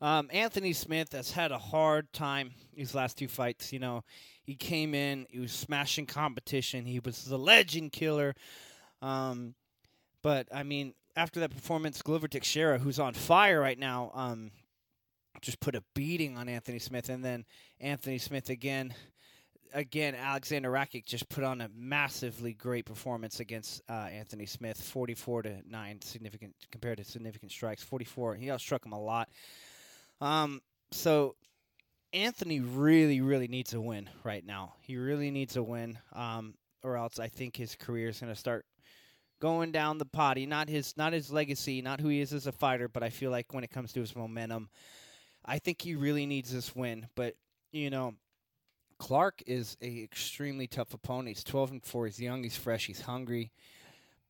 Um, 0.01 0.29
Anthony 0.33 0.73
Smith 0.73 1.13
has 1.13 1.31
had 1.31 1.51
a 1.51 1.57
hard 1.57 2.11
time 2.13 2.51
these 2.75 2.93
last 2.93 3.17
two 3.17 3.27
fights. 3.27 3.71
You 3.71 3.79
know, 3.79 4.03
he 4.43 4.55
came 4.55 4.93
in, 4.93 5.25
he 5.29 5.39
was 5.39 5.51
smashing 5.53 6.05
competition. 6.05 6.85
He 6.85 6.99
was 6.99 7.23
the 7.25 7.39
legend 7.39 7.91
killer. 7.93 8.35
Um, 9.01 9.55
but 10.21 10.47
I 10.53 10.63
mean, 10.63 10.93
after 11.15 11.39
that 11.39 11.51
performance, 11.51 12.01
Glover 12.01 12.27
Teixeira, 12.27 12.77
who's 12.77 12.99
on 12.99 13.13
fire 13.13 13.59
right 13.59 13.79
now, 13.79 14.11
um, 14.13 14.51
just 15.41 15.59
put 15.61 15.75
a 15.75 15.83
beating 15.93 16.37
on 16.37 16.49
Anthony 16.49 16.79
Smith, 16.79 17.09
and 17.09 17.23
then 17.23 17.45
Anthony 17.79 18.17
Smith 18.17 18.49
again. 18.49 18.93
Again, 19.75 20.15
Alexander 20.15 20.71
Rakic 20.71 21.05
just 21.05 21.27
put 21.27 21.43
on 21.43 21.59
a 21.59 21.69
massively 21.75 22.53
great 22.53 22.85
performance 22.85 23.41
against 23.41 23.81
uh, 23.89 24.07
Anthony 24.09 24.45
Smith, 24.45 24.81
forty-four 24.81 25.43
to 25.43 25.57
nine, 25.69 25.99
significant 26.01 26.55
compared 26.71 26.97
to 26.99 27.03
significant 27.03 27.51
strikes. 27.51 27.83
Forty-four, 27.83 28.35
he 28.35 28.47
outstruck 28.47 28.85
him 28.85 28.93
a 28.93 28.99
lot. 28.99 29.27
Um, 30.21 30.61
so 30.91 31.35
Anthony 32.13 32.61
really, 32.61 33.19
really 33.19 33.49
needs 33.49 33.73
a 33.73 33.81
win 33.81 34.09
right 34.23 34.45
now. 34.45 34.75
He 34.79 34.95
really 34.95 35.29
needs 35.29 35.57
a 35.57 35.63
win, 35.63 35.99
um, 36.13 36.53
or 36.81 36.95
else 36.95 37.19
I 37.19 37.27
think 37.27 37.57
his 37.57 37.75
career 37.75 38.07
is 38.07 38.21
going 38.21 38.33
to 38.33 38.39
start 38.39 38.65
going 39.41 39.73
down 39.73 39.97
the 39.97 40.05
potty. 40.05 40.45
Not 40.45 40.69
his, 40.69 40.95
not 40.95 41.11
his 41.11 41.33
legacy, 41.33 41.81
not 41.81 41.99
who 41.99 42.07
he 42.07 42.21
is 42.21 42.31
as 42.31 42.47
a 42.47 42.53
fighter, 42.53 42.87
but 42.87 43.03
I 43.03 43.09
feel 43.09 43.29
like 43.29 43.53
when 43.53 43.65
it 43.65 43.71
comes 43.71 43.91
to 43.91 43.99
his 43.99 44.15
momentum, 44.15 44.69
I 45.43 45.59
think 45.59 45.81
he 45.81 45.95
really 45.95 46.25
needs 46.25 46.53
this 46.53 46.73
win. 46.73 47.07
But 47.13 47.35
you 47.73 47.89
know, 47.89 48.13
Clark 48.97 49.43
is 49.45 49.77
a 49.81 50.03
extremely 50.03 50.67
tough 50.67 50.93
opponent. 50.93 51.29
He's 51.29 51.43
twelve 51.43 51.71
and 51.71 51.83
four. 51.83 52.05
He's 52.05 52.19
young. 52.19 52.43
He's 52.43 52.57
fresh. 52.57 52.85
He's 52.87 53.01
hungry, 53.01 53.51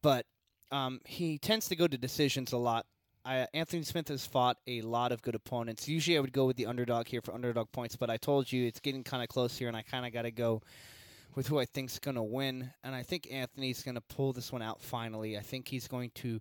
but 0.01 0.25
um, 0.71 1.01
he 1.05 1.37
tends 1.37 1.67
to 1.69 1.75
go 1.75 1.87
to 1.87 1.97
decisions 1.97 2.51
a 2.51 2.57
lot. 2.57 2.85
I, 3.23 3.47
Anthony 3.53 3.81
Smith 3.83 4.09
has 4.09 4.25
fought 4.25 4.57
a 4.67 4.81
lot 4.81 5.11
of 5.11 5.21
good 5.21 5.33
opponents. 5.33 5.87
Usually, 5.87 6.17
I 6.17 6.19
would 6.19 6.33
go 6.33 6.45
with 6.45 6.57
the 6.57 6.67
underdog 6.67 7.07
here 7.07 7.21
for 7.21 7.33
underdog 7.33 7.71
points, 7.71 7.95
but 7.95 8.09
I 8.09 8.17
told 8.17 8.51
you 8.51 8.67
it's 8.67 8.79
getting 8.79 9.03
kind 9.03 9.23
of 9.23 9.29
close 9.29 9.57
here, 9.57 9.67
and 9.67 9.75
I 9.75 9.81
kind 9.81 10.05
of 10.05 10.13
got 10.13 10.23
to 10.23 10.31
go 10.31 10.61
with 11.33 11.47
who 11.47 11.59
I 11.59 11.65
think's 11.65 11.97
going 11.97 12.15
to 12.15 12.23
win. 12.23 12.71
And 12.83 12.93
I 12.93 13.03
think 13.03 13.27
Anthony's 13.31 13.81
going 13.81 13.95
to 13.95 14.01
pull 14.01 14.31
this 14.31 14.51
one 14.51 14.61
out 14.61 14.81
finally. 14.81 15.37
I 15.37 15.41
think 15.41 15.67
he's 15.67 15.87
going 15.87 16.11
to 16.15 16.39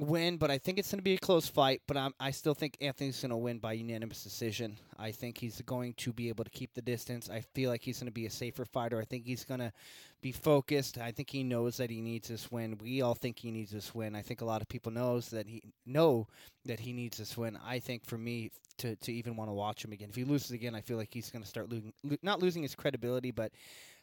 win, 0.00 0.36
but 0.36 0.50
I 0.50 0.58
think 0.58 0.78
it's 0.78 0.90
going 0.90 0.98
to 0.98 1.04
be 1.04 1.14
a 1.14 1.18
close 1.18 1.46
fight. 1.46 1.82
But 1.86 1.96
I'm, 1.96 2.14
I 2.18 2.30
still 2.30 2.54
think 2.54 2.76
Anthony's 2.80 3.20
going 3.20 3.30
to 3.30 3.36
win 3.36 3.58
by 3.58 3.74
unanimous 3.74 4.22
decision. 4.24 4.78
I 4.98 5.12
think 5.12 5.38
he's 5.38 5.60
going 5.62 5.94
to 5.94 6.12
be 6.12 6.28
able 6.28 6.44
to 6.44 6.50
keep 6.50 6.74
the 6.74 6.82
distance. 6.82 7.28
I 7.30 7.40
feel 7.54 7.70
like 7.70 7.82
he's 7.82 7.98
going 7.98 8.06
to 8.06 8.12
be 8.12 8.26
a 8.26 8.30
safer 8.30 8.64
fighter. 8.64 9.00
I 9.00 9.04
think 9.04 9.26
he's 9.26 9.44
going 9.44 9.60
to 9.60 9.72
be 10.20 10.32
focused. 10.32 10.98
I 10.98 11.12
think 11.12 11.30
he 11.30 11.42
knows 11.42 11.76
that 11.78 11.90
he 11.90 12.00
needs 12.00 12.28
this 12.28 12.50
win. 12.50 12.78
We 12.82 13.02
all 13.02 13.14
think 13.14 13.38
he 13.38 13.50
needs 13.50 13.70
this 13.70 13.94
win. 13.94 14.14
I 14.14 14.22
think 14.22 14.40
a 14.40 14.44
lot 14.44 14.62
of 14.62 14.68
people 14.68 14.92
knows 14.92 15.30
that 15.30 15.46
he 15.46 15.62
know 15.86 16.26
that 16.66 16.80
he 16.80 16.92
needs 16.92 17.18
this 17.18 17.36
win. 17.36 17.58
I 17.64 17.78
think 17.78 18.04
for 18.04 18.18
me 18.18 18.50
to 18.78 18.96
to 18.96 19.12
even 19.12 19.36
want 19.36 19.48
to 19.48 19.54
watch 19.54 19.84
him 19.84 19.92
again, 19.92 20.08
if 20.10 20.16
he 20.16 20.24
loses 20.24 20.50
again, 20.50 20.74
I 20.74 20.80
feel 20.80 20.96
like 20.96 21.12
he's 21.12 21.30
going 21.30 21.42
to 21.42 21.48
start 21.48 21.68
losing, 21.70 21.92
lo- 22.02 22.16
not 22.22 22.40
losing 22.40 22.62
his 22.62 22.74
credibility, 22.74 23.30
but 23.30 23.52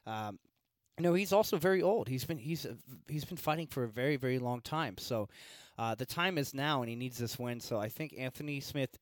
um, 0.06 0.40
No, 1.00 1.14
he's 1.14 1.32
also 1.32 1.58
very 1.58 1.82
old. 1.82 2.08
He's 2.08 2.26
been 2.26 2.38
he's 2.38 2.66
he's 3.08 3.26
been 3.26 3.38
fighting 3.38 3.68
for 3.68 3.84
a 3.84 3.88
very 3.88 4.16
very 4.16 4.40
long 4.40 4.62
time. 4.62 4.98
So 4.98 5.30
uh, 5.78 5.96
the 5.96 6.06
time 6.06 6.38
is 6.38 6.54
now, 6.54 6.82
and 6.82 6.90
he 6.90 6.96
needs 6.96 7.18
this 7.18 7.38
win. 7.38 7.60
So 7.60 7.78
I 7.78 7.90
think 7.90 8.16
Anthony 8.18 8.60
Smith. 8.60 8.98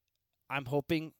I'm 0.48 0.66
hoping, 0.66 1.12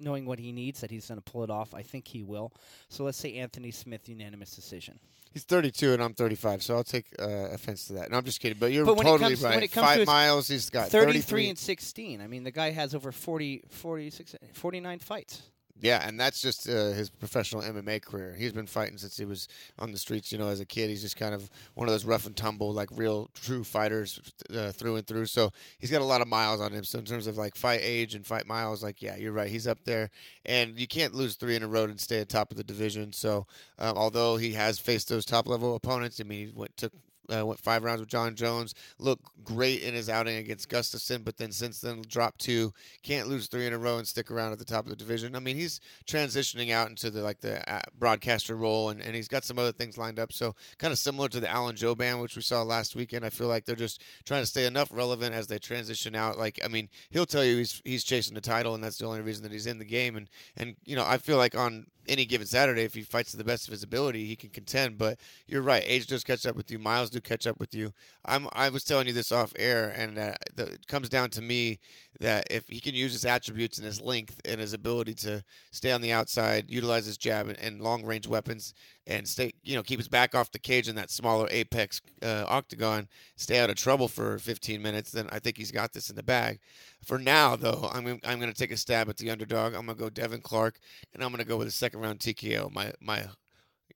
knowing 0.00 0.26
what 0.26 0.40
he 0.40 0.50
needs, 0.50 0.80
that 0.80 0.90
he's 0.90 1.06
going 1.06 1.20
to 1.20 1.30
pull 1.30 1.44
it 1.44 1.50
off. 1.50 1.72
I 1.72 1.82
think 1.82 2.08
he 2.08 2.24
will. 2.24 2.52
So 2.88 3.04
let's 3.04 3.16
say 3.18 3.34
Anthony 3.34 3.70
Smith 3.70 4.08
unanimous 4.08 4.56
decision. 4.56 4.98
He's 5.32 5.44
32 5.44 5.92
and 5.92 6.02
I'm 6.02 6.14
35, 6.14 6.62
so 6.62 6.76
I'll 6.76 6.82
take 6.82 7.04
uh, 7.20 7.50
offense 7.50 7.86
to 7.88 7.92
that. 7.92 8.10
No, 8.10 8.16
I'm 8.16 8.24
just 8.24 8.40
kidding. 8.40 8.58
But 8.58 8.72
you're 8.72 8.86
But 8.86 8.96
totally 8.96 9.36
comes- 9.36 9.44
right. 9.44 9.70
Five 9.70 10.06
miles, 10.06 10.48
he's 10.48 10.70
got 10.70 10.88
33 10.88 11.20
33 11.20 11.48
and 11.50 11.58
16. 11.58 12.20
I 12.22 12.26
mean, 12.26 12.42
the 12.42 12.50
guy 12.50 12.70
has 12.70 12.94
over 12.94 13.12
40, 13.12 13.64
46, 13.68 14.34
49 14.54 14.98
fights. 14.98 15.42
Yeah, 15.78 16.06
and 16.08 16.18
that's 16.18 16.40
just 16.40 16.66
uh, 16.68 16.92
his 16.92 17.10
professional 17.10 17.60
MMA 17.62 18.00
career. 18.00 18.34
He's 18.34 18.52
been 18.52 18.66
fighting 18.66 18.96
since 18.96 19.18
he 19.18 19.26
was 19.26 19.46
on 19.78 19.92
the 19.92 19.98
streets. 19.98 20.32
You 20.32 20.38
know, 20.38 20.48
as 20.48 20.58
a 20.58 20.64
kid, 20.64 20.88
he's 20.88 21.02
just 21.02 21.16
kind 21.18 21.34
of 21.34 21.50
one 21.74 21.86
of 21.86 21.92
those 21.92 22.06
rough 22.06 22.24
and 22.24 22.34
tumble, 22.34 22.72
like 22.72 22.88
real 22.92 23.28
true 23.34 23.62
fighters 23.62 24.18
uh, 24.54 24.72
through 24.72 24.96
and 24.96 25.06
through. 25.06 25.26
So 25.26 25.50
he's 25.78 25.90
got 25.90 26.00
a 26.00 26.04
lot 26.04 26.22
of 26.22 26.28
miles 26.28 26.62
on 26.62 26.72
him. 26.72 26.82
So 26.82 26.98
in 26.98 27.04
terms 27.04 27.26
of 27.26 27.36
like 27.36 27.56
fight 27.56 27.80
age 27.82 28.14
and 28.14 28.26
fight 28.26 28.46
miles, 28.46 28.82
like 28.82 29.02
yeah, 29.02 29.16
you're 29.16 29.32
right. 29.32 29.50
He's 29.50 29.66
up 29.66 29.84
there, 29.84 30.08
and 30.46 30.80
you 30.80 30.86
can't 30.86 31.14
lose 31.14 31.36
three 31.36 31.56
in 31.56 31.62
a 31.62 31.68
row 31.68 31.84
and 31.84 32.00
stay 32.00 32.20
at 32.20 32.30
top 32.30 32.50
of 32.50 32.56
the 32.56 32.64
division. 32.64 33.12
So 33.12 33.46
um, 33.78 33.98
although 33.98 34.38
he 34.38 34.52
has 34.54 34.78
faced 34.78 35.10
those 35.10 35.26
top 35.26 35.46
level 35.46 35.74
opponents, 35.74 36.20
I 36.20 36.24
mean, 36.24 36.46
he 36.46 36.52
went 36.54 36.74
took 36.78 36.92
uh, 37.34 37.44
went 37.46 37.60
five 37.60 37.84
rounds 37.84 38.00
with 38.00 38.08
Jon 38.08 38.34
Jones. 38.34 38.74
Looked 38.98 39.26
great 39.44 39.82
in 39.82 39.94
his 39.94 40.08
outing 40.08 40.36
against 40.36 40.68
Gustafsson, 40.68 41.24
but 41.24 41.36
then 41.36 41.52
since 41.52 41.80
then 41.80 42.02
dropped 42.08 42.40
two. 42.40 42.72
Can't 43.02 43.28
lose 43.28 43.46
three 43.46 43.66
in 43.66 43.72
a 43.72 43.78
row 43.78 43.98
and 43.98 44.06
stick 44.06 44.30
around 44.30 44.52
at 44.52 44.58
the 44.58 44.64
top 44.64 44.84
of 44.84 44.90
the 44.90 44.96
division. 44.96 45.36
I 45.36 45.40
mean, 45.40 45.56
he's 45.56 45.80
transitioning 46.06 46.72
out 46.72 46.88
into 46.88 47.10
the 47.10 47.22
like 47.22 47.40
the 47.40 47.68
uh, 47.72 47.80
broadcaster 47.98 48.56
role, 48.56 48.90
and, 48.90 49.00
and 49.00 49.14
he's 49.14 49.28
got 49.28 49.44
some 49.44 49.58
other 49.58 49.72
things 49.72 49.98
lined 49.98 50.18
up. 50.18 50.32
So 50.32 50.54
kind 50.78 50.92
of 50.92 50.98
similar 50.98 51.28
to 51.28 51.40
the 51.40 51.50
Alan 51.50 51.76
Jouban, 51.76 52.20
which 52.20 52.36
we 52.36 52.42
saw 52.42 52.62
last 52.62 52.96
weekend. 52.96 53.24
I 53.24 53.30
feel 53.30 53.48
like 53.48 53.64
they're 53.64 53.76
just 53.76 54.02
trying 54.24 54.42
to 54.42 54.46
stay 54.46 54.66
enough 54.66 54.88
relevant 54.92 55.34
as 55.34 55.46
they 55.46 55.58
transition 55.58 56.14
out. 56.14 56.38
Like, 56.38 56.60
I 56.64 56.68
mean, 56.68 56.88
he'll 57.10 57.26
tell 57.26 57.44
you 57.44 57.58
he's 57.58 57.82
he's 57.84 58.04
chasing 58.04 58.34
the 58.34 58.40
title, 58.40 58.74
and 58.74 58.82
that's 58.82 58.98
the 58.98 59.06
only 59.06 59.20
reason 59.20 59.42
that 59.42 59.52
he's 59.52 59.66
in 59.66 59.78
the 59.78 59.84
game. 59.84 60.16
And 60.16 60.28
and 60.56 60.76
you 60.84 60.96
know, 60.96 61.04
I 61.06 61.18
feel 61.18 61.36
like 61.36 61.56
on 61.56 61.86
any 62.08 62.24
given 62.24 62.46
Saturday, 62.46 62.82
if 62.82 62.94
he 62.94 63.02
fights 63.02 63.30
to 63.32 63.36
the 63.36 63.44
best 63.44 63.66
of 63.66 63.72
his 63.72 63.82
ability, 63.82 64.26
he 64.26 64.36
can 64.36 64.50
contend. 64.50 64.98
But 64.98 65.18
you're 65.46 65.62
right, 65.62 65.82
age 65.84 66.06
does 66.06 66.24
catch 66.24 66.46
up 66.46 66.56
with 66.56 66.70
you. 66.70 66.78
Miles 66.78 67.10
do 67.10 67.20
catch 67.20 67.46
up 67.46 67.58
with 67.58 67.74
you. 67.74 67.92
I'm 68.24 68.48
I 68.52 68.68
was 68.68 68.84
telling 68.84 69.06
you 69.06 69.12
this 69.12 69.32
off 69.32 69.52
air, 69.56 69.92
and 69.96 70.18
uh, 70.18 70.34
the, 70.54 70.64
it 70.64 70.86
comes 70.86 71.08
down 71.08 71.30
to 71.30 71.42
me 71.42 71.78
that 72.20 72.46
if 72.50 72.68
he 72.68 72.80
can 72.80 72.94
use 72.94 73.12
his 73.12 73.24
attributes 73.24 73.78
and 73.78 73.86
his 73.86 74.00
length 74.00 74.40
and 74.44 74.60
his 74.60 74.72
ability 74.72 75.14
to 75.14 75.42
stay 75.70 75.92
on 75.92 76.00
the 76.00 76.12
outside, 76.12 76.70
utilize 76.70 77.06
his 77.06 77.18
jab 77.18 77.48
and, 77.48 77.58
and 77.58 77.82
long 77.82 78.04
range 78.04 78.26
weapons, 78.26 78.74
and 79.06 79.26
stay, 79.26 79.52
you 79.62 79.76
know, 79.76 79.82
keep 79.82 80.00
his 80.00 80.08
back 80.08 80.34
off 80.34 80.50
the 80.50 80.58
cage 80.58 80.88
in 80.88 80.96
that 80.96 81.10
smaller 81.10 81.46
apex 81.50 82.00
uh, 82.22 82.44
octagon, 82.48 83.08
stay 83.36 83.58
out 83.58 83.70
of 83.70 83.76
trouble 83.76 84.08
for 84.08 84.38
15 84.38 84.82
minutes, 84.82 85.12
then 85.12 85.28
I 85.30 85.38
think 85.38 85.56
he's 85.56 85.70
got 85.70 85.92
this 85.92 86.10
in 86.10 86.16
the 86.16 86.22
bag. 86.22 86.58
For 87.04 87.18
now, 87.18 87.56
though, 87.56 87.88
I'm 87.92 88.06
I'm 88.24 88.40
going 88.40 88.52
to 88.52 88.58
take 88.58 88.72
a 88.72 88.76
stab 88.76 89.08
at 89.08 89.16
the 89.16 89.30
underdog. 89.30 89.74
I'm 89.74 89.86
going 89.86 89.96
to 89.96 90.02
go 90.02 90.10
Devin 90.10 90.40
Clark, 90.40 90.78
and 91.14 91.22
I'm 91.22 91.30
going 91.30 91.42
to 91.42 91.48
go 91.48 91.56
with 91.56 91.68
a 91.68 91.72
second 91.72 92.00
round 92.00 92.18
TKO. 92.18 92.72
My 92.72 92.92
my 93.00 93.26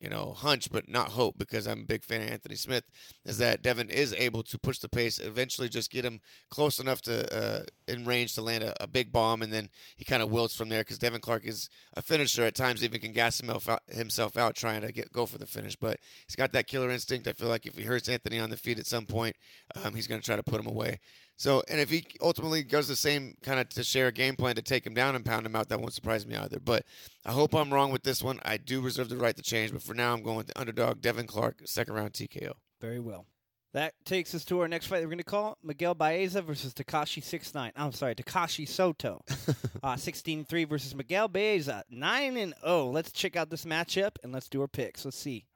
you 0.00 0.08
know, 0.08 0.32
hunch, 0.32 0.70
but 0.72 0.88
not 0.88 1.08
hope, 1.10 1.36
because 1.36 1.68
I'm 1.68 1.80
a 1.80 1.84
big 1.84 2.04
fan 2.04 2.22
of 2.22 2.30
Anthony 2.30 2.56
Smith, 2.56 2.84
is 3.26 3.38
that 3.38 3.62
Devin 3.62 3.90
is 3.90 4.14
able 4.14 4.42
to 4.44 4.58
push 4.58 4.78
the 4.78 4.88
pace, 4.88 5.18
eventually 5.18 5.68
just 5.68 5.90
get 5.90 6.04
him 6.04 6.20
close 6.48 6.78
enough 6.78 7.02
to 7.02 7.36
uh, 7.36 7.62
in 7.86 8.06
range 8.06 8.34
to 8.34 8.42
land 8.42 8.64
a, 8.64 8.82
a 8.82 8.86
big 8.86 9.12
bomb, 9.12 9.42
and 9.42 9.52
then 9.52 9.68
he 9.96 10.04
kind 10.04 10.22
of 10.22 10.30
wilts 10.30 10.56
from 10.56 10.70
there. 10.70 10.80
Because 10.80 10.98
Devin 10.98 11.20
Clark 11.20 11.44
is 11.44 11.68
a 11.94 12.02
finisher 12.02 12.44
at 12.44 12.54
times, 12.54 12.82
even 12.82 13.00
can 13.00 13.12
gas 13.12 13.38
himself 13.38 13.68
out, 13.68 13.82
himself 13.88 14.36
out 14.38 14.54
trying 14.54 14.80
to 14.80 14.90
get 14.90 15.12
go 15.12 15.26
for 15.26 15.38
the 15.38 15.46
finish. 15.46 15.76
But 15.76 15.98
he's 16.26 16.36
got 16.36 16.52
that 16.52 16.66
killer 16.66 16.90
instinct. 16.90 17.28
I 17.28 17.32
feel 17.34 17.48
like 17.48 17.66
if 17.66 17.76
he 17.76 17.84
hurts 17.84 18.08
Anthony 18.08 18.40
on 18.40 18.50
the 18.50 18.56
feet 18.56 18.78
at 18.78 18.86
some 18.86 19.04
point, 19.04 19.36
um, 19.84 19.94
he's 19.94 20.06
going 20.06 20.20
to 20.20 20.26
try 20.26 20.36
to 20.36 20.42
put 20.42 20.60
him 20.60 20.66
away. 20.66 20.98
So, 21.40 21.62
and 21.68 21.80
if 21.80 21.88
he 21.88 22.04
ultimately 22.20 22.62
goes 22.62 22.86
the 22.86 22.94
same 22.94 23.34
kind 23.42 23.58
of 23.58 23.70
to 23.70 23.82
share 23.82 24.08
a 24.08 24.12
game 24.12 24.36
plan 24.36 24.56
to 24.56 24.62
take 24.62 24.86
him 24.86 24.92
down 24.92 25.16
and 25.16 25.24
pound 25.24 25.46
him 25.46 25.56
out, 25.56 25.70
that 25.70 25.80
won't 25.80 25.94
surprise 25.94 26.26
me 26.26 26.36
either. 26.36 26.60
But 26.60 26.84
I 27.24 27.32
hope 27.32 27.54
I'm 27.54 27.72
wrong 27.72 27.90
with 27.90 28.02
this 28.02 28.22
one. 28.22 28.40
I 28.44 28.58
do 28.58 28.82
reserve 28.82 29.08
the 29.08 29.16
right 29.16 29.34
to 29.34 29.42
change, 29.42 29.72
but 29.72 29.80
for 29.80 29.94
now, 29.94 30.12
I'm 30.12 30.22
going 30.22 30.36
with 30.36 30.48
the 30.48 30.60
underdog 30.60 31.00
Devin 31.00 31.26
Clark, 31.26 31.62
second 31.64 31.94
round 31.94 32.12
TKO. 32.12 32.52
Very 32.82 33.00
well. 33.00 33.24
That 33.72 33.94
takes 34.04 34.34
us 34.34 34.44
to 34.44 34.60
our 34.60 34.68
next 34.68 34.88
fight. 34.88 35.00
We're 35.00 35.06
going 35.06 35.16
to 35.16 35.24
call 35.24 35.56
Miguel 35.62 35.94
Baeza 35.94 36.42
versus 36.42 36.74
Takashi 36.74 37.24
six 37.24 37.54
nine. 37.54 37.72
I'm 37.74 37.92
sorry, 37.92 38.14
Takashi 38.14 38.68
Soto, 38.68 39.24
uh, 39.82 39.96
sixteen 39.96 40.44
three 40.44 40.64
versus 40.64 40.94
Miguel 40.94 41.28
Baeza 41.28 41.84
nine 41.88 42.36
and 42.36 42.52
zero. 42.62 42.90
Let's 42.90 43.12
check 43.12 43.36
out 43.36 43.48
this 43.48 43.64
matchup 43.64 44.16
and 44.22 44.30
let's 44.30 44.50
do 44.50 44.60
our 44.60 44.68
picks. 44.68 45.06
Let's 45.06 45.16
see. 45.16 45.46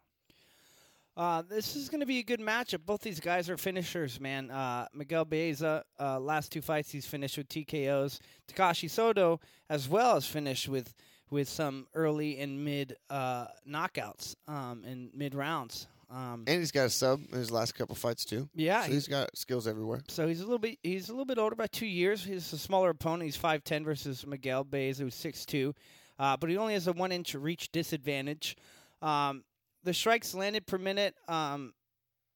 Uh, 1.16 1.42
this 1.48 1.76
is 1.76 1.88
going 1.88 2.00
to 2.00 2.06
be 2.06 2.18
a 2.18 2.22
good 2.24 2.40
matchup. 2.40 2.80
Both 2.84 3.02
these 3.02 3.20
guys 3.20 3.48
are 3.48 3.56
finishers, 3.56 4.18
man. 4.20 4.50
Uh, 4.50 4.86
Miguel 4.92 5.24
Baeza, 5.24 5.84
uh, 6.00 6.18
last 6.18 6.50
two 6.50 6.60
fights 6.60 6.90
he's 6.90 7.06
finished 7.06 7.36
with 7.38 7.48
TKOs. 7.48 8.18
Takashi 8.48 8.90
Soto 8.90 9.38
as 9.70 9.88
well 9.88 10.16
as 10.16 10.26
finished 10.26 10.68
with 10.68 10.92
with 11.30 11.48
some 11.48 11.86
early 11.94 12.38
and 12.38 12.64
mid 12.64 12.96
uh, 13.10 13.46
knockouts 13.68 14.34
um, 14.48 14.82
and 14.84 15.10
mid 15.14 15.34
rounds. 15.34 15.86
Um, 16.10 16.44
And 16.46 16.58
he's 16.60 16.70
got 16.70 16.86
a 16.86 16.90
sub 16.90 17.20
in 17.32 17.38
his 17.38 17.50
last 17.50 17.74
couple 17.74 17.94
fights 17.94 18.24
too. 18.24 18.48
yeah, 18.54 18.82
so 18.82 18.86
he's, 18.86 18.94
he's 18.94 19.08
got 19.08 19.36
skills 19.36 19.66
everywhere. 19.66 20.02
so 20.08 20.28
he's 20.28 20.40
a 20.40 20.44
little 20.44 20.58
bit 20.58 20.78
he's 20.82 21.08
a 21.08 21.12
little 21.12 21.24
bit 21.24 21.38
older 21.38 21.56
by 21.56 21.66
two 21.68 21.86
years. 21.86 22.24
He's 22.24 22.52
a 22.52 22.58
smaller 22.58 22.90
opponent. 22.90 23.22
He's 23.22 23.36
five 23.36 23.62
ten 23.64 23.84
versus 23.84 24.26
Miguel 24.26 24.64
Baeza, 24.64 25.04
who's 25.04 25.14
six 25.14 25.46
two, 25.46 25.74
uh, 26.18 26.36
but 26.36 26.50
he 26.50 26.56
only 26.56 26.74
has 26.74 26.86
a 26.88 26.92
one 26.92 27.10
inch 27.12 27.34
reach 27.34 27.70
disadvantage. 27.72 28.56
Um, 29.00 29.44
the 29.84 29.94
strikes 29.94 30.34
landed 30.34 30.66
per 30.66 30.78
minute, 30.78 31.14
um, 31.28 31.72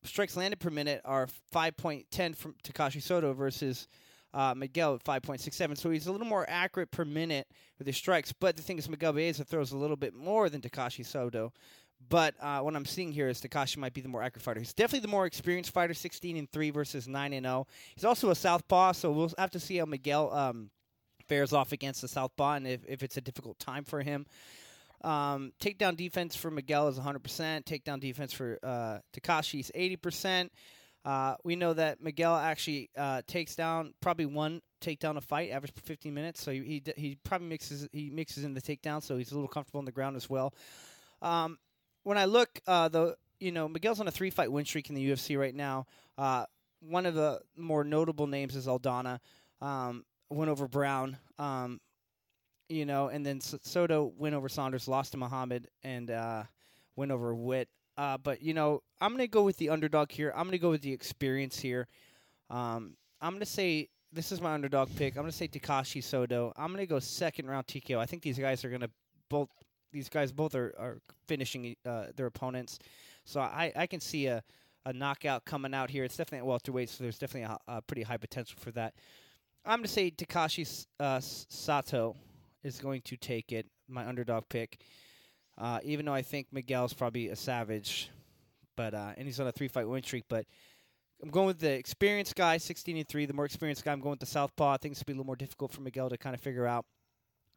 strikes 0.05 0.37
landed 0.37 0.61
per 0.61 0.71
minute 0.71 1.01
are 1.05 1.29
five 1.51 1.77
point 1.77 2.07
ten 2.11 2.35
from 2.35 2.55
Takashi 2.63 3.03
Soto 3.03 3.33
versus 3.33 3.89
uh, 4.35 4.55
Miguel 4.57 4.95
at 4.95 5.03
five 5.03 5.23
point 5.23 5.41
six 5.41 5.57
seven. 5.57 5.77
So 5.77 5.91
he's 5.91 6.07
a 6.07 6.13
little 6.13 6.27
more 6.27 6.47
accurate 6.49 6.91
per 6.91 7.05
minute 7.05 7.47
with 7.79 7.87
his 7.87 7.97
strikes. 7.97 8.33
But 8.33 8.57
the 8.57 8.63
thing 8.63 8.79
is, 8.79 8.89
Miguel 8.89 9.13
Baeza 9.13 9.45
throws 9.45 9.73
a 9.73 9.77
little 9.77 9.97
bit 9.97 10.15
more 10.15 10.49
than 10.49 10.61
Takashi 10.61 11.05
Soto. 11.05 11.53
But 12.09 12.35
uh, 12.41 12.61
what 12.61 12.77
I'm 12.77 12.85
seeing 12.85 13.11
here 13.11 13.29
is 13.29 13.41
Takashi 13.41 13.79
might 13.79 13.93
be 13.93 14.01
the 14.01 14.09
more 14.09 14.23
accurate 14.23 14.43
fighter. 14.43 14.61
He's 14.61 14.73
definitely 14.73 15.07
the 15.07 15.09
more 15.09 15.27
experienced 15.27 15.73
fighter, 15.73 15.95
16 15.95 16.37
and 16.37 16.51
three 16.51 16.71
versus 16.71 17.09
nine 17.09 17.33
and 17.33 17.45
zero. 17.45 17.67
He's 17.95 18.05
also 18.05 18.31
a 18.31 18.37
southpaw, 18.37 18.93
so 18.93 19.11
we'll 19.11 19.33
have 19.37 19.51
to 19.51 19.61
see 19.61 19.79
how 19.79 19.85
Miguel 19.85 20.33
um, 20.33 20.71
fares 21.29 21.53
off 21.53 21.73
against 21.73 22.01
the 22.01 22.09
southpaw 22.09 22.55
and 22.55 22.67
if, 22.67 22.81
if 22.87 23.03
it's 23.03 23.17
a 23.17 23.21
difficult 23.21 23.59
time 23.59 23.85
for 23.85 24.03
him. 24.03 24.27
Um, 25.03 25.53
takedown 25.61 25.97
defense 25.97 26.35
for 26.37 26.51
Miguel 26.51 26.89
is 26.89 26.99
100%. 26.99 27.65
Takedown 27.65 28.01
defense 28.01 28.33
for 28.33 28.59
uh, 28.63 28.99
Takashi 29.13 29.61
is 29.61 29.73
80%. 29.75 30.51
Uh, 31.05 31.37
we 31.45 31.57
know 31.57 31.73
that 31.73 32.03
Miguel 32.03 32.35
actually 32.35 32.91
uh, 32.97 33.23
takes 33.27 33.55
down 33.55 33.95
probably 34.01 34.27
one 34.27 34.61
takedown 34.81 35.17
a 35.17 35.21
fight, 35.21 35.51
average 35.51 35.75
per 35.75 35.81
15 35.83 36.13
minutes. 36.13 36.43
So 36.43 36.51
he 36.51 36.83
he, 36.97 37.17
probably 37.25 37.49
mixes 37.49 37.89
he 37.93 38.11
mixes 38.11 38.45
in 38.45 38.55
the 38.55 38.61
takedown, 38.61 39.03
so 39.03 39.17
he's 39.17 39.31
a 39.31 39.35
little 39.35 39.49
comfortable 39.49 39.79
on 39.79 39.85
the 39.85 39.93
ground 39.93 40.17
as 40.17 40.29
well. 40.29 40.53
Um, 41.23 41.59
when 42.03 42.19
I 42.19 42.27
look, 42.27 42.61
uh, 42.67 43.13
you 43.41 43.53
know 43.53 43.69
Miguel's 43.69 44.01
on 44.01 44.09
a 44.09 44.11
three 44.11 44.31
fight 44.31 44.51
win 44.51 44.65
streak 44.65 44.91
in 44.91 44.95
the 44.95 45.11
UFC 45.11 45.39
right 45.39 45.55
now. 45.55 45.87
Uh, 46.17 46.45
one 46.81 47.07
of 47.07 47.15
the 47.15 47.41
more 47.57 47.85
notable 47.85 48.27
names 48.27 48.57
is 48.57 48.67
Aldana. 48.67 49.21
Um, 49.61 50.05
went 50.31 50.51
over 50.51 50.69
Brown. 50.69 51.17
Um, 51.39 51.81
you 52.69 52.85
know, 52.85 53.09
and 53.09 53.25
then 53.25 53.41
Soto 53.41 54.13
went 54.17 54.35
over 54.35 54.49
Saunders, 54.49 54.89
lost 54.89 55.13
to 55.13 55.19
Muhammad, 55.19 55.69
and 55.83 56.11
uh, 56.11 56.43
went 56.97 57.11
over 57.11 57.35
Witt. 57.35 57.69
Uh, 57.97 58.17
but 58.19 58.43
you 58.43 58.55
know, 58.55 58.83
I'm 59.01 59.13
gonna 59.13 59.27
go 59.27 59.43
with 59.43 59.57
the 59.57 59.71
underdog 59.71 60.13
here. 60.13 60.33
I'm 60.37 60.45
gonna 60.45 60.59
go 60.59 60.71
with 60.71 60.83
the 60.83 60.93
experience 60.93 61.59
here. 61.59 61.89
Um, 62.51 62.97
I'm 63.21 63.33
gonna 63.33 63.47
say 63.47 63.89
this 64.13 64.33
is 64.33 64.41
my 64.41 64.55
underdog 64.55 64.89
pick. 64.97 65.17
I'm 65.17 65.23
gonna 65.23 65.33
say 65.33 65.49
Takashi 65.49 66.03
Soto. 66.03 66.53
I'm 66.57 66.71
gonna 66.71 66.87
go 66.87 66.99
second 66.99 67.49
round 67.49 67.67
TKO. 67.67 67.99
I 67.99 68.07
think 68.07 68.23
these 68.23 68.39
guys 68.39 68.65
are 68.65 68.71
gonna 68.71 68.91
both. 69.29 69.49
These 69.91 70.11
guys 70.11 70.33
both 70.33 70.55
are, 70.55 70.75
are 70.79 70.99
finishing 71.27 71.75
uh, 71.87 72.07
their 72.15 72.27
opponents, 72.27 72.79
so 73.25 73.41
I, 73.41 73.73
I 73.75 73.87
can 73.87 74.01
see 74.01 74.27
a, 74.27 74.43
a 74.85 74.93
knockout 74.93 75.47
coming 75.47 75.73
out 75.73 75.89
here. 75.89 76.05
It's 76.05 76.17
definitely 76.17 76.41
at 76.41 76.47
welterweight, 76.47 76.91
so 76.91 77.03
there's 77.03 77.19
definitely 77.19 77.55
a, 77.69 77.77
a 77.79 77.83
pretty 77.83 78.03
high 78.03 78.19
potential 78.19 78.59
for 78.61 78.71
that. 78.73 78.93
I'm 79.65 79.79
gonna 79.79 79.89
say 79.89 80.11
Takashi 80.11 80.87
uh, 81.01 81.21
Sato 81.21 82.17
is 82.63 82.79
going 82.79 83.03
to 83.03 83.17
take 83.17 83.53
it. 83.53 83.67
My 83.89 84.07
underdog 84.07 84.45
pick. 84.49 84.81
Uh, 85.57 85.81
even 85.83 86.07
though 86.07 86.15
I 86.15 86.23
think 86.23 86.49
Miguel's 86.53 86.93
probably 86.93 87.29
a 87.29 87.37
savage, 87.37 88.11
but 88.77 88.95
uh, 88.95 89.13
and 89.17 89.27
he's 89.27 89.41
on 89.41 89.49
a 89.49 89.53
three 89.53 89.69
fight 89.69 89.89
win 89.89 90.03
streak. 90.03 90.25
But 90.29 90.47
I'm 91.23 91.31
going 91.31 91.47
with 91.49 91.59
the 91.59 91.73
experienced 91.73 92.37
guy, 92.37 92.59
16 92.59 92.97
and 92.97 93.09
three. 93.09 93.27
The 93.27 93.33
more 93.33 93.45
experienced 93.45 93.85
guy, 93.85 93.93
I'm 93.93 94.01
going 94.01 94.13
with 94.13 94.21
the 94.21 94.27
southpaw. 94.27 94.75
I 94.75 94.77
think 94.77 94.95
gonna 94.95 95.05
be 95.05 95.13
a 95.13 95.17
little 95.17 95.27
more 95.27 95.37
difficult 95.37 95.73
for 95.73 95.81
Miguel 95.81 96.11
to 96.11 96.17
kind 96.17 96.35
of 96.35 96.41
figure 96.41 96.67
out. 96.67 96.85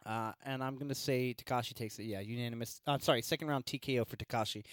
Uh, 0.04 0.32
and 0.43 0.64
I'm 0.64 0.78
gonna 0.78 0.95
say 0.95 1.36
Takashi 1.38 1.76
takes 1.76 1.99
it. 1.99 2.06
Yeah, 2.06 2.22
unanimous. 2.22 2.82
I'm 2.88 3.02
sorry, 3.02 3.22
second 3.22 3.49
round 3.49 3.68
TKO 3.68 4.08
for 4.08 4.16
Takashi. 4.16 4.64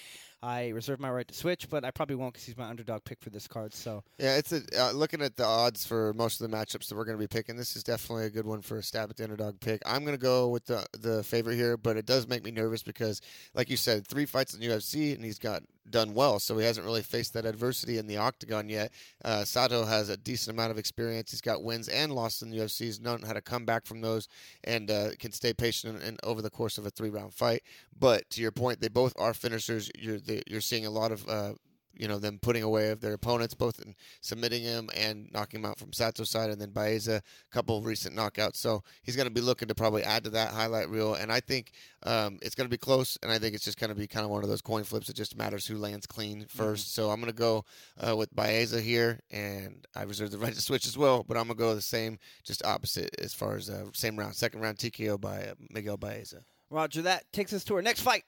I 0.43 0.69
reserve 0.69 1.01
my 1.01 1.11
right 1.11 1.27
to 1.27 1.35
switch, 1.35 1.69
but 1.69 1.85
I 1.85 1.91
probably 1.91 2.17
won't 2.17 2.35
because 2.35 2.47
he's 2.47 2.57
my 2.57 2.69
underdog 2.69 3.05
pick 3.05 3.21
for 3.21 3.31
this 3.31 3.49
card. 3.49 3.75
So 3.75 4.05
Yeah, 4.19 4.37
it's 4.37 4.53
a, 4.53 4.63
uh, 4.79 4.93
looking 4.93 5.21
at 5.21 5.37
the 5.37 5.45
odds 5.45 5.85
for 5.85 6.13
most 6.15 6.41
of 6.41 6.49
the 6.49 6.57
matchups 6.57 6.89
that 6.89 6.97
we're 6.97 7.05
going 7.05 7.19
to 7.19 7.23
be 7.23 7.27
picking. 7.27 7.57
This 7.57 7.75
is 7.75 7.83
definitely 7.83 8.27
a 8.27 8.31
good 8.31 8.47
one 8.47 8.63
for 8.63 8.79
a 8.79 8.83
stab 8.83 9.11
at 9.11 9.17
the 9.17 9.25
underdog 9.25 9.59
pick. 9.61 9.83
I'm 9.85 10.05
going 10.05 10.17
to 10.17 10.23
go 10.23 10.49
with 10.49 10.67
the 10.67 10.87
the 10.99 11.25
favorite 11.25 11.57
here, 11.57 11.77
but 11.77 11.97
it 11.97 12.07
does 12.07 12.29
make 12.29 12.45
me 12.45 12.51
nervous 12.51 12.83
because, 12.83 13.21
like 13.55 13.69
you 13.69 13.77
said, 13.77 14.07
three 14.07 14.27
fights 14.27 14.55
in 14.55 14.61
UFC 14.61 15.15
and 15.15 15.25
he's 15.25 15.39
got 15.39 15.63
done 15.91 16.15
well, 16.15 16.39
so 16.39 16.57
he 16.59 16.65
hasn't 16.65 16.87
really 16.87 17.03
faced 17.03 17.33
that 17.35 17.47
adversity 17.47 17.99
in 17.99 18.07
the 18.07 18.17
octagon 18.17 18.69
yet. 18.69 18.93
Uh, 19.25 19.45
Sato 19.45 19.85
has 19.85 20.09
a 20.09 20.17
decent 20.17 20.55
amount 20.55 20.71
of 20.71 20.79
experience. 20.79 21.31
He's 21.31 21.41
got 21.41 21.63
wins 21.63 21.89
and 21.89 22.13
losses 22.13 22.43
in 22.43 22.51
the 22.51 22.59
UFC. 22.59 22.81
He's 22.81 23.01
known 23.01 23.23
how 23.23 23.33
to 23.33 23.41
come 23.41 23.65
back 23.65 23.87
from 23.87 24.01
those 24.01 24.29
and 24.65 24.91
uh, 24.91 25.11
can 25.19 25.33
stay 25.33 25.53
patient 25.53 25.97
and, 25.97 26.03
and 26.05 26.21
over 26.23 26.43
the 26.43 26.51
course 26.51 26.79
of 26.79 26.87
a 26.87 26.91
three 26.91 27.11
round 27.11 27.35
fight. 27.35 27.63
But 27.99 28.29
to 28.31 28.41
your 28.41 28.53
point, 28.53 28.81
they 28.81 28.89
both 28.89 29.13
are 29.17 29.35
finishers. 29.35 29.91
You're 29.99 30.19
they, 30.29 30.43
you're 30.47 30.61
seeing 30.61 30.87
a 30.87 30.91
lot 30.91 31.11
of 31.11 31.29
uh, 31.29 31.53
you 31.99 32.07
know 32.07 32.19
them 32.19 32.39
putting 32.41 32.63
away 32.63 32.91
of 32.91 33.01
their 33.01 33.13
opponents, 33.13 33.55
both 33.55 33.81
in 33.81 33.95
submitting 34.21 34.63
him 34.63 34.89
and 34.97 35.29
knocking 35.33 35.61
him 35.61 35.67
out 35.67 35.79
from 35.79 35.93
Sato's 35.93 36.31
side, 36.31 36.51
and 36.51 36.61
then 36.61 36.71
Baeza, 36.71 37.17
a 37.17 37.53
couple 37.53 37.77
of 37.77 37.85
recent 37.85 38.17
knockouts. 38.17 38.57
So 38.57 38.83
he's 39.03 39.17
going 39.17 39.27
to 39.27 39.35
be 39.35 39.41
looking 39.41 39.69
to 39.69 39.75
probably 39.75 40.05
add 40.05 40.25
to 40.25 40.31
that 40.31 40.53
highlight 40.53 40.89
reel, 40.89 41.15
and 41.15 41.33
I 41.33 41.41
think 41.41 41.73
um, 42.05 42.39
it's 42.41 42.55
going 42.55 42.67
to 42.67 42.71
be 42.71 42.79
close, 42.79 43.19
and 43.23 43.33
I 43.33 43.39
think 43.39 43.55
it's 43.55 43.65
just 43.65 43.79
going 43.79 43.91
to 43.91 43.97
be 43.97 44.07
kind 44.07 44.25
of 44.25 44.31
one 44.31 44.45
of 44.45 44.49
those 44.49 44.63
coin 44.63 44.85
flips. 44.85 45.09
It 45.09 45.17
just 45.17 45.37
matters 45.37 45.67
who 45.67 45.77
lands 45.77 46.07
clean 46.07 46.45
1st 46.45 46.69
Mm-hmm. 46.69 46.75
So 46.77 47.11
I'm 47.11 47.21
going 47.21 47.33
to 47.33 47.37
go 47.37 47.65
uh, 47.99 48.17
with 48.17 48.35
Baeza 48.35 48.81
here, 48.81 49.21
and 49.31 49.87
I 49.97 50.05
reserve 50.05 50.31
the 50.31 50.39
right 50.39 50.55
to 50.55 50.61
switch 50.61 50.87
as 50.87 50.97
well, 50.97 51.25
but 51.27 51.37
I'm 51.37 51.47
going 51.47 51.57
to 51.57 51.63
go 51.65 51.75
the 51.75 51.83
same, 51.83 52.19
just 52.45 52.65
opposite 52.65 53.15
as 53.19 53.35
far 53.35 53.57
as 53.57 53.69
uh, 53.69 53.87
same 53.93 54.17
round, 54.17 54.37
second 54.37 54.61
round 54.61 54.79
TKO 54.79 55.21
by 55.21 55.39
uh, 55.43 55.55
Miguel 55.71 55.97
Baeza. 55.97 56.45
Roger 56.71 57.03
that 57.03 57.31
takes 57.33 57.53
us 57.53 57.65
to 57.65 57.75
our 57.77 57.83
next 57.83 58.03
fight. 58.03 58.25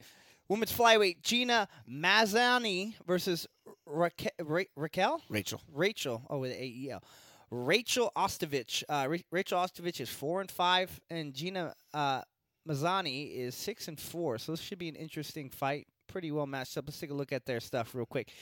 Women's 0.51 0.77
flyweight 0.77 1.23
Gina 1.23 1.69
Mazany 1.89 2.95
versus 3.07 3.47
Raquel. 3.87 4.33
Ra- 4.43 4.65
Raquel? 4.75 5.23
Rachel. 5.29 5.63
Rachel. 5.73 6.23
Oh, 6.29 6.39
with 6.39 6.51
A 6.51 6.65
E 6.65 6.91
L. 6.91 7.05
Rachel 7.53 8.11
Ostovich. 8.17 8.83
Uh, 8.89 9.07
Ra- 9.09 9.19
Rachel 9.31 9.61
Ostovich 9.61 10.01
is 10.01 10.09
four 10.09 10.41
and 10.41 10.51
five, 10.51 11.01
and 11.09 11.33
Gina 11.33 11.73
uh, 11.95 12.23
Mazany 12.69 13.33
is 13.33 13.55
six 13.55 13.87
and 13.87 13.99
four. 13.99 14.39
So 14.39 14.51
this 14.51 14.61
should 14.61 14.79
be 14.79 14.89
an 14.89 14.97
interesting 14.97 15.51
fight. 15.51 15.87
Pretty 16.09 16.33
well 16.33 16.47
matched 16.49 16.77
up. 16.77 16.85
Let's 16.89 16.99
take 16.99 17.11
a 17.11 17.15
look 17.15 17.31
at 17.31 17.47
their 17.47 17.61
stuff 17.61 17.95
real 17.95 18.07
quick. 18.07 18.33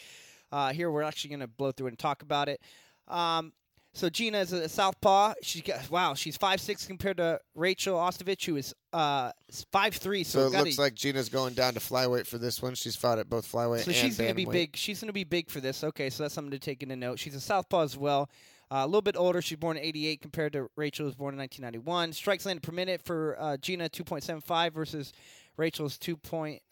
Uh, 0.50 0.72
here 0.72 0.90
we're 0.90 1.02
actually 1.02 1.28
going 1.28 1.40
to 1.40 1.46
blow 1.46 1.72
through 1.72 1.88
and 1.88 1.98
talk 1.98 2.22
about 2.22 2.48
it. 2.48 2.62
Um, 3.06 3.52
so 3.98 4.08
Gina 4.08 4.38
is 4.38 4.52
a 4.52 4.68
southpaw. 4.68 5.34
She's 5.42 5.62
got 5.62 5.90
wow. 5.90 6.14
She's 6.14 6.36
five 6.36 6.60
six 6.60 6.86
compared 6.86 7.16
to 7.16 7.40
Rachel 7.54 7.96
Ostovich, 7.96 8.44
who 8.46 8.56
is 8.56 8.74
uh 8.92 9.32
five 9.72 9.94
three. 9.94 10.22
So, 10.24 10.38
So 10.40 10.46
it 10.46 10.52
gotta- 10.52 10.64
looks 10.64 10.78
like 10.78 10.94
Gina's 10.94 11.28
going 11.28 11.54
down 11.54 11.74
to 11.74 11.80
flyweight 11.80 12.26
for 12.26 12.38
this 12.38 12.62
one. 12.62 12.74
She's 12.74 12.94
fought 12.96 13.18
at 13.18 13.28
both 13.28 13.50
flyweight 13.50 13.80
so 13.80 13.88
and 13.90 13.96
she's 13.96 14.16
going 14.16 14.28
to 14.30 14.34
be 14.34 14.46
bantamweight. 14.46 14.52
big. 14.52 14.76
She's 14.76 15.00
going 15.00 15.08
to 15.08 15.12
be 15.12 15.24
big 15.24 15.50
for 15.50 15.60
this. 15.60 15.82
Okay, 15.82 16.10
so 16.10 16.22
that's 16.22 16.34
something 16.34 16.52
to 16.52 16.58
take 16.58 16.82
into 16.82 16.96
note. 16.96 17.18
She's 17.18 17.34
a 17.34 17.40
southpaw 17.40 17.82
as 17.82 17.96
well. 17.96 18.30
Uh, 18.70 18.82
a 18.84 18.86
little 18.86 19.02
bit 19.02 19.16
older. 19.16 19.40
She's 19.42 19.58
born 19.58 19.76
in 19.76 19.82
'88 19.82 20.20
compared 20.20 20.52
to 20.52 20.68
Rachel, 20.76 21.04
who 21.04 21.08
was 21.08 21.14
born 21.14 21.34
in 21.34 21.38
1991. 21.38 22.12
Strikes 22.12 22.46
landed 22.46 22.62
per 22.62 22.72
minute 22.72 23.00
for 23.04 23.36
uh, 23.40 23.56
Gina 23.56 23.88
2.75 23.88 24.72
versus 24.72 25.12
Rachel's 25.56 25.98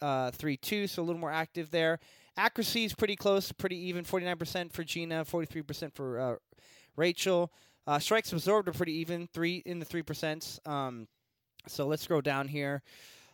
2.32, 0.01 0.89
so 0.89 1.01
a 1.01 1.03
little 1.03 1.19
more 1.19 1.31
active 1.31 1.71
there. 1.71 1.99
Accuracy 2.37 2.85
is 2.85 2.93
pretty 2.93 3.15
close, 3.15 3.51
pretty 3.51 3.77
even. 3.87 4.05
49% 4.05 4.71
for 4.71 4.83
Gina, 4.83 5.25
43% 5.25 5.93
for 5.95 6.19
uh, 6.19 6.35
Rachel. 6.97 7.51
Uh, 7.85 7.99
strikes 7.99 8.33
absorbed 8.33 8.67
are 8.67 8.73
pretty 8.73 8.93
even, 8.99 9.27
three 9.33 9.63
in 9.65 9.79
the 9.79 9.85
three 9.85 10.01
percent. 10.01 10.59
Um, 10.65 11.07
so 11.67 11.87
let's 11.87 12.03
scroll 12.03 12.21
down 12.21 12.47
here. 12.49 12.81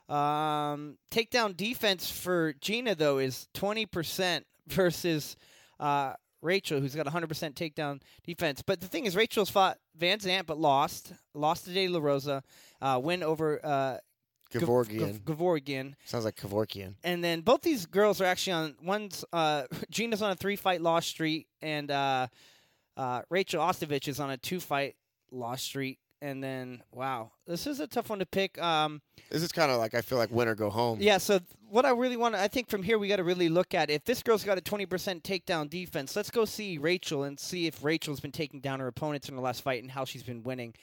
Um, 0.10 0.98
takedown 1.10 1.56
defense 1.58 2.12
for 2.12 2.54
Gina 2.62 2.94
though 2.94 3.18
is 3.18 3.48
twenty 3.54 3.86
percent 3.86 4.46
versus 4.68 5.36
uh, 5.80 6.14
Rachel, 6.42 6.80
who's 6.80 6.94
got 6.94 7.08
hundred 7.08 7.28
percent 7.28 7.56
takedown 7.56 8.02
defense. 8.24 8.62
But 8.62 8.82
the 8.82 8.88
thing 8.88 9.06
is, 9.06 9.16
Rachel's 9.16 9.50
fought 9.50 9.80
VanZant 10.00 10.46
but 10.46 10.60
lost. 10.60 11.14
Lost 11.34 11.66
to 11.66 11.74
De 11.74 11.88
La 11.88 12.00
Rosa. 12.00 12.44
Uh, 12.82 13.00
win 13.02 13.24
over 13.24 13.60
uh, 13.66 13.98
Gevorgyan. 14.52 15.00
Gav- 15.00 15.26
Gevorgyan. 15.26 15.94
Sounds 16.06 16.26
like 16.26 16.36
Kevorkian. 16.36 16.96
And 17.04 17.24
then 17.24 17.42
both 17.42 17.62
these 17.62 17.86
girls 17.86 18.22
are 18.22 18.26
actually 18.26 18.54
on 18.54 18.76
one's 18.84 19.26
uh, 19.34 19.64
Gina's 19.90 20.22
on 20.22 20.32
a 20.32 20.36
three 20.36 20.56
fight 20.56 20.82
loss 20.82 21.06
streak, 21.06 21.48
and 21.62 21.90
uh, 21.90 22.28
uh, 22.98 23.22
Rachel 23.30 23.62
Ostovich 23.62 24.08
is 24.08 24.20
on 24.20 24.30
a 24.30 24.38
two 24.38 24.60
fight 24.60 24.96
loss 25.32 25.62
streak. 25.62 26.00
And 26.22 26.42
then 26.42 26.82
wow, 26.94 27.32
this 27.46 27.68
is 27.68 27.82
a 27.82 27.88
tough 27.88 28.10
one 28.10 28.20
to 28.20 28.26
pick. 28.26 28.58
Um, 28.62 29.02
This 29.30 29.44
is 29.44 29.52
kind 29.52 29.70
of 29.70 29.78
like 29.78 29.94
I 29.94 30.00
feel 30.00 30.18
like 30.18 30.32
win 30.32 30.48
or 30.48 30.56
go 30.56 30.70
home. 30.70 31.00
yeah. 31.02 31.18
So 31.18 31.40
th- 31.40 31.50
what 31.70 31.86
I 31.86 31.90
really 31.90 32.16
want, 32.16 32.36
to 32.36 32.40
I 32.42 32.48
think 32.48 32.70
from 32.70 32.82
here 32.82 32.98
we 32.98 33.10
got 33.10 33.18
to 33.18 33.26
really 33.26 33.50
look 33.50 33.74
at 33.74 33.90
if 33.90 34.06
this 34.06 34.24
girl's 34.24 34.46
got 34.46 34.58
a 34.58 34.62
twenty 34.62 34.86
percent 34.86 35.24
takedown 35.24 35.70
defense. 35.70 36.16
Let's 36.16 36.32
go 36.32 36.46
see 36.46 36.78
Rachel 36.78 37.24
and 37.24 37.38
see 37.38 37.68
if 37.68 37.84
Rachel's 37.84 38.22
been 38.22 38.32
taking 38.32 38.62
down 38.62 38.80
her 38.80 38.88
opponents 38.88 39.28
in 39.28 39.36
her 39.36 39.42
last 39.42 39.64
fight 39.64 39.82
and 39.84 39.92
how 39.92 40.06
she's 40.06 40.24
been 40.24 40.44
winning. 40.44 40.74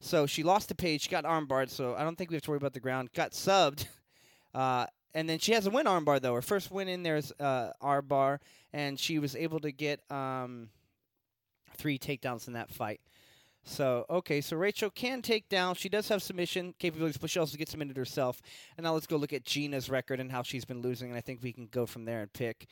So 0.00 0.26
she 0.26 0.44
lost 0.44 0.68
to 0.68 0.76
Paige, 0.76 1.00
she 1.02 1.08
got 1.10 1.24
armbarred, 1.24 1.70
so 1.70 1.96
I 1.96 2.04
don't 2.04 2.16
think 2.16 2.30
we 2.30 2.36
have 2.36 2.42
to 2.44 2.50
worry 2.52 2.58
about 2.58 2.74
the 2.74 2.78
ground. 2.80 3.08
Got 3.14 3.32
subbed, 3.32 3.86
uh, 4.54 4.86
and 5.12 5.28
then 5.28 5.40
she 5.40 5.52
has 5.54 5.66
a 5.66 5.70
win 5.70 5.86
armbar 5.86 6.20
though. 6.20 6.34
Her 6.34 6.42
first 6.42 6.70
win 6.70 6.86
in 6.86 7.02
there 7.02 7.16
is 7.16 7.32
uh, 7.40 7.70
armbar, 7.82 8.38
and 8.72 8.96
she 9.00 9.18
was 9.18 9.34
able 9.34 9.58
to 9.58 9.72
get 9.72 10.00
um, 10.08 10.68
three 11.76 11.98
takedowns 11.98 12.46
in 12.46 12.54
that 12.54 12.70
fight. 12.70 13.00
So 13.64 14.04
okay, 14.10 14.40
so 14.40 14.56
Rachel 14.56 14.90
can 14.90 15.22
take 15.22 15.48
down. 15.48 15.74
She 15.74 15.88
does 15.88 16.08
have 16.08 16.22
submission 16.22 16.74
capabilities, 16.78 17.16
but 17.16 17.30
she 17.30 17.38
also 17.38 17.56
gets 17.56 17.70
submitted 17.70 17.96
herself. 17.96 18.42
And 18.76 18.84
now 18.84 18.92
let's 18.92 19.06
go 19.06 19.16
look 19.16 19.32
at 19.32 19.44
Gina's 19.44 19.88
record 19.88 20.20
and 20.20 20.30
how 20.30 20.42
she's 20.42 20.64
been 20.64 20.82
losing, 20.82 21.08
and 21.08 21.16
I 21.16 21.22
think 21.22 21.42
we 21.42 21.52
can 21.52 21.66
go 21.66 21.86
from 21.86 22.04
there 22.04 22.20
and 22.20 22.32
pick. 22.32 22.66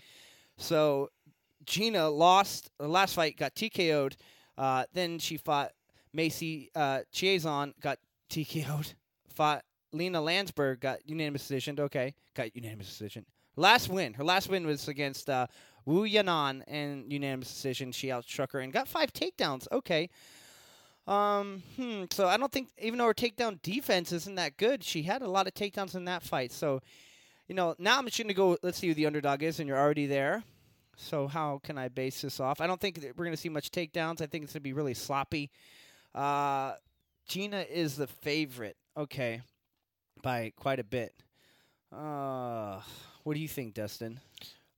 So 0.59 1.09
Gina 1.65 2.09
lost 2.09 2.71
the 2.79 2.89
last 2.89 3.15
fight, 3.15 3.39
got 3.39 3.55
TKO'd. 3.55 4.17
Uh, 4.59 4.85
then 4.93 5.19
she 5.19 5.39
fought 5.39 5.73
Macy 6.13 6.71
uh, 6.75 7.01
Chiasson, 7.13 7.73
got 7.81 7.99
TKO'd. 8.31 8.95
Fought 9.29 9.65
Lena 9.93 10.21
Länsberg, 10.21 10.81
got 10.81 10.99
unanimous 11.09 11.43
decision. 11.43 11.81
Okay, 11.81 12.15
got 12.35 12.55
unanimous 12.55 12.89
decision. 12.89 13.25
Last 13.57 13.89
win, 13.89 14.15
her 14.15 14.25
last 14.25 14.49
win 14.49 14.67
was 14.67 14.89
against 14.89 15.29
uh, 15.29 15.47
Wu 15.85 16.07
Yanan, 16.07 16.63
and 16.67 17.13
unanimous 17.13 17.49
decision. 17.49 17.93
She 17.93 18.09
outstruck 18.09 18.53
her 18.53 18.61
and 18.61 18.73
got 18.73 18.89
five 18.89 19.13
takedowns. 19.13 19.67
Okay. 19.73 20.09
Um, 21.07 21.63
hmm, 21.77 22.05
so 22.11 22.29
I 22.29 22.37
don't 22.37 22.53
think 22.53 22.69
even 22.81 22.99
though 22.99 23.07
her 23.07 23.15
takedown 23.15 23.61
defense 23.63 24.13
isn't 24.13 24.37
that 24.37 24.57
good, 24.57 24.85
she 24.85 25.03
had 25.03 25.23
a 25.23 25.29
lot 25.29 25.49
of 25.49 25.55
takedowns 25.55 25.97
in 25.97 26.05
that 26.05 26.23
fight. 26.23 26.53
So, 26.53 26.81
you 27.49 27.55
know, 27.55 27.75
now 27.79 27.99
I'm 27.99 28.07
just 28.07 28.19
gonna 28.19 28.35
go. 28.35 28.57
Let's 28.63 28.79
see 28.79 28.89
who 28.89 28.95
the 28.95 29.07
underdog 29.07 29.43
is, 29.43 29.59
and 29.59 29.69
you're 29.69 29.79
already 29.79 30.07
there. 30.07 30.45
So 30.97 31.27
how 31.27 31.61
can 31.65 31.79
I 31.79 31.89
base 31.89 32.23
this 32.23 32.39
off? 32.39 32.61
I 32.61 32.67
don't 32.67 32.81
think 32.81 33.05
we're 33.17 33.25
gonna 33.25 33.37
see 33.37 33.49
much 33.49 33.71
takedowns. 33.71 34.21
I 34.21 34.27
think 34.27 34.45
it's 34.45 34.53
gonna 34.53 34.61
be 34.61 34.73
really 34.73 34.95
sloppy. 34.95 35.51
Uh, 36.15 36.75
Gina 37.27 37.65
is 37.69 37.97
the 37.97 38.07
favorite. 38.07 38.77
Okay, 38.97 39.43
by 40.23 40.53
quite 40.57 40.79
a 40.79 40.85
bit. 40.85 41.15
Uh, 41.91 42.81
what 43.25 43.35
do 43.35 43.41
you 43.41 43.49
think, 43.49 43.75
Dustin? 43.75 44.21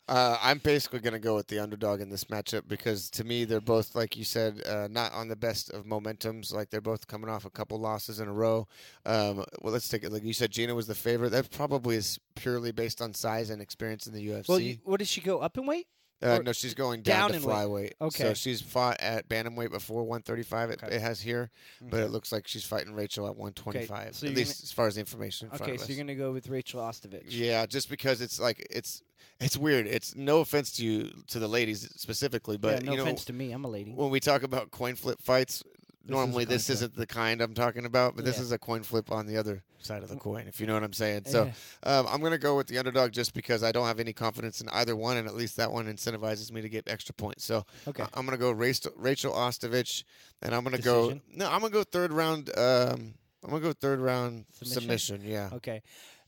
Uh, 0.07 0.37
I'm 0.43 0.59
basically 0.59 1.01
going 1.01 1.15
to 1.15 1.19
go 1.19 1.35
with 1.35 1.47
the 1.47 1.59
underdog 1.61 2.01
in 2.01 2.11
this 2.11 2.25
matchup 2.25 2.69
because 2.69 3.09
to 3.11 3.25
me 3.25 3.45
they're 3.45 3.61
both, 3.61 3.95
like 3.95 4.17
you 4.17 4.25
said, 4.25 4.63
uh, 4.67 4.87
not 4.91 5.13
on 5.13 5.29
the 5.29 5.37
best 5.37 5.71
of 5.71 5.87
momentums. 5.87 6.53
Like 6.53 6.69
they're 6.69 6.83
both 6.83 7.07
coming 7.07 7.31
off 7.31 7.47
a 7.47 7.51
couple 7.51 7.79
losses 7.79 8.21
in 8.21 8.29
a 8.29 8.33
row. 8.33 8.69
Um, 9.07 9.45
well, 9.63 9.73
let's 9.73 9.89
take 9.89 10.05
it. 10.05 10.13
Like 10.13 10.25
you 10.25 10.35
said, 10.35 10.51
Gina 10.51 10.75
was 10.75 10.87
the 10.87 10.95
favorite. 10.95 11.31
That 11.31 11.51
probably 11.51 11.97
is 11.97 12.19
purely 12.35 12.71
based 12.71 13.01
on 13.01 13.15
size 13.15 13.49
and 13.49 13.63
experience 13.63 14.07
in 14.07 14.13
the 14.13 14.27
UFC. 14.27 14.49
Well, 14.49 14.61
you, 14.61 14.77
what 14.85 14.99
did 14.99 15.09
she 15.09 15.23
go 15.23 15.39
up 15.39 15.57
in 15.57 15.65
weight? 15.65 15.87
Uh, 16.23 16.39
no, 16.45 16.53
she's 16.53 16.75
going 16.75 17.03
down, 17.03 17.31
down 17.33 17.41
to 17.41 17.47
weight. 17.47 17.57
flyweight. 17.57 17.93
Okay. 18.01 18.23
So 18.25 18.35
she's 18.35 18.63
fought 18.63 18.99
at 19.01 19.29
bantamweight 19.29 19.71
before 19.71 20.05
135. 20.05 20.71
It, 20.71 20.83
Okay. 20.83 20.97
it 20.97 21.01
has 21.01 21.21
here, 21.21 21.51
but 21.83 22.01
it 22.01 22.11
looks 22.11 22.33
like 22.33 22.47
she's 22.49 22.65
fighting 22.65 22.95
Rachel 22.95 23.27
at 23.27 23.37
125. 23.37 24.15
so 24.15 24.27
at 24.27 24.35
least 24.35 24.63
as 24.63 24.73
far 24.73 24.87
as 24.87 24.95
the 24.95 25.01
information. 25.01 25.49
In 25.53 25.61
Okay, 25.61 25.77
so 25.77 25.87
you're 25.89 25.99
gonna 25.99 26.15
go 26.15 26.33
with 26.33 26.49
Rachel 26.49 26.81
Ostovich. 26.81 27.25
Yeah, 27.29 27.67
just 27.67 27.91
because 27.91 28.21
it's 28.21 28.41
like 28.41 28.67
it's 28.71 29.03
it's 29.41 29.57
weird. 29.57 29.87
It's 29.87 30.15
no 30.15 30.41
offense 30.41 30.73
to 30.77 30.85
you 30.85 31.11
to 31.29 31.39
the 31.39 31.49
ladies 31.49 31.89
specifically, 31.97 32.57
but 32.57 32.83
yeah, 32.83 32.87
no 32.87 32.93
you 32.93 32.99
know 32.99 33.03
offense 33.05 33.25
to 33.27 33.33
me, 33.33 33.53
I'm 33.53 33.65
a 33.65 33.69
lady. 33.69 33.93
when 33.93 34.11
we 34.11 34.21
talk 34.21 34.43
about 34.43 34.71
coin 34.71 34.95
flip 34.95 35.21
fights, 35.21 35.63
normally 36.07 36.45
this 36.45 36.69
isn't 36.71 36.95
the 36.97 37.07
kind 37.07 37.41
I'm 37.41 37.55
talking 37.55 37.85
about, 37.85 38.17
but 38.17 38.25
this 38.25 38.37
Yeah. 38.37 38.43
is 38.43 38.53
a 38.53 38.59
coin 38.59 38.83
flip 38.83 39.11
on 39.13 39.27
the 39.27 39.37
other 39.37 39.63
side 39.79 40.03
of 40.03 40.09
the 40.09 40.17
coin, 40.17 40.47
if 40.49 40.61
you 40.61 40.67
know 40.67 40.75
what 40.75 40.83
I'm 40.83 40.93
saying. 40.93 41.23
So 41.27 41.51
um, 41.83 42.07
I'm 42.09 42.21
gonna 42.23 42.39
go 42.39 42.57
with 42.57 42.67
the 42.69 42.79
underdog 42.79 43.13
just 43.13 43.35
because 43.35 43.63
I 43.63 43.71
don't 43.73 43.87
have 43.87 44.01
any 44.01 44.13
confidence 44.13 44.61
in 44.61 44.69
either 44.71 44.97
one, 44.97 45.17
and 45.17 45.29
at 45.29 45.35
least 45.35 45.57
that 45.57 45.71
one 45.73 45.87
incentivizes 45.87 46.51
me 46.53 46.63
to 46.63 46.69
get 46.69 46.89
extra 46.89 47.15
points. 47.15 47.45
So 47.45 47.65
okay, 47.89 48.03
I- 48.05 48.09
I'm 48.15 48.25
gonna 48.25 48.39
go 48.39 48.51
Rachel, 48.51 48.93
Rachel 48.97 49.33
Ostovich, 49.33 50.05
and 50.43 50.55
I'm 50.55 50.65
gonna 50.65 50.79
go 50.79 51.11
Decision? 51.11 51.23
no, 51.35 51.47
I'm 51.51 51.61
gonna 51.61 51.71
go 51.73 51.85
third 51.85 52.13
round. 52.13 52.51
Um, 52.57 53.15
I'm 53.43 53.51
gonna 53.51 53.61
go 53.61 53.73
third 53.75 54.01
round 54.01 54.47
Submission? 54.53 54.81
submission. 54.83 55.21
yeah, 55.25 55.51
okay. 55.53 55.83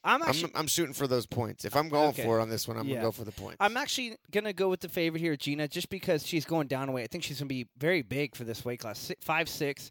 I'm 0.07 0.23
I'm, 0.23 0.29
actually 0.29 0.53
I'm 0.55 0.67
shooting 0.67 0.95
for 0.95 1.07
those 1.07 1.27
points. 1.27 1.65
If 1.65 1.77
I'm 1.77 1.89
going 1.89 2.09
Okay. 2.11 2.23
for 2.25 2.39
it 2.39 2.43
on 2.43 2.49
this 2.49 2.67
one, 2.67 2.77
I'm 2.79 2.87
Yeah. 2.87 2.95
gonna 2.95 3.07
go 3.09 3.13
for 3.13 3.25
the 3.25 3.33
points. 3.33 3.57
I'm 3.61 3.77
actually 3.77 4.17
gonna 4.31 4.53
go 4.53 4.69
with 4.71 4.81
the 4.81 4.89
favorite 4.89 5.21
here, 5.21 5.37
Gina, 5.37 5.69
just 5.69 5.89
because 5.91 6.27
she's 6.27 6.45
going 6.45 6.69
down 6.69 6.89
a 6.89 6.93
weight. 6.93 7.05
I 7.05 7.07
think 7.09 7.25
she's 7.25 7.39
gonna 7.41 7.49
be 7.49 7.67
very 7.77 8.03
big 8.03 8.35
for 8.37 8.45
this 8.45 8.65
weight 8.65 8.81
class, 8.81 8.99
si 8.99 9.15
five 9.21 9.49
six. 9.49 9.91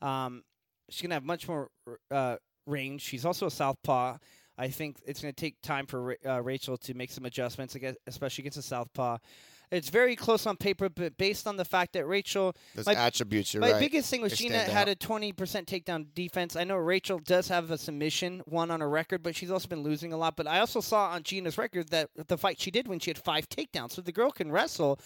Um, 0.00 0.42
she's 0.88 1.02
gonna 1.02 1.14
have 1.14 1.24
much 1.24 1.48
more 1.48 1.68
uh, 2.10 2.36
range. 2.66 3.02
She's 3.02 3.26
also 3.26 3.46
a 3.46 3.50
southpaw. 3.50 4.18
I 4.58 4.68
think 4.68 4.96
it's 5.06 5.20
going 5.20 5.34
to 5.34 5.38
take 5.38 5.60
time 5.60 5.84
for 5.84 6.16
uh, 6.24 6.40
Rachel 6.42 6.78
to 6.78 6.94
make 6.94 7.10
some 7.10 7.26
adjustments, 7.26 7.76
especially 8.06 8.40
against 8.40 8.56
the 8.56 8.62
southpaw. 8.62 9.18
It's 9.70 9.88
very 9.90 10.14
close 10.14 10.46
on 10.46 10.56
paper, 10.56 10.88
but 10.88 11.16
based 11.18 11.46
on 11.46 11.56
the 11.56 11.64
fact 11.64 11.92
that 11.94 12.06
Rachel, 12.06 12.54
Those 12.74 12.86
my- 12.86 12.94
attributes, 12.94 13.52
you're 13.52 13.60
my 13.60 13.72
right. 13.72 13.80
biggest 13.80 14.08
thing 14.10 14.20
was 14.22 14.32
They 14.32 14.36
Gina 14.44 14.58
had 14.58 14.88
out. 14.88 14.92
a 14.92 14.96
20% 14.96 15.32
takedown 15.66 16.06
defense. 16.14 16.54
I 16.54 16.64
know 16.64 16.76
Rachel 16.76 17.18
does 17.18 17.48
have 17.48 17.70
a 17.70 17.78
submission, 17.78 18.42
one 18.46 18.70
on 18.70 18.80
her 18.80 18.88
record, 18.88 19.22
but 19.24 19.34
she's 19.34 19.50
also 19.50 19.66
been 19.66 19.82
losing 19.82 20.12
a 20.12 20.16
lot. 20.16 20.36
But 20.36 20.46
I 20.46 20.60
also 20.60 20.80
saw 20.80 21.08
on 21.10 21.22
Gina's 21.24 21.58
record 21.58 21.88
that 21.88 22.10
the 22.28 22.38
fight 22.38 22.60
she 22.60 22.70
did 22.70 22.86
when 22.86 23.00
she 23.00 23.10
had 23.10 23.18
five 23.18 23.48
takedowns. 23.48 23.92
So 23.92 24.02
the 24.02 24.12
girl 24.12 24.30
can 24.30 24.52
wrestle. 24.52 25.00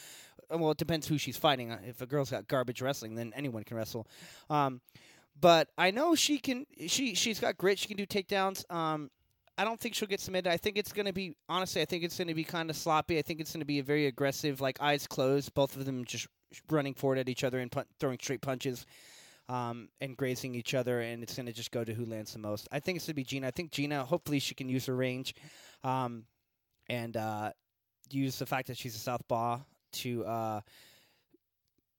Well, 0.51 0.73
it 0.73 0.79
depends 0.79 1.07
who 1.07 1.17
she's 1.17 1.37
fighting. 1.37 1.71
Uh, 1.71 1.79
If 1.87 2.01
a 2.03 2.07
girl's 2.07 2.31
got 2.31 2.47
garbage 2.49 2.83
wrestling, 2.83 3.15
then 3.15 3.33
anyone 3.35 3.65
can 3.65 3.77
wrestle. 3.77 4.07
Um, 4.51 4.81
but 5.41 5.69
I 5.79 5.91
know 5.91 6.15
she 6.15 6.39
can. 6.39 6.67
She 6.87 7.15
she's 7.15 7.41
got 7.41 7.57
grit. 7.57 7.79
She 7.79 7.89
can 7.89 7.97
do 7.97 8.05
takedowns. 8.05 8.71
Um, 8.71 9.11
I 9.61 9.65
don't 9.65 9.79
think 9.79 9.95
she'll 9.95 10.09
get 10.09 10.21
submitted. 10.21 10.51
I 10.51 10.57
think 10.57 10.79
it's 10.79 10.91
going 10.91 11.05
to 11.05 11.13
be 11.13 11.35
honestly. 11.47 11.83
I 11.83 11.85
think 11.85 12.03
it's 12.03 12.17
going 12.17 12.29
to 12.29 12.35
be 12.35 12.45
kind 12.45 12.71
of 12.71 12.77
sloppy. 12.77 13.19
I 13.19 13.23
think 13.23 13.41
it's 13.41 13.53
going 13.53 13.61
to 13.61 13.67
be 13.67 13.79
a 13.79 13.83
very 13.83 14.07
aggressive, 14.07 14.63
like 14.63 14.81
eyes 14.81 15.07
closed, 15.07 15.53
both 15.53 15.77
of 15.77 15.85
them 15.85 16.07
just 16.07 16.29
running 16.71 16.95
forward 16.95 17.19
at 17.19 17.29
each 17.29 17.45
other 17.45 17.59
and 17.59 17.71
throwing 17.99 18.19
straight 18.23 18.41
punches, 18.41 18.87
um, 19.51 19.91
and 20.01 20.17
grazing 20.17 20.55
each 20.55 20.73
other. 20.73 21.01
And 21.01 21.23
it's 21.23 21.37
going 21.37 21.45
to 21.45 21.53
just 21.53 21.73
go 21.73 21.85
to 21.85 21.93
who 21.93 22.07
lands 22.07 22.33
the 22.33 22.39
most. 22.39 22.69
I 22.73 22.81
think 22.81 22.97
it's 22.97 23.05
going 23.05 23.13
to 23.13 23.17
be 23.17 23.25
Gina. 23.25 23.49
I 23.49 23.51
think 23.51 23.71
Gina. 23.71 24.03
Hopefully, 24.03 24.39
she 24.39 24.55
can 24.55 24.71
use 24.71 24.87
her 24.87 24.97
range, 24.97 25.35
um, 25.85 26.25
and 26.89 27.15
uh, 27.19 27.53
use 28.11 28.39
the 28.39 28.47
fact 28.47 28.69
that 28.69 28.79
she's 28.79 28.97
a 28.97 28.99
southpaw 28.99 29.59
to, 29.93 30.25
uh, 30.25 30.61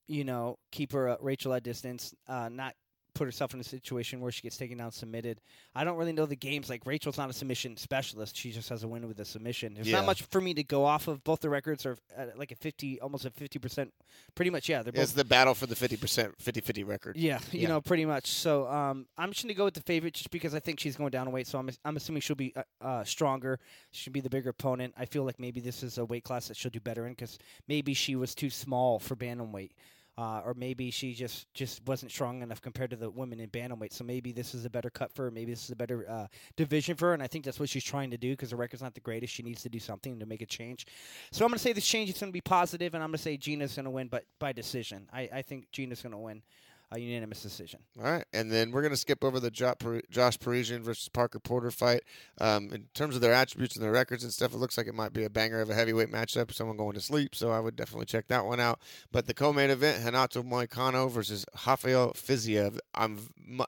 you 0.08 0.24
know, 0.24 0.58
keep 0.72 0.94
her 0.94 1.10
uh, 1.10 1.18
Rachel 1.22 1.54
at 1.54 1.62
distance, 1.62 2.12
uh, 2.28 2.50
not 2.50 2.74
put 3.14 3.26
herself 3.26 3.54
in 3.54 3.60
a 3.60 3.64
situation 3.64 4.22
where 4.22 4.32
she 4.32 4.42
gets 4.42 4.58
taken 4.58 4.78
down, 4.78 4.92
submitted. 4.92 5.42
I 5.76 5.84
don't 5.84 5.98
really 5.98 6.14
know 6.14 6.26
the 6.26 6.36
games. 6.36 6.70
Like 6.70 6.86
Rachel's 6.86 7.18
not 7.18 7.30
a 7.30 7.34
submission 7.34 7.78
specialist; 7.78 8.36
she 8.36 8.52
just 8.52 8.70
has 8.70 8.84
a 8.84 8.88
win 8.88 9.08
with 9.08 9.20
a 9.20 9.26
submission. 9.26 9.74
There's 9.74 9.88
Yeah. 9.88 9.98
not 9.98 10.06
much 10.06 10.24
for 10.24 10.40
me 10.42 10.54
to 10.54 10.64
go 10.64 10.86
off 10.86 11.08
of. 11.08 11.24
Both 11.24 11.42
the 11.42 11.50
records 11.50 11.86
are 11.86 11.98
at 12.16 12.38
like 12.38 12.52
a 12.52 12.56
fifty, 12.56 13.00
almost 13.02 13.26
a 13.26 13.30
fifty 13.32 13.60
percent. 13.60 13.94
Pretty 14.36 14.52
much, 14.52 14.70
yeah. 14.70 14.82
They're 14.84 14.94
both 14.94 15.04
It's 15.04 15.12
the 15.14 15.24
battle 15.26 15.54
for 15.54 15.66
the 15.68 15.76
50%, 15.76 16.34
50-50 16.42 16.84
record. 16.88 17.18
yeah, 17.18 17.40
you 17.52 17.62
Yeah. 17.62 17.68
know, 17.70 17.82
pretty 17.82 18.06
much. 18.06 18.28
So 18.28 18.68
um, 18.68 19.08
I'm 19.18 19.32
just 19.32 19.44
gonna 19.44 19.54
go 19.54 19.66
with 19.66 19.74
the 19.74 19.82
favorite 19.82 20.14
just 20.14 20.32
because 20.32 20.54
I 20.56 20.60
think 20.60 20.80
she's 20.80 20.96
going 20.96 21.12
down 21.12 21.28
in 21.28 21.34
weight. 21.34 21.48
So 21.48 21.60
I'm 21.60 21.70
I'm 21.86 21.98
assuming 21.98 22.22
she'll 22.22 22.36
be 22.36 22.54
uh, 22.56 22.64
uh, 22.82 23.04
stronger. 23.04 23.60
She'll 23.92 24.14
be 24.14 24.22
the 24.22 24.30
bigger 24.30 24.50
opponent. 24.50 24.94
I 24.98 25.06
feel 25.06 25.24
like 25.24 25.40
maybe 25.40 25.60
this 25.60 25.84
is 25.84 25.98
a 25.98 26.06
weight 26.06 26.24
class 26.24 26.48
that 26.48 26.58
she'll 26.58 26.72
do 26.72 26.80
better 26.80 27.06
in 27.08 27.14
because 27.14 27.38
maybe 27.68 27.94
she 27.94 28.16
was 28.16 28.34
too 28.36 28.50
small 28.50 29.00
for 29.00 29.16
bantamweight. 29.16 29.72
Uh, 30.18 30.42
or 30.46 30.54
maybe 30.54 30.92
she 30.92 31.14
just, 31.14 31.52
just 31.54 31.82
wasn't 31.88 32.12
strong 32.12 32.42
enough 32.42 32.62
compared 32.62 32.90
to 32.90 32.96
the 32.96 33.10
women 33.10 33.40
in 33.40 33.50
bantamweight. 33.50 33.94
So 33.94 34.04
maybe 34.04 34.32
this 34.32 34.54
is 34.54 34.66
a 34.66 34.70
better 34.70 34.90
cut 34.90 35.12
for 35.14 35.24
her. 35.24 35.32
Maybe 35.32 35.52
this 35.52 35.64
is 35.64 35.72
a 35.72 35.76
better 35.76 36.06
uh, 36.08 36.28
division 36.58 36.96
for 36.96 37.08
her. 37.08 37.14
And 37.14 37.24
I 37.24 37.28
think 37.28 37.46
that's 37.46 37.60
what 37.60 37.70
she's 37.70 37.84
trying 37.84 38.12
to 38.12 38.18
do 38.18 38.32
because 38.32 38.50
the 38.50 38.58
record's 38.58 38.84
not 38.84 38.94
the 38.94 39.00
greatest. 39.00 39.34
She 39.34 39.42
needs 39.42 39.64
to 39.64 39.70
do 39.70 39.80
something 39.80 40.20
to 40.20 40.26
make 40.26 40.42
a 40.42 40.46
change. 40.46 40.86
So 41.32 41.46
I'm 41.46 41.50
going 41.50 41.58
to 41.58 41.64
say 41.64 41.74
this 41.74 41.88
change 41.88 42.10
is 42.10 42.20
going 42.20 42.32
to 42.32 42.34
be 42.34 42.42
positive, 42.42 42.94
and 42.94 43.02
I'm 43.02 43.10
going 43.10 43.18
to 43.18 43.24
say 43.24 43.38
Gina's 43.38 43.76
going 43.76 43.86
to 43.86 43.90
win, 43.90 44.10
but 44.10 44.26
by 44.38 44.52
decision. 44.52 45.08
I, 45.14 45.30
I 45.34 45.42
think 45.42 45.72
Gina's 45.72 46.02
going 46.02 46.12
to 46.12 46.18
win 46.18 46.44
a 46.92 47.00
unanimous 47.00 47.42
decision. 47.42 47.80
All 47.98 48.04
right, 48.04 48.26
and 48.34 48.52
then 48.52 48.72
we're 48.72 48.82
gonna 48.82 48.98
skip 48.98 49.24
over 49.24 49.40
the 49.40 49.50
Josh 49.50 50.40
Parisian 50.40 50.84
versus 50.84 51.08
Parker 51.10 51.40
Porter 51.40 51.72
fight. 51.72 52.02
Um, 52.40 52.70
in 52.74 52.88
terms 52.94 53.16
of 53.16 53.22
their 53.22 53.34
attributes 53.34 53.76
and 53.76 53.84
their 53.84 53.92
records 53.92 54.24
and 54.24 54.34
stuff, 54.34 54.54
it 54.54 54.58
looks 54.58 54.78
like 54.78 54.88
it 54.88 54.96
might 54.96 55.14
be 55.14 55.24
a 55.24 55.30
banger 55.30 55.62
of 55.62 55.70
a 55.70 55.74
heavyweight 55.74 56.12
matchup. 56.12 56.54
Someone 56.54 56.78
going 56.78 56.94
to 56.94 57.02
sleep, 57.02 57.34
so 57.34 57.52
I 57.52 57.60
would 57.60 57.76
definitely 57.76 58.08
check 58.08 58.28
that 58.28 58.46
one 58.46 58.60
out. 58.60 58.80
But 59.12 59.26
the 59.26 59.34
co-main 59.34 59.70
event, 59.70 60.04
Renato 60.04 60.44
Moicano 60.44 61.10
versus 61.10 61.46
Rafael 61.66 62.12
Fiziev. 62.14 62.78
I'm, 62.94 63.20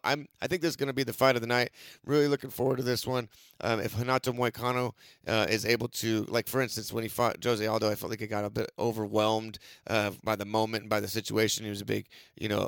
I'm, 0.03 0.27
I 0.41 0.47
think 0.47 0.61
this 0.61 0.71
is 0.71 0.77
gonna 0.77 0.93
be 0.93 1.03
the 1.03 1.13
fight 1.13 1.35
of 1.35 1.41
the 1.41 1.47
night. 1.47 1.71
Really 2.05 2.27
looking 2.27 2.49
forward 2.49 2.77
to 2.77 2.83
this 2.83 3.07
one. 3.07 3.29
Um, 3.61 3.79
if 3.79 3.97
Renato 3.97 4.33
Moicano 4.33 4.91
uh, 5.27 5.45
is 5.49 5.65
able 5.65 5.87
to, 5.87 6.25
like 6.27 6.47
for 6.47 6.61
instance, 6.61 6.91
when 6.91 7.03
he 7.03 7.09
fought 7.09 7.41
Jose 7.41 7.65
Aldo, 7.65 7.89
I 7.89 7.95
felt 7.95 8.09
like 8.09 8.19
he 8.19 8.27
got 8.27 8.43
a 8.43 8.49
bit 8.49 8.69
overwhelmed 8.77 9.59
uh, 9.87 10.11
by 10.23 10.35
the 10.35 10.45
moment 10.45 10.83
and 10.83 10.89
by 10.89 10.99
the 10.99 11.07
situation. 11.07 11.63
He 11.63 11.69
was 11.69 11.81
a 11.81 11.85
big, 11.85 12.07
you 12.35 12.49
know, 12.49 12.67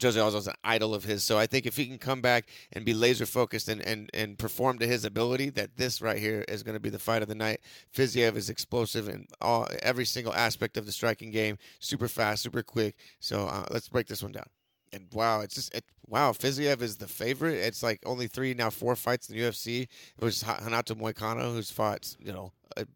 Jose 0.00 0.18
Aldo's 0.18 0.46
an 0.46 0.54
idol 0.64 0.94
of 0.94 1.04
his. 1.04 1.24
So 1.24 1.38
I 1.38 1.46
think 1.46 1.66
if 1.66 1.76
he 1.76 1.86
can 1.86 1.98
come 1.98 2.20
back 2.20 2.48
and 2.72 2.84
be 2.84 2.94
laser 2.94 3.26
focused 3.26 3.68
and, 3.68 3.80
and, 3.80 4.10
and 4.14 4.38
perform 4.38 4.78
to 4.78 4.86
his 4.86 5.04
ability, 5.04 5.50
that 5.50 5.76
this 5.76 6.00
right 6.00 6.18
here 6.18 6.44
is 6.48 6.62
going 6.62 6.76
to 6.76 6.80
be 6.80 6.90
the 6.90 6.98
fight 6.98 7.22
of 7.22 7.28
the 7.28 7.34
night. 7.34 7.60
Fiziev 7.94 8.36
is 8.36 8.50
explosive 8.50 9.08
in 9.08 9.26
all 9.40 9.66
every 9.82 10.04
single 10.04 10.34
aspect 10.34 10.76
of 10.76 10.86
the 10.86 10.92
striking 10.92 11.30
game. 11.30 11.58
Super 11.80 12.08
fast, 12.08 12.42
super 12.42 12.62
quick. 12.62 12.96
So 13.20 13.46
uh, 13.46 13.66
let's 13.70 13.88
break 13.88 14.06
this 14.06 14.22
one 14.22 14.32
down. 14.32 14.46
And 14.92 15.06
wow, 15.12 15.40
it's 15.40 15.54
just 15.54 15.74
it, 15.74 15.84
wow. 16.06 16.32
Fiziev 16.32 16.82
is 16.82 16.96
the 16.96 17.06
favorite. 17.06 17.54
It's 17.56 17.82
like 17.82 18.00
only 18.06 18.26
three 18.26 18.54
now, 18.54 18.70
four 18.70 18.96
fights 18.96 19.28
in 19.28 19.36
the 19.36 19.42
UFC. 19.42 19.82
It 19.82 20.24
was 20.24 20.42
Ha- 20.42 20.60
Renato 20.64 20.94
Moicano 20.94 21.52
who's 21.52 21.70
fought, 21.70 22.16
you 22.20 22.32
know, 22.32 22.52
a, 22.76 22.86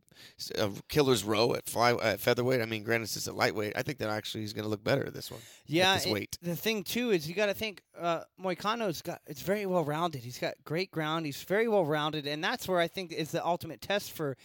a 0.59 0.70
killer's 0.88 1.24
row 1.24 1.55
at 1.55 1.66
fly 1.68 1.95
at 1.95 2.20
featherweight. 2.20 2.61
I 2.61 2.66
mean, 2.66 2.82
granted, 2.84 3.05
it's 3.16 3.26
at 3.28 3.34
lightweight. 3.34 3.72
I 3.76 3.82
think 3.82 3.99
that 3.99 4.09
actually 4.11 4.43
he's 4.43 4.53
going 4.53 4.64
to 4.64 4.68
look 4.70 4.84
better 4.84 5.07
at 5.07 5.14
this 5.14 5.30
one. 5.30 5.40
Yeah, 5.66 5.95
this 5.95 6.07
it- 6.07 6.12
weight. 6.12 6.38
the 6.43 6.57
thing 6.57 6.84
too 6.84 7.11
is 7.11 7.28
you 7.28 7.34
got 7.34 7.47
to 7.47 7.55
think 7.55 7.82
uh, 7.99 8.20
Moicano's 8.43 9.03
got 9.03 9.20
it's 9.26 9.43
very 9.43 9.66
well 9.66 9.84
rounded. 9.84 10.22
He's 10.22 10.38
got 10.38 10.55
great 10.64 10.90
ground. 10.90 11.26
He's 11.26 11.43
very 11.43 11.68
well 11.68 11.84
rounded, 11.84 12.26
and 12.26 12.43
that's 12.43 12.68
where 12.68 12.78
I 12.80 12.88
think 12.88 13.12
is 13.12 13.30
the 13.30 13.45
ultimate 13.45 13.80
test 13.80 14.12
for 14.12 14.36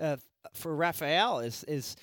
uh, 0.00 0.16
for 0.52 0.74
Rafael 0.74 1.40
is 1.40 1.64
is. 1.64 1.96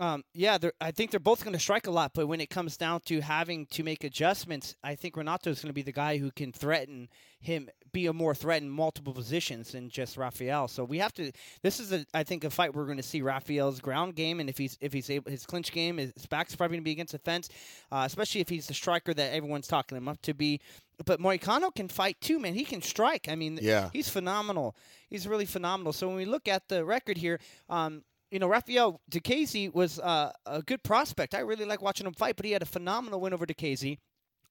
Um, 0.00 0.22
yeah, 0.32 0.58
I 0.80 0.92
think 0.92 1.10
they're 1.10 1.18
both 1.18 1.42
going 1.42 1.54
to 1.54 1.58
strike 1.58 1.88
a 1.88 1.90
lot, 1.90 2.12
but 2.14 2.28
when 2.28 2.40
it 2.40 2.50
comes 2.50 2.76
down 2.76 3.00
to 3.06 3.20
having 3.20 3.66
to 3.66 3.82
make 3.82 4.04
adjustments, 4.04 4.76
I 4.84 4.94
think 4.94 5.16
Renato 5.16 5.50
is 5.50 5.60
going 5.60 5.70
to 5.70 5.74
be 5.74 5.82
the 5.82 5.90
guy 5.90 6.18
who 6.18 6.30
can 6.30 6.52
threaten 6.52 7.08
him, 7.40 7.68
be 7.90 8.06
a 8.06 8.12
more 8.12 8.32
threat 8.32 8.62
in 8.62 8.70
multiple 8.70 9.12
positions 9.12 9.72
than 9.72 9.88
just 9.90 10.16
Rafael. 10.16 10.68
So 10.68 10.84
we 10.84 10.98
have 10.98 11.12
to. 11.14 11.32
This 11.62 11.80
is, 11.80 11.92
a, 11.92 12.06
I 12.14 12.22
think, 12.22 12.44
a 12.44 12.50
fight 12.50 12.74
we're 12.74 12.84
going 12.84 12.98
to 12.98 13.02
see 13.02 13.22
Rafael's 13.22 13.80
ground 13.80 14.14
game, 14.14 14.38
and 14.38 14.48
if 14.48 14.56
he's 14.56 14.78
if 14.80 14.92
he's 14.92 15.10
able, 15.10 15.32
his 15.32 15.44
clinch 15.44 15.72
game, 15.72 15.98
his 15.98 16.12
back's 16.30 16.54
probably 16.54 16.76
going 16.76 16.82
to 16.82 16.88
be 16.88 16.92
against 16.92 17.12
the 17.12 17.18
fence, 17.18 17.48
uh, 17.90 18.04
especially 18.06 18.40
if 18.40 18.48
he's 18.48 18.68
the 18.68 18.74
striker 18.74 19.12
that 19.12 19.32
everyone's 19.34 19.66
talking 19.66 19.96
him 19.96 20.06
up 20.06 20.22
to 20.22 20.32
be. 20.32 20.60
But 21.04 21.20
Moicano 21.20 21.74
can 21.74 21.88
fight 21.88 22.20
too, 22.20 22.38
man. 22.38 22.54
He 22.54 22.64
can 22.64 22.82
strike. 22.82 23.28
I 23.28 23.34
mean, 23.34 23.58
Yeah. 23.60 23.90
he's 23.92 24.08
phenomenal. 24.08 24.76
He's 25.08 25.26
really 25.26 25.46
phenomenal. 25.46 25.92
So 25.92 26.06
when 26.06 26.16
we 26.16 26.24
look 26.24 26.46
at 26.46 26.68
the 26.68 26.84
record 26.84 27.16
here, 27.18 27.40
um, 27.68 28.02
you 28.30 28.38
know, 28.38 28.46
Rafael 28.48 29.00
Diakiese 29.10 29.72
was 29.72 29.98
uh, 29.98 30.32
a 30.46 30.62
good 30.62 30.82
prospect. 30.82 31.34
I 31.34 31.40
really 31.40 31.64
like 31.64 31.82
watching 31.82 32.06
him 32.06 32.12
fight, 32.14 32.36
but 32.36 32.44
he 32.44 32.52
had 32.52 32.62
a 32.62 32.66
phenomenal 32.66 33.20
win 33.20 33.32
over 33.32 33.46
Diakiese, 33.46 33.98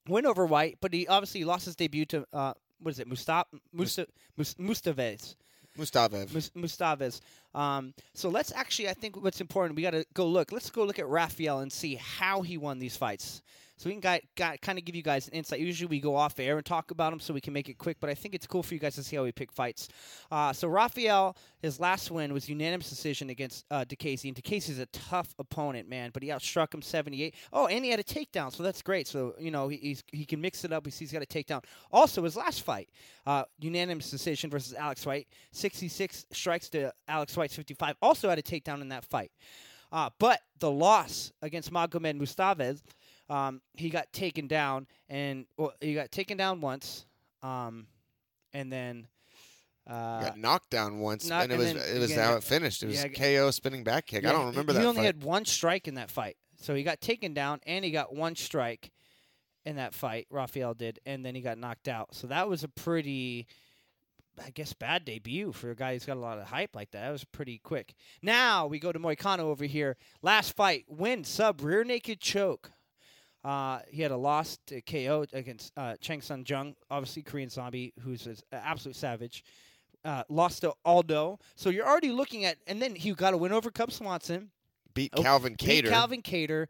win 0.08 0.26
over 0.26 0.46
White, 0.46 0.78
but 0.82 0.94
he 0.94 1.08
obviously 1.08 1.44
lost 1.44 1.66
his 1.66 1.76
debut 1.76 2.06
to 2.06 2.26
uh, 2.34 2.54
what 2.80 2.92
is 2.92 3.00
it, 3.00 3.10
Mustaf 3.10 3.46
Musta, 3.74 4.08
Mus- 4.36 4.56
Mustafaev. 4.56 5.36
Mustafaev. 6.56 7.22
Um, 7.58 7.96
so 8.14 8.30
let's 8.30 8.52
actually, 8.54 8.88
I 8.88 8.94
think 8.94 9.22
what's 9.22 9.42
important, 9.42 9.76
we 9.76 9.82
got 9.82 9.92
to 9.92 10.06
go 10.14 10.28
look. 10.28 10.52
Let's 10.52 10.70
go 10.70 10.84
look 10.84 11.00
at 11.00 11.08
Raphael 11.08 11.60
and 11.60 11.74
see 11.74 11.96
how 11.96 12.44
he 12.44 12.58
won 12.58 12.78
these 12.78 12.96
fights. 12.96 13.42
So 13.78 13.90
we 13.90 13.94
can 13.94 14.02
got, 14.02 14.22
got, 14.36 14.60
kind 14.60 14.80
of 14.80 14.86
give 14.86 14.96
you 14.96 15.04
guys 15.04 15.28
an 15.28 15.36
insight. 15.36 15.60
Usually 15.60 15.88
we 15.88 16.00
go 16.00 16.16
off 16.16 16.40
air 16.40 16.58
and 16.58 16.66
talk 16.66 16.90
about 16.90 17.12
them 17.12 17.20
so 17.20 17.32
we 17.32 17.42
can 17.42 17.54
make 17.54 17.70
it 17.70 17.78
quick, 17.78 17.98
but 18.00 18.10
I 18.10 18.16
think 18.16 18.34
it's 18.34 18.48
cool 18.48 18.64
for 18.64 18.74
you 18.74 18.80
guys 18.80 18.96
to 18.96 19.04
see 19.04 19.16
how 19.16 19.24
we 19.24 19.32
pick 19.32 19.52
fights. 19.52 19.88
Uh, 20.32 20.52
so 20.52 20.68
Raphael, 20.68 21.38
his 21.60 21.80
last 21.80 22.10
win 22.10 22.34
was 22.34 22.50
unanimous 22.50 22.90
decision 22.90 23.30
against 23.30 23.66
uh, 23.70 23.86
Diakiese, 23.86 24.26
and 24.26 24.36
Diakiese's 24.36 24.80
a 24.80 24.88
tough 24.88 25.36
opponent, 25.38 25.88
man, 25.88 26.10
but 26.12 26.24
he 26.24 26.30
outstruck 26.30 26.74
him 26.74 26.82
78. 26.82 27.36
Oh, 27.54 27.68
and 27.68 27.86
he 27.86 27.92
had 27.92 28.00
a 28.00 28.04
takedown, 28.04 28.52
so 28.52 28.64
that's 28.64 28.82
great. 28.82 29.08
So, 29.08 29.36
you 29.38 29.52
know, 29.52 29.68
he, 29.68 29.96
he 30.12 30.26
can 30.26 30.42
mix 30.42 30.64
it 30.64 30.74
up. 30.74 30.88
He's 30.88 31.12
got 31.12 31.22
a 31.22 31.28
takedown. 31.28 31.64
Also, 31.92 32.24
his 32.24 32.36
last 32.36 32.64
fight, 32.64 32.90
uh, 33.28 33.44
unanimous 33.60 34.10
decision 34.10 34.50
versus 34.50 34.74
Alex 34.74 35.06
White, 35.06 35.28
66 35.52 36.26
strikes 36.32 36.68
to 36.70 36.92
Alex 37.08 37.38
White's 37.48 37.56
55. 37.56 37.96
Also 38.02 38.28
had 38.30 38.38
a 38.38 38.42
takedown 38.42 38.82
in 38.82 38.90
that 38.90 39.06
fight. 39.06 39.32
Uh, 39.90 40.10
but 40.20 40.42
the 40.60 40.70
loss 40.70 41.32
against 41.42 41.72
Magomed 41.72 42.20
Mustafaev, 42.20 42.82
um, 43.30 43.62
he 43.74 43.90
got 43.90 44.12
taken 44.12 44.48
down, 44.48 44.86
and 45.08 45.46
well, 45.58 45.72
he 45.80 45.94
got 45.94 46.12
taken 46.12 46.36
down 46.38 46.60
once, 46.60 47.06
um, 47.42 47.88
and 48.52 48.70
then 48.72 49.08
uh, 49.90 50.20
got 50.26 50.38
knocked 50.38 50.70
down 50.70 51.00
once, 51.00 51.30
knock- 51.30 51.44
and 51.44 51.54
it 51.54 51.58
was 51.58 51.74
then 51.74 51.96
it 51.96 52.00
was 52.00 52.12
again, 52.12 52.24
how 52.26 52.36
it 52.36 52.44
finished. 52.44 52.84
It 52.84 52.88
was 52.88 53.02
yeah, 53.02 53.08
KO 53.08 53.50
spinning 53.52 53.86
back 53.86 54.08
kick. 54.08 54.26
I 54.26 54.34
don't 54.34 54.48
remember 54.48 54.74
he 54.74 54.78
that 54.80 54.82
He 54.82 54.88
only 54.88 55.00
fight. 55.00 55.06
had 55.06 55.24
one 55.24 55.46
strike 55.46 55.88
in 55.88 55.94
that 55.96 56.12
fight, 56.12 56.36
so 56.58 56.76
he 56.76 56.84
got 56.84 57.00
taken 57.00 57.34
down, 57.34 57.62
and 57.66 57.86
he 57.86 57.92
got 57.92 58.14
one 58.14 58.36
strike 58.36 58.92
in 59.66 59.78
that 59.78 59.94
fight. 59.94 60.28
Rafael 60.30 60.74
did, 60.74 61.00
and 61.06 61.26
then 61.26 61.34
he 61.34 61.40
got 61.40 61.58
knocked 61.58 61.88
out. 61.88 62.14
So 62.14 62.28
that 62.28 62.50
was 62.50 62.66
a 62.66 62.68
pretty. 62.68 63.48
I 64.46 64.50
guess 64.52 64.74
bad 64.74 65.06
debut 65.06 65.52
for 65.52 65.72
a 65.72 65.76
guy 65.76 65.94
who's 65.94 66.06
got 66.06 66.18
a 66.18 66.20
lot 66.20 66.38
of 66.38 66.46
hype 66.48 66.76
like 66.76 66.92
that. 66.92 67.02
That 67.02 67.12
was 67.12 67.24
pretty 67.24 67.58
quick. 67.60 67.94
Now 68.22 68.68
we 68.68 68.80
go 68.80 68.92
to 68.92 69.00
Moicano 69.00 69.40
over 69.40 69.66
here. 69.66 69.98
Last 70.22 70.56
fight, 70.56 70.86
win 70.88 71.24
sub 71.24 71.62
rear 71.62 71.84
naked 71.84 72.20
choke. 72.20 72.72
Uh, 73.44 73.80
he 73.90 74.02
had 74.02 74.12
a 74.12 74.18
loss 74.18 74.58
to 74.68 74.82
KO 74.82 75.26
against 75.32 75.72
uh, 75.78 75.96
Chan 76.02 76.22
Sung 76.22 76.44
Jung, 76.48 76.76
obviously 76.92 77.24
Korean 77.24 77.50
Zombie, 77.50 77.94
who's 78.02 78.28
an 78.28 78.36
absolute 78.52 78.96
savage. 78.96 79.44
Uh, 80.04 80.24
lost 80.30 80.62
to 80.62 80.74
Aldo. 80.86 81.40
So 81.56 81.70
you're 81.70 81.88
already 81.88 82.12
looking 82.12 82.46
at, 82.46 82.58
and 82.68 82.82
then 82.82 82.96
he 82.96 83.14
got 83.14 83.34
a 83.34 83.38
win 83.38 83.52
over 83.54 83.72
Cub 83.72 83.92
Swanson. 83.92 84.52
Beat 84.94 85.14
Oh, 85.16 85.22
Calvin 85.22 85.56
beat 85.60 85.86
Calvin 85.86 86.22
Kattar. 86.22 86.68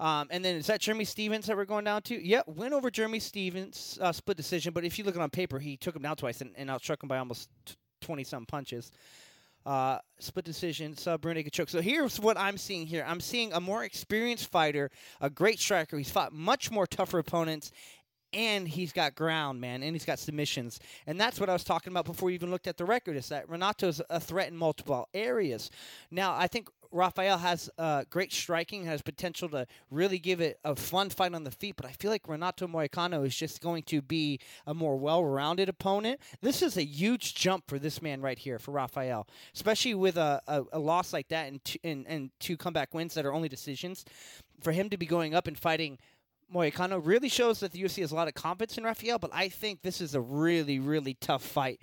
Um, 0.00 0.28
and 0.30 0.44
then 0.44 0.56
is 0.56 0.66
that 0.68 0.80
Jeremy 0.80 1.04
Stephens 1.04 1.46
that 1.46 1.56
we're 1.56 1.64
going 1.64 1.84
down 1.84 2.02
to? 2.02 2.14
Yep, 2.14 2.44
win 2.46 2.72
over 2.72 2.90
Jeremy 2.90 3.18
Stephens, 3.18 3.98
uh, 4.00 4.12
split 4.12 4.36
decision. 4.36 4.72
But 4.72 4.84
if 4.84 4.98
you 4.98 5.04
look 5.04 5.16
at 5.16 5.20
on 5.20 5.30
paper, 5.30 5.58
he 5.58 5.76
took 5.76 5.96
him 5.96 6.02
down 6.02 6.16
twice 6.16 6.40
and, 6.40 6.52
and 6.56 6.70
outstruck 6.70 7.02
him 7.02 7.08
by 7.08 7.18
almost 7.18 7.48
twenty 8.00 8.22
some 8.22 8.46
punches. 8.46 8.92
Uh, 9.66 9.98
split 10.18 10.44
decision, 10.44 10.96
sub 10.96 11.24
naked 11.24 11.52
choke. 11.52 11.68
So 11.68 11.80
here's 11.80 12.18
what 12.18 12.38
I'm 12.38 12.56
seeing 12.56 12.86
here. 12.86 13.04
I'm 13.06 13.20
seeing 13.20 13.52
a 13.52 13.60
more 13.60 13.84
experienced 13.84 14.50
fighter, 14.50 14.90
a 15.20 15.28
great 15.28 15.58
striker. 15.58 15.98
He's 15.98 16.10
fought 16.10 16.32
much 16.32 16.70
more 16.70 16.86
tougher 16.86 17.18
opponents, 17.18 17.72
and 18.32 18.66
he's 18.68 18.92
got 18.92 19.14
ground, 19.14 19.60
man, 19.60 19.82
and 19.82 19.94
he's 19.94 20.06
got 20.06 20.20
submissions. 20.20 20.80
And 21.06 21.20
that's 21.20 21.38
what 21.40 21.50
I 21.50 21.52
was 21.52 21.64
talking 21.64 21.92
about 21.92 22.06
before 22.06 22.28
we 22.28 22.34
even 22.34 22.50
looked 22.50 22.66
at 22.68 22.78
the 22.78 22.84
record. 22.84 23.16
Is 23.16 23.28
that 23.28 23.48
Renato's 23.48 24.00
a 24.08 24.20
threat 24.20 24.48
in 24.48 24.56
multiple 24.56 25.08
areas. 25.12 25.70
Now 26.10 26.34
I 26.34 26.46
think 26.46 26.70
Rafael 26.90 27.38
has 27.38 27.68
uh, 27.78 28.04
great 28.08 28.32
striking, 28.32 28.84
has 28.84 29.02
potential 29.02 29.48
to 29.50 29.66
really 29.90 30.18
give 30.18 30.40
it 30.40 30.58
a 30.64 30.74
fun 30.74 31.10
fight 31.10 31.34
on 31.34 31.44
the 31.44 31.50
feet, 31.50 31.76
but 31.76 31.86
I 31.86 31.92
feel 31.92 32.10
like 32.10 32.28
Renato 32.28 32.66
Moicano 32.66 33.26
is 33.26 33.36
just 33.36 33.60
going 33.60 33.82
to 33.84 34.00
be 34.00 34.40
a 34.66 34.74
more 34.74 34.96
well 34.96 35.24
rounded 35.24 35.68
opponent. 35.68 36.20
This 36.40 36.62
is 36.62 36.76
a 36.76 36.84
huge 36.84 37.34
jump 37.34 37.68
for 37.68 37.78
this 37.78 38.00
man 38.00 38.20
right 38.20 38.38
here, 38.38 38.58
for 38.58 38.72
Rafael, 38.72 39.26
especially 39.54 39.94
with 39.94 40.16
a, 40.16 40.40
a, 40.46 40.62
a 40.72 40.78
loss 40.78 41.12
like 41.12 41.28
that 41.28 41.48
and, 41.48 41.62
two, 41.64 41.78
and, 41.84 42.06
and 42.06 42.30
two 42.40 42.56
comeback 42.56 42.94
wins 42.94 43.14
that 43.14 43.26
are 43.26 43.32
only 43.32 43.48
decisions. 43.48 44.04
For 44.62 44.72
him 44.72 44.90
to 44.90 44.96
be 44.96 45.06
going 45.06 45.34
up 45.34 45.46
and 45.46 45.58
fighting. 45.58 45.98
Moicano 46.52 46.98
really 47.04 47.28
shows 47.28 47.60
that 47.60 47.72
the 47.72 47.82
UFC 47.82 48.00
has 48.00 48.10
a 48.10 48.14
lot 48.14 48.26
of 48.26 48.32
confidence 48.32 48.78
in 48.78 48.84
Rafael, 48.84 49.18
but 49.18 49.30
I 49.34 49.50
think 49.50 49.82
this 49.82 50.00
is 50.00 50.14
a 50.14 50.20
really, 50.20 50.78
really 50.78 51.12
tough 51.12 51.42
fight. 51.42 51.82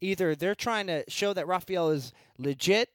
Either 0.00 0.34
they're 0.34 0.56
trying 0.56 0.88
to 0.88 1.04
show 1.06 1.32
that 1.32 1.46
Rafael 1.46 1.90
is 1.90 2.12
legit 2.36 2.90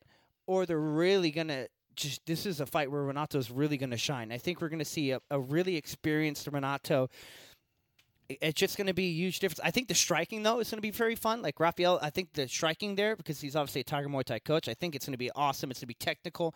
or 0.48 0.66
they're 0.66 0.80
really 0.80 1.32
gonna 1.32 1.68
just 1.96 2.26
this 2.26 2.46
is 2.46 2.60
a 2.60 2.66
fight 2.66 2.92
where 2.92 3.04
Renato's 3.04 3.52
really 3.52 3.78
gonna 3.78 3.98
shine. 3.98 4.32
I 4.32 4.38
think 4.38 4.62
we're 4.62 4.70
gonna 4.70 4.86
see 4.86 5.12
a, 5.12 5.20
a 5.30 5.40
really 5.40 5.76
experienced 5.76 6.48
Renato. 6.48 7.10
It's 8.30 8.60
just 8.60 8.76
going 8.76 8.88
to 8.88 8.94
be 8.94 9.06
a 9.06 9.14
huge 9.14 9.40
difference. 9.40 9.62
I 9.64 9.72
think 9.72 9.88
the 9.88 9.96
striking 9.96 10.44
though 10.44 10.60
is 10.60 10.70
going 10.70 10.80
to 10.80 10.82
be 10.82 10.92
very 10.92 11.16
fun. 11.16 11.42
Like 11.42 11.62
Rafael, 11.62 11.98
I 12.02 12.10
think 12.10 12.34
the 12.34 12.46
striking 12.46 12.96
there 12.96 13.16
because 13.16 13.40
he's 13.40 13.56
obviously 13.56 13.80
a 13.80 13.84
Tiger 13.86 14.10
Muay 14.10 14.26
Thai 14.26 14.40
coach. 14.40 14.68
I 14.68 14.74
think 14.74 14.96
it's 14.96 15.06
going 15.06 15.14
to 15.14 15.18
be 15.18 15.32
awesome. 15.34 15.72
It's 15.72 15.80
going 15.80 15.84
to 15.84 15.88
be 15.88 15.94
technical. 15.94 16.54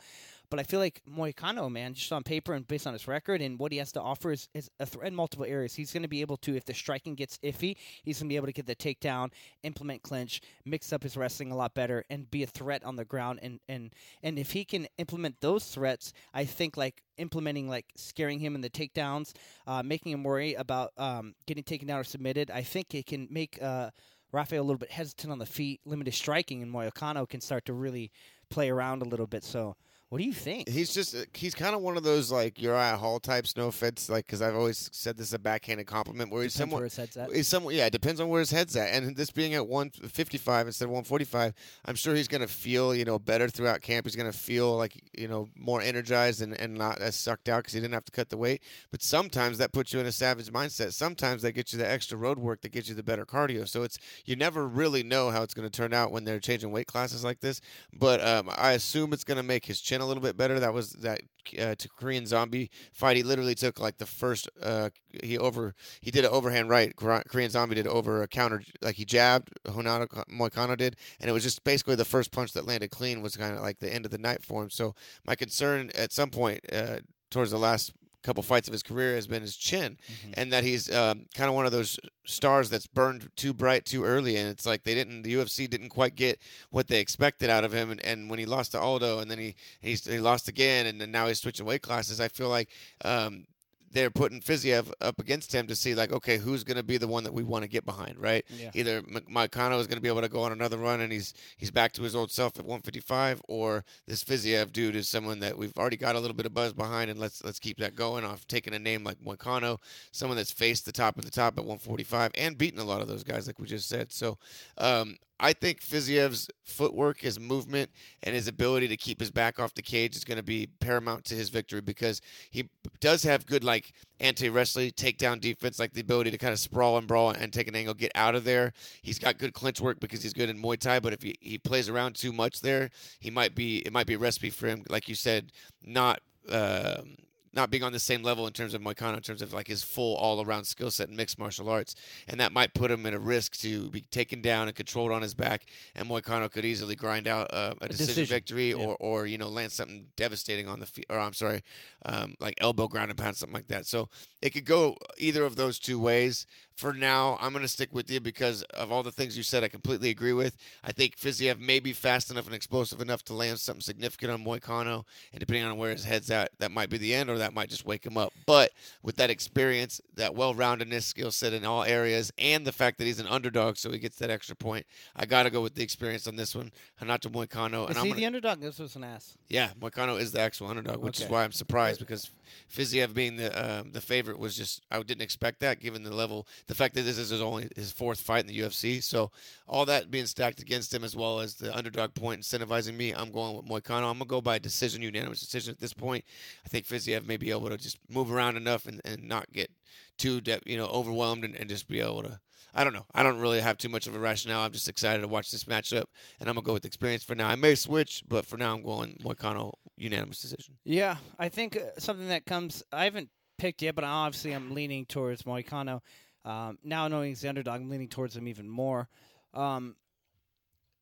But 0.51 0.59
I 0.59 0.63
feel 0.63 0.81
like 0.81 1.01
Moicano, 1.09 1.71
man, 1.71 1.93
just 1.93 2.11
on 2.11 2.23
paper 2.23 2.53
and 2.53 2.67
based 2.67 2.85
on 2.85 2.91
his 2.91 3.07
record 3.07 3.41
and 3.41 3.57
what 3.57 3.71
he 3.71 3.77
has 3.77 3.93
to 3.93 4.01
offer 4.01 4.33
is, 4.33 4.49
is 4.53 4.69
a 4.81 4.85
threat 4.85 5.07
in 5.07 5.15
multiple 5.15 5.45
areas. 5.45 5.73
He's 5.73 5.93
going 5.93 6.03
to 6.03 6.09
be 6.09 6.19
able 6.19 6.35
to, 6.37 6.57
if 6.57 6.65
the 6.65 6.73
striking 6.73 7.15
gets 7.15 7.37
iffy, 7.37 7.77
he's 8.03 8.19
going 8.19 8.27
to 8.27 8.33
be 8.33 8.35
able 8.35 8.47
to 8.47 8.51
get 8.51 8.67
the 8.67 8.75
takedown, 8.75 9.29
implement 9.63 10.03
clinch, 10.03 10.41
mix 10.65 10.91
up 10.91 11.03
his 11.03 11.15
wrestling 11.15 11.53
a 11.53 11.55
lot 11.55 11.73
better, 11.73 12.03
and 12.09 12.29
be 12.29 12.43
a 12.43 12.47
threat 12.47 12.83
on 12.83 12.97
the 12.97 13.05
ground. 13.05 13.39
And 13.41 13.61
and 13.69 13.93
and 14.23 14.37
if 14.37 14.51
he 14.51 14.65
can 14.65 14.87
implement 14.97 15.39
those 15.39 15.63
threats, 15.63 16.11
I 16.33 16.43
think 16.43 16.75
like 16.75 17.01
implementing 17.17 17.69
like 17.69 17.85
scaring 17.95 18.39
him 18.39 18.53
in 18.53 18.59
the 18.59 18.69
takedowns, 18.69 19.31
uh, 19.67 19.81
making 19.83 20.11
him 20.11 20.21
worry 20.21 20.55
about 20.55 20.91
um, 20.97 21.33
getting 21.47 21.63
taken 21.63 21.87
down 21.87 21.99
or 21.99 22.03
submitted. 22.03 22.51
I 22.51 22.63
think 22.63 22.93
it 22.93 23.05
can 23.05 23.27
make. 23.31 23.57
Uh, 23.61 23.91
Rafael 24.33 24.61
a 24.61 24.63
little 24.63 24.77
bit 24.77 24.91
hesitant 24.91 25.29
on 25.29 25.39
the 25.39 25.45
feet, 25.45 25.81
limited 25.83 26.13
striking, 26.13 26.61
and 26.63 26.73
Moicano 26.73 27.27
can 27.27 27.41
start 27.41 27.65
to 27.65 27.73
really 27.73 28.13
play 28.49 28.69
around 28.69 29.01
a 29.01 29.05
little 29.05 29.27
bit. 29.27 29.43
So 29.43 29.75
what 30.11 30.17
do 30.17 30.25
you 30.25 30.33
think? 30.33 30.67
He's 30.67 30.93
just 30.93 31.15
uh, 31.15 31.19
he's 31.33 31.55
kind 31.55 31.73
of 31.73 31.79
one 31.79 31.95
of 31.95 32.03
those 32.03 32.33
like 32.33 32.61
Uriah 32.61 32.97
Hall 32.97 33.17
types. 33.17 33.55
No 33.55 33.69
offense, 33.69 34.09
like 34.09 34.25
because 34.25 34.41
I've 34.41 34.55
always 34.55 34.89
said 34.91 35.15
this 35.15 35.27
is 35.27 35.33
a 35.33 35.39
backhanded 35.39 35.87
compliment. 35.87 36.29
Where 36.29 36.43
he's 36.43 36.53
Depends 36.53 36.69
somewhat 36.69 36.77
where 36.79 36.83
his 36.83 36.97
head's 36.97 37.15
at. 37.15 37.31
He's 37.31 37.47
somewhat 37.47 37.75
yeah. 37.75 37.85
It 37.85 37.93
depends 37.93 38.19
on 38.19 38.27
where 38.27 38.41
his 38.41 38.51
head's 38.51 38.75
at, 38.75 38.89
and 38.89 39.15
this 39.15 39.31
being 39.31 39.53
at 39.53 39.65
one 39.65 39.89
fifty 39.89 40.37
five 40.37 40.67
instead 40.67 40.83
of 40.83 40.91
one 40.91 41.05
forty 41.05 41.23
five, 41.23 41.53
I'm 41.85 41.95
sure 41.95 42.13
he's 42.13 42.27
gonna 42.27 42.49
feel 42.49 42.93
you 42.93 43.05
know 43.05 43.19
better 43.19 43.47
throughout 43.47 43.79
camp. 43.79 44.05
He's 44.05 44.17
gonna 44.17 44.33
feel 44.33 44.75
like 44.75 45.01
you 45.17 45.29
know 45.29 45.47
more 45.55 45.81
energized 45.81 46.41
and, 46.41 46.59
and 46.59 46.75
not 46.75 46.99
as 46.99 47.15
sucked 47.15 47.47
out 47.47 47.59
because 47.59 47.71
he 47.71 47.79
didn't 47.79 47.93
have 47.93 48.03
to 48.03 48.11
cut 48.11 48.27
the 48.27 48.37
weight. 48.37 48.61
But 48.91 49.01
sometimes 49.01 49.59
that 49.59 49.71
puts 49.71 49.93
you 49.93 50.01
in 50.01 50.07
a 50.07 50.11
savage 50.11 50.51
mindset. 50.51 50.91
Sometimes 50.91 51.41
that 51.43 51.53
gets 51.53 51.71
you 51.71 51.79
the 51.79 51.89
extra 51.89 52.17
road 52.17 52.37
work 52.37 52.63
that 52.63 52.73
gets 52.73 52.89
you 52.89 52.95
the 52.95 53.01
better 53.01 53.25
cardio. 53.25 53.65
So 53.65 53.83
it's 53.83 53.97
you 54.25 54.35
never 54.35 54.67
really 54.67 55.03
know 55.03 55.31
how 55.31 55.41
it's 55.41 55.53
gonna 55.53 55.69
turn 55.69 55.93
out 55.93 56.11
when 56.11 56.25
they're 56.25 56.41
changing 56.41 56.73
weight 56.73 56.87
classes 56.87 57.23
like 57.23 57.39
this. 57.39 57.61
But 57.97 58.21
um, 58.21 58.51
I 58.57 58.73
assume 58.73 59.13
it's 59.13 59.23
gonna 59.23 59.41
make 59.41 59.65
his 59.65 59.79
chin 59.79 60.00
a 60.01 60.05
little 60.05 60.23
bit 60.23 60.37
better. 60.37 60.59
That 60.59 60.73
was 60.73 60.91
that 60.93 61.21
uh, 61.59 61.75
to 61.75 61.89
Korean 61.89 62.25
Zombie 62.25 62.69
fight. 62.93 63.17
He 63.17 63.23
literally 63.23 63.55
took 63.55 63.79
like 63.79 63.97
the 63.97 64.05
first 64.05 64.49
uh, 64.61 64.89
he 65.23 65.37
over 65.37 65.73
he 66.01 66.11
did 66.11 66.25
an 66.25 66.31
overhand 66.31 66.69
right. 66.69 66.95
Korean 66.95 67.49
Zombie 67.49 67.75
did 67.75 67.87
over 67.87 68.21
a 68.21 68.27
counter 68.27 68.63
like 68.81 68.95
he 68.95 69.05
jabbed. 69.05 69.49
Renato 69.67 70.07
Moicano 70.31 70.75
did, 70.77 70.95
and 71.19 71.29
it 71.29 71.33
was 71.33 71.43
just 71.43 71.63
basically 71.63 71.95
the 71.95 72.05
first 72.05 72.31
punch 72.31 72.53
that 72.53 72.65
landed 72.65 72.91
clean 72.91 73.21
was 73.21 73.37
kind 73.37 73.55
of 73.55 73.61
like 73.61 73.79
the 73.79 73.93
end 73.93 74.05
of 74.05 74.11
the 74.11 74.17
night 74.17 74.43
for 74.43 74.63
him. 74.63 74.69
So 74.69 74.95
my 75.25 75.35
concern 75.35 75.91
at 75.95 76.11
some 76.11 76.29
point 76.29 76.61
uh, 76.71 76.97
towards 77.29 77.51
the 77.51 77.59
last 77.59 77.93
couple 78.21 78.43
fights 78.43 78.67
of 78.67 78.71
his 78.71 78.83
career 78.83 79.15
has 79.15 79.27
been 79.27 79.41
his 79.41 79.55
chin, 79.55 79.97
mm-hmm. 80.11 80.31
and 80.35 80.51
that 80.53 80.63
he's 80.63 80.93
um, 80.93 81.25
kind 81.35 81.49
of 81.49 81.55
one 81.55 81.65
of 81.65 81.71
those 81.71 81.99
stars 82.25 82.69
that's 82.69 82.87
burned 82.87 83.29
too 83.35 83.53
bright 83.53 83.85
too 83.85 84.03
early, 84.03 84.37
and 84.37 84.49
it's 84.49 84.65
like 84.65 84.83
they 84.83 84.95
didn't, 84.95 85.23
the 85.23 85.33
UFC 85.33 85.69
didn't 85.69 85.89
quite 85.89 86.15
get 86.15 86.39
what 86.69 86.87
they 86.87 86.99
expected 86.99 87.49
out 87.49 87.63
of 87.63 87.73
him, 87.73 87.91
and, 87.91 88.03
and 88.05 88.29
when 88.29 88.39
he 88.39 88.45
lost 88.45 88.71
to 88.71 88.79
Aldo, 88.79 89.19
and 89.19 89.29
then 89.29 89.39
he 89.39 89.55
he, 89.81 89.95
he 89.95 90.19
lost 90.19 90.47
again, 90.47 90.85
and 90.85 90.99
then 90.99 91.11
now 91.11 91.27
he's 91.27 91.41
switching 91.41 91.65
weight 91.65 91.81
classes, 91.81 92.19
I 92.19 92.27
feel 92.27 92.49
like 92.49 92.69
um, 93.03 93.45
they're 93.91 94.09
putting 94.09 94.41
Fiziev 94.41 94.91
up 95.01 95.19
against 95.19 95.53
him 95.53 95.67
to 95.67 95.75
see 95.75 95.95
like, 95.95 96.11
okay, 96.11 96.37
who's 96.37 96.63
going 96.63 96.77
to 96.77 96.83
be 96.83 96.97
the 96.97 97.07
one 97.07 97.23
that 97.23 97.33
we 97.33 97.43
want 97.43 97.63
to 97.63 97.69
get 97.69 97.85
behind, 97.85 98.17
right? 98.19 98.45
Yeah. 98.49 98.71
Either 98.73 99.01
Moicano 99.01 99.79
is 99.79 99.87
going 99.87 99.97
to 99.97 100.01
be 100.01 100.07
able 100.07 100.21
to 100.21 100.29
go 100.29 100.41
on 100.41 100.51
another 100.51 100.77
run 100.77 101.01
and 101.01 101.11
he's 101.11 101.33
he's 101.57 101.71
back 101.71 101.91
to 101.93 102.01
his 102.03 102.15
old 102.15 102.31
self 102.31 102.57
at 102.57 102.65
155, 102.65 103.41
or 103.47 103.83
this 104.07 104.23
Fiziev 104.23 104.71
dude 104.71 104.95
is 104.95 105.07
someone 105.09 105.39
that 105.39 105.57
we've 105.57 105.75
already 105.77 105.97
got 105.97 106.15
a 106.15 106.19
little 106.19 106.35
bit 106.35 106.45
of 106.45 106.53
buzz 106.53 106.73
behind, 106.73 107.11
and 107.11 107.19
let's 107.19 107.43
let's 107.43 107.59
keep 107.59 107.77
that 107.77 107.95
going. 107.95 108.23
Off 108.23 108.47
taking 108.47 108.73
a 108.73 108.79
name 108.79 109.03
like 109.03 109.19
Moicano, 109.19 109.77
someone 110.11 110.37
that's 110.37 110.51
faced 110.51 110.85
the 110.85 110.91
top 110.91 111.17
of 111.17 111.25
the 111.25 111.31
top 111.31 111.57
at 111.57 111.65
145 111.65 112.31
and 112.35 112.57
beaten 112.57 112.79
a 112.79 112.83
lot 112.83 113.01
of 113.01 113.07
those 113.07 113.23
guys, 113.23 113.47
like 113.47 113.59
we 113.59 113.67
just 113.67 113.89
said. 113.89 114.11
So 114.11 114.37
um, 114.77 115.17
I 115.41 115.53
think 115.53 115.81
Fiziev's 115.81 116.47
footwork, 116.63 117.19
his 117.19 117.39
movement, 117.39 117.89
and 118.21 118.35
his 118.35 118.47
ability 118.47 118.87
to 118.89 118.95
keep 118.95 119.19
his 119.19 119.31
back 119.31 119.59
off 119.59 119.73
the 119.73 119.81
cage 119.81 120.15
is 120.15 120.23
going 120.23 120.37
to 120.37 120.43
be 120.43 120.67
paramount 120.79 121.25
to 121.25 121.35
his 121.35 121.49
victory 121.49 121.81
because 121.81 122.21
he 122.51 122.69
does 122.99 123.23
have 123.23 123.47
good 123.47 123.63
like 123.63 123.91
anti-wrestling 124.19 124.91
takedown 124.91 125.41
defense, 125.41 125.79
like 125.79 125.93
the 125.93 126.01
ability 126.01 126.29
to 126.29 126.37
kind 126.37 126.53
of 126.53 126.59
sprawl 126.59 126.99
and 126.99 127.07
brawl 127.07 127.31
and 127.31 127.51
take 127.51 127.67
an 127.67 127.75
angle, 127.75 127.95
get 127.95 128.11
out 128.13 128.35
of 128.35 128.43
there. 128.43 128.71
He's 129.01 129.17
got 129.17 129.39
good 129.39 129.53
clinch 129.53 129.81
work 129.81 129.99
because 129.99 130.21
he's 130.21 130.33
good 130.33 130.49
in 130.49 130.61
Muay 130.61 130.79
Thai, 130.79 130.99
but 130.99 131.11
if 131.11 131.23
he, 131.23 131.35
he 131.41 131.57
plays 131.57 131.89
around 131.89 132.15
too 132.15 132.31
much 132.31 132.61
there, 132.61 132.91
he 133.19 133.31
might 133.31 133.55
be 133.55 133.79
it 133.79 133.91
might 133.91 134.05
be 134.05 134.13
a 134.13 134.19
recipe 134.19 134.51
for 134.51 134.67
him, 134.67 134.83
like 134.89 135.09
you 135.09 135.15
said, 135.15 135.51
not. 135.83 136.21
Um, 136.49 137.15
not 137.53 137.69
being 137.69 137.83
on 137.83 137.91
the 137.91 137.99
same 137.99 138.23
level 138.23 138.47
in 138.47 138.53
terms 138.53 138.73
of 138.73 138.81
Moicano, 138.81 139.17
in 139.17 139.21
terms 139.21 139.41
of 139.41 139.53
like 139.53 139.67
his 139.67 139.83
full 139.83 140.15
all 140.15 140.43
around 140.43 140.65
skill 140.65 140.91
set 140.91 141.09
in 141.09 141.15
mixed 141.15 141.37
martial 141.37 141.69
arts. 141.69 141.95
And 142.27 142.39
that 142.39 142.51
might 142.51 142.73
put 142.73 142.91
him 142.91 143.05
at 143.05 143.13
a 143.13 143.19
risk 143.19 143.57
to 143.57 143.89
be 143.89 144.01
taken 144.01 144.41
down 144.41 144.67
and 144.67 144.75
controlled 144.75 145.11
on 145.11 145.21
his 145.21 145.33
back. 145.33 145.65
And 145.95 146.09
Moicano 146.09 146.49
could 146.49 146.65
easily 146.65 146.95
grind 146.95 147.27
out 147.27 147.53
uh, 147.53 147.73
a, 147.81 147.85
a 147.85 147.87
decision, 147.89 148.07
decision, 148.07 148.35
victory 148.35 148.69
yeah. 148.69 148.75
or, 148.75 148.95
or, 148.99 149.25
you 149.25 149.37
know, 149.37 149.49
land 149.49 149.71
something 149.71 150.07
devastating 150.15 150.67
on 150.67 150.79
the 150.79 150.85
feet, 150.85 151.05
or 151.09 151.19
I'm 151.19 151.33
sorry, 151.33 151.61
um, 152.05 152.35
like 152.39 152.55
elbow 152.59 152.87
ground 152.87 153.11
and 153.11 153.19
pound, 153.19 153.35
something 153.35 153.53
like 153.53 153.67
that. 153.67 153.85
So 153.85 154.09
it 154.41 154.51
could 154.51 154.65
go 154.65 154.97
either 155.17 155.43
of 155.43 155.55
those 155.55 155.79
two 155.79 155.99
ways 155.99 156.45
for 156.75 156.93
now, 156.93 157.37
I'm 157.39 157.51
going 157.51 157.63
to 157.63 157.67
stick 157.67 157.89
with 157.91 158.09
you 158.09 158.19
because 158.19 158.63
of 158.63 158.91
all 158.91 159.03
the 159.03 159.11
things 159.11 159.37
you 159.37 159.43
said. 159.43 159.63
I 159.63 159.67
completely 159.67 160.09
agree 160.09 160.33
with. 160.33 160.57
I 160.83 160.91
think 160.91 161.17
Fiziev 161.17 161.59
may 161.59 161.79
be 161.79 161.93
fast 161.93 162.31
enough 162.31 162.45
and 162.45 162.55
explosive 162.55 163.01
enough 163.01 163.23
to 163.25 163.33
land 163.33 163.59
something 163.59 163.81
significant 163.81 164.31
on 164.31 164.43
Moicano, 164.43 165.05
and 165.31 165.39
depending 165.39 165.65
on 165.65 165.77
where 165.77 165.91
his 165.91 166.05
head's 166.05 166.31
at, 166.31 166.51
that 166.59 166.71
might 166.71 166.89
be 166.89 166.97
the 166.97 167.13
end, 167.13 167.29
or 167.29 167.37
that 167.37 167.53
might 167.53 167.69
just 167.69 167.85
wake 167.85 168.05
him 168.05 168.17
up. 168.17 168.33
But 168.45 168.71
with 169.03 169.15
that 169.17 169.29
experience, 169.29 170.01
that 170.15 170.35
well-roundedness, 170.35 171.03
skill 171.03 171.31
set 171.31 171.53
in 171.53 171.65
all 171.65 171.83
areas, 171.83 172.31
and 172.37 172.65
the 172.65 172.71
fact 172.71 172.97
that 172.97 173.05
he's 173.05 173.19
an 173.19 173.27
underdog, 173.27 173.77
so 173.77 173.91
he 173.91 173.99
gets 173.99 174.17
that 174.17 174.29
extra 174.29 174.55
point, 174.55 174.85
I 175.15 175.25
got 175.25 175.43
to 175.43 175.49
go 175.49 175.61
with 175.61 175.75
the 175.75 175.83
experience 175.83 176.27
on 176.27 176.35
this 176.35 176.55
one. 176.55 176.71
Renato 176.99 177.29
Moicano. 177.29 177.89
Is 177.89 177.97
and 177.97 178.05
he 178.05 178.11
I'm 178.11 178.17
the 178.17 178.25
underdog? 178.25 178.61
This 178.61 178.79
was 178.79 178.95
an 178.95 179.03
ass. 179.03 179.37
Yeah, 179.49 179.69
Moicano 179.79 180.19
is 180.19 180.31
the 180.31 180.39
actual 180.39 180.67
underdog, 180.67 180.97
which 180.97 181.19
okay. 181.19 181.25
is 181.25 181.31
why 181.31 181.43
I'm 181.43 181.51
surprised 181.51 181.99
because 181.99 182.31
Fiziev 182.73 183.13
being 183.13 183.35
the 183.35 183.79
um, 183.79 183.91
the 183.91 184.01
favorite 184.01 184.39
was 184.39 184.55
just 184.55 184.81
I 184.91 185.01
didn't 185.01 185.21
expect 185.21 185.59
that 185.59 185.79
given 185.79 186.03
the 186.03 186.13
level, 186.13 186.47
the 186.67 186.75
fact 186.75 186.95
that 186.95 187.01
this 187.03 187.17
is 187.17 187.29
his 187.29 187.41
only 187.41 187.69
his 187.75 187.91
fourth 187.91 188.19
fight 188.19 188.41
in 188.41 188.47
the 188.47 188.59
UFC. 188.59 189.01
So 189.03 189.31
all 189.67 189.85
that 189.85 190.11
being 190.11 190.25
stacked 190.25 190.61
against 190.61 190.93
him, 190.93 191.03
as 191.03 191.15
well 191.15 191.39
as 191.39 191.55
the 191.55 191.75
underdog 191.75 192.13
point 192.13 192.41
incentivizing 192.41 192.95
me, 192.95 193.11
I'm 193.13 193.31
going 193.31 193.55
with 193.55 193.65
Moicano. 193.65 194.09
I'm 194.09 194.17
gonna 194.17 194.25
go 194.25 194.41
by 194.41 194.59
decision, 194.59 195.01
unanimous 195.01 195.39
decision 195.39 195.71
at 195.71 195.79
this 195.79 195.93
point. 195.93 196.23
I 196.65 196.69
think 196.69 196.85
Fiziev 196.85 197.25
may 197.25 197.37
be 197.37 197.51
able 197.51 197.69
to 197.69 197.77
just 197.77 197.97
move 198.09 198.31
around 198.31 198.57
enough 198.57 198.85
and, 198.85 199.01
and 199.05 199.23
not 199.23 199.51
get 199.51 199.69
too 200.17 200.41
de- 200.41 200.61
you 200.65 200.77
know 200.77 200.87
overwhelmed 200.87 201.43
and, 201.43 201.55
and 201.55 201.69
just 201.69 201.87
be 201.87 201.99
able 201.99 202.23
to 202.23 202.39
I 202.73 202.83
don't 202.83 202.93
know. 202.93 203.05
I 203.13 203.23
don't 203.23 203.39
really 203.39 203.59
have 203.59 203.77
too 203.77 203.89
much 203.89 204.07
of 204.07 204.15
a 204.15 204.19
rationale. 204.19 204.61
I'm 204.61 204.71
just 204.71 204.87
excited 204.87 205.21
to 205.21 205.27
watch 205.27 205.51
this 205.51 205.65
matchup, 205.65 206.05
and 206.39 206.47
I'm 206.47 206.55
gonna 206.55 206.61
go 206.61 206.73
with 206.73 206.85
experience 206.85 207.23
for 207.23 207.35
now. 207.35 207.49
I 207.49 207.55
may 207.55 207.75
switch, 207.75 208.23
but 208.27 208.45
for 208.45 208.57
now 208.57 208.73
I'm 208.73 208.83
going 208.83 209.17
Moicano 209.23 209.73
unanimous 209.97 210.41
decision. 210.41 210.77
Yeah, 210.83 211.17
I 211.37 211.49
think 211.49 211.77
uh, 211.77 211.99
something 211.99 212.29
that 212.29 212.45
comes. 212.45 212.83
I 212.91 213.03
haven't 213.03 213.29
picked 213.57 213.81
yet, 213.81 213.95
but 213.95 214.03
obviously 214.03 214.53
I'm 214.53 214.73
leaning 214.73 215.05
towards 215.05 215.43
Moicano. 215.43 216.01
Um, 216.43 216.79
now 216.83 217.07
knowing 217.07 217.29
he's 217.29 217.41
the 217.41 217.49
underdog, 217.49 217.81
I'm 217.81 217.89
leaning 217.89 218.07
towards 218.07 218.35
him 218.35 218.47
even 218.47 218.67
more. 218.67 219.07
Um, 219.53 219.95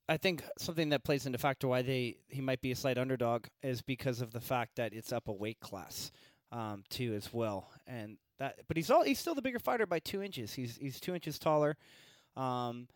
I 0.09 0.17
think 0.17 0.43
something 0.57 0.89
that 0.89 1.03
plays 1.03 1.27
into 1.27 1.37
factor 1.37 1.67
why 1.67 1.83
they 1.83 2.17
he 2.29 2.41
might 2.41 2.61
be 2.61 2.71
a 2.71 2.75
slight 2.75 2.97
underdog 2.97 3.45
is 3.61 3.81
because 3.81 4.21
of 4.21 4.31
the 4.31 4.41
fact 4.41 4.75
that 4.77 4.91
it's 4.91 5.13
up 5.13 5.27
a 5.27 5.33
weight 5.33 5.59
class 5.59 6.11
um, 6.51 6.83
too 6.89 7.13
as 7.13 7.31
well, 7.31 7.69
and 7.85 8.17
that. 8.39 8.59
But 8.67 8.77
he's 8.77 8.89
all 8.89 9.03
he's 9.03 9.19
still 9.19 9.35
the 9.35 9.41
bigger 9.41 9.59
fighter 9.59 9.85
by 9.85 9.99
two 9.99 10.21
inches. 10.21 10.53
He's 10.53 10.77
he's 10.77 10.99
two 10.99 11.13
inches 11.13 11.37
taller, 11.39 11.77
um, 12.35 12.87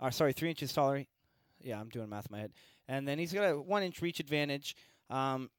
or 0.00 0.10
sorry, 0.10 0.32
three 0.32 0.48
inches 0.48 0.72
taller. 0.72 1.04
Yeah, 1.60 1.80
I'm 1.80 1.88
doing 1.88 2.08
math 2.08 2.26
in 2.30 2.32
my 2.32 2.40
head. 2.40 2.52
And 2.88 3.06
then 3.06 3.18
he's 3.18 3.32
got 3.32 3.44
a 3.44 3.60
one 3.60 3.82
inch 3.82 4.02
reach 4.02 4.20
advantage. 4.20 4.74
Um, 5.10 5.50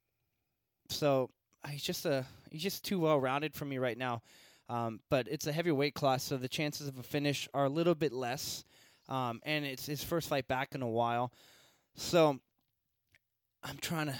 so 0.88 1.30
uh, 1.64 1.68
he's 1.68 1.82
just 1.82 2.04
a 2.06 2.26
he's 2.50 2.62
just 2.62 2.84
too 2.84 2.98
well 2.98 3.18
rounded 3.18 3.54
for 3.54 3.64
me 3.64 3.78
right 3.78 3.96
now. 3.96 4.22
Um, 4.68 5.00
but 5.10 5.28
it's 5.28 5.46
a 5.46 5.52
heavier 5.52 5.74
weight 5.74 5.94
class, 5.94 6.22
so 6.22 6.36
the 6.36 6.48
chances 6.48 6.88
of 6.88 6.98
a 6.98 7.02
finish 7.02 7.48
are 7.52 7.66
a 7.66 7.68
little 7.68 7.94
bit 7.94 8.12
less. 8.12 8.64
Um, 9.08 9.40
and 9.44 9.66
it's 9.66 9.84
his 9.84 10.02
first 10.02 10.28
fight 10.30 10.48
back 10.48 10.74
in 10.74 10.80
a 10.80 10.88
while, 10.88 11.30
so 11.96 12.38
I'm 13.62 13.76
trying 13.78 14.06
to. 14.06 14.14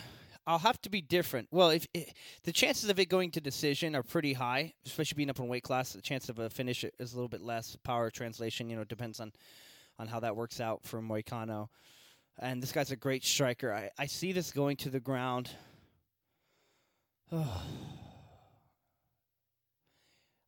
I'll 0.47 0.59
have 0.59 0.81
to 0.83 0.91
be 0.91 1.01
different. 1.01 1.49
Well, 1.51 1.71
if 1.71 1.87
it, 1.95 2.13
the 2.43 2.53
chances 2.53 2.91
of 2.91 2.99
it 2.99 3.09
going 3.09 3.31
to 3.33 3.41
decision 3.41 3.97
are 3.97 4.03
pretty 4.03 4.35
high, 4.35 4.75
especially 4.85 5.17
being 5.17 5.31
up 5.31 5.39
in 5.39 5.49
weight 5.49 5.63
class, 5.63 5.95
the 5.95 6.03
chance 6.03 6.29
of 6.29 6.39
a 6.39 6.51
finish 6.51 6.85
is 6.85 7.13
a 7.13 7.17
little 7.17 7.29
bit 7.29 7.41
less. 7.41 7.77
Power 7.83 8.11
translation, 8.11 8.69
you 8.69 8.77
know, 8.77 8.85
depends 8.85 9.21
on 9.21 9.33
on 9.99 10.09
how 10.09 10.21
that 10.21 10.37
works 10.37 10.61
out 10.61 10.85
for 10.85 11.01
Moicano. 11.01 11.69
And 12.39 12.63
this 12.63 12.73
guy's 12.73 12.91
a 12.91 12.97
great 12.97 13.25
striker. 13.25 13.73
I, 13.73 13.91
I 13.97 14.07
see 14.07 14.33
this 14.33 14.51
going 14.51 14.77
to 14.79 14.91
the 14.91 15.01
ground. 15.01 15.51
I'm 17.33 17.47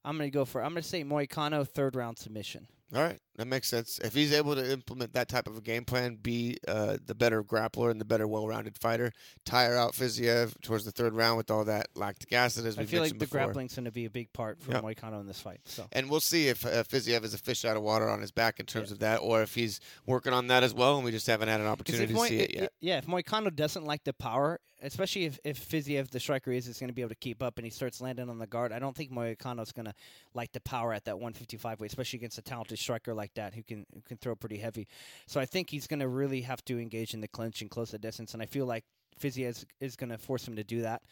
gonna 0.05 0.31
go 0.31 0.45
for. 0.45 0.63
I'm 0.63 0.71
gonna 0.71 0.83
say 0.83 1.05
Moicano 1.05 1.67
third 1.67 1.97
round 1.97 2.19
submission. 2.19 2.69
All 2.95 3.03
right, 3.03 3.19
that 3.35 3.49
makes 3.49 3.69
sense. 3.69 3.99
If 3.99 4.15
he's 4.15 4.33
able 4.33 4.55
to 4.55 4.73
implement 4.73 5.13
that 5.15 5.29
type 5.29 5.49
of 5.49 5.57
a 5.57 5.61
game 5.61 5.85
plan, 5.85 6.15
be 6.23 6.57
uh, 6.69 6.99
the 7.05 7.17
better 7.17 7.43
grappler 7.43 7.91
and 7.91 8.01
the 8.01 8.05
better 8.05 8.29
well-rounded 8.29 8.79
fighter, 8.79 9.13
tire 9.45 9.75
out 9.77 9.93
Fiziev 9.95 10.55
towards 10.63 10.85
the 10.85 10.93
third 10.93 11.13
round 11.13 11.37
with 11.37 11.51
all 11.51 11.65
that 11.65 11.89
lactic 11.97 12.33
acid, 12.33 12.65
as 12.65 12.79
I 12.79 12.85
feel 12.85 13.03
like 13.03 13.11
the 13.15 13.19
before. 13.19 13.41
grappling's 13.41 13.75
going 13.75 13.87
to 13.87 13.91
be 13.91 14.05
a 14.05 14.11
big 14.11 14.33
part 14.33 14.61
for 14.63 14.71
Yep. 14.71 14.85
Moicano 14.85 15.19
in 15.21 15.27
this 15.27 15.41
fight. 15.41 15.59
So 15.65 15.87
And 15.91 16.09
we'll 16.09 16.21
see 16.21 16.47
if 16.47 16.65
uh, 16.65 16.85
Fiziev 16.85 17.25
is 17.25 17.35
a 17.35 17.39
fish 17.39 17.65
out 17.65 17.77
of 17.77 17.83
water 17.83 18.09
on 18.09 18.21
his 18.21 18.31
back 18.31 18.61
in 18.61 18.67
terms 18.67 18.91
Yeah. 18.91 18.95
of 18.95 18.99
that, 19.01 19.17
or 19.17 19.43
if 19.43 19.57
he's 19.57 19.81
working 20.07 20.33
on 20.33 20.47
that 20.47 20.63
as 20.63 20.73
well, 20.73 20.95
and 20.95 21.05
we 21.05 21.11
just 21.11 21.27
haven't 21.27 21.49
had 21.49 21.61
an 21.61 21.67
opportunity 21.67 22.05
if 22.15 22.19
to 22.21 22.27
see 22.29 22.39
it 22.39 22.55
yet. 22.55 22.73
yeah, 22.81 22.99
if 22.99 23.07
Moicano 23.07 23.53
doesn't 23.55 23.85
like 23.85 24.05
the 24.05 24.13
power, 24.13 24.61
especially 24.87 25.25
if 25.25 25.39
if 25.45 25.69
Fiziev, 25.69 26.11
the 26.11 26.21
striker, 26.21 26.53
is 26.53 26.69
is 26.69 26.79
going 26.79 26.89
to 26.89 26.95
be 26.95 27.03
able 27.03 27.11
to 27.11 27.17
keep 27.17 27.43
up 27.43 27.59
and 27.59 27.65
he 27.65 27.71
starts 27.71 28.01
landing 28.01 28.31
on 28.31 28.39
the 28.39 28.47
guard, 28.47 28.73
I 28.73 28.79
don't 28.79 28.97
think 28.97 29.11
Moicano's 29.11 29.73
going 29.73 29.87
to 29.87 29.95
like 30.35 30.53
the 30.53 30.61
power 30.61 30.93
at 30.93 31.05
that 31.05 31.17
155 31.17 31.81
weight, 31.81 31.91
especially 31.91 32.19
against 32.19 32.39
a 32.39 32.43
talented 32.43 32.79
striker 32.79 33.13
like 33.13 33.35
that 33.35 33.55
who 33.55 33.63
can 33.63 33.85
who 33.93 34.01
can 34.03 34.17
throw 34.17 34.35
pretty 34.35 34.59
heavy. 34.59 34.87
So 35.27 35.41
I 35.41 35.47
think 35.47 35.71
he's 35.71 35.87
going 35.87 36.01
to 36.01 36.09
really 36.09 36.43
have 36.43 36.65
to 36.67 36.79
engage 36.79 37.15
in 37.15 37.21
the 37.21 37.29
clinch 37.29 37.61
and 37.61 37.71
close 37.71 37.91
the 37.91 37.99
distance, 37.99 38.35
and 38.35 38.43
I 38.43 38.47
feel 38.47 38.67
like 38.67 38.85
Fiziev 39.21 39.49
is, 39.49 39.67
is 39.81 39.97
going 39.97 40.11
to 40.11 40.19
force 40.19 40.47
him 40.47 40.57
to 40.57 40.65
do 40.65 40.83
that. 40.83 41.03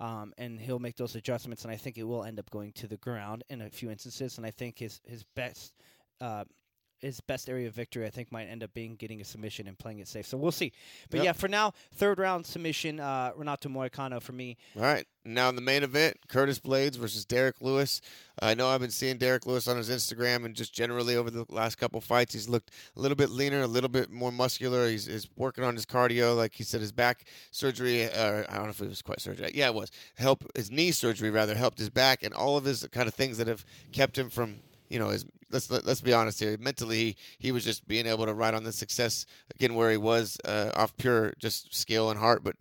Um, 0.00 0.32
and 0.36 0.58
he'll 0.58 0.80
make 0.80 0.96
those 0.96 1.14
adjustments, 1.14 1.62
and 1.62 1.72
I 1.72 1.76
think 1.76 1.96
it 1.96 2.02
will 2.02 2.24
end 2.24 2.40
up 2.40 2.50
going 2.50 2.72
to 2.72 2.88
the 2.88 2.96
ground 2.96 3.44
in 3.48 3.62
a 3.62 3.70
few 3.70 3.88
instances. 3.88 4.36
And 4.36 4.44
I 4.44 4.50
think 4.50 4.78
his 4.78 5.00
his 5.06 5.24
best 5.36 5.72
uh, 6.20 6.44
his 7.02 7.20
best 7.20 7.48
area 7.50 7.66
of 7.68 7.74
victory, 7.74 8.06
I 8.06 8.10
think, 8.10 8.30
might 8.32 8.46
end 8.46 8.62
up 8.62 8.72
being 8.72 8.94
getting 8.96 9.20
a 9.20 9.24
submission 9.24 9.66
and 9.66 9.78
playing 9.78 9.98
it 9.98 10.08
safe. 10.08 10.26
So 10.26 10.36
we'll 10.38 10.52
see. 10.52 10.72
But 11.10 11.18
Yep. 11.18 11.24
yeah, 11.24 11.32
for 11.32 11.48
now, 11.48 11.72
third 11.94 12.18
round 12.18 12.46
submission, 12.46 13.00
uh, 13.00 13.32
Renato 13.36 13.68
Moicano 13.68 14.22
for 14.22 14.32
me. 14.32 14.56
All 14.76 14.82
right. 14.82 15.06
Now 15.24 15.48
in 15.48 15.54
the 15.54 15.62
main 15.62 15.84
event, 15.84 16.16
Curtis 16.28 16.58
Blaydes 16.58 16.96
versus 16.96 17.24
Derrick 17.24 17.60
Lewis. 17.60 18.00
I 18.40 18.54
know 18.54 18.68
I've 18.68 18.80
been 18.80 18.90
seeing 18.90 19.18
Derrick 19.18 19.46
Lewis 19.46 19.68
on 19.68 19.76
his 19.76 19.88
Instagram 19.88 20.44
and 20.44 20.54
just 20.56 20.72
generally 20.74 21.14
over 21.14 21.30
the 21.30 21.44
last 21.48 21.76
couple 21.76 22.00
fights, 22.00 22.32
he's 22.34 22.48
looked 22.48 22.70
a 22.96 23.00
little 23.00 23.14
bit 23.14 23.30
leaner, 23.30 23.60
a 23.62 23.66
little 23.68 23.88
bit 23.88 24.10
more 24.10 24.32
muscular. 24.32 24.88
He's, 24.88 25.06
he's 25.06 25.28
working 25.36 25.62
on 25.62 25.74
his 25.76 25.86
cardio. 25.86 26.36
Like 26.36 26.54
he 26.54 26.64
said, 26.64 26.80
his 26.80 26.90
back 26.90 27.24
surgery, 27.52 28.04
uh, 28.10 28.42
I 28.48 28.54
don't 28.56 28.64
know 28.64 28.70
if 28.70 28.80
it 28.80 28.88
was 28.88 29.02
quite 29.02 29.20
surgery. 29.20 29.50
Yeah, 29.54 29.68
it 29.68 29.74
was. 29.74 29.92
Help 30.16 30.44
his 30.56 30.70
knee 30.72 30.90
surgery 30.90 31.30
rather 31.30 31.54
helped 31.54 31.78
his 31.78 31.90
back 31.90 32.24
and 32.24 32.34
all 32.34 32.56
of 32.56 32.64
his 32.64 32.84
kind 32.90 33.06
of 33.06 33.14
things 33.14 33.38
that 33.38 33.46
have 33.46 33.64
kept 33.92 34.18
him 34.18 34.28
from 34.28 34.56
you 34.92 34.98
know, 34.98 35.08
his, 35.08 35.24
let's 35.50 35.70
let, 35.70 35.86
let's 35.86 36.02
be 36.02 36.12
honest 36.12 36.38
here. 36.38 36.56
Mentally, 36.60 36.96
he, 36.96 37.16
he 37.38 37.52
was 37.52 37.64
just 37.64 37.88
being 37.88 38.06
able 38.06 38.26
to 38.26 38.34
ride 38.34 38.52
on 38.52 38.62
the 38.62 38.72
success 38.72 39.24
again 39.54 39.74
where 39.74 39.90
he 39.90 39.96
was 39.96 40.36
uh, 40.44 40.70
off 40.74 40.94
pure 40.98 41.32
just 41.38 41.74
skill 41.74 42.10
and 42.10 42.20
heart. 42.20 42.44
But 42.44 42.56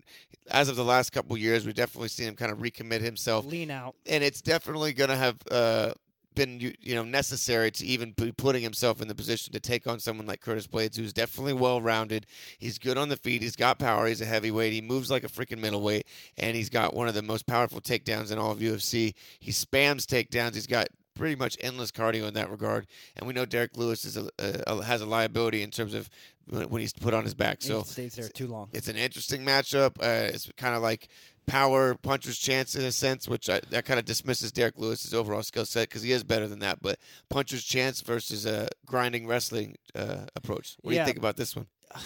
as 0.50 0.70
of 0.70 0.78
the 0.78 0.86
last 0.86 1.12
couple 1.12 1.38
years, 1.38 1.66
we've 1.66 1.76
definitely 1.76 2.08
seen 2.08 2.30
him 2.30 2.36
kind 2.36 2.52
of 2.52 2.60
recommit 2.60 3.02
himself, 3.02 3.46
Lean 3.46 3.70
out. 3.70 3.96
and 4.08 4.24
it's 4.24 4.42
definitely 4.42 4.94
going 4.94 5.10
to 5.10 5.18
have 5.18 5.38
uh, 5.52 5.92
been 6.34 6.62
you, 6.62 6.74
you 6.80 6.96
know 6.96 7.04
necessary 7.04 7.70
to 7.72 7.86
even 7.86 8.14
be 8.14 8.32
putting 8.32 8.64
himself 8.64 9.02
in 9.02 9.10
the 9.10 9.16
position 9.16 9.52
to 9.52 9.60
take 9.60 9.86
on 9.86 10.00
someone 10.00 10.26
like 10.26 10.40
Curtis 10.40 10.68
Blaydes, 10.68 10.96
who's 10.96 11.12
definitely 11.12 11.54
well 11.54 11.82
rounded. 11.82 12.26
He's 12.60 12.80
good 12.80 12.98
on 12.98 13.10
the 13.10 13.18
feet. 13.18 13.42
He's 13.42 13.58
got 13.58 13.78
power. 13.78 14.08
He's 14.08 14.22
a 14.22 14.26
heavyweight. 14.26 14.72
He 14.72 14.82
moves 14.82 15.12
like 15.12 15.26
a 15.26 15.28
freaking 15.28 15.60
middleweight, 15.60 16.08
and 16.38 16.56
he's 16.56 16.70
got 16.70 16.94
one 16.94 17.10
of 17.10 17.14
the 17.14 17.22
most 17.22 17.46
powerful 17.46 17.82
takedowns 17.82 18.32
in 18.32 18.38
all 18.38 18.52
of 18.52 18.60
UFC. 18.60 19.14
He 19.40 19.52
spams 19.52 20.06
takedowns. 20.06 20.54
He's 20.56 20.68
got 20.68 20.88
pretty 21.16 21.36
much 21.36 21.58
endless 21.60 21.92
cardio 21.92 22.28
in 22.28 22.34
that 22.36 22.50
regard. 22.50 22.88
And 23.16 23.28
we 23.28 23.34
know 23.34 23.46
Derrick 23.46 23.78
Lewis 23.78 24.06
is 24.06 24.18
a, 24.18 24.30
a, 24.40 24.84
has 24.84 25.02
a 25.02 25.06
liability 25.06 25.62
in 25.62 25.72
terms 25.72 25.94
of 25.94 26.10
when 26.48 26.82
he's 26.82 26.94
put 26.94 27.14
on 27.14 27.24
his 27.24 27.34
back. 27.34 27.62
So 27.62 27.82
he 27.82 27.88
stays 27.88 28.16
there 28.16 28.28
too 28.28 28.48
long. 28.48 28.70
it's 28.74 28.88
an 28.88 28.96
interesting 28.98 29.42
matchup. 29.46 29.98
Uh, 30.02 30.32
it's 30.34 30.52
kind 30.58 30.76
of 30.76 30.82
like 30.82 31.08
power 31.48 31.96
puncher's 31.96 32.38
chance 32.38 32.76
in 32.76 32.84
a 32.84 32.92
sense, 32.92 33.28
which 33.28 33.50
I, 33.50 33.62
that 33.70 33.86
kind 33.86 34.00
of 34.00 34.06
dismisses 34.06 34.52
Derrick 34.52 34.78
Lewis's 34.78 35.14
overall 35.14 35.44
skill 35.44 35.66
set 35.66 35.90
because 35.90 36.02
he 36.02 36.12
is 36.12 36.24
better 36.24 36.48
than 36.48 36.60
that. 36.60 36.82
But 36.82 37.00
puncher's 37.30 37.64
chance 37.64 38.02
versus 38.02 38.46
a 38.46 38.68
grinding 38.86 39.28
wrestling 39.28 39.76
uh, 39.96 40.26
approach. 40.36 40.78
What 40.82 40.92
do 40.92 40.98
you 40.98 41.06
think 41.06 41.18
about 41.18 41.38
this 41.38 41.56
one? 41.56 41.68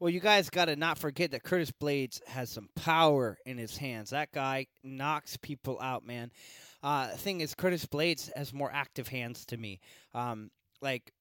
Well, 0.00 0.08
you 0.08 0.20
guys 0.20 0.48
got 0.48 0.64
to 0.64 0.76
not 0.76 0.96
forget 0.96 1.32
that 1.32 1.42
Curtis 1.42 1.70
Blaydes 1.70 2.26
has 2.26 2.48
some 2.48 2.70
power 2.74 3.36
in 3.44 3.58
his 3.58 3.76
hands. 3.76 4.08
That 4.10 4.32
guy 4.32 4.66
knocks 4.82 5.36
people 5.36 5.78
out, 5.78 6.06
man. 6.06 6.30
Uh, 6.82 7.08
thing 7.08 7.40
is, 7.40 7.54
Curtis 7.54 7.86
Blaydes 7.86 8.30
has 8.36 8.52
more 8.52 8.70
active 8.72 9.08
hands 9.08 9.44
to 9.46 9.56
me. 9.56 9.80
Um, 10.14 10.50
like 10.80 11.12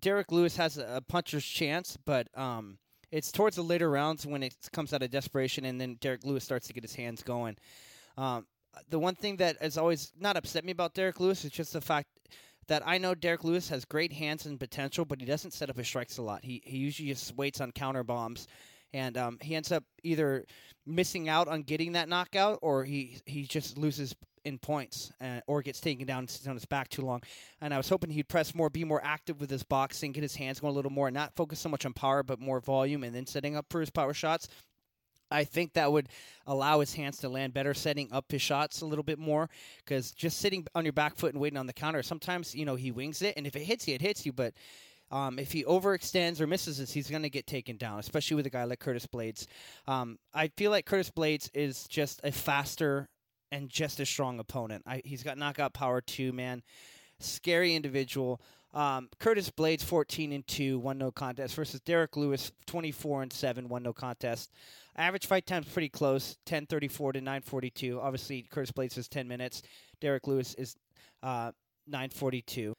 Derrick 0.00 0.30
Lewis 0.30 0.56
has 0.56 0.78
a, 0.78 1.02
puncher's 1.08 1.44
chance, 1.44 1.96
but 2.04 2.28
um, 2.36 2.78
it's 3.10 3.32
towards 3.32 3.56
the 3.56 3.62
later 3.62 3.90
rounds 3.90 4.26
when 4.26 4.42
it 4.42 4.54
comes 4.72 4.92
out 4.92 5.02
of 5.02 5.10
desperation, 5.10 5.64
and 5.64 5.80
then 5.80 5.96
Derrick 6.00 6.24
Lewis 6.24 6.44
starts 6.44 6.66
to 6.68 6.72
get 6.72 6.84
his 6.84 6.94
hands 6.94 7.22
going. 7.22 7.56
Um, 8.16 8.46
the 8.88 8.98
one 8.98 9.14
thing 9.14 9.36
that 9.36 9.60
has 9.60 9.76
always 9.76 10.12
not 10.18 10.36
upset 10.36 10.64
me 10.64 10.72
about 10.72 10.94
Derrick 10.94 11.20
Lewis 11.20 11.44
is 11.44 11.50
just 11.50 11.72
the 11.72 11.80
fact 11.80 12.08
that 12.68 12.82
I 12.86 12.98
know 12.98 13.14
Derrick 13.14 13.44
Lewis 13.44 13.68
has 13.68 13.84
great 13.84 14.12
hands 14.12 14.46
and 14.46 14.58
potential, 14.58 15.04
but 15.04 15.20
he 15.20 15.26
doesn't 15.26 15.52
set 15.52 15.70
up 15.70 15.76
his 15.76 15.86
strikes 15.86 16.18
a 16.18 16.22
lot. 16.22 16.44
He 16.44 16.62
he 16.64 16.78
usually 16.78 17.08
just 17.08 17.36
waits 17.36 17.60
on 17.60 17.72
counter 17.72 18.04
bombs, 18.04 18.46
and 18.94 19.18
um, 19.18 19.38
he 19.40 19.56
ends 19.56 19.72
up 19.72 19.84
either 20.02 20.44
missing 20.86 21.28
out 21.28 21.48
on 21.48 21.62
getting 21.62 21.92
that 21.92 22.08
knockout, 22.08 22.60
or 22.62 22.84
he 22.84 23.18
he 23.26 23.44
just 23.44 23.76
loses 23.76 24.14
in 24.44 24.58
points, 24.58 25.12
uh, 25.20 25.40
or 25.46 25.62
gets 25.62 25.80
taken 25.80 26.06
down 26.06 26.20
and 26.20 26.30
sits 26.30 26.46
on 26.46 26.54
his 26.54 26.64
back 26.64 26.88
too 26.88 27.02
long. 27.02 27.22
And 27.60 27.72
I 27.72 27.76
was 27.76 27.88
hoping 27.88 28.10
he'd 28.10 28.28
press 28.28 28.54
more, 28.54 28.70
be 28.70 28.84
more 28.84 29.02
active 29.04 29.40
with 29.40 29.50
his 29.50 29.62
boxing, 29.62 30.12
get 30.12 30.22
his 30.22 30.36
hands 30.36 30.60
going 30.60 30.72
a 30.72 30.76
little 30.76 30.90
more, 30.90 31.08
and 31.08 31.14
not 31.14 31.34
focus 31.34 31.58
so 31.60 31.68
much 31.68 31.86
on 31.86 31.92
power, 31.92 32.22
but 32.22 32.40
more 32.40 32.60
volume, 32.60 33.04
and 33.04 33.14
then 33.14 33.26
setting 33.26 33.56
up 33.56 33.66
for 33.70 33.80
his 33.80 33.90
power 33.90 34.14
shots. 34.14 34.48
I 35.30 35.44
think 35.44 35.72
that 35.72 35.90
would 35.90 36.08
allow 36.46 36.80
his 36.80 36.94
hands 36.94 37.18
to 37.18 37.28
land 37.28 37.54
better, 37.54 37.72
setting 37.74 38.12
up 38.12 38.30
his 38.30 38.42
shots 38.42 38.82
a 38.82 38.86
little 38.86 39.02
bit 39.02 39.18
more. 39.18 39.48
Because 39.78 40.12
just 40.12 40.38
sitting 40.38 40.66
on 40.74 40.84
your 40.84 40.92
back 40.92 41.16
foot 41.16 41.32
and 41.32 41.40
waiting 41.40 41.58
on 41.58 41.66
the 41.66 41.72
counter, 41.72 42.02
sometimes 42.02 42.54
you 42.54 42.64
know 42.64 42.76
he 42.76 42.90
wings 42.90 43.22
it, 43.22 43.34
and 43.36 43.46
if 43.46 43.56
it 43.56 43.62
hits 43.62 43.88
you, 43.88 43.94
it 43.94 44.02
hits 44.02 44.26
you. 44.26 44.32
But 44.32 44.54
um, 45.10 45.38
if 45.38 45.52
he 45.52 45.64
overextends 45.64 46.40
or 46.40 46.46
misses 46.46 46.78
this, 46.78 46.92
he's 46.92 47.10
going 47.10 47.22
to 47.22 47.30
get 47.30 47.46
taken 47.46 47.76
down, 47.76 47.98
especially 47.98 48.36
with 48.36 48.46
a 48.46 48.50
guy 48.50 48.64
like 48.64 48.80
Curtis 48.80 49.06
Blaydes. 49.06 49.46
Um, 49.86 50.18
I 50.32 50.48
feel 50.56 50.70
like 50.70 50.86
Curtis 50.86 51.10
Blaydes 51.10 51.50
is 51.54 51.86
just 51.86 52.20
a 52.24 52.32
faster 52.32 53.08
and 53.52 53.68
just 53.68 54.00
a 54.00 54.06
strong 54.06 54.40
opponent. 54.40 54.82
I, 54.86 55.02
he's 55.04 55.22
got 55.22 55.38
knockout 55.38 55.74
power 55.74 56.00
too, 56.00 56.32
man. 56.32 56.62
Scary 57.20 57.76
individual. 57.76 58.40
Um, 58.74 59.10
Curtis 59.20 59.50
Blaydes, 59.50 59.84
14 59.84 60.32
and 60.32 60.46
2, 60.46 60.78
one 60.78 60.96
no 60.96 61.12
contest, 61.12 61.54
versus 61.54 61.78
Derrick 61.80 62.16
Lewis, 62.16 62.50
24 62.66 63.22
and 63.22 63.32
7, 63.32 63.68
one 63.68 63.82
no 63.82 63.92
contest. 63.92 64.50
Average 64.96 65.26
fight 65.26 65.46
time's 65.46 65.68
pretty 65.68 65.90
close, 65.90 66.38
10:34 66.46 67.12
to 67.12 67.20
9:42. 67.20 68.00
Obviously, 68.00 68.42
Curtis 68.50 68.72
Blaydes 68.72 68.96
is 68.98 69.08
10 69.08 69.28
minutes. 69.28 69.62
Derrick 70.00 70.26
Lewis 70.26 70.54
is 70.54 70.74
uh, 71.22 71.52
9:42. 71.90 72.72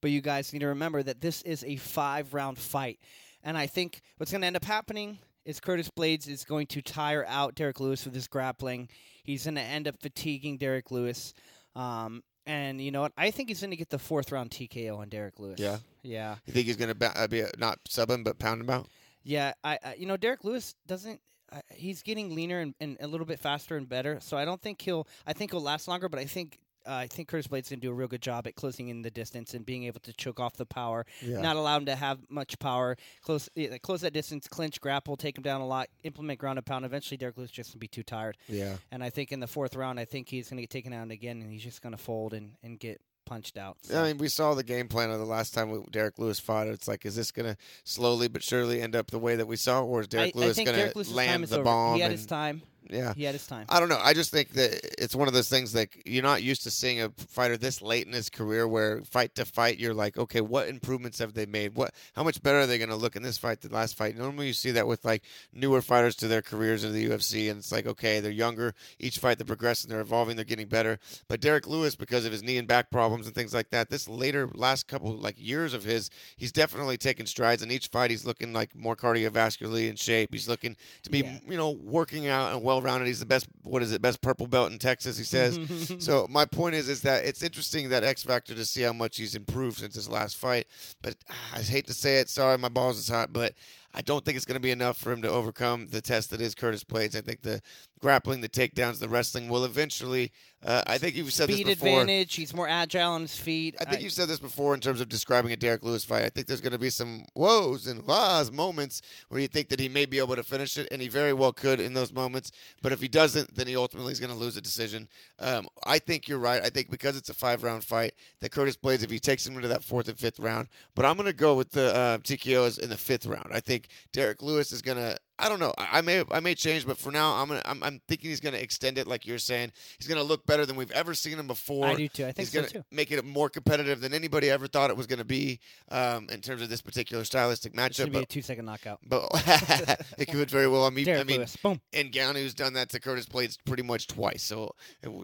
But 0.00 0.10
you 0.10 0.20
guys 0.20 0.52
need 0.52 0.60
to 0.60 0.68
remember 0.68 1.02
that 1.02 1.20
this 1.20 1.42
is 1.42 1.64
a 1.64 1.76
five-round 1.76 2.58
fight, 2.58 3.00
and 3.42 3.58
I 3.58 3.66
think 3.66 4.02
what's 4.18 4.30
going 4.30 4.42
to 4.42 4.46
end 4.46 4.56
up 4.56 4.64
happening 4.64 5.18
is 5.44 5.60
Curtis 5.60 5.90
Blaydes 5.90 6.28
is 6.28 6.44
going 6.44 6.66
to 6.68 6.82
tire 6.82 7.24
out 7.26 7.54
Derrick 7.54 7.80
Lewis 7.80 8.04
with 8.04 8.14
his 8.14 8.28
grappling. 8.28 8.88
He's 9.28 9.44
going 9.44 9.56
to 9.56 9.60
end 9.60 9.86
up 9.86 10.00
fatiguing 10.00 10.56
Derrick 10.56 10.90
Lewis. 10.90 11.34
Um, 11.76 12.22
and 12.46 12.80
you 12.80 12.90
know 12.90 13.02
what? 13.02 13.12
I 13.18 13.30
think 13.30 13.50
he's 13.50 13.60
going 13.60 13.72
to 13.72 13.76
get 13.76 13.90
the 13.90 13.98
fourth 13.98 14.32
round 14.32 14.50
TKO 14.50 14.96
on 14.96 15.10
Derrick 15.10 15.38
Lewis. 15.38 15.60
Yeah. 15.60 15.76
Yeah. 16.02 16.36
You 16.46 16.54
think 16.54 16.66
he's 16.66 16.76
going 16.76 16.88
to 16.88 16.94
ba- 16.94 17.12
uh, 17.14 17.26
be 17.26 17.40
a, 17.40 17.50
not 17.58 17.78
sub 17.86 18.10
him, 18.10 18.24
but 18.24 18.38
pound 18.38 18.62
him 18.62 18.70
out? 18.70 18.88
Yeah, 19.22 19.52
I, 19.62 19.78
I 19.84 19.94
you 19.98 20.06
know 20.06 20.16
Derrick 20.16 20.44
Lewis 20.44 20.74
doesn't. 20.86 21.20
Uh, 21.52 21.60
he's 21.74 22.00
getting 22.00 22.34
leaner 22.34 22.60
and, 22.60 22.74
and 22.80 22.96
a 23.00 23.06
little 23.06 23.26
bit 23.26 23.38
faster 23.38 23.76
and 23.76 23.86
better. 23.86 24.18
So 24.20 24.38
I 24.38 24.46
don't 24.46 24.62
think 24.62 24.80
he'll. 24.80 25.06
I 25.26 25.34
think 25.34 25.50
he'll 25.50 25.60
last 25.60 25.88
longer, 25.88 26.08
but 26.08 26.18
I 26.18 26.24
think. 26.24 26.58
Uh, 26.88 26.94
I 26.94 27.06
think 27.06 27.28
Curtis 27.28 27.46
Blaydes 27.48 27.68
gonna 27.68 27.80
do 27.80 27.90
a 27.90 27.94
real 27.94 28.08
good 28.08 28.22
job 28.22 28.46
at 28.46 28.54
closing 28.54 28.88
in 28.88 29.02
the 29.02 29.10
distance 29.10 29.52
and 29.52 29.66
being 29.66 29.84
able 29.84 30.00
to 30.00 30.12
choke 30.14 30.40
off 30.40 30.54
the 30.56 30.64
power, 30.66 31.04
Yeah. 31.20 31.40
not 31.42 31.56
allow 31.56 31.76
him 31.76 31.86
to 31.86 31.94
have 31.96 32.18
much 32.30 32.58
power. 32.58 32.96
Close, 33.22 33.48
yeah, 33.54 33.76
close 33.78 34.00
that 34.00 34.12
distance, 34.12 34.48
clinch, 34.48 34.80
grapple, 34.80 35.16
take 35.16 35.36
him 35.36 35.42
down 35.42 35.60
a 35.60 35.66
lot, 35.66 35.88
implement 36.04 36.38
ground 36.38 36.58
and 36.58 36.64
pound. 36.64 36.84
Eventually, 36.84 37.18
Derrick 37.18 37.36
Lewis 37.36 37.50
just 37.50 37.72
gonna 37.72 37.80
be 37.80 37.88
too 37.88 38.02
tired. 38.02 38.36
Yeah. 38.48 38.76
And 38.90 39.04
I 39.04 39.10
think 39.10 39.32
in 39.32 39.40
the 39.40 39.46
fourth 39.46 39.76
round, 39.76 40.00
I 40.00 40.06
think 40.06 40.28
he's 40.28 40.48
gonna 40.48 40.62
get 40.62 40.70
taken 40.70 40.92
out 40.94 41.10
again, 41.10 41.42
and 41.42 41.52
he's 41.52 41.62
just 41.62 41.82
gonna 41.82 41.98
fold 41.98 42.32
and, 42.32 42.52
and 42.62 42.78
get 42.80 43.00
punched 43.26 43.58
out. 43.58 43.76
I 43.94 44.04
mean, 44.04 44.16
we 44.16 44.28
saw 44.30 44.54
the 44.54 44.62
game 44.62 44.88
plan 44.88 45.10
of 45.10 45.18
the 45.18 45.26
last 45.26 45.52
time 45.52 45.84
Derrick 45.90 46.18
Lewis 46.18 46.40
fought. 46.40 46.66
It's 46.66 46.88
like, 46.88 47.04
is 47.04 47.14
this 47.14 47.30
going 47.30 47.44
to 47.44 47.58
slowly 47.84 48.26
but 48.26 48.42
surely 48.42 48.80
end 48.80 48.96
up 48.96 49.10
the 49.10 49.18
way 49.18 49.36
that 49.36 49.44
we 49.46 49.56
saw, 49.56 49.82
or 49.82 50.00
is 50.00 50.08
Derrick 50.08 50.34
I, 50.34 50.38
Lewis 50.38 50.56
going 50.56 50.68
to 50.68 50.92
Lewis's 50.94 51.12
land 51.12 51.44
the 51.44 51.56
over. 51.56 51.64
bomb? 51.64 51.94
He 51.96 52.00
had 52.00 52.10
and- 52.10 52.18
his 52.18 52.26
time. 52.26 52.62
Yeah. 52.90 53.14
He 53.14 53.24
had 53.24 53.34
his 53.34 53.46
time. 53.46 53.66
I 53.68 53.80
don't 53.80 53.88
know. 53.88 54.00
I 54.02 54.14
just 54.14 54.30
think 54.30 54.50
that 54.54 54.80
it's 55.02 55.14
one 55.14 55.28
of 55.28 55.34
those 55.34 55.48
things 55.48 55.74
like 55.74 56.02
you're 56.06 56.22
not 56.22 56.42
used 56.42 56.62
to 56.64 56.70
seeing 56.70 57.00
a 57.02 57.10
fighter 57.10 57.56
this 57.56 57.82
late 57.82 58.06
in 58.06 58.12
his 58.12 58.28
career 58.30 58.66
where 58.66 59.02
fight 59.02 59.34
to 59.36 59.44
fight 59.44 59.78
you're 59.78 59.94
like, 59.94 60.16
okay, 60.16 60.40
what 60.40 60.68
improvements 60.68 61.18
have 61.18 61.34
they 61.34 61.46
made? 61.46 61.74
What 61.74 61.92
how 62.14 62.22
much 62.22 62.42
better 62.42 62.60
are 62.60 62.66
they 62.66 62.78
going 62.78 62.90
to 62.90 62.96
look 62.96 63.16
in 63.16 63.22
this 63.22 63.38
fight 63.38 63.60
than 63.60 63.72
last 63.72 63.96
fight? 63.96 64.16
Normally 64.16 64.46
you 64.48 64.52
see 64.52 64.70
that 64.72 64.86
with 64.86 65.04
like 65.04 65.22
newer 65.52 65.82
fighters 65.82 66.16
to 66.16 66.28
their 66.28 66.42
careers 66.42 66.84
in 66.84 66.92
the 66.92 67.08
UFC 67.08 67.50
and 67.50 67.58
it's 67.58 67.72
like, 67.72 67.86
okay, 67.86 68.20
they're 68.20 68.30
younger, 68.30 68.74
each 68.98 69.18
fight 69.18 69.38
they're 69.38 69.44
progressing, 69.44 69.90
they're 69.90 70.00
evolving, 70.00 70.36
they're 70.36 70.44
getting 70.44 70.68
better. 70.68 70.98
But 71.28 71.40
Derrick 71.40 71.66
Lewis 71.66 71.94
because 71.96 72.24
of 72.24 72.32
his 72.32 72.42
knee 72.42 72.58
and 72.58 72.68
back 72.68 72.90
problems 72.90 73.26
and 73.26 73.34
things 73.34 73.52
like 73.54 73.70
that, 73.70 73.90
this 73.90 74.08
later 74.08 74.48
last 74.54 74.88
couple 74.88 75.12
like 75.16 75.36
years 75.38 75.74
of 75.74 75.84
his, 75.84 76.10
he's 76.36 76.52
definitely 76.52 76.96
taken 76.96 77.26
strides 77.26 77.62
in 77.62 77.70
each 77.70 77.88
fight 77.88 78.10
he's 78.10 78.24
looking 78.26 78.52
like 78.52 78.74
more 78.74 78.96
cardiovascularly 78.96 79.88
in 79.88 79.96
shape. 79.96 80.30
He's 80.32 80.48
looking 80.48 80.76
to 81.02 81.10
be, 81.10 81.18
Yeah. 81.20 81.38
you 81.48 81.56
know, 81.56 81.70
working 81.70 82.26
out 82.28 82.52
and 82.54 82.62
well-rounded. 82.78 83.06
He's 83.06 83.20
the 83.20 83.26
best 83.26 83.46
what 83.62 83.82
is 83.82 83.92
it? 83.92 84.00
Best 84.00 84.20
purple 84.20 84.46
belt 84.46 84.72
in 84.72 84.78
Texas, 84.78 85.18
he 85.18 85.24
says. 85.24 85.58
so 85.98 86.26
my 86.30 86.44
point 86.44 86.74
is, 86.74 86.88
is 86.88 87.02
that 87.02 87.24
it's 87.24 87.42
interesting 87.42 87.88
that 87.90 88.04
X 88.04 88.22
Factor 88.22 88.54
to 88.54 88.64
see 88.64 88.82
how 88.82 88.92
much 88.92 89.16
he's 89.16 89.34
improved 89.34 89.78
since 89.78 89.94
his 89.94 90.08
last 90.08 90.36
fight. 90.36 90.66
But 91.02 91.16
I 91.54 91.60
hate 91.60 91.86
to 91.86 91.94
say 91.94 92.18
it. 92.18 92.28
Sorry, 92.28 92.56
my 92.58 92.68
balls 92.68 92.98
is 92.98 93.08
hot, 93.08 93.32
but 93.32 93.54
I 93.94 94.00
don't 94.02 94.24
think 94.24 94.36
it's 94.36 94.44
going 94.44 94.54
to 94.54 94.60
be 94.60 94.70
enough 94.70 94.96
for 94.98 95.12
him 95.12 95.22
to 95.22 95.30
overcome 95.30 95.88
the 95.88 96.00
test 96.00 96.30
that 96.30 96.40
is 96.40 96.54
Curtis 96.54 96.84
Blaydes. 96.84 97.16
I 97.16 97.20
think 97.20 97.42
the 97.42 97.60
grappling, 98.00 98.40
the 98.40 98.48
takedowns, 98.48 98.98
the 99.00 99.08
wrestling 99.08 99.48
will 99.48 99.64
eventually. 99.64 100.32
Uh, 100.64 100.82
I 100.88 100.98
think 100.98 101.14
you've 101.14 101.32
said 101.32 101.48
Speed 101.48 101.68
this 101.68 101.76
before. 101.76 102.00
advantage. 102.00 102.34
He's 102.34 102.52
more 102.52 102.68
agile 102.68 103.12
on 103.12 103.20
his 103.22 103.36
feet. 103.36 103.76
I 103.80 103.84
think 103.84 104.02
you've 104.02 104.12
said 104.12 104.28
this 104.28 104.40
before 104.40 104.74
in 104.74 104.80
terms 104.80 105.00
of 105.00 105.08
describing 105.08 105.52
a 105.52 105.56
Derrick 105.56 105.84
Lewis 105.84 106.04
fight. 106.04 106.24
I 106.24 106.30
think 106.30 106.48
there's 106.48 106.60
going 106.60 106.72
to 106.72 106.78
be 106.78 106.90
some 106.90 107.24
woes 107.36 107.86
and 107.86 108.04
wahs 108.04 108.50
moments 108.50 109.00
where 109.28 109.40
you 109.40 109.46
think 109.46 109.68
that 109.68 109.78
he 109.78 109.88
may 109.88 110.04
be 110.04 110.18
able 110.18 110.34
to 110.34 110.42
finish 110.42 110.76
it, 110.76 110.88
and 110.90 111.00
he 111.00 111.08
very 111.08 111.32
well 111.32 111.52
could 111.52 111.78
in 111.78 111.94
those 111.94 112.12
moments. 112.12 112.50
But 112.82 112.90
if 112.90 113.00
he 113.00 113.06
doesn't, 113.06 113.54
then 113.54 113.68
he 113.68 113.76
ultimately 113.76 114.12
is 114.12 114.18
going 114.18 114.32
to 114.32 114.38
lose 114.38 114.56
a 114.56 114.60
decision. 114.60 115.08
Um, 115.38 115.68
I 115.86 116.00
think 116.00 116.26
you're 116.26 116.38
right. 116.40 116.60
I 116.62 116.70
think 116.70 116.90
because 116.90 117.16
it's 117.16 117.30
a 117.30 117.34
five 117.34 117.62
round 117.62 117.84
fight, 117.84 118.14
that 118.40 118.50
Curtis 118.50 118.76
Blaydes, 118.76 119.04
if 119.04 119.10
he 119.10 119.20
takes 119.20 119.46
him 119.46 119.54
into 119.54 119.68
that 119.68 119.84
fourth 119.84 120.08
and 120.08 120.18
fifth 120.18 120.40
round, 120.40 120.68
but 120.96 121.04
I'm 121.04 121.16
going 121.16 121.26
to 121.26 121.32
go 121.32 121.54
with 121.54 121.70
the 121.70 121.94
uh, 121.94 122.18
TKOs 122.18 122.80
in 122.80 122.90
the 122.90 122.96
fifth 122.96 123.26
round. 123.26 123.50
I 123.52 123.60
think 123.60 123.86
Derrick 124.12 124.42
Lewis 124.42 124.72
is 124.72 124.82
going 124.82 124.98
to. 124.98 125.16
I 125.38 125.48
don't 125.48 125.58
know. 125.60 125.72
I 125.78 125.98
I 125.98 126.00
may 126.00 126.24
I 126.30 126.40
may 126.40 126.54
change, 126.54 126.86
but 126.86 126.98
for 126.98 127.10
now, 127.12 127.34
I'm 127.34 127.48
gonna, 127.48 127.62
I'm, 127.64 127.82
I'm 127.82 128.00
thinking 128.08 128.30
he's 128.30 128.40
going 128.40 128.54
to 128.54 128.62
extend 128.62 128.98
it, 128.98 129.06
like 129.06 129.26
you're 129.26 129.38
saying. 129.38 129.72
He's 129.98 130.06
going 130.08 130.18
to 130.20 130.24
look 130.26 130.46
better 130.46 130.64
than 130.66 130.76
we've 130.76 130.90
ever 130.92 131.14
seen 131.14 131.38
him 131.38 131.46
before. 131.46 131.86
I 131.86 131.94
do 131.94 132.08
too. 132.08 132.24
I 132.26 132.32
think 132.32 132.48
He's 132.48 132.50
so 132.52 132.60
going 132.60 132.68
to 132.68 132.78
too. 132.78 132.84
make 132.90 133.10
it 133.10 133.24
more 133.24 133.48
competitive 133.48 134.00
than 134.00 134.14
anybody 134.14 134.50
ever 134.50 134.66
thought 134.66 134.90
it 134.90 134.96
was 134.96 135.06
going 135.06 135.18
to 135.18 135.24
be 135.24 135.60
um, 135.90 136.28
in 136.30 136.40
terms 136.40 136.62
of 136.62 136.68
this 136.68 136.80
particular 136.82 137.24
stylistic 137.24 137.72
It's 137.74 137.80
matchup. 137.98 138.06
gonna 138.06 138.10
be 138.18 138.22
a 138.22 138.26
two-second 138.26 138.64
knockout. 138.64 138.98
but 139.06 139.28
it 140.18 140.26
could 140.30 140.50
very 140.50 140.68
well. 140.68 140.84
I 140.84 140.90
mean, 140.90 141.04
Derrick 141.04 141.20
I 141.20 141.24
mean, 141.24 141.36
Lewis. 141.38 141.56
Boom. 141.56 141.80
and 141.92 142.12
Ngannou's 142.12 142.54
done 142.54 142.72
that 142.74 142.88
to 142.90 143.00
Curtis 143.00 143.26
Blaydes 143.26 143.56
pretty 143.64 143.82
much 143.82 144.06
twice. 144.06 144.42
So 144.42 144.74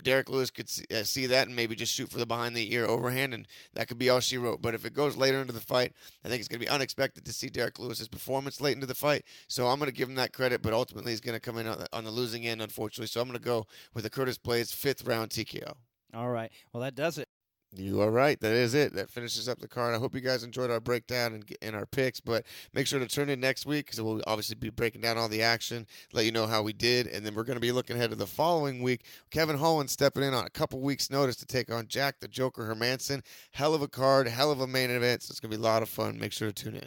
Derrick 0.03 0.29
Lewis 0.29 0.51
could 0.51 0.69
see, 0.69 0.85
uh, 0.95 1.03
see 1.03 1.27
that 1.27 1.47
and 1.47 1.57
maybe 1.57 1.75
just 1.75 1.93
shoot 1.93 2.11
for 2.11 2.19
the 2.19 2.27
behind 2.27 2.57
the 2.57 2.73
ear 2.75 2.87
overhand, 2.87 3.35
and 3.35 3.47
that 3.75 3.89
could 3.89 3.99
be 3.99 4.11
all 4.11 4.21
she 4.21 4.39
wrote. 4.39 4.63
But 4.63 4.75
if 4.75 4.85
it 4.85 4.95
goes 4.95 5.17
later 5.17 5.41
into 5.41 5.53
the 5.53 5.61
fight, 5.61 5.93
I 6.25 6.29
think 6.29 6.41
it's 6.41 6.49
going 6.49 6.61
to 6.61 6.67
be 6.67 6.71
unexpected 6.71 7.25
to 7.25 7.33
see 7.33 7.49
Derrick 7.49 7.79
Lewis's 7.79 8.09
performance 8.09 8.61
late 8.61 8.75
into 8.75 8.87
the 8.87 8.95
fight. 8.95 9.25
So 9.49 9.67
I'm 9.69 9.79
going 9.79 9.91
to 9.91 9.97
give 9.97 10.04
him 10.09 10.17
that 10.17 10.33
credit, 10.33 10.63
but 10.63 10.73
ultimately 10.73 11.13
he's 11.13 11.21
going 11.21 11.37
to 11.37 11.41
come 11.41 11.59
in 11.59 11.67
on 11.67 11.79
the, 11.79 11.87
on 11.93 12.05
the 12.05 12.11
losing 12.11 12.47
end, 12.47 12.63
unfortunately. 12.63 13.07
So 13.07 13.21
I'm 13.21 13.29
going 13.29 13.39
to 13.39 13.45
go 13.45 13.67
with 13.93 14.05
the 14.05 14.11
Curtis 14.11 14.39
Blaydes 14.39 14.75
fifth 14.75 15.07
round 15.07 15.31
TKO. 15.31 15.75
All 16.15 16.31
right. 16.31 16.51
Well, 16.73 16.83
that 16.83 16.95
does 16.95 17.19
it. 17.19 17.29
You 17.77 18.01
are 18.03 18.11
right. 18.11 18.39
That 18.41 18.53
is 18.53 18.75
it. 18.75 18.95
That 18.95 19.11
finishes 19.11 19.49
up 19.49 19.59
the 19.59 19.67
card. 19.67 19.95
I 19.95 19.99
hope 19.99 20.15
you 20.15 20.21
guys 20.21 20.45
enjoyed 20.45 20.71
our 20.71 20.81
breakdown 20.81 21.35
and, 21.35 21.57
and 21.61 21.75
our 21.75 21.87
picks. 21.87 22.21
But 22.21 22.45
make 22.73 22.87
sure 22.87 23.01
to 23.01 23.07
turn 23.07 23.29
in 23.29 23.41
next 23.41 23.67
week 23.67 23.87
because 23.87 24.01
we'll 24.01 24.23
obviously 24.27 24.55
be 24.55 24.71
breaking 24.71 25.01
down 25.01 25.19
all 25.19 25.29
the 25.29 25.43
action, 25.43 25.87
let 26.13 26.25
you 26.25 26.31
know 26.31 26.47
how 26.47 26.63
we 26.63 26.73
did, 26.73 27.09
and 27.09 27.27
then 27.27 27.35
we're 27.35 27.43
going 27.43 27.57
to 27.57 27.61
be 27.61 27.73
looking 27.73 27.97
ahead 27.97 28.11
to 28.11 28.17
the 28.17 28.27
following 28.27 28.81
week. 28.81 29.05
Kevin 29.31 29.59
Holland 29.59 29.91
stepping 29.91 30.23
in 30.23 30.35
on 30.35 30.47
a 30.47 30.51
couple 30.51 30.81
weeks' 30.81 31.11
notice 31.11 31.37
to 31.37 31.47
take 31.47 31.73
on 31.73 31.89
Jack 31.89 32.21
the 32.21 32.29
Joker 32.29 32.73
Hermansson. 32.73 33.25
Hell 33.53 33.75
of 33.75 33.83
a 33.83 33.89
card, 33.89 34.29
hell 34.29 34.53
of 34.53 34.61
a 34.61 34.67
main 34.67 34.91
event. 34.91 35.23
So 35.23 35.33
it's 35.33 35.41
going 35.41 35.51
to 35.51 35.57
be 35.57 35.61
a 35.61 35.65
lot 35.65 35.83
of 35.83 35.89
fun. 35.89 36.19
Make 36.19 36.33
sure 36.33 36.51
to 36.51 36.55
tune 36.55 36.77
in. 36.77 36.87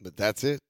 But 0.00 0.16
that's 0.16 0.44
it. 0.44 0.60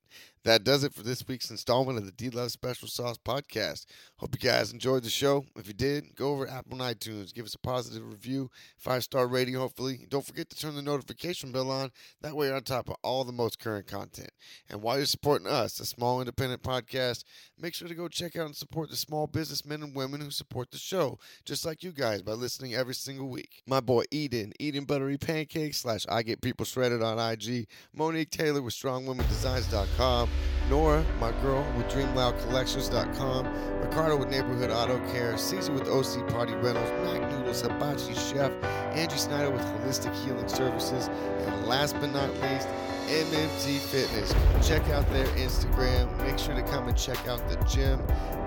That 0.44 0.64
does 0.64 0.82
it 0.84 0.94
for 0.94 1.02
this 1.02 1.26
week's 1.28 1.50
installment 1.50 1.98
of 1.98 2.06
the 2.06 2.12
D 2.12 2.30
Love 2.30 2.50
Special 2.50 2.88
Sauce 2.88 3.18
podcast. 3.18 3.84
Hope 4.16 4.34
you 4.34 4.48
guys 4.48 4.72
enjoyed 4.72 5.02
the 5.02 5.10
show. 5.10 5.44
If 5.56 5.66
you 5.66 5.74
did, 5.74 6.14
go 6.14 6.30
over 6.30 6.46
to 6.46 6.52
Apple 6.52 6.80
and 6.80 6.98
iTunes, 6.98 7.34
give 7.34 7.44
us 7.44 7.54
a 7.54 7.58
positive 7.58 8.02
review, 8.08 8.50
five 8.78 9.02
star 9.04 9.26
rating, 9.26 9.54
hopefully. 9.54 10.06
Don't 10.08 10.24
forget 10.24 10.48
to 10.50 10.56
turn 10.56 10.74
the 10.74 10.80
notification 10.82 11.52
bell 11.52 11.70
on. 11.70 11.90
That 12.22 12.34
way, 12.34 12.46
you're 12.46 12.56
on 12.56 12.62
top 12.62 12.88
of 12.88 12.96
all 13.02 13.24
the 13.24 13.32
most 13.32 13.58
current 13.58 13.86
content. 13.86 14.30
And 14.70 14.80
while 14.80 14.96
you're 14.96 15.06
supporting 15.06 15.48
us, 15.48 15.80
a 15.80 15.86
small 15.86 16.20
independent 16.20 16.62
podcast, 16.62 17.24
make 17.58 17.74
sure 17.74 17.88
to 17.88 17.94
go 17.94 18.08
check 18.08 18.36
out 18.36 18.46
and 18.46 18.56
support 18.56 18.90
the 18.90 18.96
small 18.96 19.26
businessmen 19.26 19.82
and 19.82 19.94
women 19.94 20.20
who 20.20 20.30
support 20.30 20.70
the 20.70 20.78
show, 20.78 21.18
just 21.44 21.66
like 21.66 21.82
you 21.82 21.92
guys, 21.92 22.22
by 22.22 22.32
listening 22.32 22.74
every 22.74 22.94
single 22.94 23.28
week. 23.28 23.62
My 23.66 23.80
boy 23.80 24.04
Eden, 24.10 24.52
Eden 24.58 24.84
Buttery 24.84 25.18
Pancakes, 25.18 25.78
slash 25.78 26.06
I 26.08 26.22
Get 26.22 26.40
People 26.40 26.64
Shredded 26.64 27.02
on 27.02 27.18
IG, 27.18 27.66
Monique 27.94 28.30
Taylor 28.30 28.62
with 28.62 28.74
StrongWomenDesigns.com, 28.74 29.97
Nora, 29.98 31.04
my 31.18 31.32
girl, 31.42 31.66
with 31.76 31.88
DreamLoudCollections.com, 31.88 33.80
Ricardo 33.80 34.16
with 34.16 34.28
Neighborhood 34.28 34.70
Auto 34.70 34.98
Care, 35.10 35.36
Caesar 35.36 35.72
with 35.72 35.88
OC 35.88 36.28
Party 36.28 36.54
Rentals, 36.54 36.90
Mac 37.02 37.28
Noodles, 37.32 37.62
Hibachi 37.62 38.14
Chef, 38.14 38.52
Andrew 38.94 39.18
Snyder 39.18 39.50
with 39.50 39.62
Holistic 39.62 40.14
Healing 40.24 40.46
Services, 40.46 41.08
and 41.08 41.66
last 41.66 41.98
but 42.00 42.12
not 42.12 42.30
least, 42.34 42.68
MMT 43.08 43.78
Fitness. 43.78 44.34
Check 44.66 44.86
out 44.90 45.08
their 45.10 45.26
Instagram. 45.36 46.14
Make 46.18 46.38
sure 46.38 46.54
to 46.54 46.62
come 46.62 46.86
and 46.86 46.96
check 46.96 47.26
out 47.26 47.48
the 47.48 47.56
gym. 47.64 48.00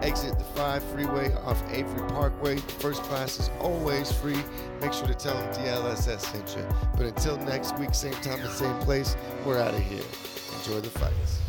Exit 0.03 0.37
the 0.37 0.45
5 0.45 0.83
freeway 0.83 1.33
off 1.43 1.61
Avery 1.71 2.07
Parkway. 2.09 2.57
First 2.57 3.01
class 3.03 3.39
is 3.39 3.49
always 3.59 4.11
free. 4.11 4.41
Make 4.79 4.93
sure 4.93 5.07
to 5.07 5.15
tell 5.15 5.35
them 5.35 5.53
DLSS 5.55 6.19
sent 6.19 6.55
you. 6.55 6.65
But 6.95 7.07
until 7.07 7.37
next 7.37 7.77
week, 7.79 7.95
same 7.95 8.13
time 8.13 8.39
and 8.39 8.51
same 8.51 8.77
place, 8.81 9.17
we're 9.43 9.59
out 9.59 9.73
of 9.73 9.81
here. 9.81 10.03
Enjoy 10.59 10.79
the 10.79 10.91
fights. 10.91 11.40